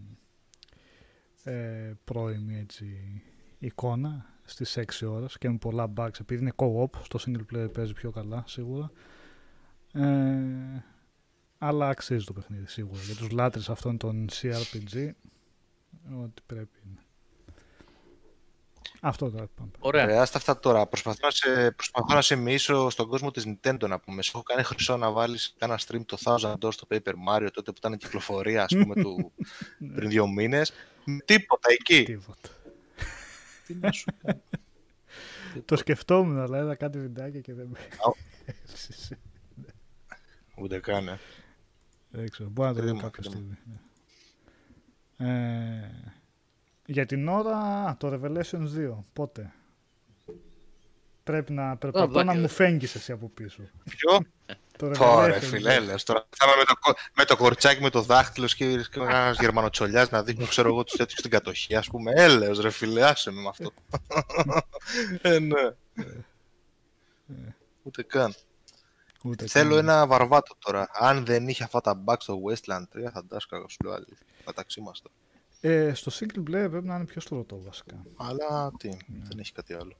[1.44, 3.22] ε, πρώιμη έτσι,
[3.58, 7.92] εικόνα στις 6 ώρες και με πολλά bugs επειδή είναι co-op, στο single player παίζει
[7.92, 8.90] πιο καλά σίγουρα.
[9.92, 10.84] Ε,
[11.58, 13.00] αλλά αξίζει το παιχνίδι σίγουρα.
[13.00, 15.10] Για τους λάτρες αυτών των CRPG,
[16.22, 17.00] ό,τι πρέπει είναι.
[19.00, 19.70] Αυτό τώρα πάμε.
[19.78, 20.04] Ωραία.
[20.06, 20.86] Ρε, άστα αυτά τώρα.
[20.86, 24.22] Προσπαθώ να, σε, προσπαθώ να σε μίσω στον κόσμο της Nintendo να πούμε.
[24.22, 27.70] Σε έχω κάνει χρυσό να βάλεις ένα stream το Thousand Doors στο Paper Mario τότε
[27.70, 29.32] που ήταν κυκλοφορία ας πούμε του,
[29.94, 30.72] πριν δύο μήνες.
[31.24, 32.02] Τίποτα εκεί.
[32.02, 32.48] Τίποτα.
[33.66, 34.40] Τι να σου κάνω.
[35.64, 38.14] Το σκεφτόμουν, αλλά είδα κάτι βιντεάκια και δεν με Αου.
[38.44, 39.18] έφτιαξε.
[40.56, 41.08] Ούτε καν.
[41.08, 41.18] ε.
[42.10, 43.36] Δεν ξέρω, μπορεί να το δω Κρίμα, κάποια κρίμα.
[43.36, 43.58] στιγμή.
[45.16, 45.80] ναι.
[45.82, 46.14] Ε,
[46.90, 49.52] για την ώρα το Revelations 2, πότε;
[51.24, 52.38] Πρέπει να περπατώ Βάκη, να ρε.
[52.40, 53.62] μου φέγγεις εσύ από πίσω.
[53.90, 54.18] Ποιο;
[54.78, 55.72] Το Τώρα, Revelations φίλε, 2.
[55.76, 56.26] έλεος, τώρα.
[56.36, 60.22] Θα είμαι με το, κο- με το κορτσάκι, με το δάχτυλο και ένας γερμανοτσολιάς να
[60.22, 62.12] δείχνω, ξέρω εγώ, τους τέτοιους στην κατοχή, ας πούμε.
[62.14, 63.72] Έλεος, ρε φίλε, άσε με με αυτό.
[65.22, 65.70] ε, ναι.
[67.82, 68.34] Ούτε καν.
[69.24, 69.78] Ούτε Θέλω καν.
[69.88, 70.88] ένα βαρβάτο τώρα.
[70.92, 74.26] Αν δεν είχε αυτά τα bugs στο Westland 3, θα τάσκαγα σου λέω αλήθεια.
[74.46, 75.14] Μεταξύ μας τώρα.
[75.60, 78.06] Ε, στο single player πρέπει να είναι πιο στρωτό βασικά.
[78.16, 79.96] Αλλά τι, δεν έχει κάτι άλλο.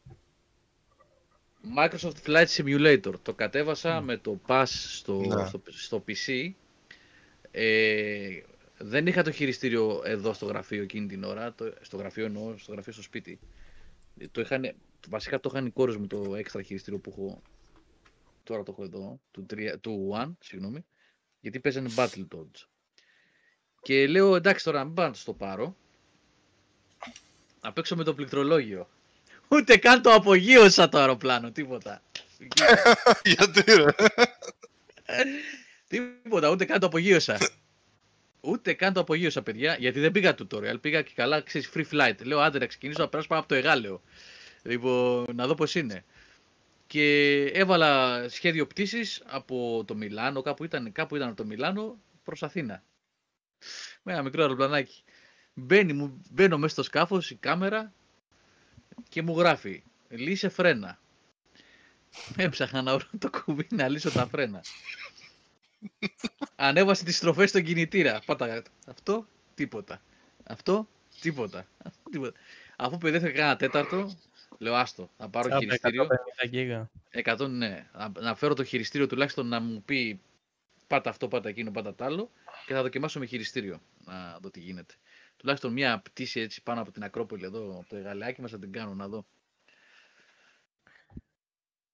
[1.78, 3.12] Microsoft Flight Simulator.
[3.22, 5.46] Το κατέβασα με το Pass στο, Ναι.
[5.46, 6.50] στο, στο PC.
[7.50, 8.40] Ε,
[8.78, 11.54] δεν είχα το χειριστήριο εδώ στο γραφείο εκείνη την ώρα.
[11.54, 13.38] Το, στο γραφείο εννοώ, στο γραφείο στο σπίτι.
[14.18, 14.74] Ε, Το είχαν,
[15.08, 17.42] βασικά το είχαν οι κόρες μου το έξτρα χειριστήριο που έχω.
[18.42, 19.20] Τώρα το έχω εδώ.
[19.30, 20.84] Του, 3, του One, συγγνώμη.
[21.40, 22.64] Γιατί παίζανε Battletoads.
[23.82, 25.76] Και λέω εντάξει τώρα μην πάω να το πάρω.
[27.62, 28.88] Να παίξω με το πληκτρολόγιο.
[29.48, 32.02] Ούτε καν το απογείωσα το αεροπλάνο, τίποτα.
[33.34, 33.84] Γιατί ρε;
[35.88, 37.38] τίποτα, ούτε καν το απογείωσα.
[38.40, 40.80] Ούτε καν το απογείωσα, παιδιά, γιατί δεν πήγα tutorial.
[40.80, 42.24] Πήγα και καλά, ξέρεις, free flight.
[42.24, 44.02] Λέω, άντε να ξεκινήσω να περάσω πάνω από το εγάλεο.
[44.62, 46.04] Λοιπόν, να δω πώς είναι.
[46.86, 52.42] Και έβαλα σχέδιο πτήσης από το Μιλάνο, κάπου ήταν, κάπου ήταν από το Μιλάνο προς
[52.42, 52.82] Αθήνα.
[54.02, 55.02] Με ένα μικρό αεροπλανάκι.
[55.54, 57.92] Μπαίνει, μου, μπαίνω μέσα στο σκάφος, η κάμερα
[59.08, 60.98] και μου γράφει «Λύσε φρένα».
[62.36, 64.64] Έψαχνα να βρω το κουμπί να λύσω τα φρένα.
[66.56, 68.20] Ανέβασε τις στροφές στον κινητήρα.
[68.26, 70.02] Πάτα αυτό, τίποτα.
[70.44, 70.88] Αυτό,
[71.20, 71.66] τίποτα.
[71.84, 72.38] Αυτό, τίποτα.
[72.76, 74.18] Αφού παιδεύτηκα κάνα τέταρτο,
[74.58, 76.06] λέω άστο, θα πάρω Κάπου χειριστήριο.
[76.44, 76.90] 150 γίγα.
[77.24, 77.86] 100 ναι.
[77.92, 80.20] Να, να φέρω το χειριστήριο τουλάχιστον να μου πει
[80.90, 82.30] πάτα αυτό, πάτα εκείνο, πάτα τ' άλλο
[82.66, 84.94] και θα δοκιμάσω με χειριστήριο να δω τι γίνεται.
[85.36, 88.72] Τουλάχιστον μια πτήση έτσι πάνω από την Ακρόπολη εδώ, από το εγαλεάκι μας θα την
[88.72, 89.26] κάνω να δω.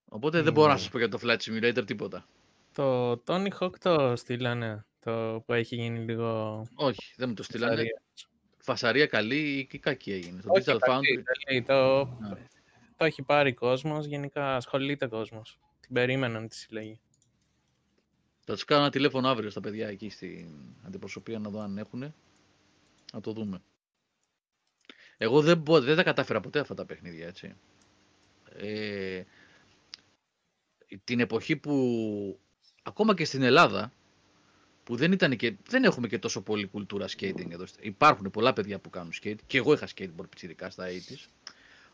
[0.05, 2.27] Οπότε δεν μπορώ να σας πω για το Flight Simulator τίποτα.
[2.73, 6.63] Το Tony Hawk το στείλανε, το που έχει γίνει λίγο...
[6.75, 7.73] Όχι, δεν μου το στείλανε.
[7.75, 8.03] φασαρία.
[8.59, 10.41] Φασαρία καλή ή κακή έγινε.
[10.41, 11.23] Το Όχι, Digital καλή, Foundry.
[11.45, 11.63] καλή.
[11.63, 12.47] Το, Ναι.
[12.97, 15.59] το έχει πάρει κόσμος, γενικά ασχολείται κόσμος.
[15.81, 17.01] Την περίμεναν τη συλλογή.
[18.49, 20.49] Θα τους κάνω ένα τηλέφωνο αύριο στα παιδιά εκεί στην
[20.87, 22.15] αντιπροσωπεία να δω αν έχουν.
[23.13, 23.63] Να το δούμε.
[25.17, 27.55] Εγώ δεν, μπο- δεν τα κατάφερα ποτέ αυτά τα παιχνίδια, έτσι.
[28.59, 29.23] Ε,
[31.05, 32.39] την εποχή που
[32.83, 33.93] ακόμα και στην Ελλάδα
[34.85, 37.67] που δεν, ήταν και, δεν έχουμε και τόσο πολύ κουλτούρα skating εδώ.
[37.67, 41.27] στη- Υπάρχουν πολλά παιδιά που κάνουν skate και εγώ είχα skateboard πιτσιρικά στα 80's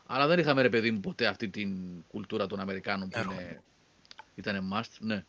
[0.05, 3.63] αλλά δεν είχαμε ρε παιδί μου ποτέ αυτή την κουλτούρα των Αμερικάνων που είναι,
[4.35, 4.89] ήταν must.
[4.99, 5.25] Ναι.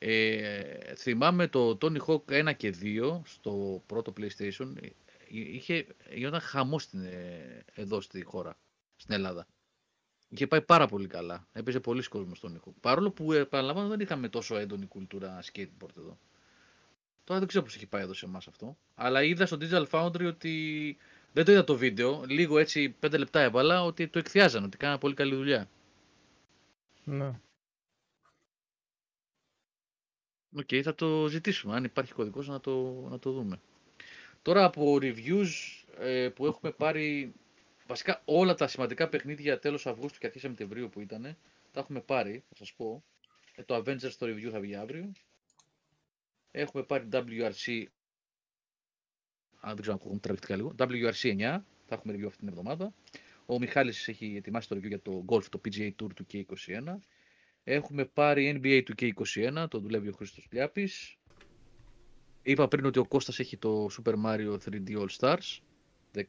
[0.00, 4.72] Ε, θυμάμαι το Tony Hawk 1 και 2 στο πρώτο PlayStation.
[4.80, 4.88] ε,
[5.30, 8.56] Είχε, γινόταν χαμός στην, ε, εδώ στη χώρα,
[8.96, 9.46] στην Ελλάδα.
[10.28, 11.46] Είχε πάει πάρα πολύ καλά.
[11.52, 12.72] Έπαιζε πολλοί κόσμος στον Hawk.
[12.80, 16.18] Παρόλο που ε, επαναλαμβάνω δεν είχαμε τόσο έντονη κουλτούρα skateboard εδώ.
[17.24, 18.76] Τώρα δεν ξέρω πώς έχει πάει εδώ σε εμάς αυτό.
[18.94, 20.96] Αλλά είδα στο Digital Foundry ότι.
[21.32, 22.24] Δεν το είδα το βίντεο.
[22.28, 25.68] Λίγο έτσι 5 λεπτά έβαλα ότι το εκθιάζαν, ότι κάνανε πολύ καλή δουλειά.
[27.04, 27.40] Ναι.
[30.56, 31.74] Οκ, θα το ζητήσουμε.
[31.74, 33.60] Αν υπάρχει κωδικός να το, να το δούμε.
[34.42, 35.48] Τώρα από reviews
[35.98, 37.32] ε, που έχουμε πάρει
[37.86, 41.36] βασικά όλα τα σημαντικά παιχνίδια τέλος Αυγούστου και αρχές Σεπτεμβρίου που ήταν,
[41.72, 43.04] τα έχουμε πάρει, θα σας πω.
[43.54, 45.12] Ε, το Avengers στο review θα βγει αύριο.
[46.50, 47.84] Έχουμε πάρει WRC,
[49.60, 51.36] αν δεν ξέρω αν ακούγομαι τραβηκτικά λίγο, WRC 9,
[51.86, 52.94] θα έχουμε review αυτή την εβδομάδα.
[53.46, 56.96] Ο Μιχάλης έχει ετοιμάσει το review για το Golf, το PGA Tour του K21.
[57.70, 61.16] Έχουμε πάρει NBA του K21, το δουλεύει ο Χρήστος Πλιάπης.
[62.42, 65.58] Είπα πριν ότι ο Κώστας έχει το Super Mario 3D All Stars.
[66.14, 66.22] 10...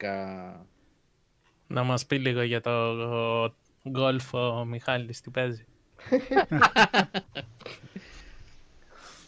[1.68, 3.54] Να μας πει λίγο για το
[3.90, 5.66] γκολφ ο Μιχάλης τι παίζει.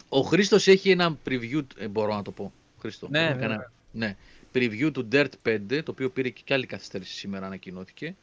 [0.10, 2.54] Ο Χρήστος έχει ένα preview, ε, μπορώ να το πω.
[2.80, 4.16] Χρήστο, Ναι, έχουμε ναι, κανένα- ναι.
[4.54, 8.16] Preview του Dirt 5, το οποίο πήρε και άλλη καθυστέρηση σήμερα ανακοινώθηκε.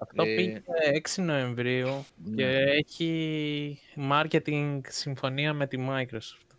[0.00, 0.62] Αυτό Ε, πήγε
[1.16, 2.04] 6 Νοεμβρίου
[2.36, 2.52] και ναι.
[2.52, 3.78] έχει
[4.10, 6.56] marketing συμφωνία με τη Microsoft.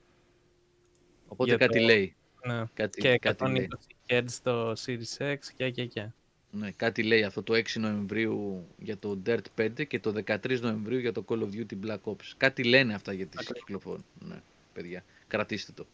[1.28, 2.16] Οπότε για κάτι το- λέει.
[2.48, 2.64] Ναι.
[2.74, 3.68] Κάτι, Και κάτι 120 λέει.
[4.10, 6.08] Hz στο Series X και και και.
[6.52, 10.98] Ναι, κάτι λέει αυτό το 6 Νοεμβρίου για το Dirt 5 και το 13 Νοεμβρίου
[11.00, 12.32] για το Call of Duty Black Ops.
[12.38, 14.04] Κάτι λένε αυτά για τις κυκλοφορίες.
[14.20, 14.42] Ναι,
[14.74, 15.86] παιδιά, κρατήστε το.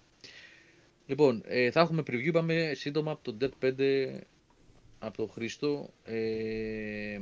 [1.05, 4.19] Λοιπόν, ε, θα έχουμε preview, πάμε σύντομα από το Dirt 5
[4.99, 5.93] από τον Χρήστο.
[6.03, 7.19] Ε,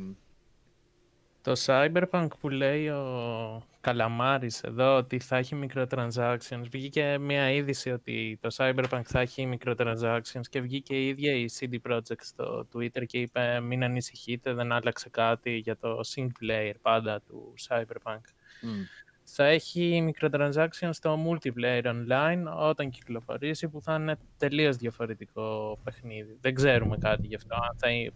[1.41, 6.63] Το Cyberpunk που λέει ο Καλαμάρης εδώ ότι θα έχει microtransactions.
[6.71, 11.91] Βγήκε μια είδηση ότι το Cyberpunk θα έχει microtransactions και βγήκε η ίδια η CD
[11.91, 17.21] Projekt στο Twitter και είπε μην ανησυχείτε, δεν άλλαξε κάτι για το single player πάντα
[17.21, 18.21] του Cyberpunk.
[18.59, 18.81] μ,
[19.27, 26.37] Θα έχει microtransactions στο multiplayer online όταν κυκλοφορήσει που θα είναι τελείως διαφορετικό παιχνίδι.
[26.41, 27.55] Δεν ξέρουμε κάτι γι' αυτό.
[27.55, 28.11] Αν θα, ε-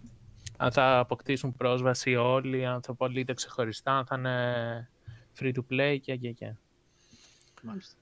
[0.58, 4.90] αν θα αποκτήσουν πρόσβαση όλοι, αν θα πωλείται ξεχωριστά, αν θα είναι
[5.40, 6.54] free to play και και και.
[7.62, 7.96] Μάλιστα.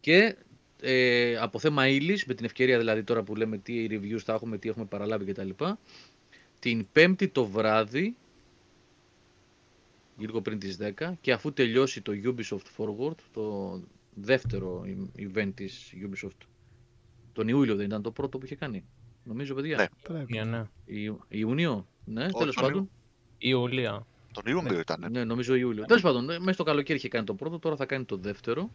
[0.00, 0.36] Και
[0.80, 4.58] ε, από θέμα ύλης, με την ευκαιρία δηλαδή τώρα που λέμε τι reviews θα έχουμε,
[4.58, 5.50] τι έχουμε παραλάβει κτλ.
[6.58, 8.16] Την πέμπτη το βράδυ,
[10.18, 13.80] λίγο πριν τις 10, και αφού τελειώσει το Ubisoft Forward, το
[14.14, 14.84] δεύτερο
[15.18, 16.46] event της Ubisoft,
[17.32, 18.84] τον Ιούλιο δεν ήταν το πρώτο που είχε κάνει.
[19.24, 19.86] Νομίζω, παιδιά; Ναι.
[20.02, 20.36] Πρέπει.
[20.36, 20.50] Ιουνίου.
[20.50, 20.64] ναι.
[20.84, 22.90] Ιου- Ιούνιο, ναι, Όχι, τέλος τον πάντων.
[23.38, 24.06] Ιούλιο.
[24.32, 25.06] Τον Ιούνιο ήταν.
[25.10, 25.84] Ναι, νομίζω Ιούλιο.
[25.84, 28.70] Τέλος πάντων, μέσα στο καλοκαίρι είχε κάνει το πρώτο, τώρα θα κάνει το δεύτερο.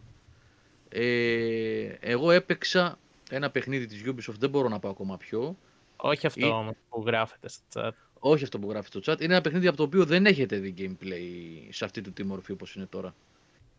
[0.88, 2.98] Ε, εγώ έπαιξα
[3.30, 5.56] ένα παιχνίδι της Ubisoft, δεν μπορώ να πάω ακόμα πιο.
[5.96, 7.90] Όχι αυτό Ή- όμως που γράφεται στο chat.
[8.22, 9.20] Όχι αυτό που γράφει στο chat.
[9.20, 12.52] Είναι ένα παιχνίδι από το οποίο δεν έχετε δει gameplay σε αυτή του τη μορφή
[12.52, 13.14] όπως είναι τώρα.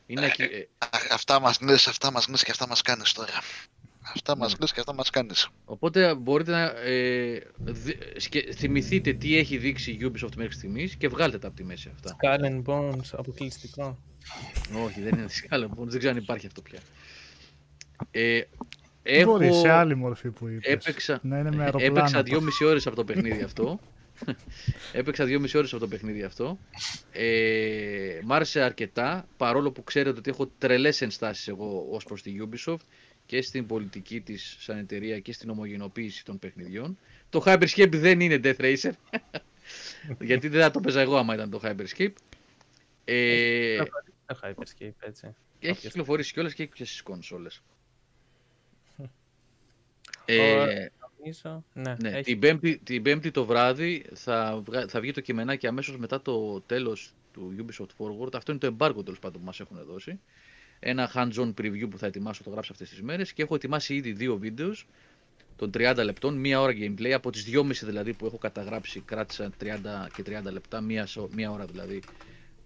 [0.06, 3.32] Είναι ακι- ε, Αχ, αυτά μας λες, αυτά μας λες και αυτά μας κάνεις τώρα.
[4.16, 4.58] Αυτά μας Ναι.
[4.60, 5.50] λες και αυτά μας κάνεις.
[5.66, 11.08] οπότε μπορείτε να ε, δι- σκε- θυμηθείτε τι έχει δείξει η Ubisoft μέχρι στιγμής και
[11.08, 12.16] βγάλτε τα από τη μέση αυτά.
[12.22, 13.98] Skull and Bones, αποκλειστικό.
[14.86, 16.80] Όχι, δεν είναι σκάλα, λοιπόν, δεν ξέρω αν υπάρχει αυτό πια.
[18.12, 18.42] Ε,
[19.26, 19.60] Μπορεί έχω...
[19.60, 20.72] σε άλλη μορφή που είπες.
[20.74, 21.98] Έπαιξα, Να είναι με ε, αεροπλάνο.
[21.98, 23.80] έπαιξα δυόμιση ώρες από το παιχνίδι αυτό.
[24.94, 26.60] έπαιξα δυόμιση ώρες από το παιχνίδι αυτό.
[27.12, 32.36] Ε, μ' άρεσε αρκετά, παρόλο που ξέρετε ότι έχω τρελές ενστάσεις εγώ ως προς τη
[32.50, 32.78] Ubisoft
[33.26, 36.98] και στην πολιτική της σαν εταιρεία και στην ομογενοποίηση των παιχνιδιών.
[37.30, 38.92] Το Hyperscape δεν είναι Death Racer,
[40.20, 42.14] γιατί δεν θα το παίζα εγώ άμα ήταν το Hyperscape.
[43.06, 45.26] Ε, Το Hyperscape, έτσι.
[45.60, 47.62] έχει Όποιος- κυκλοφορήσει κιόλας και και στις κονσόλες.
[50.28, 50.92] Ο- Ε,
[51.22, 55.22] Νομίζω, ναι, Ναι, έχει την, πέμπτη, την πέμπτη το βράδυ θα, βγα- θα βγει το
[55.22, 58.34] κειμενάκι αμέσως μετά το τέλος του Ubisoft Forward.
[58.34, 60.20] Αυτό είναι το embargo τέλος πάντων που μας έχουν δώσει.
[60.80, 64.12] Ένα hands-on preview που θα ετοιμάσω, το γράψω αυτές τις μέρες και έχω ετοιμάσει ήδη
[64.12, 64.88] δύο βίντεος
[65.56, 70.10] των 30 λεπτών, μία ώρα gameplay, από τις 2,5 δηλαδή που έχω καταγράψει, κράτησα 30
[70.14, 72.04] και 30 λεπτά, μία, σο- μία ώρα δηλαδή,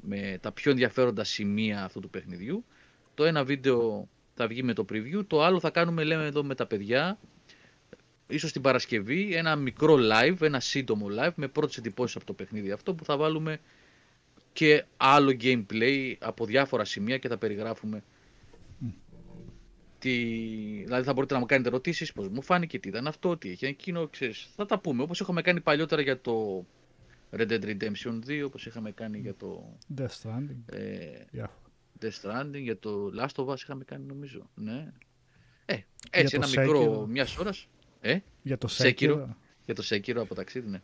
[0.01, 2.65] με τα πιο ενδιαφέροντα σημεία αυτού του παιχνιδιού.
[3.13, 6.55] Το ένα βίντεο θα βγει με το preview, το άλλο θα κάνουμε λέμε εδώ με
[6.55, 7.19] τα παιδιά,
[8.27, 12.71] ίσως την Παρασκευή, ένα μικρό live, ένα σύντομο live με πρώτες εντυπώσεις από το παιχνίδι
[12.71, 13.59] αυτό που θα βάλουμε
[14.53, 18.03] και άλλο gameplay από διάφορα σημεία και θα περιγράφουμε
[19.99, 20.13] τι...
[20.83, 23.67] Δηλαδή θα μπορείτε να μου κάνετε ερωτήσεις, πώς μου φάνηκε, τι ήταν αυτό, τι είχε
[23.67, 24.49] εκείνο, ξέρεις.
[24.55, 26.65] Θα τα πούμε, όπως έχουμε κάνει παλιότερα για το
[27.31, 30.63] Red Dead Redemption 2, όπως είχαμε κάνει για το Death Stranding.
[30.65, 31.61] ε, διάφορα.
[32.01, 34.49] Death Stranding, για το Last of Us είχαμε κάνει νομίζω.
[34.55, 34.91] Ναι.
[35.65, 35.77] Ε,
[36.11, 37.07] έτσι το ένα μικρό Sekiro.
[37.07, 37.67] μιας ώρας.
[38.05, 38.87] Ε, Για το Sekiro.
[38.87, 39.27] Sekiro.
[39.65, 40.81] για το Sekiro από ταξίδι, ναι.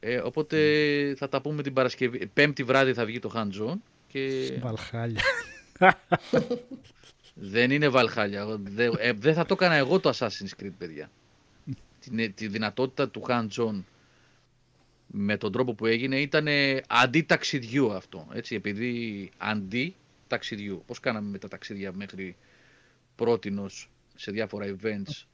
[0.00, 2.26] Ε, οπότε θα τα πούμε την Παρασκευή.
[2.26, 5.20] Πέμπτη βράδυ θα βγει το Hand Zone και Βαλχάλια.
[7.54, 8.40] δεν είναι Βαλχάλια.
[8.40, 11.10] Εγώ Δεν ε, δεν θα το έκανα εγώ το Assassin's Creed, παιδιά.
[12.00, 13.82] Την, τη δυνατότητα του Hand Zone
[15.06, 16.46] με τον τρόπο που έγινε ήταν
[16.86, 18.28] αντί ταξιδιού αυτό.
[18.32, 19.94] Έτσι, επειδή αντί
[20.26, 20.82] ταξιδιού.
[20.86, 22.36] Πώς κάναμε με τα ταξίδια μέχρι
[23.16, 25.24] πρότινος σε διάφορα events,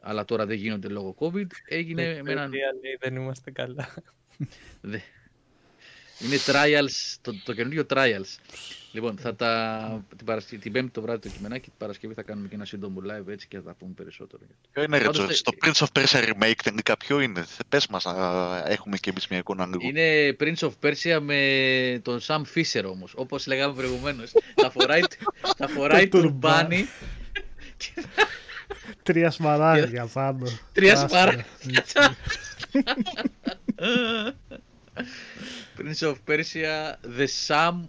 [0.00, 2.50] αλλά τώρα δεν γίνονται λόγω COVID, έγινε με έναν...
[2.50, 3.94] λέει, δεν είμαστε καλά.
[4.80, 4.98] Δε-
[6.20, 8.36] Είναι trials, το, το καινούριο trials.
[8.92, 12.48] Λοιπόν, θα τα, την, Παρασκευή, την Πέμπτη το βράδυ το κειμενάκι, την Παρασκευή θα κάνουμε
[12.48, 14.42] και ένα σύντομο live έτσι και θα τα πούμε περισσότερο.
[14.72, 17.66] Ποιο είναι ρε Πάντως, Τζόρτζ, ε, το Prince of Persia remake τελικά ποιο είναι; Θε-
[17.68, 19.78] Πες μας να έχουμε και εμείς μια εικόνα λίγο.
[19.82, 24.32] Είναι Prince of Persia με τον Sam Fisher όμως, όπως λέγαμε προηγουμένως.
[24.54, 25.00] θα φοράει,
[25.56, 26.86] θα φοράει Το τουρμπάνι,
[29.02, 30.46] Τρία σμαράγδια πάνω.
[30.72, 31.08] Τρία Άστα.
[31.08, 31.44] σμαράγδια.
[31.72, 31.94] Έτσι.
[35.78, 37.84] Prince of Persia, The Sum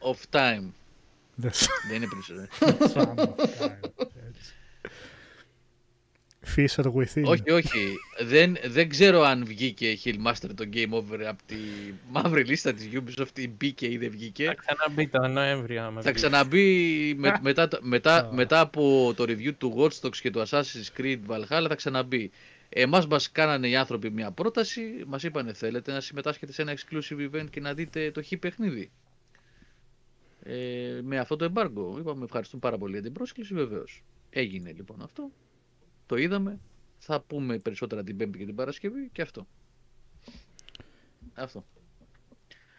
[0.00, 0.70] of Time.
[1.34, 1.50] Δεν
[1.88, 3.34] Δεν είναι Prince of σαν
[6.62, 7.20] αυτά, έτσι.
[7.22, 7.24] Fisher within.
[7.30, 7.96] όχι, όχι.
[8.24, 11.56] δεν, δεν ξέρω αν βγήκε Hillmaster το Game Over από τη
[12.10, 14.44] μαύρη λίστα της Ubisoft ή μπήκε ή δεν βγήκε.
[14.44, 15.82] Θα ξαναμπεί το Νοέμβριο.
[15.82, 16.12] άμα Θα βγει.
[16.20, 18.32] ξαναμπεί με- μετά, το- μετά, Α.
[18.32, 22.30] μετά από το review του Watch Dogs και του Assassin's Creed Valhalla θα ξαναμπεί.
[22.68, 27.30] Εμάς μας κάνανε οι άνθρωποι μια πρόταση, μας είπανε θέλετε να συμμετάσχετε σε ένα exclusive
[27.30, 28.90] event και να δείτε το χ παιχνίδι;
[30.46, 31.98] Ε, με αυτό το embargo.
[31.98, 34.02] Είπαμε ευχαριστούμε πάρα πολύ για την πρόσκληση, βεβαίως.
[34.30, 35.30] Έγινε λοιπόν αυτό.
[36.06, 36.60] Το είδαμε.
[36.98, 39.46] Θα πούμε περισσότερα την Πέμπτη και την Παρασκευή και αυτό.
[41.34, 41.64] Αυτό.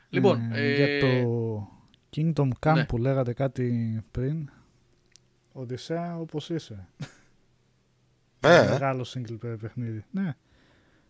[0.09, 1.67] Λοιπόν, Ε, ε, Για το
[2.15, 2.85] Kingdom Come ναι.
[2.85, 4.49] που λέγατε κάτι πριν.
[5.51, 6.87] Οδυσσέα όπως είσαι.
[8.39, 10.05] Ε, Μεγάλο single player παιχνίδι.
[10.11, 10.33] Ναι.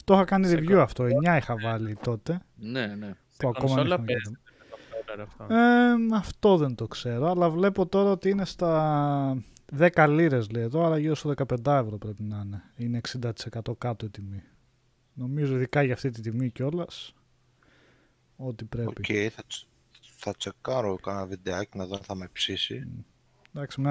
[0.03, 1.03] Το είχα κάνει Σε review κο- αυτό.
[1.03, 2.41] 9 είχα βάλει τότε.
[2.55, 3.13] ναι, ναι.
[3.37, 4.65] Που ακόμα κονσόλα δεν είχαμε παίζεται κάνει.
[5.05, 5.53] το controller αυτό.
[5.53, 9.43] Ε, αυτό δεν το ξέρω, αλλά βλέπω τώρα ότι είναι στα
[9.77, 12.63] 10 λίρες λέει εδώ, άρα γύρω στο 15 ευρώ πρέπει να είναι.
[12.75, 14.43] Είναι 60% κάτω η τιμή.
[15.13, 17.13] Νομίζω ειδικά για αυτή τη τιμή κιόλας.
[18.35, 18.87] Ό,τι πρέπει.
[18.87, 19.67] Οκ, θα, τς-
[20.17, 22.87] θα τσεκάρω κάνα βιντεάκι να δω αν θα με ψήσει.
[23.53, 23.89] Εντάξει, με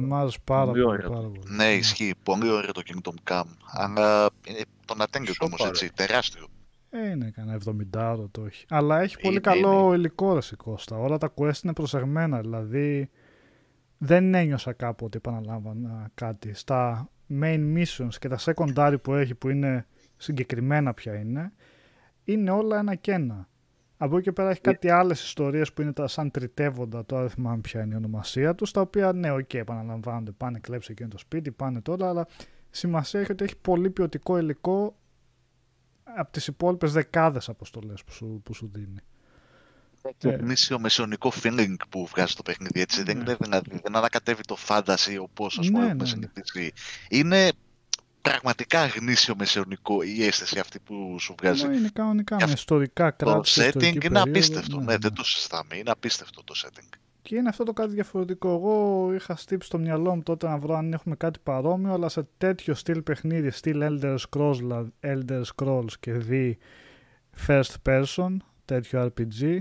[0.00, 0.94] μ' άρεσε πάρα Πολύ πολύ.
[0.96, 1.10] ωραίο.
[1.10, 1.40] Πάρα πολύ.
[1.54, 2.14] Ναι, ισχύει.
[2.22, 3.50] Πολύ ωραίο το Kingdom Come.
[3.66, 5.68] Αλλά είναι τον ατέγκιο Σοπα, όμως ρε.
[5.68, 6.46] έτσι, τεράστιο.
[6.90, 8.64] Ε, είναι κανένα 70 ευρώ το έχει.
[8.68, 10.96] Αλλά έχει πολύ Είναι, καλό υλικό ρε η Κώστα.
[10.96, 12.40] Όλα τα quest είναι προσεγμένα.
[12.40, 13.10] Δηλαδή
[14.04, 16.54] δεν ένιωσα κάπου ότι επαναλάμβανα κάτι.
[16.54, 21.52] Στα main missions και τα secondary που έχει που είναι συγκεκριμένα ποια είναι,
[22.24, 23.48] είναι όλα ένα και ένα.
[23.96, 27.30] Από εκεί και πέρα έχει κάτι άλλες ιστορίες που είναι τα σαν τριτεύοντα, τώρα δεν
[27.30, 31.18] θυμάμαι ποια είναι η ονομασία τους, τα οποία ναι, οκ, επαναλαμβάνονται, πάνε κλέψε εκείνο το
[31.18, 32.26] σπίτι, πάνε τώρα, αλλά
[32.70, 34.96] σημασία έχει ότι έχει πολύ ποιοτικό υλικό
[36.16, 39.00] από τις υπόλοιπες δεκάδες αποστολές που σου, που σου δίνει.
[40.18, 43.02] Το Ε, γνήσιο μεσαιωνικό feeling που βγάζει το παιχνίδι, έτσι.
[43.02, 43.22] Δεν Ναι.
[43.22, 46.08] είναι δηλαδή, δεν ανακατεύει το fantasy όπως ας Ναι, πούμε ναι, έχουμε ναι.
[46.08, 46.72] συνηθίσει.
[47.08, 47.50] Είναι
[48.22, 51.64] πραγματικά γνήσιο μεσαιωνικό η αίσθηση αυτή που σου βγάζει.
[51.64, 53.48] ενώ είναι κανονικά Και με αυτό ιστορικά Το κράτη.
[53.48, 54.76] σε setting ιστορική είναι περίοδο, απίστευτο.
[54.76, 54.98] ναι, Ναι, ναι.
[54.98, 55.76] δεν το συζητάμε.
[55.76, 56.88] Είναι απίστευτο το setting.
[57.22, 58.48] Και είναι αυτό το κάτι διαφορετικό.
[58.48, 62.26] Εγώ είχα στύψει στο μυαλό μου τότε να βρω αν έχουμε κάτι παρόμοιο, αλλά σε
[62.38, 66.58] τέτοιο στυλ παιχνίδι, στυλ Elder Scrolls, δηλαδή Elder Scrolls και δι
[67.46, 69.58] first person, τέτοιο RPG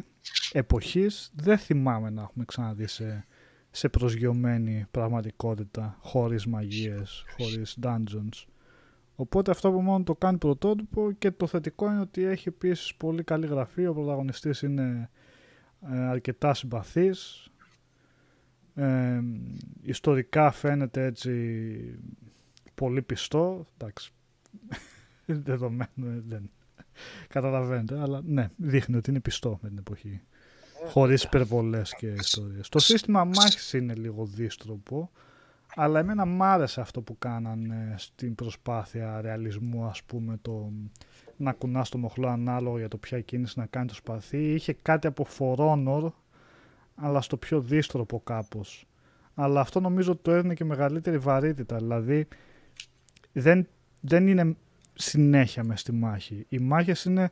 [0.51, 3.25] εποχής, δεν θυμάμαι να έχουμε ξαναδεί σε,
[3.72, 8.45] σε προσγειωμένη πραγματικότητα, χωρίς μαγείες, χωρίς dungeons.
[9.16, 13.24] Οπότε αυτό που μόνο το κάνει πρωτότυπο και το θετικό είναι ότι έχει επίσης πολύ
[13.24, 15.09] καλή γραφή, ο πρωταγωνιστής είναι
[15.91, 17.50] ε, αρκετά συμπαθής.
[18.75, 19.22] Ε,
[19.82, 22.00] ιστορικά φαίνεται έτσι
[22.75, 23.66] πολύ πιστό.
[23.77, 24.11] Εντάξει,
[25.25, 26.50] δεδομένο ε, δεν
[27.28, 30.22] καταλαβαίνετε, αλλά ναι, δείχνει ότι είναι πιστό με την εποχή.
[30.88, 32.70] Χωρίς υπερβολές και ιστορίες.
[32.70, 35.12] Το σύστημα μάχης είναι λίγο δίστροπο,
[35.76, 40.72] αλλά εμένα μ' άρεσε αυτό που κάνανε στην προσπάθεια ρεαλισμού, ας πούμε, το
[41.38, 44.54] να κουνάς το μοχλό ανάλογα για το ποια κίνηση να κάνει το σπαθί.
[44.54, 46.12] Είχε κάτι από For Honor,
[46.96, 48.86] αλλά στο πιο δίστροπο κάπως.
[49.36, 51.78] Αλλά αυτό νομίζω το έδινε και μεγαλύτερη βαρύτητα.
[51.78, 52.28] Δηλαδή
[53.32, 53.68] δεν,
[54.02, 54.56] δεν είναι
[55.02, 56.46] συνέχεια μες στη μάχη.
[56.50, 57.32] Οι μάχες είναι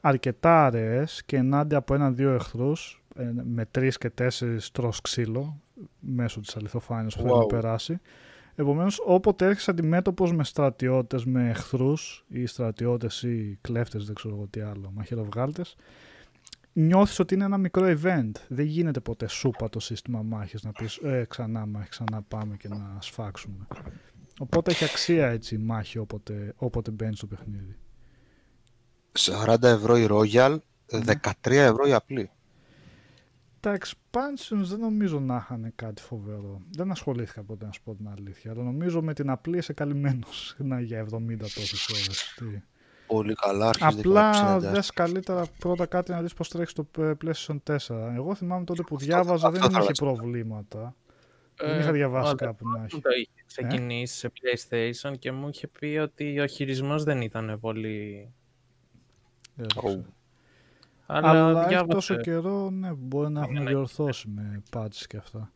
[0.00, 5.60] αρκετά αραιές και ενάντια από έναν-δύο εχθρούς ε, με τρεις και τέσσερις τρως ξύλο
[5.98, 7.48] μέσω της αληθοφάνειας που θέλει να Wow.
[7.48, 8.00] περάσει.
[8.54, 14.46] Επομένως, όποτε έρχεσαι αντιμέτωπος με στρατιώτες, με εχθρούς ή στρατιώτες ή κλέφτες, δεν ξέρω εγώ
[14.50, 15.76] τι άλλο, μαχαιροβγάλτες,
[16.72, 18.30] νιώθεις ότι είναι ένα μικρό event.
[18.48, 22.68] Δεν γίνεται ποτέ σούπα το σύστημα μάχης να πεις ε, ξανά μάχη, ξανά πάμε και
[22.68, 23.66] να σφάξουμε.
[24.38, 27.76] Οπότε έχει αξία έτσι η μάχη όποτε, όποτε μπαίνει στο παιχνίδι.
[29.18, 30.56] 40 ευρώ η Royal,
[30.90, 32.30] 13 ευρώ η απλή.
[33.60, 36.60] Τα expansions δεν νομίζω να είχαν κάτι φοβερό.
[36.76, 38.50] Δεν ασχολήθηκα ποτέ να σου πω την αλήθεια.
[38.50, 42.34] Αλλά νομίζω με την απλή είσαι καλυμμένος να για 70 τόσες ώρες.
[42.36, 42.62] Τι.
[43.06, 47.56] Πολύ καλά, αρχίζει Απλά δες καλύτερα πρώτα κάτι να δεις πώς τρέχεις στο ε, PlayStation
[47.88, 48.12] 4.
[48.14, 50.12] Εγώ θυμάμαι τότε που διάβαζα αυτό δεν θα είχε ήθελα.
[50.12, 50.94] προβλήματα.
[51.66, 52.94] Δεν είχα διαβάσει ο κάπου να αδερφός έχει.
[52.94, 57.58] μου το είχε ξεκινήσει σε PlayStation και μου είχε πει ότι ο χειρισμός δεν ήταν
[57.60, 58.28] πολύ...
[59.54, 60.04] Δεν το ξέρω.
[61.06, 61.92] Αλλά, Αλλά έχει διάβασε.
[61.92, 63.70] τόσο καιρό, ναι, μπορεί να έχουν Ναι, ναι.
[63.70, 65.52] διορθώσει με patches και αυτά.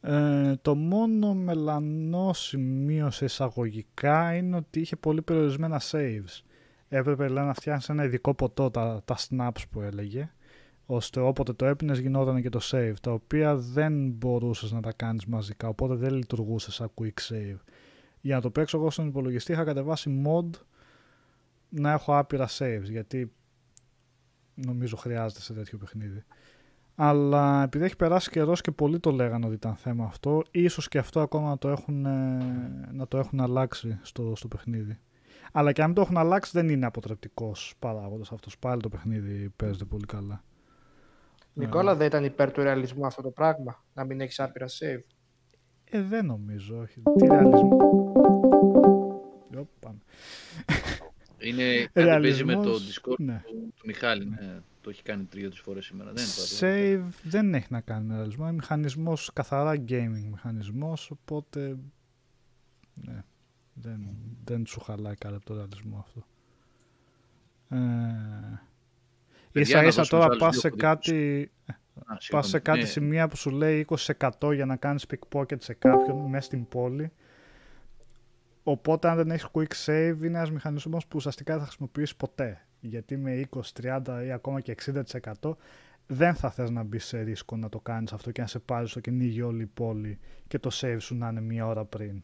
[0.00, 6.42] Ε, το μόνο μελανό σημείο σε εισαγωγικά είναι ότι είχε πολύ περιορισμένα saves.
[6.88, 10.30] Έπρεπε λέει, να φτιάξει ένα ειδικό ποτό, τα, τα snaps που έλεγε,
[10.90, 15.26] ώστε όποτε το έπινες γινόταν και το save, τα οποία δεν μπορούσες να τα κάνεις
[15.26, 17.58] μαζικά, οπότε δεν λειτουργούσες σαν quick save.
[18.20, 20.50] Για να το παίξω εγώ στον υπολογιστή είχα κατεβάσει mod
[21.68, 23.32] να έχω άπειρα saves, γιατί
[24.54, 26.24] νομίζω χρειάζεται σε τέτοιο παιχνίδι.
[26.94, 30.98] Αλλά επειδή έχει περάσει καιρός και πολλοί το λέγανε ότι ήταν θέμα αυτό, ίσως και
[30.98, 34.98] αυτό ακόμα να το έχουν, ε, να το έχουν αλλάξει στο, στο παιχνίδι.
[35.52, 38.58] Αλλά και αν το έχουν αλλάξει δεν είναι αποτρεπτικός παράγοντας αυτός.
[38.58, 40.42] Πάλι το παιχνίδι παίζεται πολύ καλά.
[41.58, 45.04] Νικόλα, δεν ήταν υπέρ του ρεαλισμού αυτό το πράγμα, να μην έχεις άπειρα save;
[45.90, 47.02] Ε, δεν νομίζω, όχι.
[47.16, 47.76] Τι ρεαλισμό.
[49.58, 49.98] Ω, πάμε.
[51.38, 53.42] Είναι κάτι που παίζει με το Ρεαλισμός, Discord ναι.
[53.46, 54.26] του, του Μιχάλη.
[54.26, 54.60] Ναι.
[54.80, 56.12] Το έχει κάνει τρία-τρεις φορές σήμερα.
[56.12, 58.44] Δεν είναι το Save δεν έχει να κάνει με ρεαλισμό.
[58.44, 61.78] Είναι μηχανισμός, καθαρά gaming μηχανισμός, οπότε
[62.94, 63.24] ναι,
[63.74, 64.08] δεν,
[64.44, 66.26] δεν σου χαλάει καλά το ρεαλισμό αυτό.
[67.68, 68.60] Ε,
[69.52, 70.88] Παιδιά, ίσα να ίσα δώσουμε τώρα τους άλλους πας δύο σε κωδικούς.
[70.90, 71.50] κάτι,
[71.96, 72.46] Α, πας συγγνώμη.
[72.46, 73.86] σε κάτι Ναι, σημεία που σου λέει
[74.40, 77.12] 20% για να κάνεις pickpocket σε κάποιον μέσα στην πόλη.
[78.62, 82.60] Οπότε αν δεν έχεις quick save είναι ένας μηχανισμός που ουσιαστικά δεν θα χρησιμοποιήσεις ποτέ.
[82.80, 85.56] Γιατί με 20, 30 ή ακόμα και 60%
[86.06, 88.88] δεν θα θες να μπεις σε ρίσκο να το κάνεις αυτό και να σε πάρει
[88.88, 90.18] στο κυνήγι όλη η πόλη
[90.48, 92.22] και το save σου να είναι μία ώρα πριν.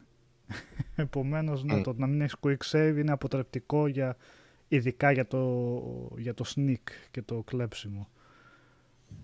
[0.96, 1.82] Επομένως, ναι, Mm.
[1.82, 4.16] το να μην έχεις quick save είναι αποτρεπτικό για,
[4.74, 5.60] ειδικά για το,
[6.16, 8.08] για το sneak και το κλέψιμο.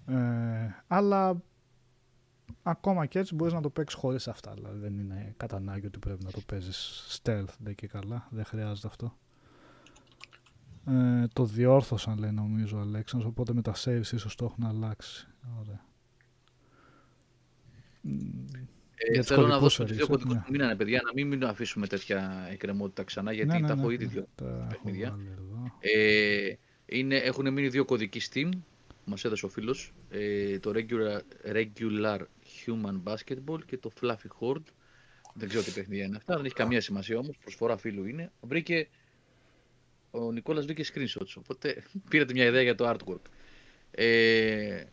[0.06, 0.14] Ε,
[0.86, 1.42] αλλά
[2.62, 4.54] ακόμα και έτσι μπορείς να το παίξεις χωρίς αυτά.
[4.54, 8.28] Δηλαδή δεν είναι κατά ανάγκη ότι πρέπει να το παίζεις stealth δεν και καλά.
[8.30, 9.16] Δεν χρειάζεται αυτό.
[10.86, 15.28] Ε, το διόρθωσαν λέει νομίζω ο Αλέξανδρος, οπότε με τα saves ίσως το έχουν αλλάξει.
[15.60, 15.84] Ωραία.
[19.00, 20.40] Μ, Ε, για τους θέλω να κωδικούς δώσω τους δύο έλεγες, κωδικούς ναι.
[20.46, 23.80] που μείνανε, παιδιά, να μην, μην αφήσουμε τέτοια εκκρεμότητα ξανά, γιατί ναι, ναι, τα ναι,
[23.80, 25.10] έχω ήδη ναι, δύο τα έχω παιχνίδια.
[25.10, 25.72] βάλει εδώ.
[25.80, 26.52] Ε,
[26.86, 28.48] είναι, έχουν μείνει δύο κωδικοί Steam,
[28.86, 31.20] που μας έδωσε ο φίλος, ε, το regular,
[31.52, 32.18] regular
[32.66, 34.66] Human Basketball και το Fluffy Horde.
[35.34, 38.32] Δεν ξέρω τι παιχνίδια είναι αυτά, δεν έχει καμία σημασία όμως, προσφορά φίλου είναι.
[38.40, 38.88] Βρήκε,
[40.10, 43.30] ο Νικόλας βρήκε screenshots, οπότε πήρατε μια ιδέα για το artwork.
[43.90, 44.84] Ε,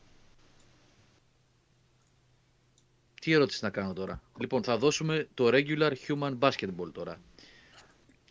[3.27, 7.22] τι ερώτηση να κάνω τώρα; Λοιπόν, θα δώσουμε το regular human basketball τώρα.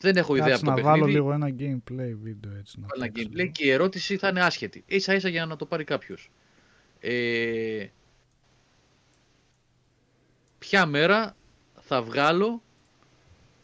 [0.01, 1.13] Δεν έχω ιδέα Κάτσε από το να βάλω παιχνίδι.
[1.13, 2.81] λίγο ένα gameplay βίντεο έτσι.
[2.81, 3.51] Να Βάλει ένα παίξω gameplay λίγο.
[3.53, 4.85] και η ερώτηση θα είναι άσχετη.
[4.87, 6.31] Ίσα ίσα για να το πάρει κάποιος.
[7.01, 7.87] Ε,
[10.59, 11.37] ποια μέρα
[11.81, 12.63] θα βγάλω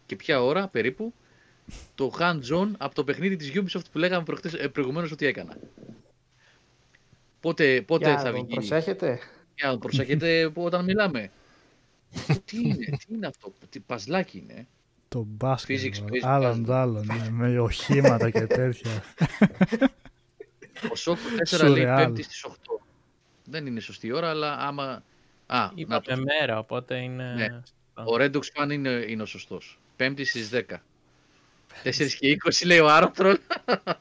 [0.07, 1.15] και ποια ώρα περίπου
[1.95, 5.57] το hands-on από το παιχνίδι της Ubisoft που λέγαμε προχτές, ε, προηγουμένως ότι έκανα.
[7.41, 9.19] Πότε, πότε Για θα τον βγει; προσέχετε.
[9.55, 11.31] Για να προσέχετε που όταν μιλάμε.
[12.45, 14.67] τι είναι, τι είναι αυτό, τι παζλάκι είναι.
[15.09, 15.79] Το μπάσκετ.
[15.81, 16.11] Physics βάλω.
[16.13, 16.67] based Άλλον puzzle.
[16.67, 19.03] τ' άλλον, ναι, με οχήματα και τέτοια.
[20.91, 21.19] Ο Σόκ
[21.51, 22.07] 4 λέει Surreal.
[22.07, 22.53] 5η στις 8.
[23.45, 25.03] Δεν είναι σωστή ώρα, αλλά άμα...
[25.47, 26.23] Α, να Είπαμε το.
[26.23, 27.35] μέρα, οπότε είναι...
[27.35, 27.47] Ναι.
[27.95, 29.79] Ο Redux Fan είναι, είναι ο σωστός.
[29.99, 30.61] 5η στις 10.
[31.85, 33.39] 4 και 20 λέει ο Άρωτρολ.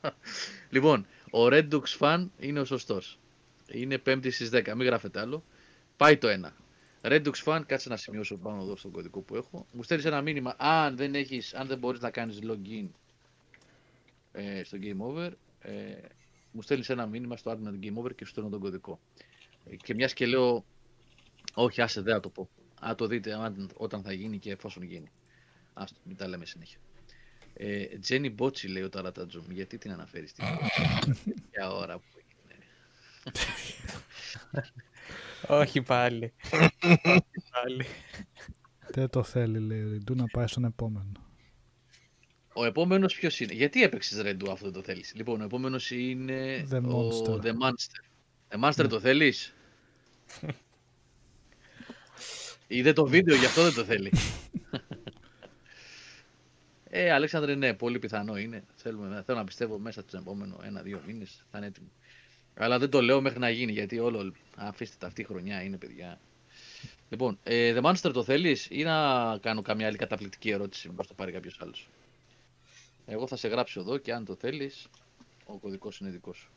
[0.69, 3.19] λοιπόν, ο Redux Fan είναι ο σωστός.
[3.71, 5.43] Είναι 5η στις 10, μην γράφετε άλλο.
[5.97, 6.53] Πάει το ένα.
[7.01, 9.65] Redux Fan, κάτσε να σημειώσω πάνω εδώ στον κωδικό που έχω.
[9.71, 12.87] Μου στέλνεις ένα μήνυμα, αν δεν, έχεις, αν δεν μπορείς να κάνεις login
[14.31, 15.29] ε, στο Game Over,
[15.61, 15.71] ε,
[16.51, 18.99] μου στέλνεις ένα μήνυμα στο admin Game Over και σου στέλνω τον κωδικό.
[19.69, 20.65] Ε, και μιας και λέω,
[21.53, 22.49] όχι άσε δεν θα το πω.
[22.79, 25.11] Α, το δείτε αν- όταν θα γίνει και εφόσον γίνει.
[25.73, 26.77] Άστο, μην τα λέμε συνέχεια.
[27.53, 30.45] Ε, Τζένι Μπότσι λέει ο Ταρατατζούμ, γιατί την αναφέρεις στην
[31.51, 32.20] Για ώρα που είναι.
[35.47, 36.33] Όχι πάλι.
[37.03, 37.85] Όχι πάλι.
[38.87, 41.11] Δεν το θέλει, λέει ο Ριντού, να πάει στον επόμενο.
[42.53, 46.67] Ο επόμενος ποιος είναι; Γιατί έπαιξες Ρεντού αυτό δεν το θέλεις; Λοιπόν, ο επόμενος είναι
[46.71, 47.41] The ο Monster.
[47.41, 48.01] The Monster.
[48.49, 49.53] The Monster το θέλεις;
[52.67, 54.11] Είδε το βίντεο, γι' αυτό δεν το θέλει;
[56.89, 58.63] ε, Αλέξανδρε, ναι, πολύ πιθανό είναι.
[58.75, 61.91] Θέλουμε, θέλω να πιστεύω μέσα του επόμενου ένα-δύο μήνες θα είναι έτοιμο.
[62.61, 64.33] Αλλά δεν το λέω μέχρι να γίνει, γιατί όλο.
[64.55, 66.19] Αφήστε τα αυτή η χρονιά είναι, παιδιά.
[67.09, 71.13] Λοιπόν, ε, The Monster το θέλεις ή να κάνω καμιά άλλη καταπληκτική ερώτηση, μήπως το
[71.13, 71.89] πάρει κάποιος άλλος;
[73.05, 74.87] Εγώ θα σε γράψω εδώ και αν το θέλεις,
[75.45, 76.51] ο κωδικός είναι δικός σου.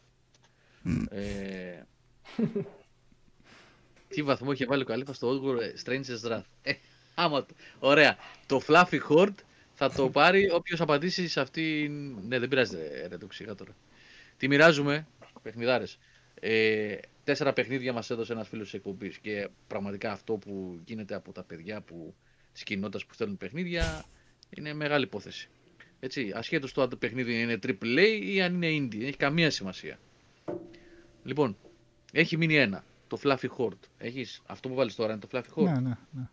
[1.10, 1.82] Ε,
[4.08, 6.72] τι βαθμό είχε βάλει ο Καλύφας στο Oddworld Stranger's Wrath; Ε,
[7.14, 8.16] άμα, το- ωραία.
[8.46, 9.34] Το Fluffy Horde
[9.74, 11.88] θα το πάρει όποιος απαντήσει σε αυτή...
[12.28, 13.74] Ναι, δεν πειράζει ρε, ρε το ξύχα τώρα.
[14.36, 15.06] Τι μοιράζουμε,
[15.44, 15.98] παιχνιδάρες.
[16.40, 21.32] Ε, τέσσερα παιχνίδια μας έδωσε ένας φίλος της εκπομπής και πραγματικά αυτό που γίνεται από
[21.32, 22.14] τα παιδιά που,
[22.52, 24.04] της κοινότητας που στέλνουν παιχνίδια
[24.50, 25.48] είναι μεγάλη υπόθεση.
[26.00, 29.50] Έτσι, ασχέτως το αν το παιχνίδι είναι AAA ή αν είναι indie, δεν έχει καμία
[29.50, 29.98] σημασία.
[31.24, 31.56] Λοιπόν,
[32.12, 33.88] έχει μείνει ένα, το Fluffy Horde.
[33.98, 36.28] Έχεις, αυτό που βάλεις τώρα είναι το Fluffy Horde; Ναι, ναι, ναι.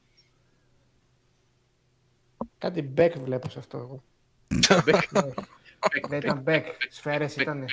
[2.57, 4.03] Κάτι bug βλέπω σε αυτό εγώ.
[6.07, 6.65] Δεν ήταν bug.
[6.89, 7.65] Σφαίρες ήταν.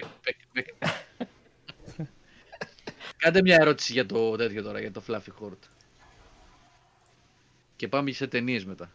[3.19, 3.33] Bug, bug.
[3.33, 5.69] Κάντε μια ερώτηση για το τέτοιο τώρα, για το Fluffy Horde.
[7.77, 8.91] Και πάμε σε ταινίες μετά.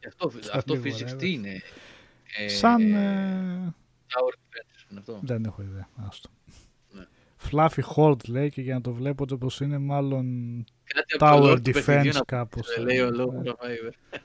[0.00, 1.62] Και Αυτό, αυτό λίγο, physics ρε, τι είναι;
[2.38, 2.92] Ε, Σαν...
[2.92, 3.72] ε, ε,
[4.08, 5.20] Tower Defense είναι αυτό.
[5.22, 5.88] Δεν έχω ιδέα.
[5.96, 6.30] Άστο.
[6.90, 7.06] Ναι.
[7.50, 10.24] Fluffy Horde λέει και για να το βλέπετε πως είναι μάλλον
[10.84, 12.68] Κάτι από το Tower lore του Defense παιχνιδιού να κάπως.
[12.76, 13.16] Ε, λέει ο Ναι.
[13.16, 14.18] λόγος του Survivor.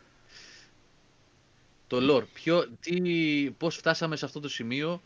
[1.88, 2.26] Το lore.
[2.34, 5.02] Ποιο, τι, πώς φτάσαμε σε αυτό το σημείο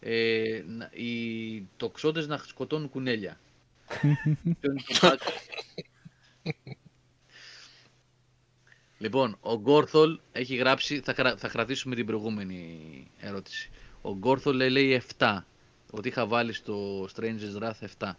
[0.00, 3.40] ε, να- οι τοξότες να σκοτώνουν κουνέλια.
[4.60, 5.18] Ποιο είναι το fact?
[8.98, 12.78] λοιπόν, ο Γκόρθολ έχει γράψει, θα, κρα- θα κρατήσουμε την προηγούμενη
[13.18, 13.70] ερώτηση.
[14.02, 15.38] Ο Γκόρθολ λέει, λέει 7,
[15.90, 18.12] ότι είχα βάλει στο Stranger's Wrath 7.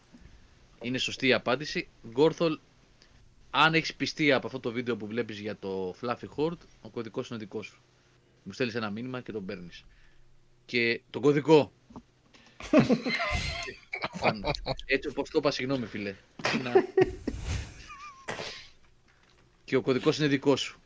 [0.82, 1.88] Είναι σωστή η απάντηση.
[2.10, 2.60] Γκόρθολ,
[3.50, 7.30] αν έχεις πιστεί από αυτό το βίντεο που βλέπεις για το Fluffy Horde, ο κωδικός
[7.30, 7.82] είναι δικός σου.
[8.48, 9.86] Μου στέλνεις ένα μήνυμα και τον παίρνεις.
[10.66, 11.72] Και τον κωδικό.
[14.20, 14.52] Πάνω.
[14.86, 16.16] Έτσι όπως το είπα, συγγνώμη φίλε.
[16.64, 16.86] Να-
[19.64, 20.80] και ο κωδικός είναι δικός σου.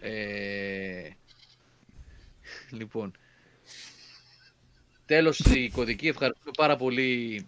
[0.00, 1.10] Ε...
[2.70, 3.12] Λοιπόν.
[5.06, 6.08] Τέλος η κωδική.
[6.08, 7.46] Ευχαριστούμε πάρα πολύ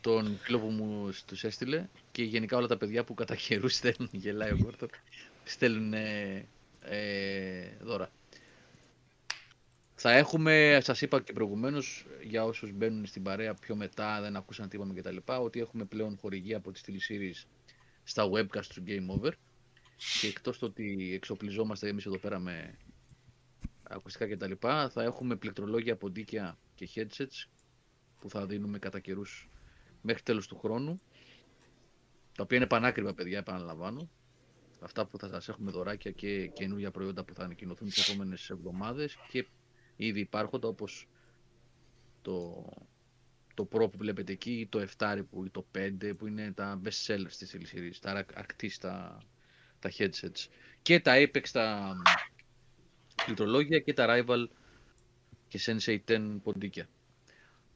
[0.00, 4.08] τον φίλο που μου τους έστειλε και γενικά όλα τα παιδιά που κατά καιρούς στέλνουν,
[4.12, 4.88] γελάει ο Κόρτο,
[5.44, 6.46] στέλνουν ε,
[6.82, 8.10] ε, δώρα.
[9.98, 14.68] Θα έχουμε, σας είπα και προηγουμένως, για όσους μπαίνουν στην παρέα πιο μετά, δεν ακούσαν
[14.68, 17.46] τι είπαμε και τα λοιπά, ότι έχουμε πλέον χορηγία από τις teleseries
[18.02, 19.30] στα webcast του Game Over
[20.20, 22.78] και εκτός το ότι εξοπλιζόμαστε εμείς εδώ πέρα με
[23.82, 27.48] ακουστικά και τα λοιπά, θα έχουμε πληκτρολόγια, ποντίκια και headsets
[28.20, 29.48] που θα δίνουμε κατά καιρούς
[30.02, 31.00] μέχρι τέλος του χρόνου,
[32.34, 34.10] τα οποία είναι πανάκριβα παιδιά, επαναλαμβάνω.
[34.80, 39.16] Αυτά που θα σας έχουμε δωράκια και καινούργια προϊόντα που θα ανακοινωθούν τις επόμενες εβδομάδες
[39.28, 39.46] και
[39.96, 41.08] ήδη υπάρχοντα όπως
[42.22, 42.68] το,
[43.54, 46.80] το Pro που βλέπετε εκεί, ή το 7 που, ή το 5 που είναι τα
[46.84, 49.22] best sellers της series, τα αρκ- αρκτής τα,
[49.78, 50.46] τα headsets
[50.82, 51.96] και τα Apex τα
[53.24, 54.44] πληκτρολόγια και τα Rival
[55.48, 56.88] και Sensei 10 ποντίκια.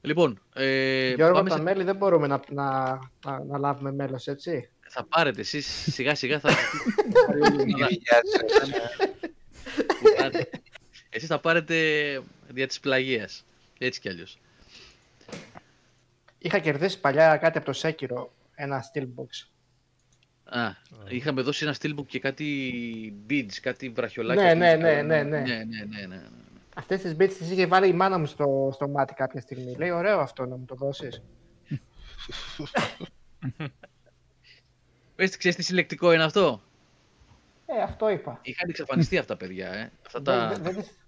[0.00, 1.62] Λοιπόν, ε, Γιώργο, πάμε τα σε...
[1.62, 4.70] μέλη δεν μπορούμε να, να, να, να λάβουμε μέλος, έτσι.
[4.81, 6.50] θα πάρετε εσείς σιγά σιγά θα...
[11.10, 11.76] Εσείς θα πάρετε
[12.48, 13.44] δια της πλαγίας.
[13.78, 14.39] Έτσι κι αλλιώς.
[16.39, 19.47] Είχα κερδίσει παλιά κάτι από το Σέκυρο, ένα steelbox.
[20.44, 20.70] Α,
[21.08, 24.42] είχαμε δώσει ένα steelbook και κάτι beads, κάτι βραχιολάκια.
[24.44, 25.02] Ναι, ναι, φυσικά.
[25.02, 25.40] ναι, ναι, ναι.
[25.40, 26.22] ναι, ναι, ναι, ναι.
[26.74, 29.74] Αυτές τις bits τις είχε βάλει η μάνα μου στο, στο μάτι κάποια στιγμή.
[29.76, 31.22] Λέει, ωραίο αυτό να μου το δώσεις.
[35.16, 36.62] Πες, ξέρεις τι συλλεκτικό είναι αυτό;
[37.66, 38.39] Ε, αυτό είπα.
[38.42, 39.90] Είχαν εξαφανιστεί αυτά παιδιά, ε.
[40.06, 40.48] Αυτά Δεν, τα...
[40.48, 40.98] δεν, δεν, τις-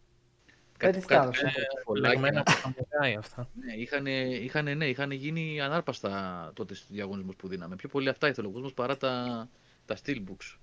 [0.82, 1.42] κάτι- δεν τις κάτι- τάδωσα.
[1.42, 2.52] κάτι Λεγμένα φωλάκια.
[2.54, 3.48] από τα μοντάι αυτά.
[3.54, 4.06] Ναι, είχαν,
[4.44, 7.76] είχαν, ναι, είχαν γίνει ανάρπαστα τότε στους διαγωνισμούς που δίναμε.
[7.76, 9.48] Πιο πολύ αυτά ήθελε ο κόσμος παρά τα,
[9.84, 10.56] τα steelbooks.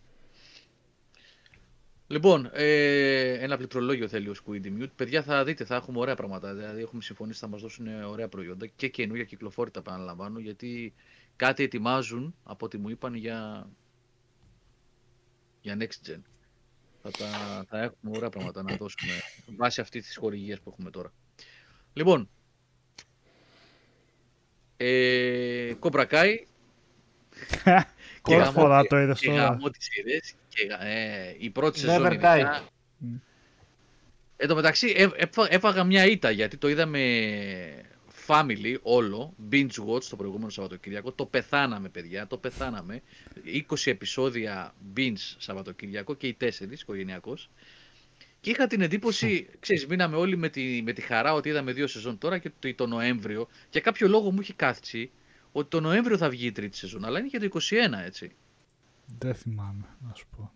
[2.07, 4.89] Λοιπόν, ε, ένα πληκτρολόγιο θέλει ο Squid Mute.
[4.95, 6.53] Παιδιά θα δείτε, θα έχουμε ωραία πράγματα.
[6.55, 10.93] Δηλαδή έχουμε συμφωνήσει, θα μας δώσουν ωραία προϊόντα και καινούργια κυκλοφόρητα επαναλαμβάνω, γιατί
[11.35, 13.69] κάτι ετοιμάζουν από ό,τι μου είπαν για,
[15.61, 16.19] για Next Gen.
[17.11, 19.11] Θα, τα, θα έχουμε ωραία πράγματα να δώσουμε
[19.57, 21.13] βάσει αυτή της χορηγίας που έχουμε τώρα.
[21.93, 22.29] Λοιπόν,
[24.77, 26.35] ε, Κομπρακάι.
[27.63, 27.85] και
[28.21, 29.43] Πρώτη γαμώ- φορά το είδες και τώρα.
[29.43, 32.11] γαμώ τις σειρές και γα- ε, η πρώτη Never σεζόν die.
[32.11, 32.67] ειδικά.
[34.37, 36.99] Εν τω μεταξύ ε, έφα- έφαγα μια ήττα γιατί το είδαμε
[38.29, 41.11] family όλο, binge watch το προηγούμενο Σαββατοκύριακο.
[41.11, 43.01] Το πεθάναμε παιδιά, το πεθάναμε.
[43.69, 47.49] 20 επεισόδια binge Σαββατοκύριακο και οι 4 οικογενειακός.
[48.41, 51.87] Και είχα την εντύπωση, ξέρεις, μείναμε όλοι με τη, με τη χαρά ότι είδαμε δύο
[51.87, 53.47] σεζόν τώρα και το, το Νοέμβριο.
[53.69, 55.11] Για κάποιο λόγο μου είχε κάθισει
[55.51, 58.31] ότι το Νοέμβριο θα βγει η τρίτη σεζόν, αλλά είναι για το 21 έτσι.
[59.19, 60.51] Δεν θυμάμαι, να σου πω.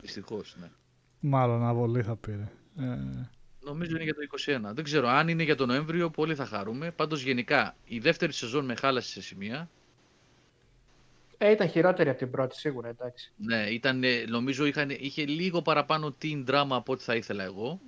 [0.00, 0.70] Δυστυχώς, ναι.
[1.20, 2.52] Μάλλον αβολή θα πήρε.
[2.78, 2.98] Ε,
[3.60, 4.20] Νομίζω είναι για το
[4.70, 4.74] 21.
[4.74, 6.90] Δεν ξέρω αν είναι για τον Νοέμβριο, πολύ θα χαρούμε.
[6.90, 9.68] Πάντως γενικά η δεύτερη σεζόν με χάλασε σε σημεία.
[11.38, 13.32] Ε, ήταν χειρότερη από την πρώτη, σίγουρα, εντάξει.
[13.36, 17.80] Ναι, ήταν, ε, νομίζω είχαν, είχε λίγο παραπάνω teen drama από ό,τι θα ήθελα εγώ.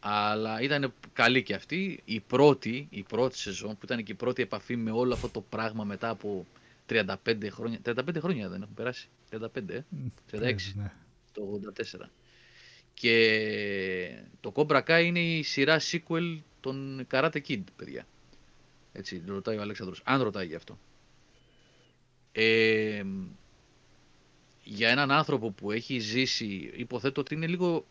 [0.00, 2.02] Αλλά ήταν καλή και αυτή.
[2.04, 5.40] Η πρώτη, η πρώτη σεζόν που ήταν και η πρώτη επαφή με όλο αυτό το
[5.40, 6.46] πράγμα μετά από
[6.88, 7.14] 35
[7.50, 7.78] χρόνια.
[7.84, 9.08] 35 χρόνια δεν έχουν περάσει.
[9.30, 9.82] 35, ε.
[10.30, 10.92] 36 ναι.
[11.32, 11.60] το
[11.92, 12.08] 84.
[12.94, 18.06] Και το Cobra Kai είναι η σειρά sequel των Karate Kid, παιδιά.
[18.92, 20.00] Έτσι, ρωτάει ο Αλέξανδρος.
[20.04, 20.78] Αν ρωτάει γι' αυτό.
[22.32, 23.02] Ε,
[24.62, 27.86] για έναν άνθρωπο που έχει ζήσει, υποθέτω ότι είναι λίγο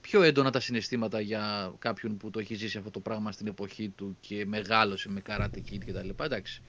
[0.00, 3.88] πιο έντονα τα συναισθήματα για κάποιον που το έχει ζήσει αυτό το πράγμα στην εποχή
[3.88, 6.24] του και μεγάλωσε με Karate Kid και τα λοιπά.
[6.24, 6.62] Εντάξει,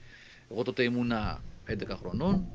[0.50, 2.46] εγώ τότε ήμουνα 11 χρονών.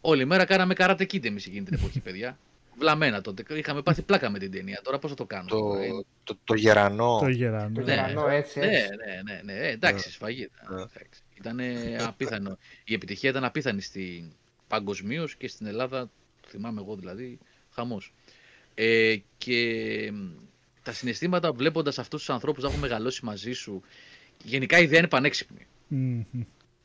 [0.00, 2.38] Όλη μέρα κάναμε Karate Kid εμείς εκείνη την εποχή, παιδιά.
[2.78, 3.44] Βλαμμένα τότε.
[3.58, 4.80] Είχαμε πάθει πλάκα με την ταινία.
[4.82, 5.50] Τώρα πώς θα το κάνουμε.
[5.50, 5.88] Το, τώρα, ε;
[6.24, 7.18] το, το γερανό.
[7.20, 7.74] Το γερανό.
[7.74, 7.92] Το Ναι.
[7.94, 8.88] γερανό, έτσι, Ναι, έτσι.
[9.04, 9.52] ναι, ναι, ναι.
[9.52, 10.50] Ε, εντάξει, σφαγή.
[10.70, 10.84] Ναι.
[11.34, 11.60] Ήταν
[12.06, 12.58] απίθανο.
[12.84, 14.32] Η επιτυχία ήταν απίθανη στην
[14.68, 17.38] παγκοσμίως και στην Ελλάδα, το θυμάμαι εγώ δηλαδή,
[17.70, 18.12] χαμός.
[18.74, 20.28] Ε, και μ,
[20.82, 23.82] τα συναισθήματα βλέποντας αυτούς τους ανθρώπους να έχουν μεγαλώσει μαζί σου,
[24.44, 25.66] γενικά η ιδέα είναι πανέξυπνη.
[25.88, 26.24] Μμμ.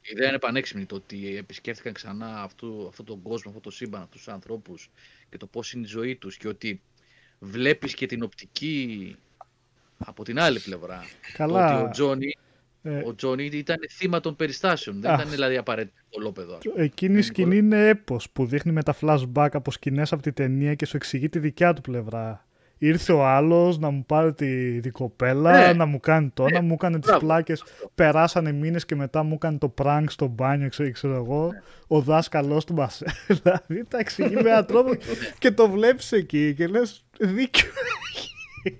[0.08, 4.02] Η ιδέα είναι πανέξυπνη το ότι επισκέφθηκαν ξανά αυτό, αυτόν τον κόσμο, αυτό το σύμπαν,
[4.02, 4.90] αυτούς τους ανθρώπους
[5.36, 6.82] και το πώς είναι η ζωή τους και ότι
[7.40, 9.16] βλέπεις και την οπτική
[9.98, 11.00] από την άλλη πλευρά.
[11.00, 11.76] Το Καλά.
[11.78, 12.36] ότι ο Τζόνι,
[12.88, 15.02] Ε, ο Τζόνι ήταν θύμα των περιστάσεων.
[15.02, 15.20] Δεν Αχ.
[15.20, 16.56] ήταν δηλαδή απαραίτητο κολόπεδο.
[16.56, 16.84] ας πούμε.
[16.84, 20.32] Εκείνη η Είναι σκηνή είναι έπος που δείχνει με τα flashback από σκηνές από τη
[20.32, 22.45] ταινία και σου εξηγεί τη δικιά του πλευρά.
[22.78, 25.74] Ήρθε ο άλλος να μου πάρει τη, τη κοπέλα, Ναι.
[25.74, 26.52] να μου κάνει το, Ναι.
[26.52, 27.26] να μου έκανε τις Μπράβο.
[27.26, 27.64] πλάκες.
[27.96, 31.50] Περάσανε μήνες και μετά μου έκανε το prank στο μπάνιο, ξέρω, ξέρω εγώ.
[31.52, 31.62] Ναι.
[31.88, 33.02] Ο δάσκαλός του μας.
[33.44, 34.92] δηλαδή τα εξηγεί με έναν τρόπο
[35.40, 37.70] και το βλέπεις εκεί και λες δίκιο.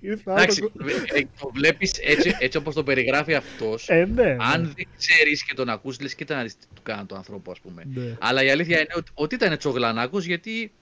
[0.00, 0.70] Ήρθε άλλος Εντάξει, το-
[1.14, 3.88] ε, το βλέπεις έτσι, έτσι όπως το περιγράφει αυτός.
[3.88, 4.36] Ε, ναι, ναι.
[4.40, 7.50] Αν δεν ξέρεις και τον ακούς, λες κοίτα να δεις τι του κάνουν τον άνθρωπο,
[7.50, 7.82] ας πούμε.
[7.94, 8.16] Ναι.
[8.20, 10.72] Αλλά η αλήθεια είναι ότι, ότι ήταν τσογλανάκος γιατί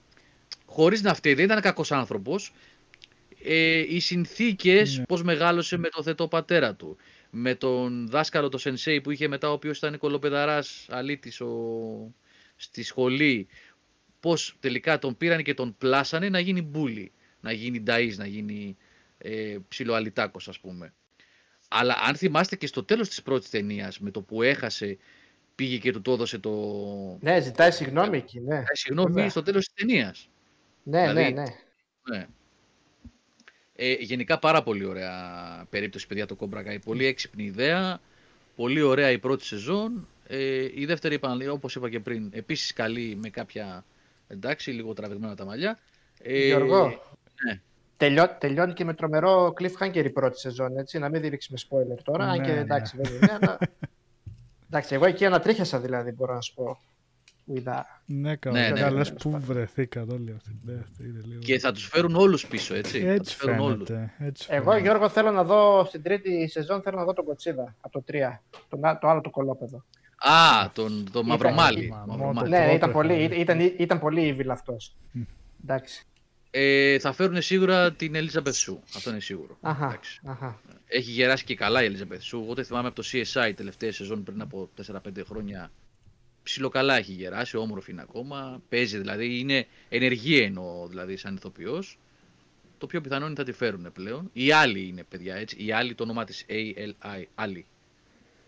[0.67, 2.53] χωρίς να φταίει δεν ήταν κακός άνθρωπος.
[3.47, 5.05] Ε, οι συνθήκες, Ναι.
[5.05, 6.97] πώς μεγάλωσε με τον θετό πατέρα του.
[7.31, 12.15] Με τον δάσκαλο, το σενσέι που είχε μετά, ο οποίος ήταν κολοπεδαράς αλήτης ο...
[12.57, 13.47] στη σχολή.
[14.21, 18.77] Πώς τελικά τον πήραν και τον πλάσανε να γίνει μπούλι, να γίνει νταΐς, να γίνει
[19.19, 20.93] ε, ψιλοαλιτάκος ας πούμε.
[21.69, 24.99] Αλλά αν θυμάστε και στο τέλος της πρώτης ταινίας, με το που έχασε,
[25.55, 26.51] πήγε και του το έδωσε το...
[27.21, 28.57] Ναι, ζητάει συγγνώμη εκεί, ναι.
[28.57, 29.31] Ε, συγγνώμη Βέβαια.
[29.31, 30.29] στο τέλος της ταινίας.
[30.83, 31.45] Ναι, ναι, δηλαδή- ναι.
[32.17, 32.27] Ναι.
[33.77, 35.13] Ε, γενικά πάρα πολύ ωραία
[35.71, 36.77] περίπτωση, παιδιά, το Cobra Kai.
[36.85, 38.01] Πολύ έξυπνη ιδέα,
[38.57, 40.09] πολύ ωραία η πρώτη σεζόν.
[40.27, 43.85] Ε, η δεύτερη, επαναλαμβάνω, όπως είπα και πριν, επίσης καλή με κάποια,
[44.29, 45.79] εντάξει, λίγο τραβηγμένα τα μαλλιά.
[46.23, 46.87] Ε, Γιώργο,
[47.45, 47.61] ναι.
[47.97, 52.25] τελειώ- τελειώνει και με τρομερό cliffhanger η πρώτη σεζόν, έτσι, να μην δείξουμε spoiler τώρα,
[52.25, 52.61] αν Ναι, και ναι.
[52.61, 53.59] εντάξει, βέβαια είναι, αλλά...
[54.69, 56.81] Εντάξει, εγώ εκεί ανατρίχιασα δηλαδή, μπορώ να σου πω.
[57.47, 58.03] Είδα.
[58.07, 58.61] Ναι, καλά.
[58.61, 59.39] Ναι, ναι, ναι, ναι, λες ναι, πού ναι.
[59.39, 60.59] βρεθήκαν όλοι αυτοί.
[60.65, 61.41] Ναι, αυτό είναι λίγο...
[61.41, 63.01] Και θα τους φέρουν όλους πίσω, έτσι.
[63.01, 63.89] θα τους Έτσι φέρουν όλους.
[63.89, 64.13] φαίνεται.
[64.19, 64.81] Έτσι Εγώ, φαίνεται.
[64.83, 68.41] Γιώργο, θέλω να δω στην τρίτη σεζόν θέλω να δω τον Κοτσίδα από το 3.
[68.69, 69.85] Τον, α- το άλλο το κολόπεδο.
[70.17, 71.89] Α, τον, το Μαυρομάλι.
[71.89, 72.35] Μα, Μαυρομάλι.
[72.35, 73.41] μόνο Ναι, πρώτο ήταν πολύ, είχα δει.
[73.41, 74.95] ήταν, ήταν πολύ evil αυτός.
[75.63, 76.07] Εντάξει.
[76.51, 78.83] Ε, θα φέρουν σίγουρα την Ελίζαμπεθ Σου.
[78.97, 79.57] Αυτό είναι σίγουρο.
[79.61, 80.21] Αχα, Εντάξει.
[80.25, 80.61] αχα.
[80.87, 82.41] Έχει γεράσει και καλά η Ελίζαμπεθ Σου.
[82.45, 84.99] Εγώ το θυμάμαι από το CSI τελευταία σεζόν πριν από 4-5
[85.29, 85.71] χρόνια.
[86.45, 88.63] Ψιλοκαλά έχει γεράσει, όμορφη είναι ακόμα.
[88.69, 91.99] Παίζει δηλαδή, είναι ενεργή εννοώ δηλαδή σαν ηθοποιός.
[92.79, 94.31] Το πιο πιθανό είναι θα τη φέρουν πλέον.
[94.33, 95.65] Η άλλη είναι παιδιά έτσι.
[95.65, 97.23] Η άλλη το όνομά της ALI.
[97.35, 97.67] Άλλη.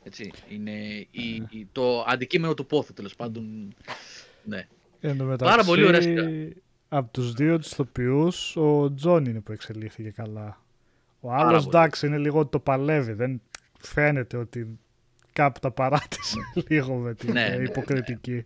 [0.02, 0.30] Έτσι.
[0.48, 0.72] Είναι
[1.10, 3.74] η, η- το αντικείμενο του πόθου τέλος πάντων.
[4.44, 4.66] Ναι.
[5.00, 6.56] Εν τω Πάρα πολύ ωραία μεταξύ,
[6.88, 10.60] Από τους δύο τους ηθοποιούς, ο Τζον είναι που εξελίχθηκε καλά.
[11.20, 11.76] Ο Πάρα άλλος, πολύ.
[11.76, 13.12] εντάξει, είναι λίγο ότι το παλεύει.
[13.12, 13.40] Δεν
[13.80, 14.78] φαίνεται ότι
[15.36, 17.62] κάπου τα παράτησε λίγο με την Ναι, ε, ναι, ναι.
[17.62, 18.44] υποκριτική.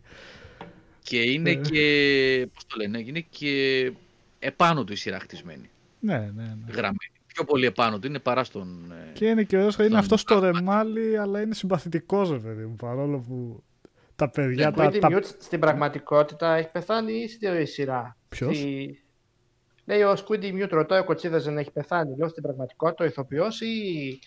[1.02, 1.54] Και είναι Ε.
[1.54, 2.48] και.
[2.54, 3.92] Πώς το λένε, είναι και
[4.38, 5.70] επάνω του η σειρά χτισμένη.
[6.00, 6.72] Ναι, ναι, ναι.
[6.72, 7.12] Γραμμένη.
[7.26, 8.92] Πιο πολύ επάνω του είναι παρά στον.
[8.92, 12.64] ε, Και είναι και ωραίος, είναι Τον- αυτός το ρεμάλι, αλλά είναι συμπαθητικός, ρε παιδί
[12.64, 13.62] μου, παρόλο που
[14.16, 14.68] τα παιδιά...
[14.68, 15.08] Ο τα, Eddie τα...
[15.10, 19.02] Mute στην πραγματικότητα έχει πεθάνει ή στη σειρά; Ποιος; Στη-
[19.84, 22.16] Λέει ο Squiddy Mute, ρωτάει ο Κοτσίδας δεν έχει πεθάνει.
[22.16, 24.18] Λέω στην πραγματικότητα ο ηθοποιός ή,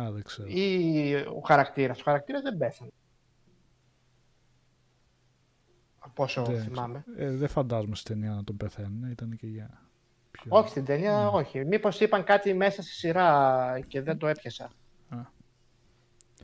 [0.00, 0.48] Α, δεν ξέρω.
[0.48, 2.00] ή ο χαρακτήρας.
[2.00, 2.90] Ο χαρακτήρας δεν πέθανε.
[5.98, 7.04] Από όσο Δεν θυμάμαι.
[7.16, 9.82] Ε, δεν φαντάζομαι στην ταινία να τον πεθαίνουν, ήταν και για...
[10.30, 11.26] πιο- Όχι στην ταινία, Ναι.
[11.26, 11.64] όχι.
[11.64, 14.70] Μήπως είπαν κάτι μέσα στη σειρά και δεν το έπιασα.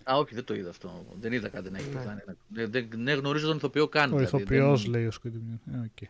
[0.05, 1.07] Α, όχι, δεν το είδα αυτό.
[1.21, 1.95] Δεν είδα κάτι να έχει Ναι.
[1.95, 2.21] πεθάνει.
[2.49, 4.13] Δεν, δεν, δεν γνωρίζω τον ηθοποιό καν.
[4.13, 5.75] Ο δηλαδή, ηθοποιός δεν- λέει ο Squid Game.
[5.75, 6.09] Ε, οκ.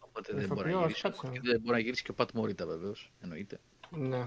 [0.00, 1.02] Οπότε δεν μπορεί να Ηθοποιός, γυρίσει.
[1.02, 1.28] κάτσε.
[1.32, 3.12] Και δεν μπορεί να γυρίσει και ο Πατ Μωρίτα βεβαίως.
[3.20, 3.60] Εννοείται.
[3.90, 4.26] Ναι.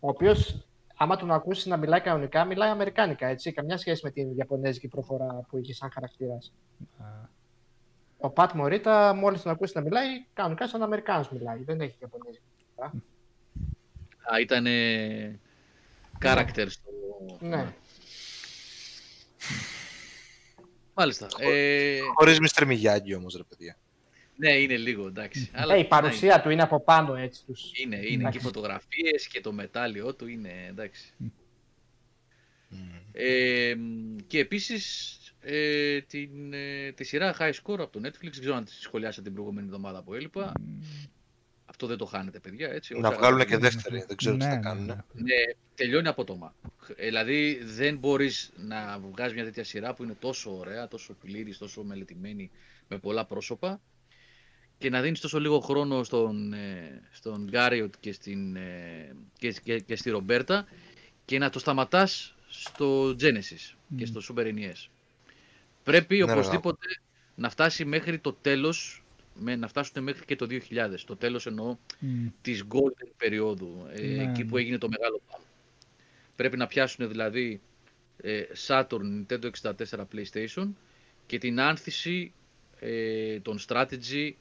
[0.00, 3.52] Ο οποίος, άμα τον ακούσεις να μιλάει κανονικά, μιλάει αμερικάνικα, έτσι.
[3.52, 6.52] Καμιά σχέση με την ιαπωνέζικη προφορά που είχε σαν χαρακτήρας.
[8.18, 11.62] Ο Πατ Μωρίτα, μόλις τον ακούσεις να μιλάει, κανονικά σαν Αμερικάνος μιλάει.
[11.62, 13.02] Δεν έχει ιαπωνέζικη προφορά.
[14.32, 14.66] Α, ήταν
[16.20, 16.90] character στο.
[17.40, 17.72] Ναι.
[20.94, 21.26] Μάλιστα.
[21.38, 22.62] Ε, Χωρίς Mr.
[22.62, 23.76] Miyagi όμως, ρε παιδιά.
[24.36, 25.50] Ναι, είναι λίγο εντάξει.
[25.74, 27.44] Ε, η παρουσία του είναι από πάνω έτσι.
[27.44, 27.70] Τους...
[27.84, 28.38] Είναι, είναι και Εντάξει.
[28.38, 31.12] οι φωτογραφίες και το μετάλλιό του είναι εντάξει.
[33.12, 33.74] Ε,
[34.26, 38.64] και επίσης ε, την, ε, τη σειρά High Score από το Netflix, δεν ξέρω αν
[38.64, 40.52] τη σχολιάσατε την προηγούμενη εβδομάδα που έλειπα.
[41.64, 42.94] Αυτό δεν το χάνετε παιδιά, έτσι.
[42.98, 43.74] Να Όσα βγάλουν και αγαπάτε.
[43.74, 44.86] δεύτερη, δεν ξέρω τι Ναι, θα ναι, κάνουν.
[44.86, 44.94] ναι.
[45.12, 45.34] Ναι,
[45.74, 46.54] τελειώνει απότομα.
[46.96, 51.58] Ε, Δηλαδή δεν μπορείς να βγάζεις μια τέτοια σειρά που είναι τόσο ωραία, τόσο πλήρης,
[51.58, 52.50] τόσο μελετημένη,
[52.88, 53.80] με πολλά πρόσωπα
[54.82, 59.78] και να δίνεις τόσο λίγο χρόνο στον, ε, στον Γκάριοτ και, στην, ε, και, και,
[59.78, 60.66] και στη Ρομπέρτα
[61.24, 64.88] και να το σταματάς στο Genesis και στο Super NES.
[65.82, 66.86] Πρέπει Ναι, ρε, οπωσδήποτε
[67.34, 69.04] να φτάσει μέχρι το τέλος,
[69.34, 70.60] με, να φτάσουν μέχρι και το 2000.
[71.06, 72.26] Το τέλος εννοώ Μμ.
[72.42, 74.60] της golden περίοδου, ε, Ναι, εκεί που ναι.
[74.60, 75.40] έγινε το μεγάλο πάμ.
[76.36, 77.60] Πρέπει να πιάσουν δηλαδή
[78.16, 79.72] ε, Saturn, Nintendo 64,
[80.14, 80.68] PlayStation
[81.26, 82.32] και την άνθηση
[82.80, 84.32] ε, των strategy,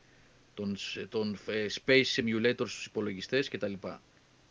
[0.53, 3.73] των, σ- των ε, space simulators στους υπολογιστές κτλ.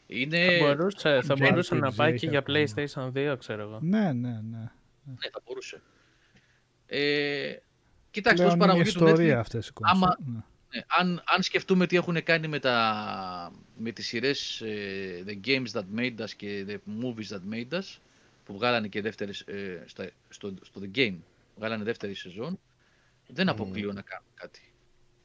[0.07, 2.59] Είναι, Θα μπορούσε, θα δεν μπορούσε να RPG πάει έχει και για ακόμα.
[2.59, 3.79] PlayStation 2, ξέρω εγώ.
[3.83, 4.71] Ναι, ναι, ναι.
[5.05, 5.83] ναι, θα μπορούσε.
[6.87, 7.57] Ε,
[8.11, 10.35] κοιτάξτε, Πλέον ως είναι παραγωγή του ιστορία Netflix, αυτές οι άμα- κονσόλες.
[10.35, 10.41] Ναι.
[10.75, 15.67] Ναι, αν, αν σκεφτούμε τι έχουν κάνει με, τα, με τις σειρές ε, The Games
[15.73, 17.97] That Made Us και The Movies That Made Us
[18.45, 21.17] που βγάλανε και δεύτερες, ε, στα, στο, στο The Game
[21.57, 22.61] βγάλανε δεύτερη σεζόν
[23.27, 24.70] δεν αποκλείω να κάνουν κάτι.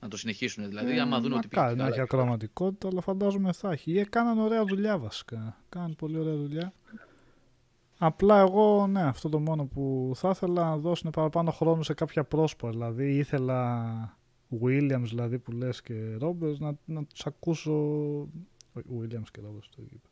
[0.06, 1.96] Να το συνεχίσουν δηλαδή, άμα δουν ότι Μακάρι πήγε να καλά.
[1.96, 3.92] έχει ακροματικότητα, αλλά φαντάζομαι θα έχει.
[3.92, 5.58] Ή κάναν ωραία δουλειά βασικά.
[5.70, 6.74] Κάναν πολύ ωραία δουλειά.
[7.98, 12.24] Απλά εγώ, ναι, αυτό το μόνο που θα ήθελα να δώσουν παραπάνω χρόνο σε κάποια
[12.24, 12.70] πρόσωπα.
[12.70, 14.18] Δηλαδή ήθελα
[14.62, 17.74] Williams δηλαδή που λες και Roberts να, να τους ακούσω...
[18.74, 20.10] Όχι, Williams και Roberts το είπα.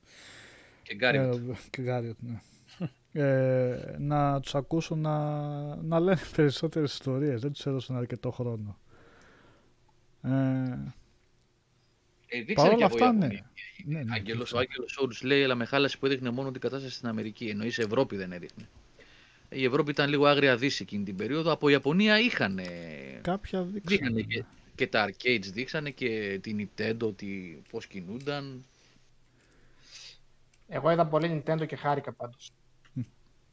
[0.83, 1.39] Και Γκάρι, Ε,
[1.69, 2.41] και Γκάριοτ, ναι.
[3.23, 7.41] ε, να τους ακούσω να, να λένε περισσότερες ιστορίες.
[7.41, 8.77] Δεν τους έδωσαν αρκετό χρόνο.
[10.24, 10.30] Ε,
[12.27, 13.52] ε, δείξανε παρόλα και από αυτά, Ιαπωνία.
[13.85, 13.98] ναι.
[13.98, 14.66] ναι, ναι, Άγγελος, ο δείξανε.
[14.69, 17.45] Άγγελος Σόουρους λέει, αλλά με χάλασε που έδειχνε μόνο την κατάσταση στην Αμερική.
[17.48, 18.69] Εννοείς σε Ευρώπη δεν έδειχνε.
[19.50, 21.52] Η Ευρώπη ήταν λίγο άγρια δύση εκείνη την περίοδο.
[21.52, 22.60] Από Ιαπωνία είχαν
[23.22, 24.22] Κάποια Δείχνανε δείξανε.
[24.22, 24.43] και,
[24.76, 27.26] και τα arcades δείξανε και την Nintendo τι,
[27.69, 28.66] πώς κινούνταν.
[30.68, 32.52] Εγώ είδα πολύ Nintendo και χάρηκα πάντως.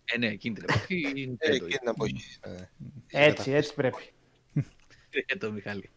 [0.04, 1.54] Ε, ναι, εκείνη την εποχή η Ε, Nintendo.
[1.54, 2.16] εκείνη την εποχή.
[2.40, 3.26] ε.
[3.26, 4.12] Έτσι, έτσι πρέπει.
[5.10, 5.90] Ε, το Μιχάλη.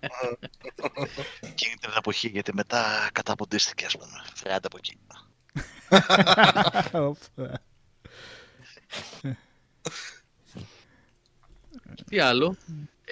[1.39, 4.23] Εκείνη την εποχή, γιατί μετά καταποντίστηκε, ας πούμε.
[4.35, 4.97] Φρέατε από εκεί.
[6.93, 7.53] Οπ, ε.
[12.09, 12.57] Τι άλλο;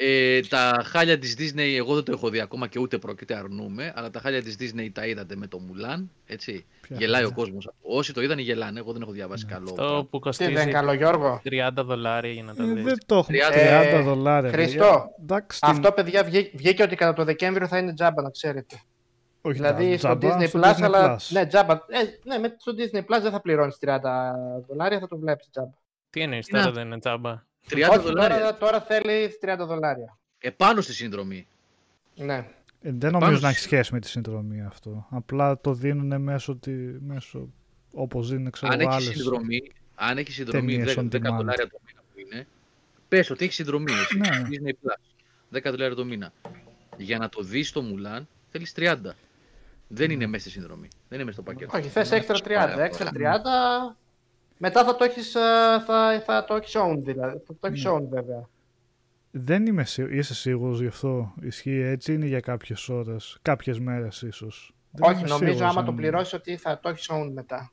[0.03, 3.93] Ε, τα χάλια της Disney, εγώ δεν το έχω δει ακόμα και ούτε πρόκειται αρνούμε,
[3.95, 6.65] αλλά τα χάλια της Disney τα είδατε με το Mulan, έτσι.
[6.81, 7.69] Ποια Γελάει ο χάλια; κόσμος.
[7.81, 9.65] Όσοι το είδαν γελάνε, εγώ δεν έχω διαβάσει καλό.
[9.67, 9.99] Το πράγμα.
[10.03, 12.83] που Τι κοστίζει δεν είναι καλό, Γιώργο; 30 δολάρια για να το Ε, δεις.
[12.83, 13.37] δεν το έχουμε.
[13.37, 14.51] 30 30 δολάρια.
[14.51, 15.09] Χριστό, παιδιά.
[15.21, 18.81] Εντάξει, στην- Αυτό, παιδιά, βγέ- βγήκε ότι κατά το Δεκέμβριο θα είναι τζάμπα, να ξέρετε.
[19.41, 21.15] όχι, δηλαδή τα στο τζάμπα, Disney στο Plus, Disney αλλά.
[21.15, 21.27] Plus.
[21.29, 21.73] Ναι, τζάμπα.
[21.73, 21.79] Ε,
[22.23, 23.99] ναι, με, στο Disney Plus δεν θα πληρώνεις 30
[24.67, 25.69] δολάρια, θα το βλέπεις τζάμπα.
[26.09, 26.59] Τι εννοείς Να.
[26.59, 27.49] τώρα δεν είναι τσάμπα.
[27.69, 30.17] 30 Όχι, δολάρια τώρα, τώρα θέλει 30 δολάρια.
[30.39, 31.47] επάνω στη συνδρομή.
[32.15, 32.35] Ναι.
[32.83, 35.07] Ε, δεν νομίζω Πάνω να στις- έχει σχέση με τη συνδρομή αυτό.
[35.09, 36.71] Απλά το δίνουν μέσω, τη,
[37.07, 37.49] μέσω
[37.93, 39.15] όπως δίνουν ξέρω αν εγώ, έχει άλλες.
[39.15, 39.61] συνδρομή,
[39.95, 41.35] αν έχει συνδρομή ταινίες 10, on 10 demand.
[41.37, 42.47] δολάρια το μήνα που είναι,
[43.07, 43.91] πες ότι έχει συνδρομή.
[43.91, 44.47] έτσι, Ναι, ναι.
[44.49, 46.33] Disney Plus, 10 δολάρια το μήνα.
[46.97, 49.15] Για να το δεις το Mulan θέλεις 30.
[49.87, 50.87] Δεν είναι μέσα στη συνδρομή.
[51.09, 51.77] Δεν είναι μέσα στο πακέτο.
[51.77, 52.79] Όχι, θες έξτρα 30.
[52.79, 53.95] Έξτρα 30.
[54.63, 55.39] Μετά θα το έχεις, ε,
[55.85, 57.41] θα, θα το έχεις own, δηλαδή.
[57.47, 57.91] Θα το έχεις Ναι.
[57.93, 58.49] own, βέβαια.
[59.31, 64.21] Δεν είμαι σίγουρος, είσαι σίγουρος γι' αυτό; Ισχύει έτσι είναι για κάποιες ώρες, κάποιες μέρες
[64.21, 67.29] ίσως; Δεν Όχι, είμαι νομίζω σίγουρος άμα αν- το πληρώσεις ότι θα το έχεις own
[67.33, 67.71] μετά.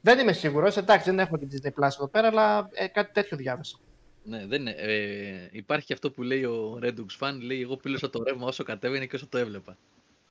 [0.00, 3.36] Δεν είμαι σίγουρος, εντάξει δεν έχουμε την Disney Plus εδώ πέρα, αλλά ε, κάτι τέτοιο
[3.36, 3.78] διάβασα.
[4.24, 4.74] Ναι, δεν είναι.
[4.78, 8.62] Ε, υπάρχει και αυτό που λέει ο Redux fan, λέει εγώ πλήρωσα το ρεύμα όσο
[8.64, 9.76] κατέβαινε και όσο το έβλεπα.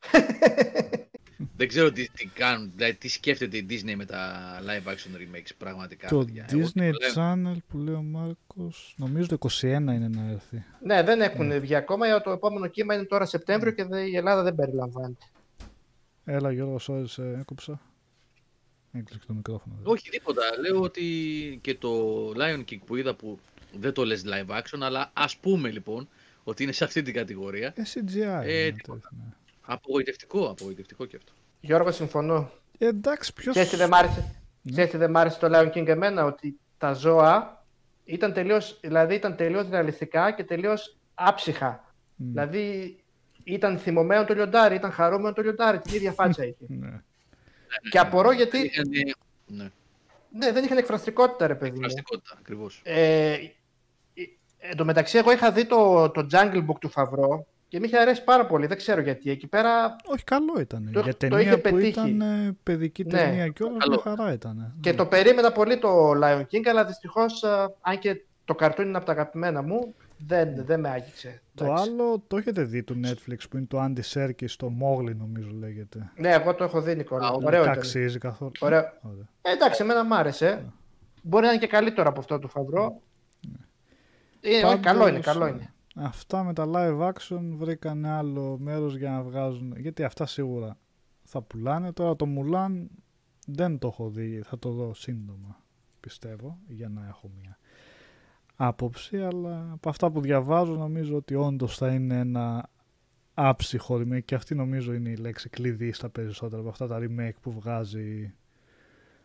[1.58, 5.50] Δεν ξέρω τι, τι κάνουν, δηλαδή τι σκέφτεται η Disney με τα live action remakes
[5.58, 6.08] πραγματικά.
[6.08, 6.46] Το παιδιά.
[6.52, 7.34] Εγώ Disney το λέω.
[7.54, 10.64] Channel που λέει ο Μάρκος, νομίζω το 21 είναι να έρθει.
[10.84, 14.44] Ναι, δεν έχουν βγει ακόμα, το επόμενο κύμα είναι τώρα Σεπτέμβριο και δε- η Ελλάδα
[14.44, 15.26] δεν περιλαμβάνεται.
[16.26, 17.82] Έλα Γιώργο, sorry, σε έκοψα.
[18.92, 19.76] Έκλεισε το μικρόφωνο.
[19.78, 19.92] δηλαδή.
[19.98, 20.42] Όχι τίποτα.
[20.60, 21.04] Λέω ότι
[21.62, 21.92] και το
[22.38, 23.40] Lion King που είδα που
[23.80, 26.08] δεν το λες live action, αλλά ας πούμε λοιπόν
[26.44, 27.74] ότι είναι σε αυτή την κατηγορία.
[27.76, 28.42] Ε, CGI.
[28.46, 29.00] Ε, είναι τίποτα.
[29.00, 29.34] τέτοιο, ναι.
[29.70, 31.32] Απογοητευτικό, απογοητευτικό και αυτό.
[31.60, 32.52] Γιώργο, συμφωνώ.
[32.78, 33.54] Ε, εντάξει, ποιος...
[33.54, 34.36] Ξέρεις τι δεν μ' άρεσε,
[34.72, 37.66] ξέρεις τι δεν μ' άρεσε το Lion King εμένα, ότι τα ζώα
[38.04, 41.94] ήταν τελείως, δηλαδή ήταν τελείως ρεαλιστικά και τελείως άψυχα.
[42.16, 42.28] Μμ.
[42.28, 42.98] Δηλαδή
[43.44, 46.66] ήταν θυμωμένο το λιοντάρι, ήταν χαρούμενο το λιοντάρι, την ίδια φάτσα είχε.
[47.70, 47.90] Ναι.
[47.90, 49.14] και απορώ γιατί, Είχαν, ε,
[49.46, 49.70] ναι,
[50.30, 51.80] ναι, δεν είχαν εκφραστικότητα ρε παιδί μου.
[51.80, 52.82] πλαστικότητα ακριβώς.
[52.84, 53.42] Ε, ε,
[54.58, 57.98] εν τω μεταξύ, εγώ είχα δει το, το Jungle Book του Φαβρό και με είχε
[57.98, 58.66] αρέσει πάρα πολύ.
[58.68, 59.30] Δεν ξέρω γιατί.
[59.32, 60.90] Εκεί πέρα Όχι, καλό ήταν.
[60.94, 61.88] Το- Για το ταινία είχε που πετύχει.
[61.90, 64.02] ήταν ε, παιδική Ναι, ταινία και όλα, καλό.
[64.06, 64.74] μια χαρά ήταν.
[64.82, 67.44] και το περίμενα πολύ το Lion King, αλλά δυστυχώς,
[67.82, 69.94] αν και το καρτούν είναι από τα αγαπημένα μου,
[70.28, 71.42] δεν, δεν με άγγιξε.
[71.56, 71.90] Το Εντάξει.
[71.90, 76.12] άλλο το έχετε δει του Netflix που είναι το Andy Serkis, το Mowgli νομίζω λέγεται.
[76.16, 77.28] Ναι, εγώ το έχω δει, Νικόλα.
[77.28, 77.70] Α, Ωραίο Δεν ήταν.
[77.74, 78.52] αξίζει καθόλου.
[78.60, 78.80] Ωραίο.
[79.02, 79.28] Ωραία.
[79.42, 80.66] Ε, εντάξει, εμένα μου άρεσε.
[81.24, 83.02] Μπορεί να είναι και καλύτερο από αυτό του Φαβρό.
[84.42, 85.74] Ε, όχι, Πάντως, καλό είναι, καλό είναι.
[86.00, 89.74] Αυτά με τα live action βρήκαν άλλο μέρος για να βγάζουν.
[89.78, 90.78] Γιατί αυτά σίγουρα
[91.24, 91.92] θα πουλάνε.
[91.92, 92.86] Τώρα το Mulan
[93.48, 94.42] δεν το έχω δει.
[94.46, 95.58] Θα το δω σύντομα
[96.00, 97.58] πιστεύω για να έχω μια
[98.56, 99.18] άποψη.
[99.22, 102.70] Αλλά από αυτά που διαβάζω νομίζω ότι όντως θα είναι ένα
[103.34, 104.24] άψυχο remake.
[104.26, 108.34] Και αυτή νομίζω είναι η λέξη κλειδί στα περισσότερα από αυτά τα remake που βγάζει.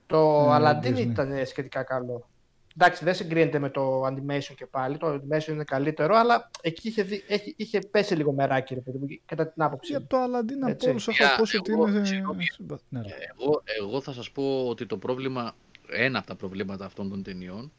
[0.07, 0.99] Το Ε, Aladdin Disney.
[0.99, 2.29] ήταν σχετικά καλό.
[2.77, 4.97] Εντάξει, δεν συγκρίνεται με το animation και πάλι.
[4.99, 8.99] Το animation είναι καλύτερο, αλλά εκεί είχε, δει, έχει, είχε πέσει λίγο μεράκι, ρε παιδί
[8.99, 9.91] μου, κατά την άποψη.
[9.91, 10.07] Για μου.
[10.09, 10.89] το Aladdin από Έτσι.
[10.89, 12.05] όλους έχω Για, ακούσει ότι εγώ, είναι...
[12.05, 12.45] συγγνώμη.
[12.45, 13.09] συμπα- Ναι, ρε.
[13.41, 15.55] Εγώ, εγώ θα σας πω ότι το πρόβλημα,
[15.89, 17.73] ένα από τα προβλήματα αυτών των ταινιών,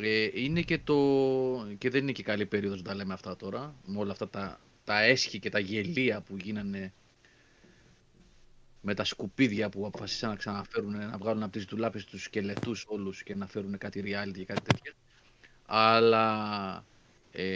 [0.00, 0.94] ε, είναι και το,
[1.78, 4.60] και δεν είναι και καλή περίοδος να τα λέμε αυτά τώρα, με όλα αυτά τα,
[4.84, 6.92] τα έσχη και τα γελία που γίνανε
[8.88, 13.22] με τα σκουπίδια που αποφασίσαν να ξαναφέρουν, να βγάλουν από τις δουλάπες τους σκελετούς όλους
[13.22, 14.92] και να φέρουν κάτι reality και κάτι τέτοια.
[15.66, 16.84] Αλλά
[17.32, 17.52] ε,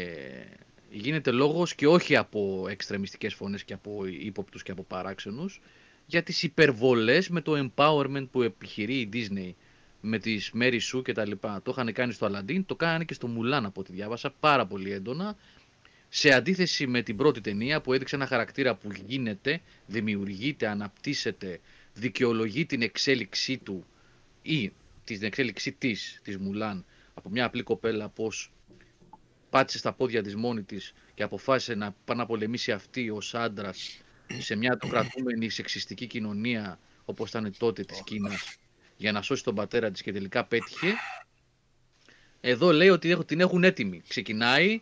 [0.90, 5.60] γίνεται λόγος και όχι από εξτρεμιστικές φωνές και από ύποπτους και από παράξενους,
[6.06, 9.52] για τις υπερβολές με το empowerment που επιχειρεί η Disney
[10.00, 11.60] με τις Mary Sue και τα λοιπά.
[11.62, 14.92] Το είχαν κάνει στο Aladdin, το κάνανε και στο Mulan από ό,τι διάβασα πάρα πολύ
[14.92, 15.36] έντονα.
[16.14, 21.60] Σε αντίθεση με την πρώτη ταινία που έδειξε ένα χαρακτήρα που γίνεται, δημιουργείται, αναπτύσσεται,
[21.94, 23.86] δικαιολογεί την εξέλιξή του
[24.42, 24.72] ή
[25.04, 26.84] την εξέλιξή της, της Μουλάν,
[27.14, 28.52] από μια απλή κοπέλα πως
[29.50, 34.00] πάτησε στα πόδια της μόνη της και αποφάσισε να πάει να πολεμήσει αυτή ως άντρας
[34.38, 38.56] σε μια κρατούμενη σεξιστική κοινωνία όπως ήταν τότε της Κίνας
[38.96, 40.92] για να σώσει τον πατέρα της και τελικά πέτυχε.
[42.40, 44.02] Εδώ λέει ότι έχω- την έχουν έτοιμη.
[44.08, 44.80] Ξεκινάει,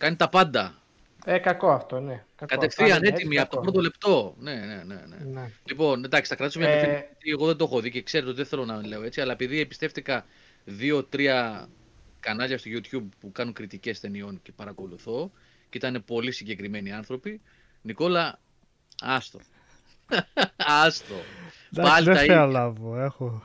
[0.00, 0.74] κάνει τα πάντα.
[1.24, 2.24] Ε, κακό αυτό, ναι.
[2.36, 2.54] Κακό.
[2.54, 3.62] Κατευθείαν Αν είναι έτοιμη έτσι, από το κακό.
[3.70, 4.34] πρώτο λεπτό.
[4.38, 4.94] Ναι, ναι, ναι.
[4.94, 5.24] ναι.
[5.40, 5.50] Ναι.
[5.64, 6.86] Λοιπόν, εντάξει, θα κρατήσω μια Ε, ε...
[6.86, 9.32] γιατί εγώ δεν το έχω δει και ξέρετε ότι δεν θέλω να λέω έτσι, αλλά
[9.32, 10.24] επειδή εμπιστεύτηκα
[10.64, 11.68] δύο-τρία
[12.20, 15.30] κανάλια στο YouTube που κάνουν κριτικές ταινιών και παρακολουθώ
[15.68, 17.40] και ήταν πολύ συγκεκριμένοι άνθρωποι,
[17.82, 18.38] Νικόλα,
[19.00, 19.40] άστο.
[20.84, 21.14] άστο.
[21.72, 22.46] Εντάξει, Πάλι δεν τα θα ίδια.
[22.46, 22.98] λάβω.
[23.00, 23.42] Έχω,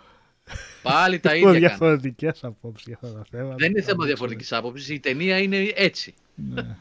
[0.81, 1.67] Πάλι τα έχω ίδια κάνουν.
[1.67, 3.55] διαφορετικές απόψεις για αυτά τα θέματα.
[3.55, 6.13] Δεν είναι θέμα Θα διαφορετικής άποψης, η ταινία είναι έτσι.
[6.35, 6.75] Ναι.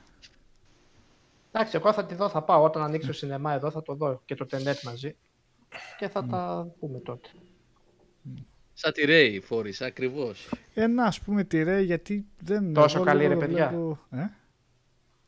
[1.52, 2.62] Εντάξει, εγώ θα τη δω, θα πάω.
[2.62, 5.14] Όταν ανοίξει το σινεμά εδώ θα το δω και το τενέτ μαζί.
[5.98, 7.28] Και θα τα πούμε τότε.
[8.74, 10.48] Σαν τη Ray Forrest, ακριβώς.
[10.74, 12.72] Ένα, ας πούμε, τη Ray, γιατί δεν...
[12.72, 13.68] Τόσο εγώ καλή, λίγο ρε, το παιδιά.
[13.68, 14.30] βλέπω- Ε;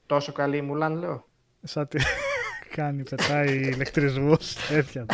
[0.07, 1.27] Τόσο καλή η Μουλάν, λέω.
[1.63, 1.99] Σαν τη...
[2.77, 5.07] κάνει, πετάει ηλεκτρισμούς, τέτοια.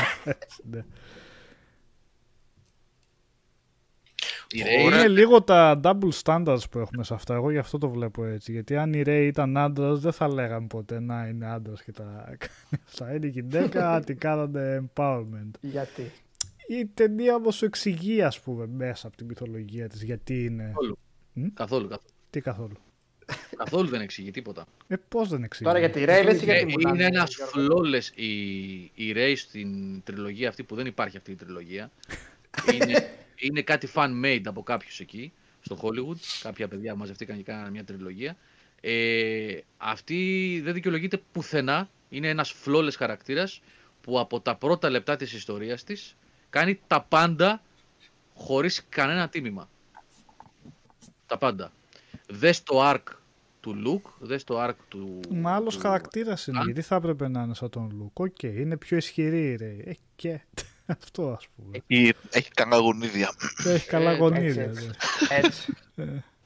[0.71, 0.85] ναι.
[4.53, 7.35] Η Ray Είναι λίγο τα double standards που έχουμε σε αυτά.
[7.35, 8.53] Εγώ γι' αυτό το βλέπω έτσι.
[8.53, 12.25] Γιατί αν η Ray ήταν άντρας, δεν θα λέγαμε ποτέ να είναι άντρας και τα
[12.39, 13.15] κάνει αυτά.
[13.15, 15.51] Είναι γυναίκα, την κάνανε empowerment.
[15.61, 16.11] Γιατί;
[16.67, 20.65] Η ταινία όμως σου εξηγεί, ας πούμε, μέσα από τη μυθολογία της γιατί είναι.
[20.67, 20.99] Καθόλου.
[21.33, 22.09] Μ; Καθόλου, καθόλου.
[22.31, 22.75] Τι καθόλου;
[23.57, 24.65] καθόλου δεν εξηγεί τίποτα.
[24.89, 26.95] Ε, πώς δεν εξηγεί; Τώρα για τη Ray λες ή για Ε, τη Μουλάν.
[26.95, 27.81] είναι ένα Γιώργο.
[27.83, 28.31] flawless η,
[28.95, 31.91] η Ray στην τριλογία αυτή που δεν υπάρχει αυτή η τριλογία.
[32.75, 33.09] είναι,
[33.43, 36.17] είναι κάτι fan-made από κάποιους εκεί, στο Hollywood.
[36.43, 38.37] Κάποια παιδιά μαζευτήκαν και κάνανε μια τριλογία.
[38.81, 41.89] Ε, αυτή δεν δικαιολογείται πουθενά.
[42.09, 43.63] Είναι ένας flawless χαρακτήρας
[44.01, 46.17] που από τα πρώτα λεπτά της ιστορίας της
[46.51, 47.63] κάνει τα πάντα
[48.35, 49.69] χωρίς κανένα τίμημα.
[51.27, 51.73] Τα πάντα.
[52.29, 53.03] Δες το arc
[53.61, 55.21] του Luke, δες το arc του...
[55.31, 56.59] Μα άλλος του- χαρακτήρας είναι.
[56.59, 58.19] Α; Γιατί θα έπρεπε να είναι σαν τον Λουκ.
[58.19, 59.89] Οκ, είναι πιο ισχυρή η Ray.
[59.89, 60.41] Ε, και.
[60.99, 61.79] Αυτό ας πούμε.
[61.87, 63.31] Έχει, έχει καλά γονίδια.
[63.63, 64.63] Και έχει καλά Ε, γονίδια.
[64.63, 65.37] έτσι, ναι.
[65.45, 65.73] Έτσι.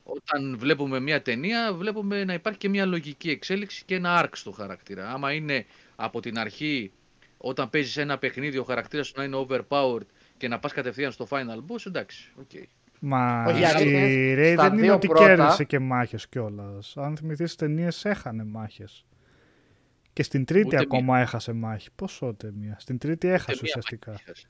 [0.05, 4.51] Όταν βλέπουμε μια ταινία, βλέπουμε να υπάρχει και μια λογική εξέλιξη και ένα arc στο
[4.51, 5.11] χαρακτήρα.
[5.13, 5.65] Άμα είναι
[5.97, 6.93] από την αρχή,
[7.39, 11.27] όταν παίζεις ένα παιχνίδι, ο χαρακτήρας σου να είναι overpowered και να πας κατευθείαν στο
[11.31, 12.51] final boss, εντάξει, οκ.
[13.01, 16.29] Μα Όχι, η αλήθεια είναι, Ray στα δεν είναι δύο ότι πρώτα- κέρδισε και μάχες
[16.29, 16.97] κιόλας.
[16.97, 19.05] Αν θυμηθείς ταινίες έχανε μάχες.
[20.17, 21.89] Και στην τρίτη Ούτε ακόμα έχασε μάχη.
[21.97, 22.77] Πόσο ούτε μία.
[22.79, 24.11] Στην τρίτη έχασε Ούτε μία ουσιαστικά.
[24.11, 24.47] μάχη έχασε.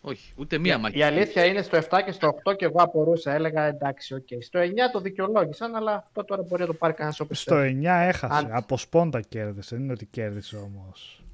[0.00, 0.98] Όχι, ούτε μία μάχη.
[0.98, 3.32] Η αλήθεια είναι στο 7 και στο 8 και εγώ απορούσα.
[3.32, 4.26] Έλεγα εντάξει, οκ.
[4.42, 8.00] Στο 9 το δικαιολόγησαν, αλλά αυτό τώρα μπορεί να το πάρει κανένας όπως Στο 9
[8.02, 8.34] έχασε.
[8.38, 9.74] Αν- Από σπόντα κέρδισε.
[9.74, 11.24] Δεν είναι ότι κέρδισε όμως.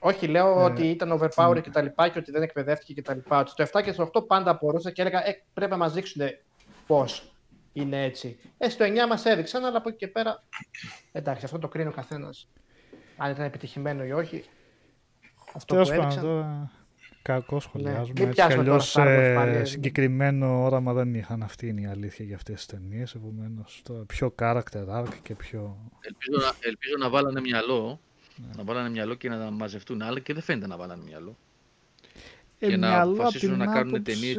[0.00, 3.14] Όχι, λέω Ε, ότι ήταν overpowered και τα λοιπά και ότι δεν εκπαιδεύτηκε και τα
[3.14, 3.38] λοιπά.
[3.40, 6.22] Ότι στο 7 και στο 8 πάντα απορούσα και έλεγα ε, πρέπει να μας δείξουν
[6.86, 7.32] πώς
[7.76, 8.38] είναι έτσι.
[8.58, 10.42] Ε, στο 9 μας έδειξαν, αλλά από εκεί και πέρα.
[11.12, 12.48] Εντάξει, αυτό το κρίνει ο καθένας.
[13.16, 14.44] Αν ήταν επιτυχημένο ή όχι.
[15.54, 16.28] Αυτό Τέλος που πάντων έδειξαν.
[16.30, 16.70] τώρα.
[17.22, 18.02] Κακό σχολιάζουμε.
[18.02, 19.66] Μην Έτσι κι πιάσουμε τώρα αλλιώς, Star Wars ε, πάλι.
[19.66, 21.42] συγκεκριμένο όραμα δεν είχαν.
[21.42, 23.14] Αυτή είναι η αλήθεια για αυτές τις ταινίες.
[23.14, 25.76] Επομένως, πιο character arc και πιο.
[26.00, 28.00] Ελπίζω να, ελπίζω να βάλανε μυαλό.
[28.36, 28.46] Ναι.
[28.56, 31.36] Να βάλανε μυαλό και να μαζευτούν άλλα και δεν φαίνεται να βάλανε μυαλό.
[32.58, 34.36] Ε, Και να μυαλό απ' αποφασίσουν την να κάνουν άποψη ταινίες.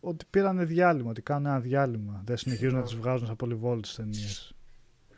[0.00, 2.22] Ότι πήρανε διάλειμμα, ότι κάνουν ένα διάλειμμα.
[2.24, 4.54] Δεν συνεχίζουν να τις βγάζουν σαν πολυβόλτες ταινίες.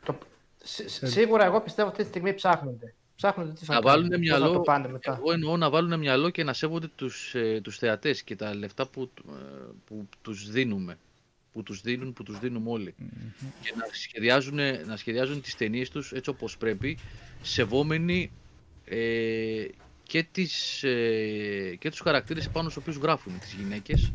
[0.05, 0.17] Το...
[0.63, 2.93] σ- σ- Σίγουρα εγώ πιστεύω ότι αυτή τη στιγμή ψάχνονται.
[3.15, 4.45] Ψάχνονται τι θα Να κάνουν, βάλουν πώς μυαλό.
[4.45, 5.15] Να το πάνε μετά.
[5.17, 8.87] Εγώ εννοώ να βάλουν μυαλό και να σέβονται τους, ε, τους θεατές και τα λεφτά
[8.87, 9.31] που, ε,
[9.85, 10.97] που τους δίνουμε.
[11.53, 12.95] Που τους δίνουν, που τους δίνουμε όλοι.
[13.61, 16.97] Και να σχεδιάζουν, να σχεδιάζουν τις ταινίες τους έτσι όπως πρέπει,
[17.41, 18.31] σεβόμενοι
[18.85, 19.65] ε,
[20.03, 24.11] και, τις, ε, και τους χαρακτήρες πάνω στους οποίους γράφουν, τις γυναίκες.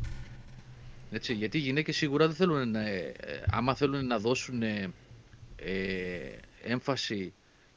[1.10, 4.93] Έτσι, γιατί οι γυναίκες σίγουρα δεν θέλουν να, ε, ε, άμα θέλουν να δώσουν ε,
[5.57, 7.33] ε, έμφαση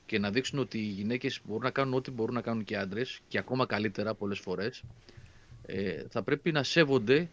[0.06, 2.78] και να δείξουν ότι οι γυναίκες μπορούν να κάνουν ό,τι μπορούν να κάνουν και οι
[2.78, 4.84] άντρες και ακόμα καλύτερα πολλές φορές
[5.66, 7.30] ε, θα πρέπει να σέβονται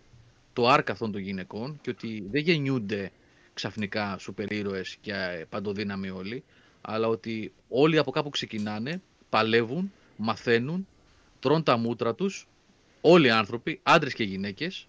[0.52, 3.10] το άρκα αυτών των γυναικών και ότι δεν γεννιούνται
[3.54, 6.44] ξαφνικά σούπερ ήρωες και ε, παντοδύναμοι όλοι
[6.80, 10.86] αλλά ότι όλοι από κάπου ξεκινάνε, παλεύουν, μαθαίνουν,
[11.40, 12.48] τρώνε τα μούτρα τους
[13.00, 14.88] όλοι οι άνθρωποι, άντρες και γυναίκες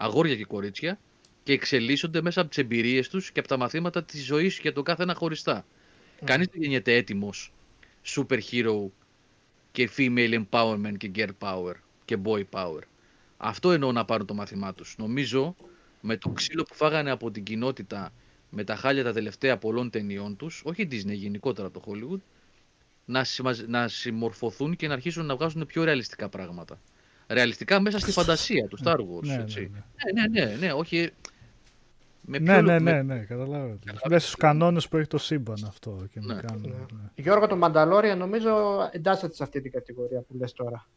[0.00, 0.98] αγόρια και κορίτσια
[1.42, 4.84] και εξελίσσονται μέσα από τις εμπειρίες τους και από τα μαθήματα της ζωής για τον
[4.84, 5.66] κάθε ένα χωριστά.
[6.24, 7.52] Κανείς δεν γεννιέται έτοιμος
[8.06, 8.86] super hero
[9.72, 12.80] και female empowerment και girl power και boy power.
[13.36, 14.94] Αυτό εννοώ να πάρουν το μάθημά τους.
[14.98, 15.56] Νομίζω
[16.00, 18.12] με το ξύλο που φάγανε από την κοινότητα
[18.50, 22.20] με τα χάλια τα τελευταία πολλών ταινιών τους, όχι Disney γενικότερα το Hollywood,
[23.04, 26.80] να, συμμαζ- να συμμορφωθούν και να αρχίσουν να βγάζουν πιο ρεαλιστικά πράγματα.
[27.30, 29.22] Ρεαλιστικά μέσα στη φαντασία του Star Wars.
[29.22, 29.60] Ναι, ναι, έτσι.
[29.72, 29.82] ναι.
[30.22, 31.10] Ναι, ναι, ναι, ναι, όχι.
[32.20, 33.78] Με Ναι, πιο- ναι, με- ναι, ναι, καταλάβω.
[34.08, 36.06] Μέσα στους κανόνες που έχει το σύμπαν αυτό.
[36.12, 36.40] Και να Ναι.
[36.40, 36.68] κάνουν, Ναι.
[36.76, 37.08] ναι.
[37.14, 38.56] Γιώργο, το Μανταλόρια νομίζω
[38.92, 40.88] εντάσσεται σε αυτή την κατηγορία που λες τώρα.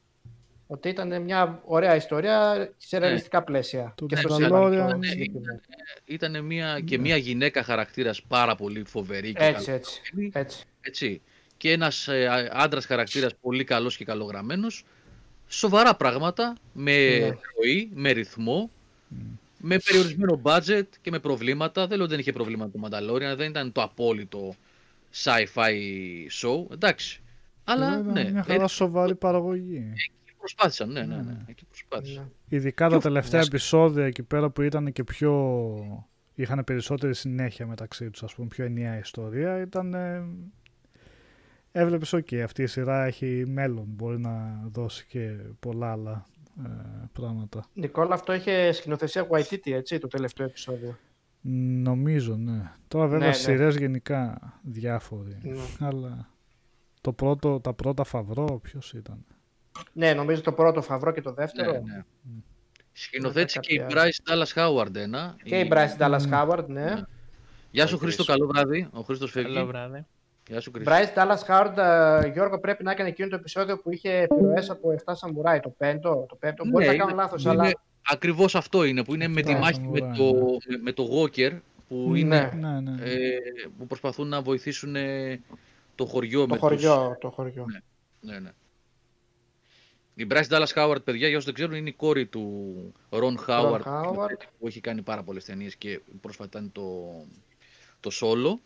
[0.67, 3.93] Ότι ήταν μια ωραία ιστορία σε ρεαλιστικά πλαίσια.
[3.97, 5.59] Το και στο Mandalorian- σύμπαν το Ναι, συγκεκριμένο.
[6.05, 10.01] Ήταν μια, και μια γυναίκα χαρακτήρας πάρα πολύ φοβερή και Έτσι, καλή, έτσι,
[10.33, 10.63] έτσι.
[10.81, 11.21] έτσι.
[11.57, 14.85] Και ένας ε, α- άντρας χαρακτήρας πολύ καλός και καλογραμμένος.
[15.53, 17.25] Σοβαρά πράγματα, με Ναι.
[17.27, 18.69] ροή, με ρυθμό,
[19.57, 21.81] με περιορισμένο budget και με προβλήματα.
[21.87, 24.55] Δεν λέω ότι δεν είχε προβλήματα το Mandalorian, δεν ήταν το απόλυτο
[25.23, 25.73] sci-fi
[26.41, 27.21] show, εντάξει.
[27.63, 29.91] Αλλά Ήταν ναι, μια ε, χαρά σοβαρή παραγωγή.
[29.93, 31.43] εκεί προσπάθησαν, ναι, ναι, Ναι, ναι, ναι.
[31.47, 32.31] εκεί προσπάθησαν.
[32.49, 32.57] Ναι.
[32.57, 33.47] Ειδικά τα Πιο τελευταία φωνιάς.
[33.47, 36.03] επεισόδια εκεί πέρα που ήταν και πιο.
[36.35, 39.95] είχαν περισσότερη συνέχεια μεταξύ τους, ας πούμε, πιο ενιαία ιστορία, ήταν.
[41.75, 41.81] Ε...
[41.81, 46.25] Έβλεπες, οκ, αυτή η σειρά έχει μέλλον, μπορεί να δώσει και πολλά άλλα
[46.65, 46.69] ε,
[47.13, 47.65] πράγματα.
[47.73, 50.97] Νικόλα, αυτό είχε σκηνοθεσία Waititi, έτσι, το τελευταίο επεισόδιο;
[51.81, 52.71] Νομίζω, ναι.
[52.87, 53.43] Τώρα βέβαια Ναι, ναι, ναι.
[53.43, 55.87] σειρές γενικά διάφοροι, Ναι.
[55.87, 56.29] αλλά
[57.01, 59.25] το πρώτο, τα πρώτα φαβρό ποιος ήταν;
[59.93, 61.71] Ναι, νομίζω το πρώτο φαβρό και το δεύτερο.
[61.71, 62.03] Ναι, ναι.
[62.91, 65.35] Σκηνοθέτησε και η κάποια- Bryce Dallas Howard ένα.
[65.43, 66.93] Και η Bryce Dallas Howard, ναι.
[67.71, 68.27] Γεια σου Ο Χρήστο, Chris.
[68.27, 68.87] καλό βράδυ.
[68.91, 69.53] Ο Χρήστος φεύγει.
[69.53, 70.05] Καλό βράδυ.
[70.47, 70.91] Γεια σου Χρήστο.
[70.93, 71.77] Bryce Dallas Howard,
[72.23, 75.69] ε, Γιώργο, πρέπει να έκανε εκείνο το επεισόδιο που είχε επιρροές από 7 Σαμουράι, το
[75.69, 76.25] πέμπτο.
[76.29, 76.65] Το πέμπτο.
[76.65, 77.71] Μπορεί Ναι, να κάνω είναι- λάθος, είναι- αλλά
[78.09, 80.75] Ακριβώς αυτό είναι, που είναι με τη Αυτά, μάχη με ωραία, το, ναι.
[80.77, 81.51] με, με το Walker,
[81.87, 82.19] που, Ναι.
[82.19, 83.01] είναι, Ναι, ναι.
[83.03, 83.37] ε,
[83.77, 85.41] που προσπαθούν να βοηθήσουν ε,
[85.95, 87.65] το χωριό το με χωριό, το χωριό.
[87.71, 87.79] Ναι.
[87.79, 88.31] τους...
[88.31, 88.49] Ναι, ναι.
[90.15, 92.73] Η Bryce Dallas Howard, παιδιά, για όσους δεν ξέρουν, είναι η κόρη του
[93.09, 94.37] Ron Howard, Howard.
[94.59, 97.13] που έχει κάνει πάρα πολλές ταινίες και πρόσφατα ήταν το,
[97.99, 98.59] το Solo,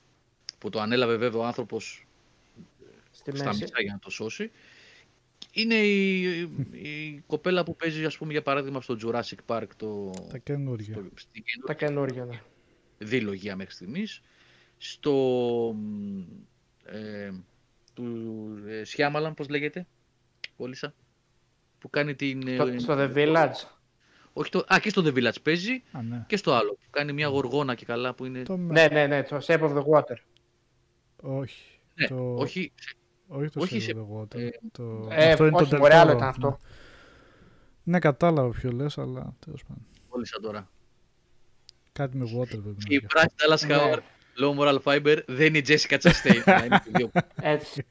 [0.58, 2.08] που το ανέλαβε βέβαια ο άνθρωπος
[3.12, 3.62] Στη στα μέση.
[3.62, 4.52] μισά για να το σώσει.
[5.52, 6.22] Είναι η,
[6.72, 10.94] η κοπέλα που παίζει, ας πούμε, για παράδειγμα, στο Jurassic Park το, Τα καινούργια.
[10.94, 12.42] στο, στην Τα καινούργια, ναι.
[12.98, 14.22] δίλογια μέχρι στιγμής.
[14.78, 15.14] Στο
[15.76, 16.22] μ,
[16.86, 17.32] ε,
[17.94, 18.06] του
[18.68, 19.88] ε, Σιάμαλαν, πώς λέγεται,
[20.58, 20.94] Πόλυσα,
[21.80, 22.48] που κάνει την...
[22.48, 23.68] ε, Στο, στο The Village.
[24.34, 26.24] όχι το, α, και στο The Village παίζει Α, ναι.
[26.28, 28.44] και στο άλλο, που κάνει μια γοργόνα και καλά που είναι...
[28.44, 28.58] Το...
[28.58, 30.16] Ναι, ναι, ναι, το Shape of the Water.
[31.22, 31.80] Όχι.
[31.96, 32.34] Ναι, το...
[32.36, 32.72] όχι,
[33.28, 34.40] όχι το όχι Save σε- the Water.
[34.40, 35.08] ε, το...
[35.12, 36.50] Ε, αυτό είναι όχι, το μπορεί άλλο Del Toro, ήταν αυτό.
[36.50, 37.92] Ναι.
[37.92, 39.86] ναι, κατάλαβα ποιο λες, αλλά τέλος πάντων.
[40.10, 40.70] κόλλησα τώρα.
[41.92, 43.76] Κάτι με water πρέπει Και η να Bryce Dallas Ναι.
[43.78, 44.00] Howard,
[44.44, 46.42] low moral fiber, δεν είναι η Jessica Chastain.
[46.46, 47.12] αλλά είναι και οι δύο-
[47.56, 47.86] Έτσι.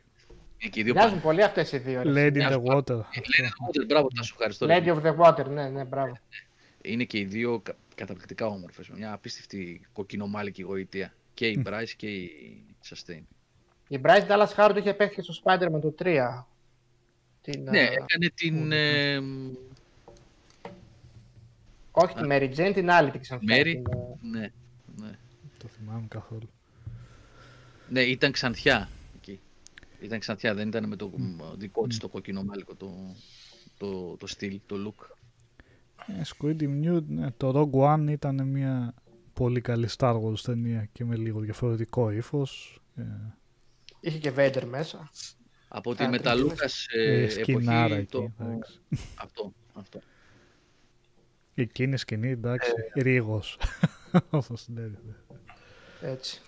[0.58, 2.02] είναι και οι δύο Μοιάζουν πολύ αυτές οι δύο.
[2.02, 2.10] ρε.
[2.10, 2.62] Lady in Ναι, the αυτό.
[2.76, 2.94] water.
[3.38, 4.66] Λένε Water, μπράβο, τα σου ευχαριστώ.
[4.70, 6.18] Lady of the Water, ναι, ναι, μπράβο.
[6.82, 8.88] Είναι και οι δύο κα- καταπληκτικά όμορφες.
[8.88, 11.14] Μια απίστευτη κοκκινομάλικη γοητεία.
[11.36, 13.22] Και η Bryce και η Chastain.
[13.88, 16.44] Η Bryce Dallas Howard είχε παίξει και στο Spider-Man το 3.
[17.40, 19.18] Την, Ναι, α, έκανε την ε,
[21.90, 23.56] όχι τη Mary Jane, την άλλη την ξανθιά.
[23.56, 23.64] Mary.
[23.64, 24.50] την, α, ναι,
[24.96, 25.18] ναι.
[25.58, 26.48] Το θυμάμαι καθόλου.
[27.88, 29.40] ναι, ήταν ξανθιά εκεί.
[30.00, 33.14] Ήταν ξανθιά, δεν ήταν με το μ, δικό της το κοκκινομάλικο το,
[33.78, 35.06] το, το στυλ, το look.
[36.06, 38.94] Ε, Squid Nude, ναι, το Rogue One ήταν μια
[39.36, 42.80] πολύ καλή Star Wars ταινία και με λίγο διαφορετικό ύφος.
[42.96, 43.02] Ε,
[44.00, 45.10] Είχε και Vader μέσα.
[45.68, 48.06] Από τη Α, Μεταλούκας ε, ε, σκηνάρα εποχή, εκεί.
[48.10, 48.80] το, εντάξει.
[49.24, 50.00] αυτό, αυτό.
[51.54, 53.02] Εκείνη η σκηνή, εντάξει, Ε.
[53.02, 53.58] ρίγος.
[54.30, 55.16] Όπως λέγεται.
[56.00, 56.40] Έτσι.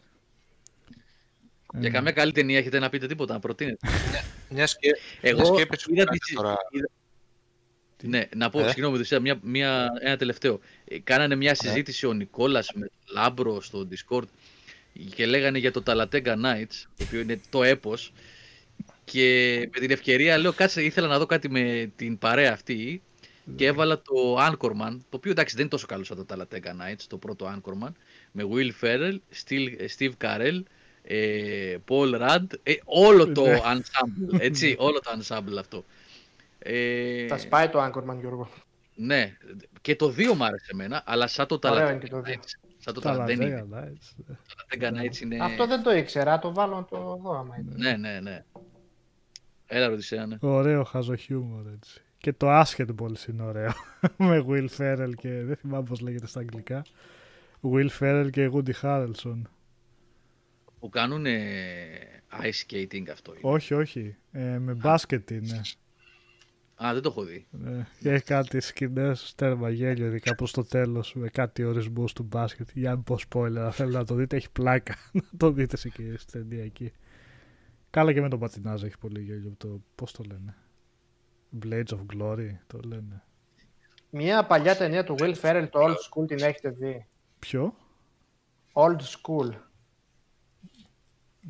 [1.79, 3.89] Για Ε, καμία καλή ταινία έχετε να πείτε τίποτα, να προτείνετε.
[4.51, 6.57] Μια και, Εγώ μιας και έπεσε που είδα κάνετε τη- τώρα.
[6.71, 6.89] είδα-
[8.03, 10.61] Ναι, να πω, Ε; συγγνώμη, Δουσία, μια, μια, ένα τελευταίο.
[10.85, 11.57] Ε, Κάνανε μια Ναι.
[11.57, 14.23] συζήτηση ο Νικόλας με τον Λάμπρο στο Discord
[15.15, 18.13] και λέγανε για το Talladega Nights, το οποίο είναι το έπος.
[19.05, 23.03] Και με την ευκαιρία λέω, κάτσε, ήθελα να δω κάτι με την παρέα αυτή
[23.57, 27.03] και έβαλα το Anchorman, το οποίο εντάξει δεν είναι τόσο καλό σαν το Talatenga Nights,
[27.09, 27.93] το πρώτο Anchorman,
[28.33, 29.69] με Will Ferrell, Steve,
[29.99, 30.63] Steve Carell,
[31.03, 33.61] ε, Paul Rudd, ε, όλο το Ναι.
[33.65, 35.85] ensemble, έτσι, όλο το ensemble αυτό.
[36.59, 38.49] Ε, Θα σπάει το Anchorman, Γιώργο.
[38.95, 39.37] ναι,
[39.81, 42.35] και το 2 μ' άρεσε εμένα, αλλά σαν το Ωραίο Talatenga είναι και το δύο.
[42.35, 42.69] Nights.
[42.79, 43.67] Σαν το τα Talatenga δεν είναι.
[43.71, 44.35] Talladega Nights, ναι.
[44.35, 45.37] Το Talatenga Nights είναι...
[45.41, 47.73] Αυτό δεν το ήξερα, το βάλω να το δω άμα είναι.
[47.77, 48.45] Ναι, ναι, ναι.
[49.67, 50.37] Έλα ρωτησέα, ναι.
[50.41, 52.01] Ωραίο χαζό χιούμορ έτσι.
[52.19, 53.73] Και το Basketball είναι ωραίο.
[54.17, 56.85] με Will Ferrell και δεν θυμάμαι πώς λέγεται στα αγγλικά.
[57.73, 59.43] Will Ferrell και Woody Harrelson.
[60.81, 61.25] Που κάνουν
[62.43, 63.33] ice skating αυτό.
[63.33, 63.41] είναι.
[63.43, 64.17] όχι, όχι.
[64.33, 65.61] Ε, με μπάσκετ είναι.
[66.85, 67.47] Α, δεν το έχω δει.
[67.51, 67.87] Ναι.
[68.01, 72.69] Και έχει κάτι σκηνές τέρμα γέλιο, ειδικά προς το τέλος με κάτι ορισμούς του μπάσκετ.
[72.75, 74.95] Για να μην πω spoiler, αν θέλετε να το δείτε, έχει πλάκα.
[75.13, 76.93] να το δείτε σε και στην ταινία εκεί.
[77.91, 79.55] Καλά και με τον πατινάζ έχει πολύ γέλιο.
[79.57, 80.55] Το, πώς το λένε;
[81.63, 83.23] Blades of Glory το λένε.
[84.11, 87.07] Μια παλιά ταινία του Will Ferrell, το Old School, την έχετε δει;
[87.39, 87.75] Ποιο;
[88.73, 89.51] Old School.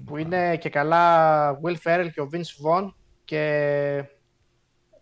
[0.05, 2.93] Που είναι και καλά Will Ferrell και ο Vince Vaughn
[3.25, 4.05] και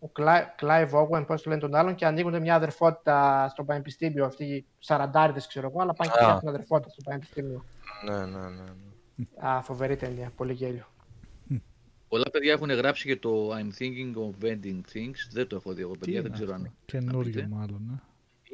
[0.00, 4.24] ο Cli- Clive Owen, πώς το λένε τον άλλον, και ανοίγουν μια αδερφότητα στο πανεπιστήμιο.
[4.24, 6.22] Αυτοί οι σαραντάριδες, ξέρω εγώ, αλλά πάνε και Α.
[6.22, 7.64] φτιάχνουν αδερφότητα στο πανεπιστήμιο.
[8.04, 8.48] Ναι, ναι, ναι.
[8.48, 9.48] ναι.
[9.48, 10.86] Α, φοβερή ταινία, πολύ γέλιο.
[12.08, 15.14] Πολλά παιδιά έχουν γράψει και το I'm thinking of ending things.
[15.30, 16.74] Δεν το έχω δει εγώ, παιδιά, δεν είναι ξέρω αυτό; αν.
[16.84, 17.48] Καινούριο πείτε.
[17.50, 17.90] μάλλον.
[17.94, 18.02] Ε.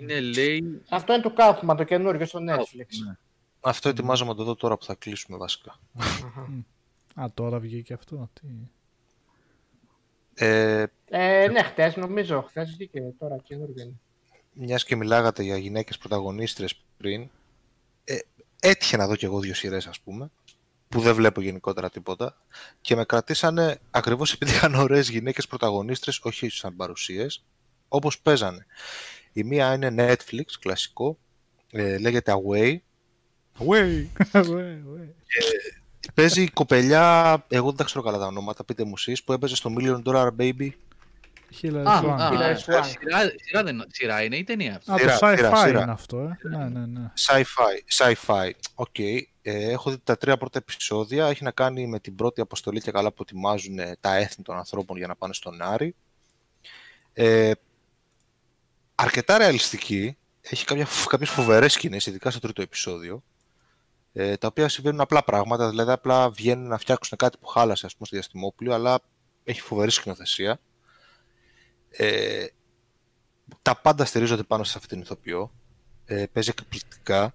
[0.03, 0.83] Είναι, λέει.
[0.91, 3.07] Αυτό είναι το Kaufman, το καινούργιο στο Netflix.
[3.07, 3.17] Ναι.
[3.61, 5.79] Αυτό ετοιμάζομαι να το δω τώρα που θα κλείσουμε βασικά.
[5.99, 6.49] Αχα.
[7.15, 8.31] Α, τώρα βγήκε αυτό.
[8.33, 8.47] Τι...
[10.35, 13.95] Ε, Ε, ναι, χτες νομίζω, χθες βγήκε τώρα καινούργιο είναι.
[14.53, 17.29] μιας και μιλάγατε για γυναίκες πρωταγωνίστρες πριν,
[18.05, 18.19] ε,
[18.61, 20.31] έτυχε να δω κι εγώ δύο σειρές ας πούμε,
[20.89, 22.37] που δεν βλέπω γενικότερα τίποτα
[22.81, 27.45] και με κρατήσανε ακριβώς επειδή είχαν ωραίες γυναίκες πρωταγωνίστρες, όχι σαν παρουσίες,
[27.89, 28.67] όπως παίζανε.
[29.33, 31.19] Η μία είναι Netflix, κλασικό,
[31.71, 32.77] ε, λέγεται Away.
[33.59, 34.07] Away!
[34.51, 35.15] Ωε, ωε.
[36.15, 39.57] Παίζει η κοπελιά, εγώ δεν τα ξέρω καλά τα ονόματα, πείτε μου εσείς, που έπαιζε
[39.57, 40.71] στο Million Dollar Baby.
[41.63, 42.17] Hilary Α, Swank.
[42.21, 42.57] α, Hilary α, Swank.
[42.57, 42.83] σειρά,
[43.45, 45.83] σειρά, δεν, σειρά είναι ή ταινία αυτή; Α, το Σειρά, σειρά, sci-fi σειρά.
[45.83, 46.39] είναι αυτό, ε.
[46.49, 47.11] Ναι, ναι, ναι.
[47.27, 48.51] Sci-fi, sci-fi.
[48.75, 48.99] Οκ.
[48.99, 51.27] Ε, έχω δει τα τρία πρώτα επεισόδια.
[51.27, 54.57] Έχει να κάνει με την πρώτη αποστολή και καλά που ετοιμάζουν ε, τα έθνη των
[54.57, 55.95] ανθρώπων για να πάνε στον Άρη.
[57.13, 57.51] Ε,
[58.95, 60.17] αρκετά ρεαλιστική.
[60.41, 63.23] Έχει κάποια, κάποιες φοβερές σκηνές, ειδικά στο τρίτο επεισόδιο.
[64.13, 67.93] Ε, τα οποία συμβαίνουν απλά πράγματα, δηλαδή απλά βγαίνουν να φτιάξουν κάτι που χάλασε ας
[67.93, 69.01] πούμε, στο διαστημόπλιο, αλλά
[69.45, 70.61] έχει φοβερή σκηνοθεσία.
[71.89, 72.47] Ε,
[73.63, 75.53] τα πάντα στηρίζονται πάνω σε αυτήν την ηθοποιό.
[76.05, 77.35] Ε, παίζει εκπληκτικά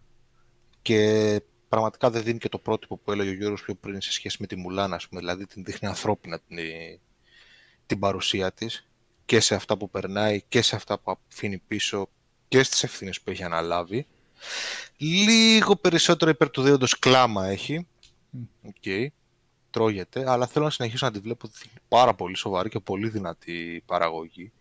[0.82, 4.38] και πραγματικά δεν δίνει και το πρότυπο που έλεγε ο Γιώργος πιο πριν σε σχέση
[4.40, 6.58] με τη Μουλάνα, ας πούμε, δηλαδή την δείχνει ανθρώπινα την,
[7.86, 8.88] την παρουσία της
[9.26, 12.10] και σε αυτά που περνάει και σε αυτά που αφήνει πίσω
[12.48, 14.08] και στις ευθύνες που έχει αναλάβει.
[14.98, 17.88] Λίγο περισσότερο υπέρ του δέοντος κλάμα έχει.
[18.67, 19.11] Οκ.
[19.69, 23.09] Τρώγεται, αλλά θέλω να συνεχίσω να τη βλέπω ότι είναι πάρα πολύ σοβαρή και πολύ
[23.09, 24.51] δυνατή παραγωγή.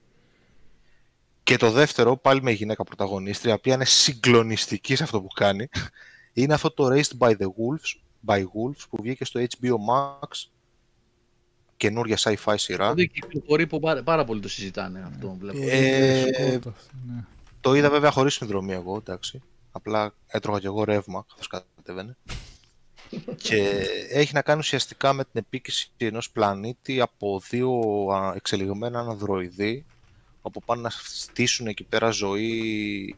[1.42, 5.68] Και το δεύτερο, πάλι με γυναίκα πρωταγωνίστρια, η οποία είναι συγκλονιστική σε αυτό που κάνει,
[6.32, 10.48] είναι αυτό το Raised by the Wolves, by Wolves που βγήκε στο HBO Max,
[11.76, 12.94] καινούρια sci-fi σειρά.
[12.94, 15.36] Δεν κυκλοφορεί που πάρα, πάρα πολύ το συζητάνε αυτό.
[15.40, 15.58] Βλέπω.
[15.60, 16.74] Ε, Σκότω αυτό,
[17.06, 17.24] ναι.
[17.60, 19.42] το είδα βέβαια χωρίς συνδρομή εγώ, εντάξει.
[19.76, 22.16] Απλά έτρωγα κι εγώ ρεύμα, καθώς κατέβαινε.
[23.36, 27.80] και έχει να κάνει ουσιαστικά με την επίκηση ενός πλανήτη από δύο
[28.12, 29.84] α, εξελιγμένα αναδροειδή,
[30.42, 33.16] όπου πάνε να στήσουν εκεί πέρα ζωή,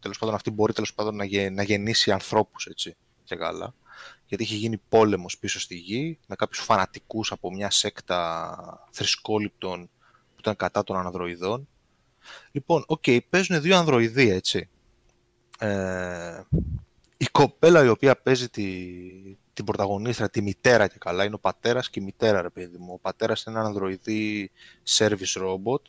[0.00, 3.74] τέλος πάντων αυτή μπορεί τέλος πάντων να, γε- να γεννήσει ανθρώπους, έτσι, και καλά.
[4.26, 10.36] Γιατί είχε γίνει πόλεμος πίσω στη γη, με κάποιους φανατικούς από μια σέκτα θρησκόληπτων που
[10.38, 11.68] ήταν κατά των ανδροειδών.
[12.52, 14.68] Λοιπόν, οκ, παίζουν δύο ανδροειδή, έτσι.
[15.58, 16.42] Ε,
[17.16, 18.66] η κοπέλα η οποία παίζει τη,
[19.52, 22.92] την πρωταγωνίστρια, τη μητέρα και καλά, είναι ο πατέρας και η μητέρα, ρε παιδί μου.
[22.92, 24.50] Ο πατέρας είναι ένα ανδροειδή
[24.86, 25.80] service robot,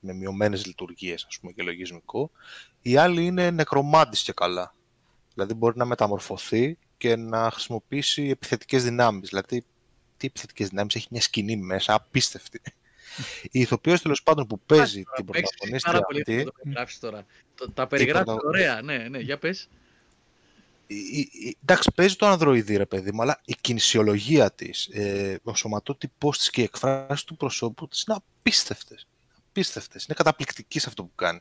[0.00, 2.30] με μειωμένες λειτουργίες, ας πούμε, και λογισμικό.
[2.82, 4.74] Η άλλη είναι νεκρομάντης και καλά.
[5.34, 9.28] Δηλαδή μπορεί να μεταμορφωθεί και να χρησιμοποιήσει επιθετικές δυνάμεις.
[9.28, 9.64] Δηλαδή,
[10.16, 12.60] τι επιθετικές δυνάμεις, έχει μια σκηνή μέσα, απίστευτη.
[13.42, 16.98] Η ηθοποιός τέλος πάντων που παίζει την Παίξεις πρωταγωνίστρια πάρα πολύ αυτή, αυτό που περιγράφεις
[16.98, 17.26] τώρα.
[17.54, 19.68] Το- Τα περιγράφεις πρωτα- ωραία, ναι, ναι, για πες.
[20.86, 25.38] η- η- η- εντάξει, παίζει το ανδροειδή, ρε παιδί μου, αλλά η κινησιολογία της, ε,
[25.42, 29.06] ο σωματότυπός της και οι εκφράσεις του προσώπου της είναι απίστευτες.
[29.48, 30.04] Απίστευτες.
[30.04, 31.40] Είναι καταπληκτική σε αυτό που κάνει.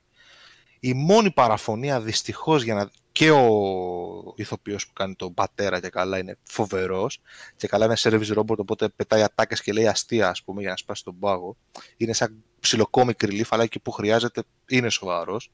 [0.80, 2.92] Η μόνη παραφωνία δυστυχώς για να...
[3.14, 7.22] και ο ηθοποιός που κάνει τον πατέρα και καλά είναι φοβερός
[7.56, 10.77] και καλά είναι service robot οπότε πετάει ατάκες και λέει αστεία ας πούμε για να
[10.77, 11.58] σπάσει τον πάγο.
[11.98, 15.51] Είναι σαν ψιλοκόμικ relief αλλά εκεί που χρειάζεται είναι σοβαρός.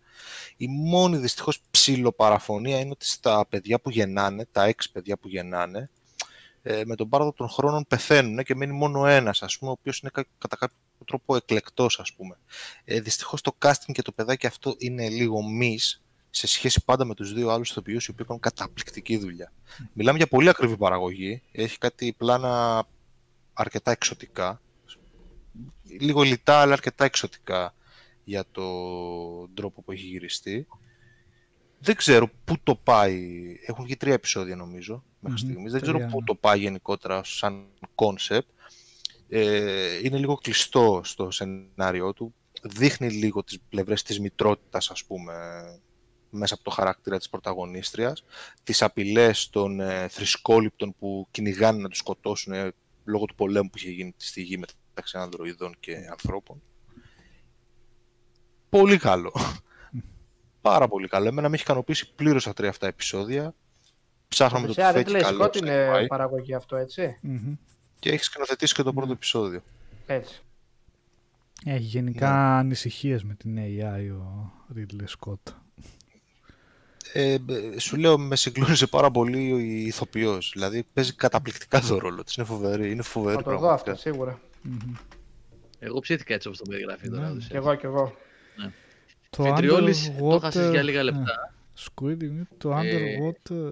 [0.57, 5.89] Η μόνη δυστυχώς ψιλοπαραφωνία είναι ότι στα παιδιά που γεννάνε, τα έξι παιδιά που γεννάνε,
[6.61, 9.99] ε, με τον πάροδο των χρόνων πεθαίνουν και μένει μόνο ένας, ας πούμε, ο οποίος
[9.99, 12.37] είναι κα- κατά κάποιο τρόπο εκλεκτός, ας πούμε.
[12.83, 17.15] Ε, δυστυχώς το casting και το παιδάκι αυτό είναι λίγο μης σε σχέση πάντα με
[17.15, 19.53] τους δύο άλλους ηθοποιούς οι οποίοι κάνουν καταπληκτική δουλειά.
[19.93, 22.85] Μιλάμε για πολύ ακριβή παραγωγή, έχει κάτι πλάνα
[23.53, 24.61] αρκετά εξωτικά,
[25.99, 27.73] λίγο λιτά αλλά αρκετά εξωτικά
[28.23, 30.67] για τον τρόπο που έχει γυριστεί.
[31.79, 33.19] Δεν ξέρω πού το πάει.
[33.65, 35.71] Έχουν βγει τρία επεισόδια νομίζω μέχρι Μμμ, στιγμής.
[35.71, 36.11] Δεν τρία, ξέρω ναι.
[36.11, 38.49] πού το πάει γενικότερα σαν κόνσεπτ.
[39.29, 42.33] Ε, είναι λίγο κλειστό στο σενάριό του.
[42.61, 45.33] Δείχνει λίγο τις πλευρές της μητρότητας, ας πούμε,
[46.29, 48.23] μέσα από το χαρακτήρα της πρωταγωνίστριας.
[48.63, 52.71] Τις απειλές των ε, θρησκόληπτων που κυνηγάνε να τους σκοτώσουν ε,
[53.05, 56.61] λόγω του πολέμου που είχε γίνει στη γη μεταξύ ανδροειδών και ανθρώπων.
[58.69, 59.33] Πολύ καλό.
[60.61, 61.27] Πάρα πολύ καλό.
[61.27, 63.53] Εμένα με έχει ικανοποιήσει πλήρως τα τρία αυτά επεισόδια.
[64.27, 67.53] Ψάχνω με το Φυσικά, τυφέκι Ridley καλό Scott είναι sci-fi παραγωγή αυτό, έτσι; Μμμ.
[67.99, 68.95] και έχει σκηνοθετήσει και το Ναι.
[68.95, 69.61] πρώτο επεισόδιο.
[70.05, 70.41] Έτσι.
[71.65, 72.57] Έχει γενικά Ναι.
[72.59, 75.53] ανησυχίες με την AI ο Ridley Scott.
[77.13, 80.51] Ε, ε, σου λέω, με συγκλώνησε πάρα πολύ ο ηθοποιός.
[80.53, 82.35] Δηλαδή παίζει καταπληκτικά το ρόλο της.
[82.35, 82.91] Είναι φοβερή.
[82.91, 83.91] Είναι φοβερή Θα το δω πραγματικά.
[83.91, 84.39] αυτό, σίγουρα.
[84.61, 84.93] Μμμ.
[85.79, 87.21] Εγώ ψήθηκα έτσι όπως το περιγράφει τώρα.
[87.21, 87.29] Ναι.
[87.29, 88.15] όντως, Κι εγώ, κι εγώ.
[89.29, 91.53] Το Φετριόλης το Underwater- χάσεις για λίγα ε, λεπτά.
[91.77, 93.71] Squid Game, το Ε, Underwater...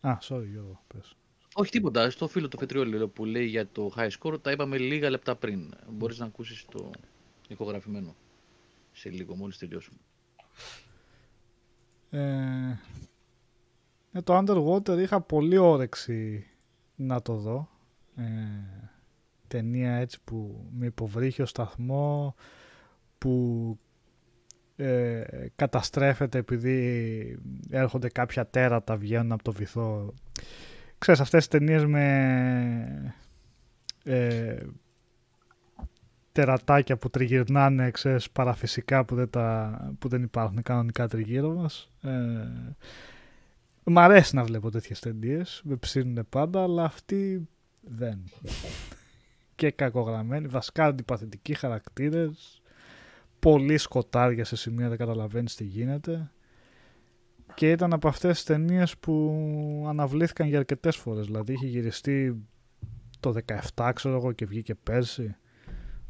[0.00, 1.16] Α, sorry, Γιώργο, πες.
[1.54, 5.10] Όχι τίποτα, στο φίλο το Φετριόλη που λέει για το high score τα είπαμε λίγα
[5.10, 5.74] λεπτά πριν.
[5.90, 6.90] Μπορείς να ακούσεις το
[7.48, 8.14] ηχογραφημένο
[8.92, 9.98] σε λίγο, μόλις τελειώσουμε.
[12.14, 12.78] Ε,
[14.12, 16.46] ε, το Underwater είχα πολύ όρεξη
[16.94, 17.68] να το δω.
[18.16, 18.22] Ε,
[19.48, 22.34] ταινία έτσι που με υποβρύχιο σταθμό
[23.18, 23.78] που
[24.76, 25.22] ε,
[25.56, 27.38] καταστρέφεται επειδή
[27.70, 30.14] έρχονται κάποια τέρατα βγαίνουν από το βυθό.
[30.98, 33.14] Ξέρεις αυτές τις ταινίες με
[34.04, 34.56] ε,
[36.34, 41.90] τερατάκια που τριγυρνάνε ξέρεις, παραφυσικά που δεν, τα, που δεν υπάρχουν κανονικά τριγύρω μας.
[42.02, 42.10] Ε,
[43.84, 47.48] μ' αρέσει να βλέπω τέτοιες ταινίες, με ψήνουν πάντα, αλλά αυτή
[47.80, 48.18] δεν.
[49.56, 52.62] και κακογραμμένη, βασικά αντιπαθητικοί χαρακτήρες,
[53.38, 56.30] πολύ σκοτάδια σε σημεία δεν καταλαβαίνεις τι γίνεται.
[57.54, 61.26] Και ήταν από αυτές τις ταινίες που αναβλήθηκαν για αρκετές φορές.
[61.26, 62.44] Δηλαδή είχε γυριστεί
[63.20, 63.34] το
[63.74, 65.36] 17 ξέρω εγώ και βγήκε πέρσι.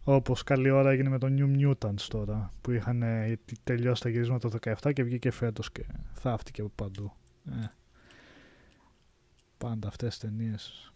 [0.05, 4.49] Όπως καλή ώρα έγινε με το New Mutants τώρα που είχαν ε, τελειώσει τα γυρίσματα
[4.49, 5.85] το 17 και βγήκε φέτος και
[6.15, 7.13] θαύτηκε από παντού.
[7.51, 7.67] Ε.
[9.59, 10.93] Πάντα αυτές τις ταινίες.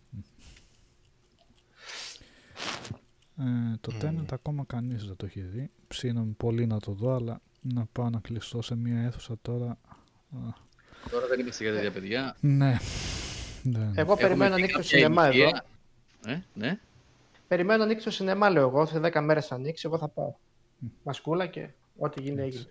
[3.39, 4.01] Ε, το Μμμ.
[4.03, 5.71] Tenet ακόμα κανείς δεν το έχει δει.
[5.89, 9.71] Ψήνομαι πολύ να το δω αλλά να πάω να κλειστώ σε μια αίθουσα τώρα.
[10.31, 10.67] Α,
[11.11, 12.37] Τώρα δεν είμαστε για τέτοια παιδιά.
[12.41, 12.77] Ναι.
[13.63, 13.93] Δεν.
[13.95, 15.37] Εγώ περιμένω να πει ανοίξει το κάποια σινεμά εδώ.
[15.37, 15.65] ηλικία.
[16.27, 16.79] Ε, ναι.
[17.49, 18.87] Περιμένω να ανοίξει το σινεμά, λέω εγώ.
[18.87, 20.35] Σε 10 μέρες θα ανοίξει, εγώ θα πάω.
[21.03, 22.67] Μασκούλα και ό,τι γίνει έγινε.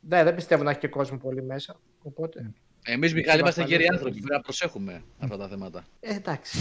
[0.00, 1.76] Ναι, δεν πιστεύω να έχει και κόσμο πολύ μέσα.
[2.02, 2.52] Οπότε.
[2.84, 4.26] Εμείς Μιχάλη είμαστε ασφαλείς γέροι δεν άνθρωποι, είναι.
[4.26, 5.84] πρέπει να προσέχουμε αυτά τα θέματα.
[6.00, 6.58] Ε, εντάξει.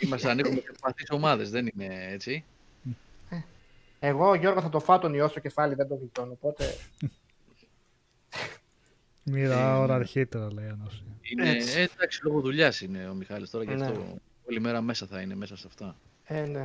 [0.00, 2.44] Είμαστε ανήκουμε σε ευπαθείς ομάδες, δεν είναι έτσι.
[4.02, 6.32] Εγώ, Γιώργο, θα το φάω τον ιό στο κεφάλι, δεν το γλιτώνω.
[6.32, 6.64] Οπότε.
[9.22, 11.02] Μοίρα Ε, ώρα αρχίτερα, λέει ένας.
[11.20, 11.78] Είναι, Έτσι.
[11.80, 13.84] ε, εντάξει, λόγω δουλειάς είναι ο Μιχάλης τώρα, γι' Ναι.
[13.84, 14.16] αυτό
[14.48, 15.96] όλη μέρα μέσα θα είναι, μέσα σε αυτά.
[16.32, 16.62] Ε, ναι.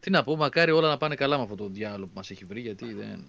[0.00, 2.44] Τι να πω, μακάρι όλα να πάνε καλά με αυτό το διάλογο που μας έχει
[2.44, 3.24] βρει, γιατί δεν...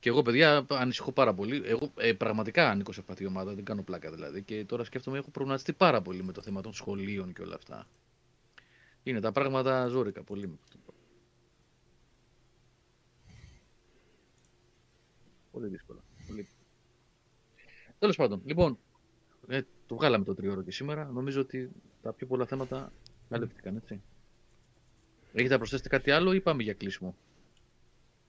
[0.00, 1.62] Και εγώ, παιδιά, ανησυχώ πάρα πολύ.
[1.64, 4.42] Εγώ ε, πραγματικά ανήκω σε ευπαθή ομάδα, δεν κάνω πλάκα δηλαδή.
[4.42, 7.86] Και τώρα σκέφτομαι, έχω προβληματιστεί πάρα πολύ με το θέμα των σχολείων και όλα αυτά.
[9.02, 10.46] Είναι τα πράγματα ζόρικα πολύ.
[10.46, 10.78] με αυτό.
[15.50, 16.00] Πολύ δύσκολα.
[16.26, 16.48] Πολύ.
[17.98, 18.78] Τέλος πάντων, λοιπόν,
[19.48, 21.04] ε, το βγάλαμε το τριώρο και σήμερα.
[21.04, 21.70] Νομίζω ότι
[22.02, 22.92] τα πιο πολλά θέματα
[23.28, 24.00] καλύφθηκαν, έτσι.
[25.32, 27.14] Έχετε να προσθέσετε κάτι άλλο ή πάμε για κλείσιμο;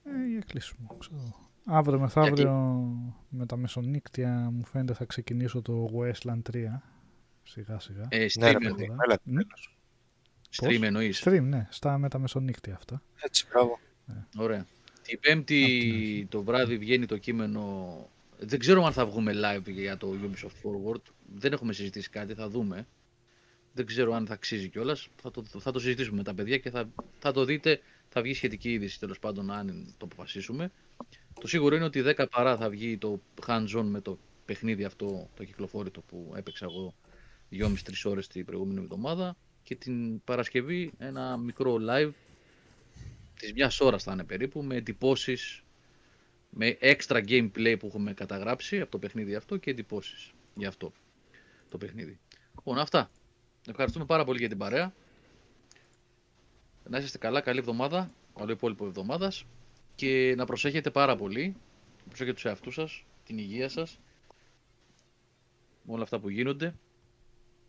[0.04, 1.34] Ε, για κλείσιμο, ξέρω.
[1.64, 2.52] Αύριο μεθαύριο
[3.28, 6.82] με τα μεσονύκτια μου φαίνεται θα ξεκινήσω το Wasteland 3.
[7.42, 8.06] Σιγά σιγά.
[8.08, 8.74] Ε, Ναι, stream, ρε εννοείς.
[8.76, 9.76] παιδί, Μ; έλα, Μ; τέλος.
[10.56, 11.22] stream εννοείς.
[11.24, 13.02] Stream, ναι, στα με τα μεσονύκτια αυτά.
[13.24, 13.78] Έτσι, μπράβο.
[14.36, 14.66] Ωραία.
[15.02, 17.96] Την Πέμπτη το βράδυ βγαίνει το κείμενο.
[18.38, 21.00] Δεν ξέρω αν θα βγούμε live για το Ubisoft Forward.
[21.34, 22.86] Δεν έχουμε συζητήσει κάτι, θα δούμε.
[23.72, 25.08] Δεν ξέρω αν θα αξίζει κιόλας.
[25.22, 27.80] Θα το, θα το συζητήσουμε με τα παιδιά και θα, θα το δείτε.
[28.08, 30.70] Θα βγει σχετική είδηση τέλος πάντων, αν το αποφασίσουμε.
[31.40, 35.44] Το σίγουρο είναι ότι 10 παρά θα βγει το hands-on με το παιχνίδι αυτό, το
[35.44, 36.94] κυκλοφόρητο που έπαιξα εγώ
[37.50, 37.74] 2,5-3
[38.04, 39.36] ώρες την προηγούμενη εβδομάδα.
[39.62, 42.10] Και την Παρασκευή ένα μικρό live
[43.38, 45.62] της μιας ώρας θα είναι περίπου, με εντυπώσεις,
[46.50, 50.92] με έξτρα gameplay που έχουμε καταγράψει από το παιχνίδι αυτό και εντυπώσεις για αυτό
[51.68, 52.18] το παιχνίδι.
[52.56, 53.10] Λοιπόν, αυτά.
[53.68, 54.92] Ευχαριστούμε πάρα πολύ για την παρέα.
[56.88, 59.44] Να είσαστε καλά, καλή εβδομάδα, όλο υπόλοιπο εβδομάδας
[59.94, 61.56] και να προσέχετε πάρα πολύ.
[61.98, 63.98] Να προσέχετε τους εαυτούς σας, την υγεία σας,
[65.82, 66.74] με όλα αυτά που γίνονται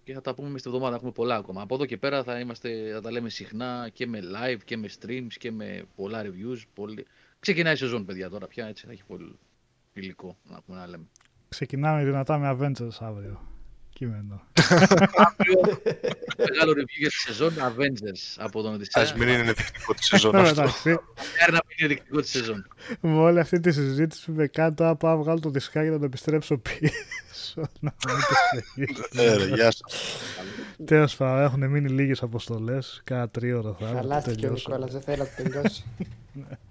[0.03, 0.95] και θα τα πούμε μες τη εβδομάδα.
[0.95, 1.61] Έχουμε πολλά ακόμα.
[1.61, 4.89] Από εδώ και πέρα θα, είμαστε, θα τα λέμε συχνά και με live και με
[4.99, 6.61] streams και με πολλά reviews.
[6.73, 7.05] Πολύ...
[7.39, 8.67] Ξεκινάει η σεζόν, παιδιά, τώρα πια.
[8.67, 9.39] Έτσι θα έχει πολύ
[9.93, 11.07] υλικό να πούμε να λέμε.
[11.49, 13.58] Ξεκινάμε δυνατά με Avengers αύριο.
[13.99, 14.41] Κείμενο.
[16.37, 19.03] Μεγάλο review για τη σεζόν Avengers από τον Οδυσσέα.
[19.03, 20.61] Ας μην είναι ενδεικτικό τη σεζόν Ε, αυτό.
[20.61, 22.67] Εντάξει, Μακάρι να μην είναι δεικτικό τη σεζόν.
[23.01, 25.99] με όλη αυτή τη συζήτηση που είμαι κάτω, άμα πάω να βγάλω το δισκάκι να
[25.99, 27.61] το επιστρέψω πίσω.
[27.79, 29.03] να μην το συνεχίσω.
[29.13, 29.81] Ε, ρε, Γεια σας.
[30.85, 33.01] Τέλος πάντων, έχουν μείνει λίγες αποστολές.
[33.03, 33.95] Κάνα τρίωρο θα έχω.
[33.95, 35.83] Χαλάστηκε ο Νικόλας, δεν θέλει να το τελειώσει.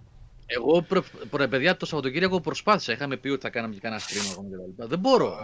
[0.51, 2.93] Εγώ, προ, προ, παιδιά, το Σαββατοκύριακο προσπάθησα.
[2.93, 4.87] Είχαμε πει ότι θα κάναμε και κανένα stream ακόμα κτλ.
[4.89, 5.35] Δεν μπορώ.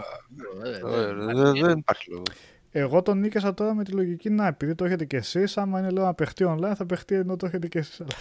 [0.61, 2.25] Δεν μπορώ, ε, Ε, δεν- δεν- Δεν υπάρχει λόγος.
[2.71, 5.89] Εγώ τον νίκησα τώρα με τη λογική να επειδή το έχετε κι εσείς, άμα είναι
[5.89, 7.99] λέω να παιχτεί online, θα παιχτεί ενώ το έχετε κι εσείς.
[8.01, 8.13] Αλλά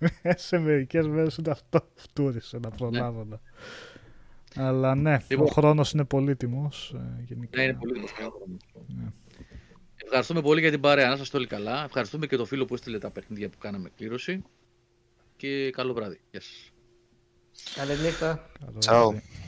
[0.36, 3.24] σε μερικές μέρες είναι αυτό φτούρισε να προλάβω.
[3.24, 3.40] να.
[4.66, 5.46] Αλλά ναι, Λοιπόν.
[5.46, 6.94] ο χρόνος είναι πολύτιμος.
[7.26, 7.56] γενικά.
[7.58, 8.32] Ναι, είναι πολύ δύσκολο.
[8.86, 9.04] Ναι.
[10.04, 11.08] Ευχαριστούμε πολύ για την παρέα.
[11.08, 11.84] Να είστε όλοι καλά.
[11.84, 14.42] Ευχαριστούμε και το φίλο που έστειλε τα παιχνίδια που κάναμε κλήρωση.
[15.42, 16.20] Και καλό βράδυ.
[16.30, 16.72] Γεια σας.
[17.74, 18.50] Καλή νύχτα.
[18.60, 19.10] Καλό Τσάου.
[19.10, 19.41] βράδυ.